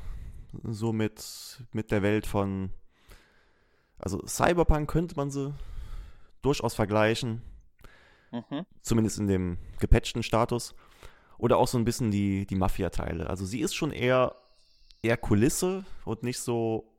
so 0.64 0.94
mit, 0.94 1.64
mit 1.72 1.92
der 1.92 2.02
Welt 2.02 2.26
von, 2.28 2.72
also 3.98 4.26
Cyberpunk 4.26 4.90
könnte 4.90 5.16
man 5.16 5.32
sie 5.32 5.54
durchaus 6.42 6.74
vergleichen. 6.74 7.42
Mhm. 8.32 8.66
Zumindest 8.82 9.20
in 9.20 9.28
dem 9.28 9.58
gepatchten 9.80 10.24
Status. 10.24 10.76
Oder 11.38 11.58
auch 11.58 11.68
so 11.68 11.78
ein 11.78 11.86
bisschen 11.86 12.12
die, 12.12 12.46
die 12.46 12.56
Mafia-Teile. 12.56 13.30
Also 13.30 13.46
sie 13.46 13.62
ist 13.62 13.74
schon 13.74 13.92
eher, 13.92 14.36
eher 15.02 15.18
Kulisse 15.18 15.86
und 16.06 16.24
nicht 16.24 16.40
so 16.40 16.90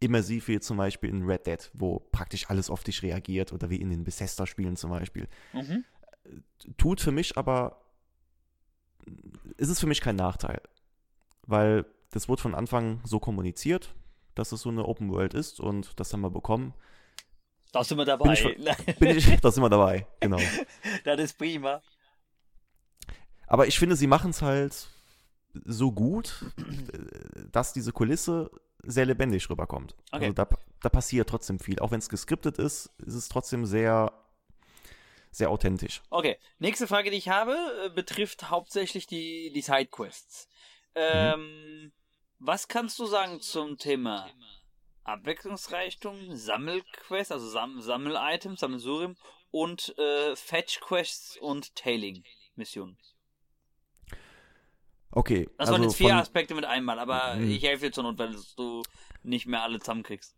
immersiv 0.00 0.48
wie 0.48 0.60
zum 0.60 0.78
Beispiel 0.78 1.10
in 1.10 1.24
Red 1.24 1.46
Dead, 1.46 1.70
wo 1.74 2.00
praktisch 2.10 2.48
alles 2.48 2.70
auf 2.70 2.82
dich 2.82 3.02
reagiert 3.02 3.52
oder 3.52 3.68
wie 3.68 3.80
in 3.80 3.90
den 3.90 4.04
Bethesda-Spielen 4.04 4.76
zum 4.76 4.90
Beispiel. 4.90 5.28
Mhm. 5.52 5.84
Tut 6.78 7.00
für 7.00 7.12
mich 7.12 7.36
aber, 7.36 7.82
ist 9.56 9.68
es 9.68 9.80
für 9.80 9.86
mich 9.86 10.00
kein 10.00 10.16
Nachteil, 10.16 10.62
weil 11.46 11.84
das 12.10 12.28
wurde 12.28 12.42
von 12.42 12.54
Anfang 12.54 13.00
so 13.04 13.18
kommuniziert, 13.18 13.94
dass 14.34 14.52
es 14.52 14.62
so 14.62 14.68
eine 14.68 14.86
Open 14.86 15.10
World 15.10 15.34
ist 15.34 15.60
und 15.60 15.98
das 15.98 16.12
haben 16.12 16.20
wir 16.20 16.30
bekommen. 16.30 16.74
Da 17.72 17.84
sind 17.84 17.98
wir 17.98 18.04
dabei. 18.04 18.34
Bin 18.34 18.66
ich, 18.66 18.96
bin 18.96 19.16
ich, 19.16 19.40
da 19.40 19.50
sind 19.50 19.62
wir 19.62 19.70
dabei, 19.70 20.06
genau. 20.18 20.38
das 21.04 21.20
ist 21.20 21.38
prima. 21.38 21.82
Aber 23.46 23.66
ich 23.66 23.78
finde, 23.78 23.96
sie 23.96 24.06
machen 24.06 24.30
es 24.30 24.42
halt 24.42 24.88
so 25.64 25.92
gut, 25.92 26.44
dass 27.50 27.72
diese 27.72 27.92
Kulisse 27.92 28.50
sehr 28.82 29.06
lebendig 29.06 29.48
rüberkommt. 29.50 29.94
Okay. 30.12 30.26
Also 30.26 30.32
da, 30.32 30.48
da 30.80 30.88
passiert 30.88 31.28
trotzdem 31.28 31.58
viel. 31.58 31.78
Auch 31.80 31.90
wenn 31.90 31.98
es 31.98 32.08
geskriptet 32.08 32.58
ist, 32.58 32.90
ist 32.98 33.14
es 33.14 33.28
trotzdem 33.28 33.66
sehr, 33.66 34.12
sehr 35.30 35.50
authentisch. 35.50 36.02
Okay, 36.10 36.38
nächste 36.58 36.86
Frage, 36.86 37.10
die 37.10 37.16
ich 37.16 37.28
habe, 37.28 37.56
äh, 37.84 37.90
betrifft 37.90 38.50
hauptsächlich 38.50 39.06
die, 39.06 39.52
die 39.52 39.60
Sidequests. 39.60 40.48
Ähm, 40.94 41.40
mhm. 41.40 41.92
Was 42.42 42.68
kannst 42.68 42.98
du 42.98 43.04
sagen 43.04 43.42
zum 43.42 43.76
Thema 43.76 44.30
Abwechslungsreichtum, 45.04 46.34
Sammelquests, 46.34 47.32
also 47.32 47.46
Sam 47.46 47.82
Sammel-Items, 47.82 48.60
Sammelsurim 48.60 49.16
und 49.50 49.94
äh, 49.98 50.34
Fetch-Quests 50.34 51.36
und 51.36 51.76
Tailing-Missionen? 51.76 52.96
Okay. 55.10 55.50
Das 55.58 55.68
also 55.68 55.72
waren 55.72 55.82
jetzt 55.82 55.96
vier 55.96 56.08
von, 56.08 56.18
Aspekte 56.18 56.54
mit 56.54 56.64
einmal, 56.64 56.98
aber 56.98 57.34
mhm. 57.34 57.50
ich 57.50 57.62
helfe 57.62 57.86
dir 57.86 57.92
zur 57.92 58.04
Not, 58.04 58.18
weil 58.18 58.34
du 58.56 58.82
nicht 59.22 59.44
mehr 59.44 59.62
alle 59.62 59.78
zusammenkriegst. 59.78 60.34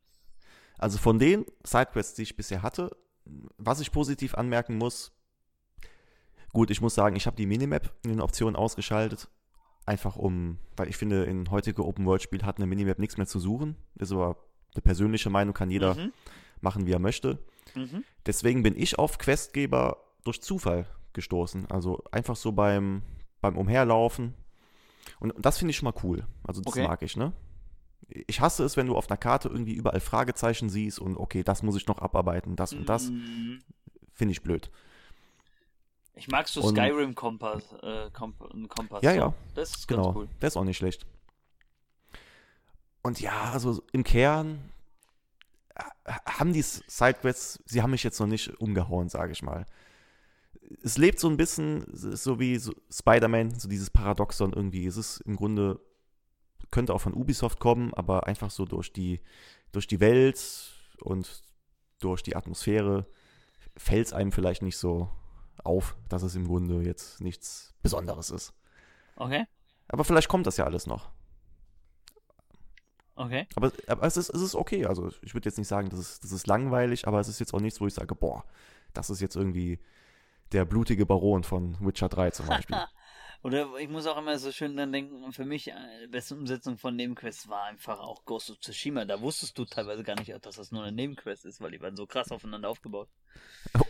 Also 0.79 0.99
von 0.99 1.21
den 1.21 1.47
Sidequests, 1.63 2.15
die 2.15 2.23
ich 2.23 2.37
bisher 2.37 2.63
hatte, 2.63 2.97
was 3.59 3.79
ich 3.79 3.93
positiv 3.93 4.35
anmerken 4.35 4.77
muss, 4.77 5.13
gut, 6.53 6.73
ich 6.73 6.81
muss 6.81 6.97
sagen, 6.97 7.15
ich 7.15 7.27
habe 7.27 7.37
die 7.37 7.47
Minimap 7.47 7.95
in 8.03 8.11
den 8.11 8.21
Optionen 8.21 8.57
ausgeschaltet, 8.57 9.29
einfach 9.87 10.17
um, 10.17 10.59
weil 10.77 10.89
ich 10.89 10.97
finde, 10.97 11.25
in 11.25 11.51
heutige 11.51 11.85
Open-World-Spiel 11.85 12.43
hat 12.45 12.57
eine 12.57 12.67
Minimap 12.67 12.99
nichts 12.99 13.17
mehr 13.17 13.27
zu 13.27 13.41
suchen. 13.41 13.77
Das 13.95 14.09
ist 14.09 14.15
aber 14.15 14.37
eine 14.75 14.83
persönliche 14.83 15.31
Meinung, 15.31 15.55
kann 15.55 15.71
jeder 15.71 15.95
mhm. 15.95 16.13
machen, 16.61 16.87
wie 16.87 16.93
er 16.93 16.99
möchte. 16.99 17.39
Mhm. 17.75 18.05
Deswegen 18.27 18.63
bin 18.63 18.77
ich 18.77 18.99
auf 18.99 19.19
Questgeber 19.19 19.99
durch 20.25 20.41
Zufall 20.41 20.87
gestoßen. 21.13 21.71
Also 21.71 22.03
einfach 22.11 22.37
so 22.37 22.53
beim, 22.53 23.03
beim 23.41 23.57
Umherlaufen 23.57 24.35
und, 25.21 25.35
das 25.39 25.59
finde 25.59 25.71
ich 25.71 25.77
schon 25.77 25.87
mal 25.87 26.01
cool. 26.03 26.27
Also 26.45 26.61
das 26.61 26.73
okay. 26.73 26.87
mag 26.87 27.03
ich, 27.03 27.17
ne? 27.17 27.33
Ich 28.27 28.41
hasse 28.41 28.65
es, 28.65 28.77
wenn 28.77 28.87
du 28.87 28.97
auf 28.97 29.11
einer 29.11 29.17
Karte 29.17 29.49
irgendwie 29.49 29.75
überall 29.75 30.01
Fragezeichen 30.01 30.69
siehst 30.69 30.99
und 30.99 31.17
okay, 31.17 31.43
das 31.43 31.63
muss 31.63 31.77
ich 31.77 31.87
noch 31.87 31.99
abarbeiten, 31.99 32.57
das 32.57 32.73
und 32.73 32.89
das. 32.89 33.11
Mhm. 33.11 33.61
Finde 34.13 34.33
ich 34.33 34.43
blöd. 34.43 34.71
Ich 36.15 36.29
mag 36.29 36.49
so 36.49 36.63
Skyrim-Kompass. 36.63 37.73
Äh, 37.83 38.11
Kompass 38.13 39.03
ja, 39.03 39.13
ja. 39.13 39.35
Das 39.55 39.71
ist 39.71 39.89
genau. 39.89 40.05
ganz 40.05 40.17
cool. 40.17 40.29
Der 40.41 40.49
ist 40.49 40.57
auch 40.57 40.65
nicht 40.65 40.77
schlecht. 40.77 41.07
Und 43.03 43.21
ja, 43.21 43.51
also 43.53 43.83
im 43.93 44.05
Kern 44.05 44.71
äh, 45.75 46.13
haben 46.27 46.53
die 46.53 46.63
Sidequests, 46.63 47.63
sie 47.67 47.83
haben 47.83 47.91
mich 47.91 48.05
jetzt 48.05 48.21
noch 48.21 48.27
nicht 48.27 48.49
umgehauen, 48.61 49.09
sage 49.09 49.33
ich 49.33 49.43
mal 49.43 49.67
es 50.83 50.99
lebt 50.99 51.19
so 51.19 51.29
ein 51.29 51.37
bisschen 51.37 51.85
so 51.93 52.39
wie 52.39 52.57
so 52.57 52.73
Spider-Man, 52.91 53.59
so 53.59 53.69
dieses 53.69 53.91
Paradoxon 53.91 54.53
irgendwie. 54.53 54.87
Es 54.87 54.97
ist 54.97 55.21
im 55.21 55.37
Grunde, 55.37 55.81
könnte 56.71 56.95
auch 56.95 57.01
von 57.01 57.15
Ubisoft 57.15 57.61
kommen, 57.61 57.93
aber 57.95 58.27
einfach 58.27 58.51
so 58.51 58.65
durch 58.65 58.93
die, 58.93 59.21
durch 59.73 59.87
die 59.87 60.01
Welt 60.01 60.73
und 61.01 61.43
durch 61.99 62.23
die 62.23 62.37
Atmosphäre 62.37 63.07
fällt 63.77 64.07
es 64.07 64.13
einem 64.13 64.33
vielleicht 64.33 64.63
nicht 64.63 64.77
so 64.77 65.11
auf, 65.65 65.97
dass 66.09 66.23
es 66.23 66.35
im 66.35 66.47
Grunde 66.47 66.83
jetzt 66.83 67.21
nichts 67.21 67.75
Besonderes 67.83 68.31
ist. 68.31 68.55
Okay. 69.17 69.47
Aber 69.89 70.05
vielleicht 70.05 70.29
kommt 70.29 70.47
das 70.47 70.57
ja 70.57 70.65
alles 70.65 70.87
noch. 70.87 71.11
Okay. 73.15 73.47
Aber, 73.55 73.73
aber 73.87 74.07
es, 74.07 74.17
ist, 74.17 74.31
es 74.31 74.41
ist 74.41 74.55
okay. 74.55 74.87
Also 74.87 75.11
ich 75.23 75.35
würde 75.35 75.49
jetzt 75.49 75.59
nicht 75.59 75.69
sagen, 75.69 75.91
das 75.91 76.01
ist, 76.01 76.25
das 76.25 76.33
ist 76.33 76.47
langweilig, 76.47 77.07
aber 77.07 77.21
es 77.21 77.29
ist 77.29 77.41
jetzt 77.41 77.53
auch 77.53 77.61
nichts, 77.61 77.81
wo 77.81 77.87
ich 77.87 77.95
sage, 77.95 78.15
boah, 78.15 78.45
das 78.95 79.11
ist 79.11 79.21
jetzt 79.21 79.37
irgendwie 79.37 79.79
der 80.53 80.65
blutige 80.65 81.07
Baron 81.07 81.45
von 81.45 81.77
Witcher 81.81 82.09
3 82.09 82.31
zum 82.31 82.47
Beispiel. 82.47 82.77
Oder 83.43 83.77
ich 83.79 83.89
muss 83.89 84.07
auch 84.07 84.19
immer 84.19 84.39
so 84.39 84.53
schön 84.53 84.77
dann 84.77 84.93
denken, 84.93 85.33
für 85.33 85.45
mich 85.45 85.69
äh, 85.69 85.75
die 86.03 86.07
beste 86.07 86.37
Umsetzung 86.37 86.79
von 86.79 86.95
Nebenquests 86.95 87.49
war 87.49 87.65
einfach 87.65 87.99
auch 87.99 88.25
Ghost 88.25 88.51
of 88.51 88.61
Tsushima. 88.61 89.05
Da 89.05 89.21
wusstest 89.21 89.59
du 89.59 89.65
teilweise 89.65 90.05
gar 90.05 90.15
nicht, 90.15 90.33
dass 90.47 90.57
das 90.57 90.71
nur 90.71 90.85
eine 90.85 90.93
Nebenquest 90.93 91.45
ist, 91.45 91.61
weil 91.61 91.73
die 91.73 91.81
waren 91.81 91.97
so 91.97 92.07
krass 92.07 92.31
aufeinander 92.31 92.69
aufgebaut. 92.69 93.09
Oh, 93.77 93.83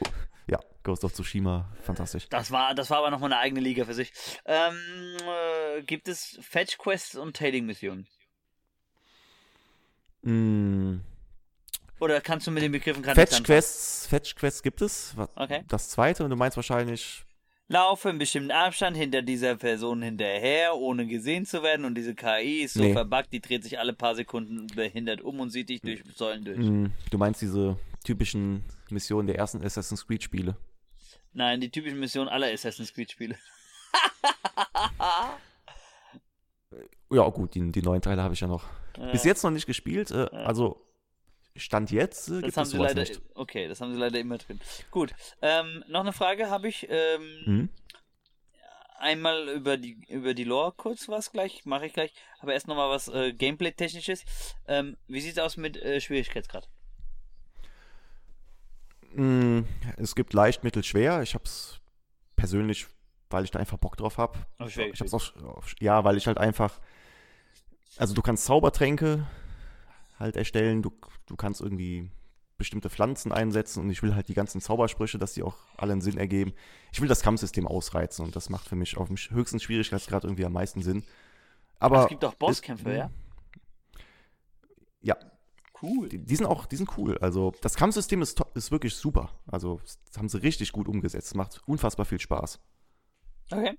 ja, 0.52 0.60
Ghost 0.82 1.04
of 1.04 1.14
Tsushima, 1.14 1.68
fantastisch. 1.82 2.28
Das 2.28 2.50
war, 2.50 2.74
das 2.74 2.90
war 2.90 2.98
aber 2.98 3.10
nochmal 3.10 3.32
eine 3.32 3.40
eigene 3.40 3.60
Liga 3.60 3.84
für 3.84 3.94
sich. 3.94 4.12
Ähm, 4.44 4.76
äh, 5.78 5.82
gibt 5.82 6.08
es 6.08 6.38
Fetch 6.42 6.76
Quests 6.78 7.14
und 7.16 7.36
Tailing 7.36 7.64
Missionen? 7.64 8.06
Mm, 10.22 10.98
oder 12.00 12.20
kannst 12.20 12.46
du 12.46 12.50
mit 12.50 12.62
den 12.62 12.72
Begriffen 12.72 13.02
gerade 13.02 13.18
Fetch 13.18 13.42
Quests, 13.42 14.06
Fetch 14.08 14.34
Quests 14.34 14.62
gibt 14.62 14.82
es. 14.82 15.14
Okay. 15.36 15.64
Das 15.68 15.88
zweite 15.88 16.22
und 16.24 16.30
du 16.30 16.36
meinst 16.36 16.56
wahrscheinlich. 16.56 17.24
Laufe 17.68 18.10
in 18.10 18.18
bestimmten 18.18 18.50
Abstand 18.50 18.96
hinter 18.96 19.22
dieser 19.22 19.56
Person 19.56 20.02
hinterher, 20.02 20.76
ohne 20.76 21.06
gesehen 21.06 21.46
zu 21.46 21.62
werden. 21.62 21.86
Und 21.86 21.94
diese 21.94 22.14
KI 22.14 22.62
ist 22.62 22.74
so 22.74 22.82
nee. 22.82 22.92
verbuggt, 22.92 23.32
die 23.32 23.40
dreht 23.40 23.62
sich 23.62 23.78
alle 23.78 23.94
paar 23.94 24.14
Sekunden 24.14 24.66
behindert 24.66 25.22
um 25.22 25.40
und 25.40 25.48
sieht 25.48 25.70
dich 25.70 25.80
durch 25.80 26.02
Säulen 26.14 26.44
durch. 26.44 26.58
Mm, 26.58 26.86
du 27.10 27.18
meinst 27.18 27.40
diese 27.40 27.78
typischen 28.02 28.64
Missionen 28.90 29.26
der 29.26 29.36
ersten 29.36 29.64
Assassin's 29.64 30.06
Creed 30.06 30.22
Spiele? 30.22 30.56
Nein, 31.32 31.60
die 31.60 31.70
typischen 31.70 32.00
Missionen 32.00 32.28
aller 32.28 32.48
Assassin's 32.52 32.92
Creed 32.92 33.10
Spiele. 33.10 33.38
ja, 37.10 37.28
gut, 37.28 37.54
die, 37.54 37.72
die 37.72 37.82
neuen 37.82 38.02
Teile 38.02 38.22
habe 38.22 38.34
ich 38.34 38.40
ja 38.40 38.48
noch. 38.48 38.64
Ja. 38.96 39.10
Bis 39.12 39.24
jetzt 39.24 39.42
noch 39.42 39.50
nicht 39.50 39.66
gespielt. 39.66 40.10
Äh, 40.10 40.24
ja. 40.24 40.28
Also 40.44 40.86
Stand 41.56 41.90
jetzt 41.90 42.28
äh, 42.28 42.40
das 42.40 42.56
haben 42.56 42.66
sie 42.66 42.78
leider, 42.78 43.00
nicht. 43.00 43.20
Okay, 43.34 43.68
das 43.68 43.80
haben 43.80 43.92
sie 43.92 43.98
leider 43.98 44.18
immer 44.18 44.38
drin. 44.38 44.60
Gut, 44.90 45.14
ähm, 45.42 45.84
noch 45.88 46.00
eine 46.00 46.12
Frage 46.12 46.50
habe 46.50 46.68
ich. 46.68 46.86
Ähm, 46.88 47.42
mhm. 47.44 47.68
Einmal 48.98 49.48
über 49.48 49.76
die 49.76 49.98
über 50.08 50.32
die 50.32 50.44
Lore 50.44 50.72
kurz 50.76 51.08
was 51.08 51.32
gleich, 51.32 51.64
mache 51.64 51.86
ich 51.86 51.92
gleich. 51.92 52.14
Aber 52.38 52.52
erst 52.52 52.68
nochmal 52.68 52.88
was 52.88 53.08
äh, 53.08 53.32
Gameplay-technisches. 53.32 54.24
Ähm, 54.68 54.96
wie 55.08 55.20
sieht 55.20 55.32
es 55.32 55.38
aus 55.38 55.56
mit 55.56 55.76
äh, 55.76 56.00
Schwierigkeitsgrad? 56.00 56.68
Mm, 59.14 59.62
es 59.96 60.14
gibt 60.14 60.32
leicht, 60.32 60.64
mittel, 60.64 60.82
schwer. 60.84 61.22
Ich 61.22 61.34
habe 61.34 61.44
es 61.44 61.80
persönlich, 62.36 62.86
weil 63.30 63.44
ich 63.44 63.50
da 63.50 63.58
einfach 63.58 63.78
Bock 63.78 63.96
drauf 63.96 64.18
habe. 64.18 64.38
Ich 64.66 65.00
hab's 65.00 65.14
auch, 65.14 65.32
ja, 65.80 66.04
weil 66.04 66.16
ich 66.16 66.26
halt 66.26 66.38
einfach, 66.38 66.80
also 67.96 68.14
du 68.14 68.22
kannst 68.22 68.44
Zaubertränke 68.44 69.26
halt 70.18 70.36
erstellen. 70.36 70.82
Du, 70.82 70.92
du 71.26 71.36
kannst 71.36 71.60
irgendwie 71.60 72.10
bestimmte 72.58 72.90
Pflanzen 72.90 73.32
einsetzen 73.32 73.80
und 73.80 73.90
ich 73.90 74.02
will 74.02 74.14
halt 74.14 74.28
die 74.28 74.34
ganzen 74.34 74.60
Zaubersprüche, 74.60 75.18
dass 75.18 75.34
die 75.34 75.42
auch 75.42 75.56
alle 75.76 75.92
einen 75.92 76.00
Sinn 76.00 76.16
ergeben. 76.16 76.52
Ich 76.92 77.00
will 77.00 77.08
das 77.08 77.22
Kampfsystem 77.22 77.66
ausreizen 77.66 78.24
und 78.24 78.36
das 78.36 78.50
macht 78.50 78.68
für 78.68 78.76
mich 78.76 78.96
auf 78.96 79.08
dem 79.08 79.16
höchsten 79.16 79.58
Schwierigkeitsgrad 79.58 80.24
irgendwie 80.24 80.44
am 80.44 80.52
meisten 80.52 80.80
Sinn. 80.80 81.02
Aber 81.80 82.02
es 82.02 82.08
gibt 82.08 82.24
auch 82.24 82.34
Bosskämpfe, 82.34 82.90
ist, 82.90 82.96
ja? 82.96 83.10
Ja. 85.00 85.16
Cool. 85.82 86.08
Die, 86.08 86.18
die, 86.18 86.36
sind 86.36 86.46
auch, 86.46 86.66
die 86.66 86.76
sind 86.76 86.96
cool. 86.96 87.18
Also 87.18 87.52
das 87.60 87.74
Kampfsystem 87.74 88.22
ist, 88.22 88.40
ist 88.54 88.70
wirklich 88.70 88.94
super. 88.94 89.30
Also 89.46 89.80
das 90.06 90.16
haben 90.16 90.28
sie 90.28 90.42
richtig 90.42 90.72
gut 90.72 90.88
umgesetzt. 90.88 91.34
Macht 91.34 91.60
unfassbar 91.66 92.06
viel 92.06 92.20
Spaß. 92.20 92.60
Okay. 93.50 93.76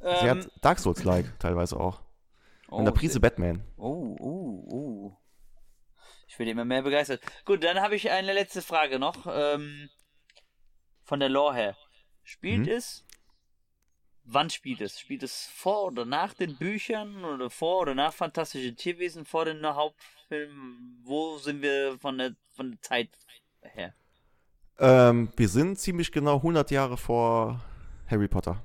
Sie 0.00 0.06
ähm, 0.06 0.40
hat 0.40 0.50
Dark 0.62 0.78
Souls-like 0.78 1.38
teilweise 1.38 1.78
auch. 1.78 2.02
Oh, 2.68 2.76
Und 2.76 2.86
der 2.86 2.92
Prise 2.92 3.20
Batman. 3.20 3.62
Oh, 3.76 4.16
oh, 4.18 4.68
oh. 4.72 5.16
Ich 6.26 6.38
werde 6.38 6.50
immer 6.50 6.64
mehr 6.64 6.82
begeistert. 6.82 7.20
Gut, 7.44 7.62
dann 7.62 7.80
habe 7.80 7.96
ich 7.96 8.10
eine 8.10 8.32
letzte 8.32 8.62
Frage 8.62 8.98
noch. 8.98 9.26
Ähm, 9.28 9.90
von 11.04 11.20
der 11.20 11.28
Lore 11.28 11.54
her. 11.54 11.76
Spielt 12.22 12.66
mhm. 12.66 12.72
es? 12.72 13.03
Wann 14.24 14.48
spielt 14.48 14.80
es? 14.80 14.98
Spielt 14.98 15.22
es 15.22 15.46
vor 15.54 15.84
oder 15.84 16.06
nach 16.06 16.32
den 16.32 16.56
Büchern 16.56 17.24
oder 17.24 17.50
vor 17.50 17.82
oder 17.82 17.94
nach 17.94 18.12
Fantastische 18.12 18.74
Tierwesen, 18.74 19.26
vor 19.26 19.44
den 19.44 19.64
Hauptfilmen? 19.66 20.98
Wo 21.04 21.36
sind 21.36 21.60
wir 21.60 21.98
von 21.98 22.16
der, 22.16 22.34
von 22.54 22.70
der 22.70 22.80
Zeit 22.80 23.10
her? 23.60 23.94
Ähm, 24.78 25.30
wir 25.36 25.48
sind 25.48 25.78
ziemlich 25.78 26.10
genau 26.10 26.36
100 26.36 26.70
Jahre 26.70 26.96
vor 26.96 27.62
Harry 28.08 28.28
Potter. 28.28 28.62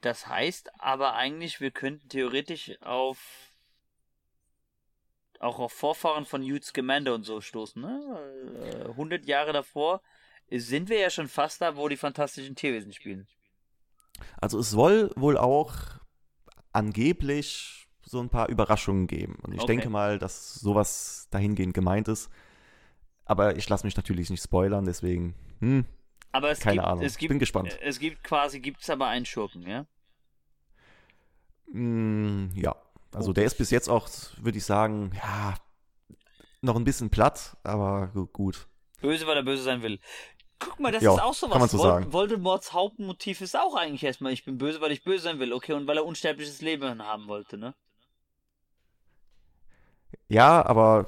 Das 0.00 0.28
heißt 0.28 0.80
aber 0.80 1.14
eigentlich, 1.14 1.60
wir 1.60 1.72
könnten 1.72 2.08
theoretisch 2.08 2.80
auf 2.82 3.18
auch 5.40 5.58
auf 5.58 5.72
Vorfahren 5.72 6.24
von 6.24 6.42
Newt 6.42 6.64
Scamander 6.64 7.14
und 7.14 7.24
so 7.24 7.40
stoßen. 7.40 7.80
Ne? 7.80 8.86
100 8.88 9.22
äh, 9.22 9.26
Jahre 9.26 9.52
davor 9.52 10.02
sind 10.50 10.88
wir 10.88 10.98
ja 10.98 11.10
schon 11.10 11.28
fast 11.28 11.60
da, 11.60 11.76
wo 11.76 11.88
die 11.88 11.96
fantastischen 11.96 12.54
Tierwesen 12.54 12.92
spielen. 12.92 13.26
Also 14.40 14.58
es 14.58 14.70
soll 14.70 15.10
wohl 15.16 15.36
auch 15.36 15.74
angeblich 16.72 17.86
so 18.02 18.20
ein 18.20 18.30
paar 18.30 18.48
Überraschungen 18.48 19.06
geben. 19.06 19.36
Und 19.42 19.52
ich 19.52 19.60
okay. 19.60 19.74
denke 19.74 19.90
mal, 19.90 20.18
dass 20.18 20.54
sowas 20.54 21.28
dahingehend 21.30 21.74
gemeint 21.74 22.08
ist. 22.08 22.30
Aber 23.24 23.56
ich 23.56 23.68
lasse 23.68 23.86
mich 23.86 23.96
natürlich 23.96 24.30
nicht 24.30 24.42
spoilern, 24.42 24.86
deswegen, 24.86 25.34
hm, 25.60 25.84
aber 26.32 26.50
es 26.50 26.60
keine 26.60 26.76
gibt, 26.76 26.86
Ahnung. 26.86 27.04
Es 27.04 27.18
gibt, 27.18 27.28
Bin 27.28 27.38
gespannt. 27.38 27.78
Es 27.82 27.98
gibt 27.98 28.22
quasi, 28.24 28.60
gibt 28.60 28.82
es 28.82 28.90
aber 28.90 29.08
einen 29.08 29.26
Schurken, 29.26 29.62
ja? 29.62 29.86
Mm, 31.70 32.50
ja. 32.54 32.74
Also 33.12 33.32
der 33.32 33.44
ist 33.44 33.56
bis 33.56 33.70
jetzt 33.70 33.88
auch, 33.88 34.08
würde 34.38 34.58
ich 34.58 34.64
sagen, 34.64 35.12
ja, 35.16 35.54
noch 36.60 36.76
ein 36.76 36.84
bisschen 36.84 37.10
platt, 37.10 37.56
aber 37.62 38.08
gut. 38.32 38.66
Böse, 39.00 39.26
weil 39.26 39.36
er 39.36 39.42
böse 39.42 39.62
sein 39.62 39.82
will. 39.82 40.00
Guck 40.58 40.80
mal, 40.80 40.90
das 40.90 41.02
jo, 41.02 41.14
ist 41.14 41.22
auch 41.22 41.34
sowas. 41.34 41.52
Kann 41.52 41.60
man 41.60 41.68
so 41.68 41.78
Vol 41.78 41.86
sagen. 41.86 42.12
Voldemorts 42.12 42.72
Hauptmotiv 42.72 43.40
ist 43.40 43.56
auch 43.56 43.76
eigentlich 43.76 44.02
erstmal, 44.02 44.32
ich 44.32 44.44
bin 44.44 44.58
böse, 44.58 44.80
weil 44.80 44.92
ich 44.92 45.04
böse 45.04 45.24
sein 45.24 45.38
will. 45.38 45.52
Okay, 45.52 45.72
und 45.72 45.86
weil 45.86 45.96
er 45.96 46.04
unsterbliches 46.04 46.60
Leben 46.60 47.02
haben 47.04 47.28
wollte, 47.28 47.58
ne? 47.58 47.74
Ja, 50.28 50.64
aber 50.64 51.06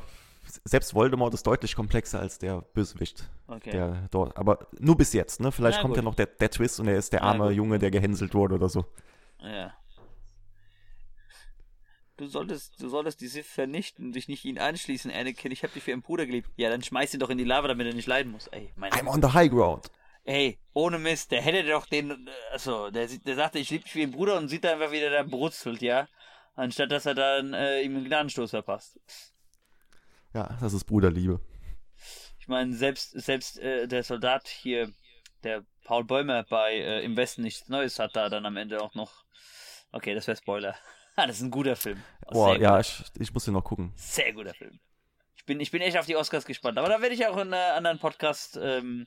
selbst 0.64 0.94
Voldemort 0.94 1.35
ist 1.35 1.47
deutlich 1.47 1.74
komplexer 1.74 2.20
als 2.20 2.39
der 2.39 2.62
Bösewicht. 2.74 3.28
Okay. 3.47 3.70
Der 3.70 4.09
dort. 4.10 4.36
Aber 4.36 4.66
nur 4.78 4.97
bis 4.97 5.12
jetzt, 5.12 5.40
ne? 5.40 5.52
Vielleicht 5.52 5.78
ja, 5.78 5.82
kommt 5.82 5.97
ja 5.97 6.02
noch 6.02 6.14
der, 6.14 6.27
der 6.27 6.51
Twist 6.51 6.81
und 6.81 6.89
er 6.89 6.97
ist 6.97 7.12
der 7.12 7.22
arme 7.22 7.51
Junge, 7.51 7.78
der 7.78 7.90
gehänselt 7.90 8.35
wurde 8.35 8.55
oder 8.55 8.68
so. 8.68 8.85
Ja. 9.40 9.72
Du 12.20 12.26
solltest, 12.26 12.82
du 12.82 12.90
solltest 12.90 13.22
die 13.22 13.28
Sith 13.28 13.47
vernichten 13.47 14.05
und 14.05 14.12
dich 14.12 14.28
nicht 14.28 14.44
ihn 14.44 14.59
anschließen, 14.59 15.10
Anakin. 15.10 15.52
Ich 15.52 15.64
hab 15.64 15.72
dich 15.72 15.82
für 15.82 15.92
ihren 15.92 16.02
Bruder 16.02 16.26
geliebt. 16.26 16.51
Ja, 16.56 16.68
dann 16.68 16.82
schmeiß 16.82 17.14
ihn 17.14 17.20
doch 17.20 17.30
in 17.30 17.38
die 17.38 17.44
Lava, 17.44 17.66
damit 17.66 17.86
er 17.86 17.94
nicht 17.94 18.06
leiden 18.06 18.30
muss. 18.30 18.47
Ey, 18.48 18.70
mein 18.76 18.92
I'm 18.92 19.09
on 19.09 19.22
the 19.22 19.28
high 19.32 19.51
ground. 19.51 19.90
Ey, 20.24 20.59
ohne 20.74 20.98
Mist, 20.98 21.30
der 21.30 21.40
hätte 21.40 21.66
doch 21.66 21.86
den, 21.86 22.28
also, 22.52 22.90
der, 22.90 23.06
der 23.06 23.36
sagte, 23.36 23.59
ich 23.59 23.70
liebe 23.70 23.84
dich 23.84 23.94
wie 23.94 24.02
einen 24.02 24.12
Bruder 24.12 24.36
und 24.36 24.48
sieht 24.48 24.64
da 24.64 24.72
einfach 24.74 24.92
wieder, 24.92 25.09
der 25.09 25.24
brutzelt, 25.24 25.80
ja? 25.80 26.09
Anstatt 26.56 26.92
dass 26.92 27.06
er 27.06 27.14
dann 27.14 27.55
äh, 27.55 27.80
ihm 27.80 27.97
einen 27.97 28.05
Gnadenstoß 28.05 28.51
verpasst. 28.51 29.01
Ja, 30.34 30.59
das 30.60 30.74
ist 30.74 30.84
Bruderliebe. 30.84 31.40
Ich 32.38 32.48
meine, 32.48 32.74
selbst, 32.74 33.12
selbst 33.12 33.59
äh, 33.60 33.88
der 33.88 34.02
Soldat 34.02 34.47
hier, 34.47 34.92
der 35.42 35.64
Paul 35.84 36.05
Bäumer 36.05 36.42
bei 36.42 36.74
äh, 36.74 37.02
Im 37.02 37.16
Westen 37.16 37.40
nichts 37.40 37.70
Neues, 37.70 37.98
hat 37.98 38.14
da 38.14 38.28
dann 38.28 38.44
am 38.44 38.59
Ende 38.59 38.82
auch 38.82 38.94
noch. 38.94 39.24
Okay, 39.90 40.14
das 40.14 40.26
wäre 40.26 40.36
Spoiler. 40.36 40.76
Ah, 41.16 41.27
das 41.27 41.37
ist 41.37 41.43
ein 41.43 41.51
guter 41.51 41.77
Film. 41.77 42.03
Boah, 42.31 42.57
ja, 42.57 42.78
ich, 42.81 43.03
ich 43.19 43.32
muss 43.32 43.45
den 43.45 43.55
noch 43.55 43.65
gucken. 43.65 43.93
Sehr 43.97 44.32
guter 44.32 44.55
Film. 44.55 44.78
Ich 45.37 45.45
bin, 45.45 45.59
ich 45.61 45.70
bin 45.70 45.82
echt 45.82 45.99
auf 45.99 46.07
die 46.07 46.16
Oscars 46.16 46.45
gespannt. 46.45 46.78
Aber 46.78 46.89
da 46.89 47.01
werde 47.01 47.15
ich 47.15 47.27
auch 47.27 47.37
in 47.37 47.53
einem 47.53 47.77
anderen 47.77 47.99
Podcast 47.99 48.59
ähm, 48.62 49.07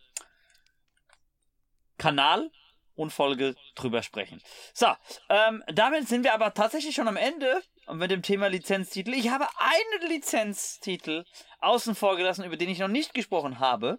Kanal 1.98 2.52
und 2.96 3.12
Folge 3.12 3.56
drüber 3.76 4.04
sprechen. 4.04 4.42
So, 4.74 4.88
ähm, 5.30 5.64
damit 5.68 6.08
sind 6.08 6.24
wir 6.24 6.34
aber 6.34 6.54
tatsächlich 6.54 6.96
schon 6.96 7.08
am 7.08 7.18
Ende 7.18 7.62
mit 7.92 8.12
dem 8.12 8.22
Thema 8.22 8.48
Lizenztitel. 8.48 9.14
Ich 9.14 9.30
habe 9.30 9.48
einen 9.58 10.10
Lizenztitel 10.10 11.26
außen 11.60 11.96
vor 11.96 12.18
gelassen, 12.18 12.46
über 12.46 12.58
den 12.58 12.70
ich 12.70 12.80
noch 12.80 12.88
nicht 12.88 13.14
gesprochen 13.14 13.60
habe. 13.60 13.98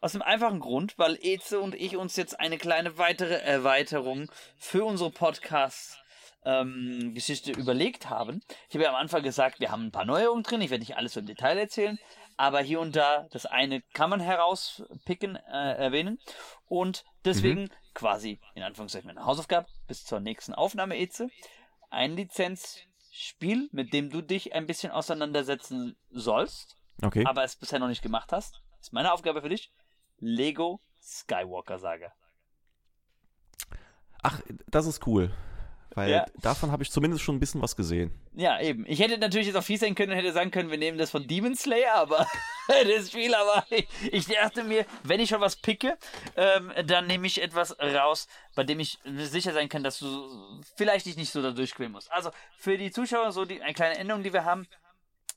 Aus 0.00 0.12
dem 0.12 0.22
einfachen 0.22 0.60
Grund, 0.60 0.98
weil 0.98 1.18
Eze 1.20 1.58
und 1.58 1.74
ich 1.74 1.96
uns 1.96 2.16
jetzt 2.16 2.38
eine 2.38 2.58
kleine 2.58 2.98
weitere 2.98 3.34
Erweiterung 3.34 4.30
für 4.58 4.84
unsere 4.84 5.10
Podcast 5.10 5.98
ähm, 6.46 7.12
Geschichte 7.12 7.50
überlegt 7.50 8.08
haben. 8.08 8.40
Ich 8.68 8.74
habe 8.74 8.84
ja 8.84 8.90
am 8.90 8.96
Anfang 8.96 9.22
gesagt, 9.22 9.60
wir 9.60 9.70
haben 9.70 9.86
ein 9.86 9.92
paar 9.92 10.04
Neuerungen 10.04 10.44
drin. 10.44 10.62
Ich 10.62 10.70
werde 10.70 10.82
nicht 10.82 10.96
alles 10.96 11.16
im 11.16 11.26
Detail 11.26 11.58
erzählen, 11.58 11.98
aber 12.36 12.60
hier 12.60 12.80
und 12.80 12.94
da 12.94 13.26
das 13.30 13.46
eine 13.46 13.82
kann 13.92 14.08
man 14.08 14.20
herauspicken, 14.20 15.36
äh, 15.36 15.72
erwähnen. 15.74 16.18
Und 16.66 17.04
deswegen 17.24 17.62
mhm. 17.62 17.70
quasi 17.94 18.40
in 18.54 18.62
Anführungszeichen 18.62 19.10
eine 19.10 19.24
Hausaufgabe 19.24 19.66
bis 19.88 20.04
zur 20.04 20.20
nächsten 20.20 20.54
Aufnahme, 20.54 20.96
Eze. 20.96 21.28
Ein 21.90 22.16
Lizenzspiel, 22.16 23.68
mit 23.72 23.92
dem 23.92 24.10
du 24.10 24.22
dich 24.22 24.54
ein 24.54 24.66
bisschen 24.66 24.92
auseinandersetzen 24.92 25.96
sollst, 26.10 26.76
okay. 27.02 27.24
aber 27.26 27.42
es 27.42 27.56
bisher 27.56 27.80
noch 27.80 27.88
nicht 27.88 28.02
gemacht 28.02 28.32
hast. 28.32 28.62
Das 28.78 28.88
ist 28.88 28.92
meine 28.92 29.12
Aufgabe 29.12 29.42
für 29.42 29.48
dich. 29.48 29.72
Lego 30.18 30.80
Skywalker 31.02 31.78
Saga. 31.78 32.12
Ach, 34.22 34.40
das 34.66 34.86
ist 34.86 35.06
cool. 35.06 35.32
Weil 35.96 36.10
ja. 36.10 36.26
davon 36.42 36.70
habe 36.70 36.82
ich 36.82 36.90
zumindest 36.90 37.24
schon 37.24 37.36
ein 37.36 37.40
bisschen 37.40 37.62
was 37.62 37.74
gesehen. 37.74 38.12
Ja, 38.34 38.60
eben. 38.60 38.84
Ich 38.86 39.00
hätte 39.00 39.16
natürlich 39.16 39.46
jetzt 39.46 39.56
auch 39.56 39.64
fies 39.64 39.80
sein 39.80 39.94
können 39.94 40.12
und 40.12 40.18
hätte 40.18 40.30
sagen 40.30 40.50
können, 40.50 40.70
wir 40.70 40.76
nehmen 40.76 40.98
das 40.98 41.10
von 41.10 41.26
Demon 41.26 41.56
Slayer, 41.56 41.94
aber 41.94 42.26
das 42.68 43.08
Spiel, 43.08 43.34
aber 43.34 43.64
ich, 43.70 43.88
ich, 44.12 44.26
dachte 44.26 44.62
mir, 44.62 44.84
wenn 45.04 45.20
ich 45.20 45.30
schon 45.30 45.40
was 45.40 45.56
picke, 45.56 45.96
ähm, 46.36 46.70
dann 46.84 47.06
nehme 47.06 47.26
ich 47.26 47.40
etwas 47.40 47.80
raus, 47.80 48.28
bei 48.54 48.62
dem 48.62 48.78
ich 48.78 48.98
sicher 49.04 49.54
sein 49.54 49.70
kann, 49.70 49.82
dass 49.82 49.98
du 49.98 50.60
vielleicht 50.76 51.06
dich 51.06 51.16
nicht 51.16 51.32
so 51.32 51.40
da 51.40 51.50
durchquälen 51.50 51.92
musst. 51.92 52.12
Also 52.12 52.30
für 52.58 52.76
die 52.76 52.90
Zuschauer 52.90 53.32
so 53.32 53.46
die, 53.46 53.62
eine 53.62 53.72
kleine 53.72 53.96
Änderung, 53.96 54.22
die 54.22 54.34
wir 54.34 54.44
haben. 54.44 54.68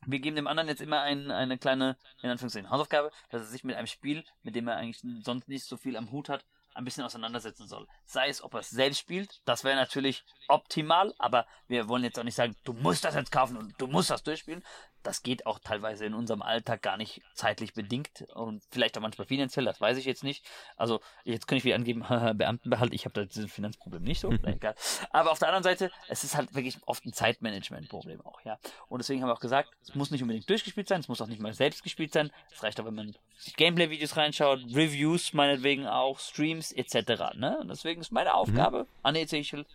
Wir 0.08 0.20
geben 0.20 0.36
dem 0.36 0.48
anderen 0.48 0.68
jetzt 0.68 0.82
immer 0.82 1.02
ein, 1.04 1.32
eine 1.32 1.58
kleine, 1.58 1.96
in 2.22 2.30
Anführungszeichen, 2.30 2.70
Hausaufgabe, 2.70 3.12
dass 3.30 3.44
er 3.44 3.48
sich 3.48 3.64
mit 3.64 3.78
einem 3.78 3.88
Spiel, 3.88 4.26
mit 4.44 4.56
dem 4.56 4.68
er 4.68 4.76
eigentlich 4.76 5.02
sonst 5.24 5.48
nicht 5.48 5.64
so 5.64 5.78
viel 5.78 5.96
am 5.96 6.12
Hut 6.12 6.28
hat, 6.28 6.44
ein 6.80 6.86
bisschen 6.86 7.04
auseinandersetzen 7.04 7.68
soll. 7.68 7.88
Sei 8.06 8.30
es, 8.30 8.42
ob 8.42 8.54
er 8.54 8.62
es 8.62 8.70
selbst 8.70 9.00
spielt, 9.00 9.42
das 9.46 9.64
wäre 9.64 9.76
natürlich 9.76 10.24
optimal, 10.48 11.14
aber 11.20 11.46
wir 11.68 11.88
wollen 11.88 12.04
jetzt 12.04 12.20
auch 12.20 12.24
nicht 12.24 12.36
sagen, 12.36 12.56
du 12.64 12.74
musst 12.74 13.06
das 13.06 13.16
jetzt 13.16 13.32
kaufen 13.32 13.58
und 13.58 13.74
du 13.80 13.88
musst 13.88 14.10
das 14.10 14.24
durchspielen, 14.24 14.64
das 15.04 15.24
geht 15.24 15.46
auch 15.46 15.60
teilweise 15.60 16.06
in 16.06 16.14
unserem 16.14 16.42
Alltag 16.42 16.82
gar 16.82 16.98
nicht 16.98 17.22
zeitlich 17.34 17.74
bedingt 17.74 18.26
und 18.34 18.62
vielleicht 18.70 18.98
auch 18.98 19.02
manchmal 19.02 19.28
finanziell, 19.28 19.66
das 19.66 19.80
weiß 19.80 19.98
ich 19.98 20.06
jetzt 20.06 20.24
nicht. 20.24 20.46
Also 20.76 21.00
jetzt 21.24 21.48
könnte 21.48 21.60
ich 21.60 21.66
wieder 21.66 21.76
angeben, 21.76 22.02
Beamtenbehalt, 22.38 22.94
ich 22.94 23.06
habe 23.06 23.14
da 23.14 23.26
dieses 23.26 23.52
Finanzproblem 23.52 24.04
nicht 24.04 24.20
so, 24.20 24.32
egal. 24.44 24.76
Aber 25.12 25.32
auf 25.32 25.40
der 25.40 25.48
anderen 25.50 25.64
Seite, 25.64 25.92
es 26.08 26.24
ist 26.24 26.36
halt 26.36 26.54
wirklich 26.54 26.78
oft 26.86 27.06
ein 27.06 27.14
Zeitmanagement-Problem 27.14 28.22
auch, 28.26 28.42
ja. 28.42 28.58
Und 28.88 29.00
deswegen 29.00 29.22
haben 29.22 29.30
wir 29.30 29.34
auch 29.34 29.40
gesagt, 29.40 29.70
es 29.82 29.96
muss 29.96 30.12
nicht 30.12 30.22
unbedingt 30.22 30.50
durchgespielt 30.50 30.88
sein, 30.88 31.00
es 31.00 31.08
muss 31.08 31.22
auch 31.22 31.28
nicht 31.28 31.42
mal 31.42 31.54
selbst 31.54 31.84
gespielt 31.84 32.14
sein. 32.14 32.32
Es 32.52 32.62
reicht 32.62 32.80
auch, 32.80 32.86
wenn 32.86 32.96
man 32.96 33.16
sich 33.38 33.56
Gameplay-Videos 33.56 34.18
reinschaut, 34.18 34.60
Reviews 34.74 35.34
meinetwegen 35.34 35.88
auch, 35.88 36.20
Streams 36.20 36.72
etc. 36.72 37.36
Ne? 37.36 37.58
Und 37.62 37.70
deswegen 37.70 38.02
ist 38.02 38.12
meine 38.12 38.34
Aufgabe 38.34 38.84
mhm. 38.84 38.88
an 39.04 39.16
Ezechiel 39.16 39.66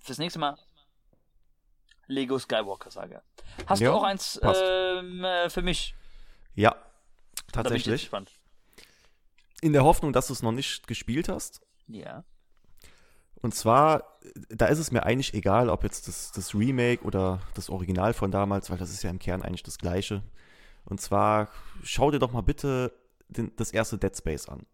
fürs 0.00 0.18
nächste 0.18 0.38
Mal 0.38 0.56
Lego 2.10 2.38
Skywalker 2.38 2.90
Saga. 2.90 3.22
Hast 3.66 3.80
ja, 3.80 3.90
du 3.90 3.96
auch 3.96 4.02
eins 4.02 4.38
ähm, 4.42 5.24
äh, 5.24 5.48
für 5.48 5.62
mich? 5.62 5.94
Ja, 6.54 6.76
tatsächlich. 7.52 8.10
In 9.62 9.72
der 9.72 9.84
Hoffnung, 9.84 10.12
dass 10.12 10.26
du 10.26 10.32
es 10.32 10.42
noch 10.42 10.52
nicht 10.52 10.86
gespielt 10.86 11.28
hast. 11.28 11.60
Ja. 11.86 12.24
Und 13.42 13.54
zwar, 13.54 14.18
da 14.48 14.66
ist 14.66 14.78
es 14.78 14.90
mir 14.90 15.04
eigentlich 15.04 15.34
egal, 15.34 15.70
ob 15.70 15.82
jetzt 15.82 16.08
das, 16.08 16.32
das 16.32 16.54
Remake 16.54 17.04
oder 17.04 17.40
das 17.54 17.70
Original 17.70 18.12
von 18.12 18.30
damals, 18.30 18.70
weil 18.70 18.78
das 18.78 18.90
ist 18.90 19.02
ja 19.02 19.10
im 19.10 19.18
Kern 19.18 19.42
eigentlich 19.42 19.62
das 19.62 19.78
gleiche. 19.78 20.22
Und 20.84 21.00
zwar, 21.00 21.48
schau 21.82 22.10
dir 22.10 22.18
doch 22.18 22.32
mal 22.32 22.42
bitte 22.42 22.92
den, 23.28 23.54
das 23.56 23.70
erste 23.70 23.98
Dead 23.98 24.16
Space 24.16 24.48
an. 24.48 24.66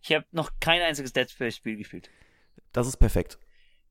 Ich 0.00 0.12
habe 0.12 0.24
noch 0.30 0.52
kein 0.60 0.80
einziges 0.80 1.12
Dead 1.12 1.28
Space-Spiel 1.28 1.76
gespielt. 1.76 2.08
Das 2.72 2.86
ist 2.86 2.96
perfekt. 2.98 3.38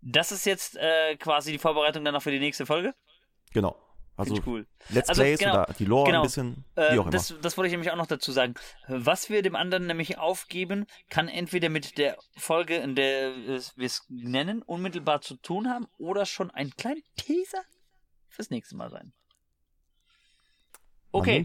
Das 0.01 0.31
ist 0.31 0.45
jetzt 0.45 0.77
äh, 0.77 1.15
quasi 1.17 1.51
die 1.51 1.57
Vorbereitung 1.57 2.03
dann 2.03 2.13
noch 2.13 2.23
für 2.23 2.31
die 2.31 2.39
nächste 2.39 2.65
Folge? 2.65 2.93
Genau. 3.53 3.77
Also 4.17 4.39
cool. 4.45 4.67
Let's 4.89 5.09
also, 5.09 5.21
Plays 5.21 5.39
genau, 5.39 5.53
oder 5.53 5.73
die 5.77 5.85
Lore 5.85 6.05
genau. 6.05 6.19
ein 6.19 6.23
bisschen, 6.23 6.65
wie 6.75 6.81
äh, 6.81 6.97
auch 6.99 7.03
immer. 7.03 7.09
Das, 7.09 7.33
das 7.41 7.57
wollte 7.57 7.67
ich 7.67 7.71
nämlich 7.71 7.91
auch 7.91 7.95
noch 7.95 8.07
dazu 8.07 8.31
sagen. 8.31 8.53
Was 8.87 9.29
wir 9.29 9.41
dem 9.41 9.55
anderen 9.55 9.87
nämlich 9.87 10.17
aufgeben, 10.17 10.85
kann 11.09 11.27
entweder 11.27 11.69
mit 11.69 11.97
der 11.97 12.17
Folge, 12.37 12.75
in 12.75 12.95
der 12.95 13.35
wir 13.35 13.85
es 13.85 14.05
nennen, 14.09 14.61
unmittelbar 14.61 15.21
zu 15.21 15.37
tun 15.37 15.69
haben 15.69 15.87
oder 15.97 16.25
schon 16.25 16.51
ein 16.51 16.69
kleiner 16.71 17.01
Teaser 17.15 17.61
fürs 18.27 18.49
nächste 18.49 18.75
Mal 18.75 18.89
sein. 18.89 19.13
Okay. 21.11 21.43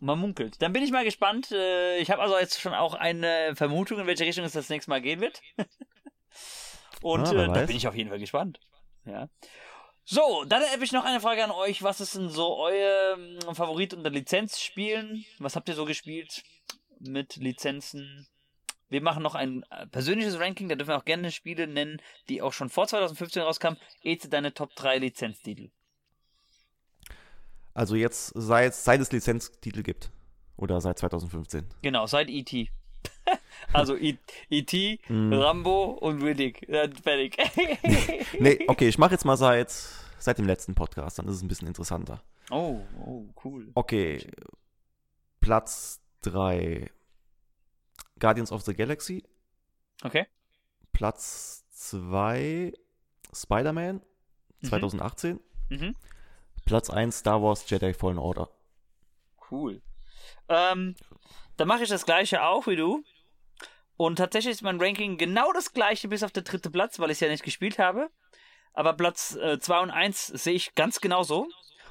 Man 0.00 0.18
munkelt. 0.18 0.60
Dann 0.60 0.72
bin 0.72 0.82
ich 0.82 0.92
mal 0.92 1.04
gespannt. 1.04 1.50
Äh, 1.52 1.98
ich 1.98 2.10
habe 2.10 2.22
also 2.22 2.38
jetzt 2.38 2.60
schon 2.60 2.74
auch 2.74 2.94
eine 2.94 3.54
Vermutung, 3.56 4.00
in 4.00 4.06
welche 4.06 4.24
Richtung 4.24 4.44
es 4.44 4.52
das 4.52 4.68
nächste 4.68 4.90
Mal 4.90 5.00
gehen 5.00 5.20
wird. 5.20 5.40
Und 7.04 7.28
ah, 7.28 7.44
äh, 7.44 7.52
da 7.52 7.66
bin 7.66 7.76
ich 7.76 7.86
auf 7.86 7.94
jeden 7.94 8.08
Fall 8.08 8.18
gespannt. 8.18 8.60
Ja. 9.04 9.28
So, 10.06 10.44
dann 10.48 10.62
habe 10.62 10.84
ich 10.84 10.92
noch 10.92 11.04
eine 11.04 11.20
Frage 11.20 11.44
an 11.44 11.50
euch. 11.50 11.82
Was 11.82 12.00
ist 12.00 12.14
denn 12.14 12.30
so 12.30 12.56
euer 12.56 13.18
ähm, 13.18 13.54
Favorit 13.54 13.92
unter 13.92 14.08
Lizenzspielen? 14.08 15.22
Was 15.38 15.54
habt 15.54 15.68
ihr 15.68 15.74
so 15.74 15.84
gespielt 15.84 16.44
mit 17.00 17.36
Lizenzen? 17.36 18.26
Wir 18.88 19.02
machen 19.02 19.22
noch 19.22 19.34
ein 19.34 19.64
äh, 19.68 19.86
persönliches 19.86 20.38
Ranking, 20.38 20.70
da 20.70 20.76
dürfen 20.76 20.92
wir 20.92 20.96
auch 20.96 21.04
gerne 21.04 21.30
Spiele 21.30 21.66
nennen, 21.66 22.00
die 22.30 22.40
auch 22.40 22.54
schon 22.54 22.70
vor 22.70 22.86
2015 22.86 23.42
rauskamen. 23.42 23.78
Eze 24.02 24.30
deine 24.30 24.54
Top 24.54 24.74
3 24.74 24.96
Lizenztitel. 24.96 25.70
Also 27.74 27.96
jetzt 27.96 28.32
seit, 28.34 28.74
seit 28.74 29.02
es 29.02 29.12
Lizenztitel 29.12 29.82
gibt. 29.82 30.10
Oder 30.56 30.80
seit 30.80 30.98
2015. 30.98 31.66
Genau, 31.82 32.06
seit 32.06 32.30
E.T. 32.30 32.70
also 33.72 33.96
E.T., 33.96 35.00
mm. 35.08 35.32
Rambo 35.32 35.84
und 35.84 36.22
Riddick. 36.22 36.66
fertig. 37.02 37.36
nee, 38.38 38.64
okay, 38.68 38.88
ich 38.88 38.98
mache 38.98 39.12
jetzt 39.12 39.24
mal 39.24 39.36
seit, 39.36 39.70
seit 40.18 40.38
dem 40.38 40.46
letzten 40.46 40.74
Podcast, 40.74 41.18
dann 41.18 41.26
ist 41.28 41.36
es 41.36 41.42
ein 41.42 41.48
bisschen 41.48 41.68
interessanter. 41.68 42.22
Oh, 42.50 42.80
oh, 43.04 43.24
cool. 43.44 43.70
Okay. 43.74 44.26
Platz 45.40 46.00
3. 46.22 46.90
Guardians 48.18 48.52
of 48.52 48.62
the 48.62 48.74
Galaxy. 48.74 49.24
Okay. 50.02 50.26
Platz 50.92 51.64
2. 51.70 52.72
Spider-Man 53.32 54.00
2018. 54.62 55.40
Mhm. 55.68 55.78
mhm. 55.78 55.96
Platz 56.64 56.88
1 56.88 57.18
Star 57.18 57.42
Wars 57.42 57.68
Jedi 57.68 57.92
Fallen 57.92 58.18
Order. 58.18 58.48
Cool. 59.50 59.82
Ähm, 60.48 60.94
dann 61.56 61.68
mache 61.68 61.82
ich 61.82 61.90
das 61.90 62.06
gleiche 62.06 62.42
auch 62.42 62.66
wie 62.66 62.76
du. 62.76 63.04
Und 63.96 64.16
tatsächlich 64.16 64.52
ist 64.52 64.62
mein 64.62 64.80
Ranking 64.80 65.18
genau 65.18 65.52
das 65.52 65.72
gleiche 65.72 66.08
bis 66.08 66.22
auf 66.22 66.32
der 66.32 66.42
dritte 66.42 66.70
Platz, 66.70 66.98
weil 66.98 67.10
ich 67.10 67.16
es 67.16 67.20
ja 67.20 67.28
nicht 67.28 67.44
gespielt 67.44 67.78
habe. 67.78 68.10
Aber 68.72 68.92
Platz 68.94 69.30
2 69.30 69.76
äh, 69.76 69.82
und 69.82 69.90
1 69.90 70.26
sehe 70.26 70.54
ich 70.54 70.74
ganz 70.74 71.00
genau 71.00 71.22
so. 71.22 71.46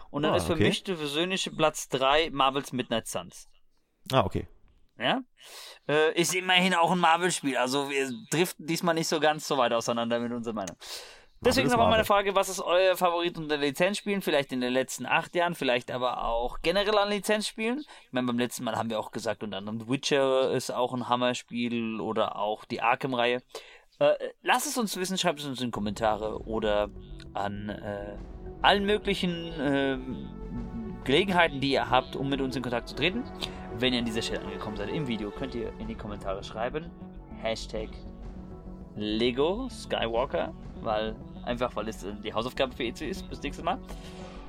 Und 0.09 0.23
dann 0.23 0.33
ah, 0.33 0.37
ist 0.37 0.45
für 0.45 0.53
okay. 0.53 0.65
mich 0.65 0.83
der 0.83 0.95
persönliche 0.95 1.49
Platz 1.49 1.87
3 1.89 2.29
Marvel's 2.31 2.73
Midnight 2.73 3.07
Suns. 3.07 3.49
Ah, 4.11 4.23
okay. 4.25 4.47
Ja. 4.99 5.21
Äh, 5.87 6.19
ist 6.19 6.35
immerhin 6.35 6.75
auch 6.75 6.91
ein 6.91 6.99
Marvel-Spiel. 6.99 7.57
Also 7.57 7.89
wir 7.89 8.11
driften 8.29 8.67
diesmal 8.67 8.93
nicht 8.93 9.07
so 9.07 9.19
ganz 9.19 9.47
so 9.47 9.57
weit 9.57 9.73
auseinander 9.73 10.19
mit 10.19 10.31
unserer 10.31 10.53
Meinung. 10.53 10.77
Deswegen 11.45 11.69
nochmal 11.69 11.89
meine 11.89 12.05
Frage, 12.05 12.35
was 12.35 12.47
ist 12.47 12.61
euer 12.61 12.95
Favorit 12.95 13.37
unter 13.37 13.57
Lizenzspielen? 13.57 14.21
Vielleicht 14.21 14.53
in 14.53 14.61
den 14.61 14.71
letzten 14.71 15.05
acht 15.05 15.35
Jahren, 15.35 15.55
vielleicht 15.55 15.91
aber 15.91 16.23
auch 16.23 16.59
generell 16.61 16.97
an 16.97 17.09
Lizenzspielen. 17.09 17.79
Ich 17.79 18.13
meine, 18.13 18.27
beim 18.27 18.39
letzten 18.39 18.63
Mal 18.63 18.77
haben 18.77 18.89
wir 18.89 18.99
auch 18.99 19.11
gesagt, 19.11 19.43
unter 19.43 19.57
anderem 19.57 19.81
The 19.81 19.89
Witcher 19.89 20.51
ist 20.51 20.71
auch 20.71 20.93
ein 20.93 21.09
Hammerspiel 21.09 21.99
oder 21.99 22.37
auch 22.37 22.63
die 22.63 22.81
Arkham-Reihe. 22.81 23.41
Äh, 23.99 24.13
lasst 24.41 24.67
es 24.67 24.77
uns 24.77 24.95
wissen, 24.95 25.17
schreibt 25.17 25.39
es 25.39 25.45
uns 25.45 25.59
in 25.59 25.67
die 25.67 25.71
Kommentare 25.71 26.43
oder 26.45 26.89
an 27.33 27.69
äh, 27.69 28.15
allen 28.61 28.85
möglichen 28.85 29.51
äh, 29.59 29.97
Gelegenheiten, 31.03 31.59
die 31.59 31.71
ihr 31.71 31.89
habt, 31.89 32.15
um 32.15 32.29
mit 32.29 32.39
uns 32.39 32.55
in 32.55 32.61
Kontakt 32.61 32.87
zu 32.87 32.95
treten. 32.95 33.23
Wenn 33.77 33.91
ihr 33.91 33.99
an 33.99 34.05
dieser 34.05 34.21
Stelle 34.21 34.41
angekommen 34.41 34.77
seid 34.77 34.89
im 34.89 35.07
Video, 35.07 35.29
könnt 35.29 35.55
ihr 35.55 35.73
in 35.79 35.87
die 35.87 35.95
Kommentare 35.95 36.43
schreiben. 36.43 36.89
Hashtag 37.41 37.89
Lego 38.95 39.67
Skywalker, 39.69 40.53
weil 40.81 41.15
Einfach 41.45 41.75
weil 41.75 41.87
es 41.89 42.03
äh, 42.03 42.13
die 42.23 42.33
Hausaufgabe 42.33 42.73
für 42.75 42.83
EC 42.83 43.01
ist. 43.01 43.29
Bis 43.29 43.41
nächstes 43.41 43.63
Mal. 43.63 43.77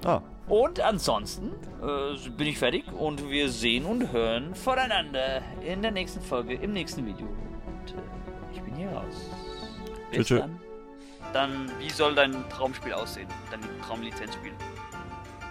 Ah. 0.05 0.21
Und 0.49 0.81
ansonsten 0.81 1.53
äh, 1.83 2.29
bin 2.31 2.49
ich 2.49 2.59
fertig 2.59 2.85
und 2.93 3.31
wir 3.31 3.49
sehen 3.49 3.85
und 3.87 4.13
hören 4.13 4.55
voneinander 4.55 5.43
in 5.63 5.83
der 5.83 5.91
nächsten 5.91 6.21
Folge, 6.21 6.55
im 6.55 6.73
nächsten 6.73 7.07
Video. 7.07 7.27
Und 7.27 7.93
äh, 7.93 8.03
ich 8.53 8.61
bin 8.61 8.75
hier 8.77 8.91
raus. 8.91 9.31
Bis 10.11 10.27
tschö, 10.27 10.39
dann. 10.39 10.61
Dann, 11.33 11.71
wie 11.81 11.91
soll 11.91 12.15
dein 12.15 12.49
Traumspiel 12.51 12.93
aussehen? 12.93 13.29
Dein 13.51 13.63
Traumlizenzspiel? 13.83 14.53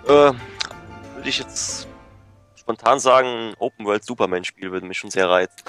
Äh, 0.06 0.10
würde 0.10 1.30
ich 1.30 1.40
jetzt 1.40 1.88
spontan 2.56 3.00
sagen, 3.00 3.54
Open 3.58 3.86
World 3.86 4.06
Superman 4.06 4.44
Spiel 4.44 4.72
würde 4.72 4.86
mich 4.86 5.00
schon 5.00 5.10
sehr 5.10 5.30
reizen. 5.30 5.64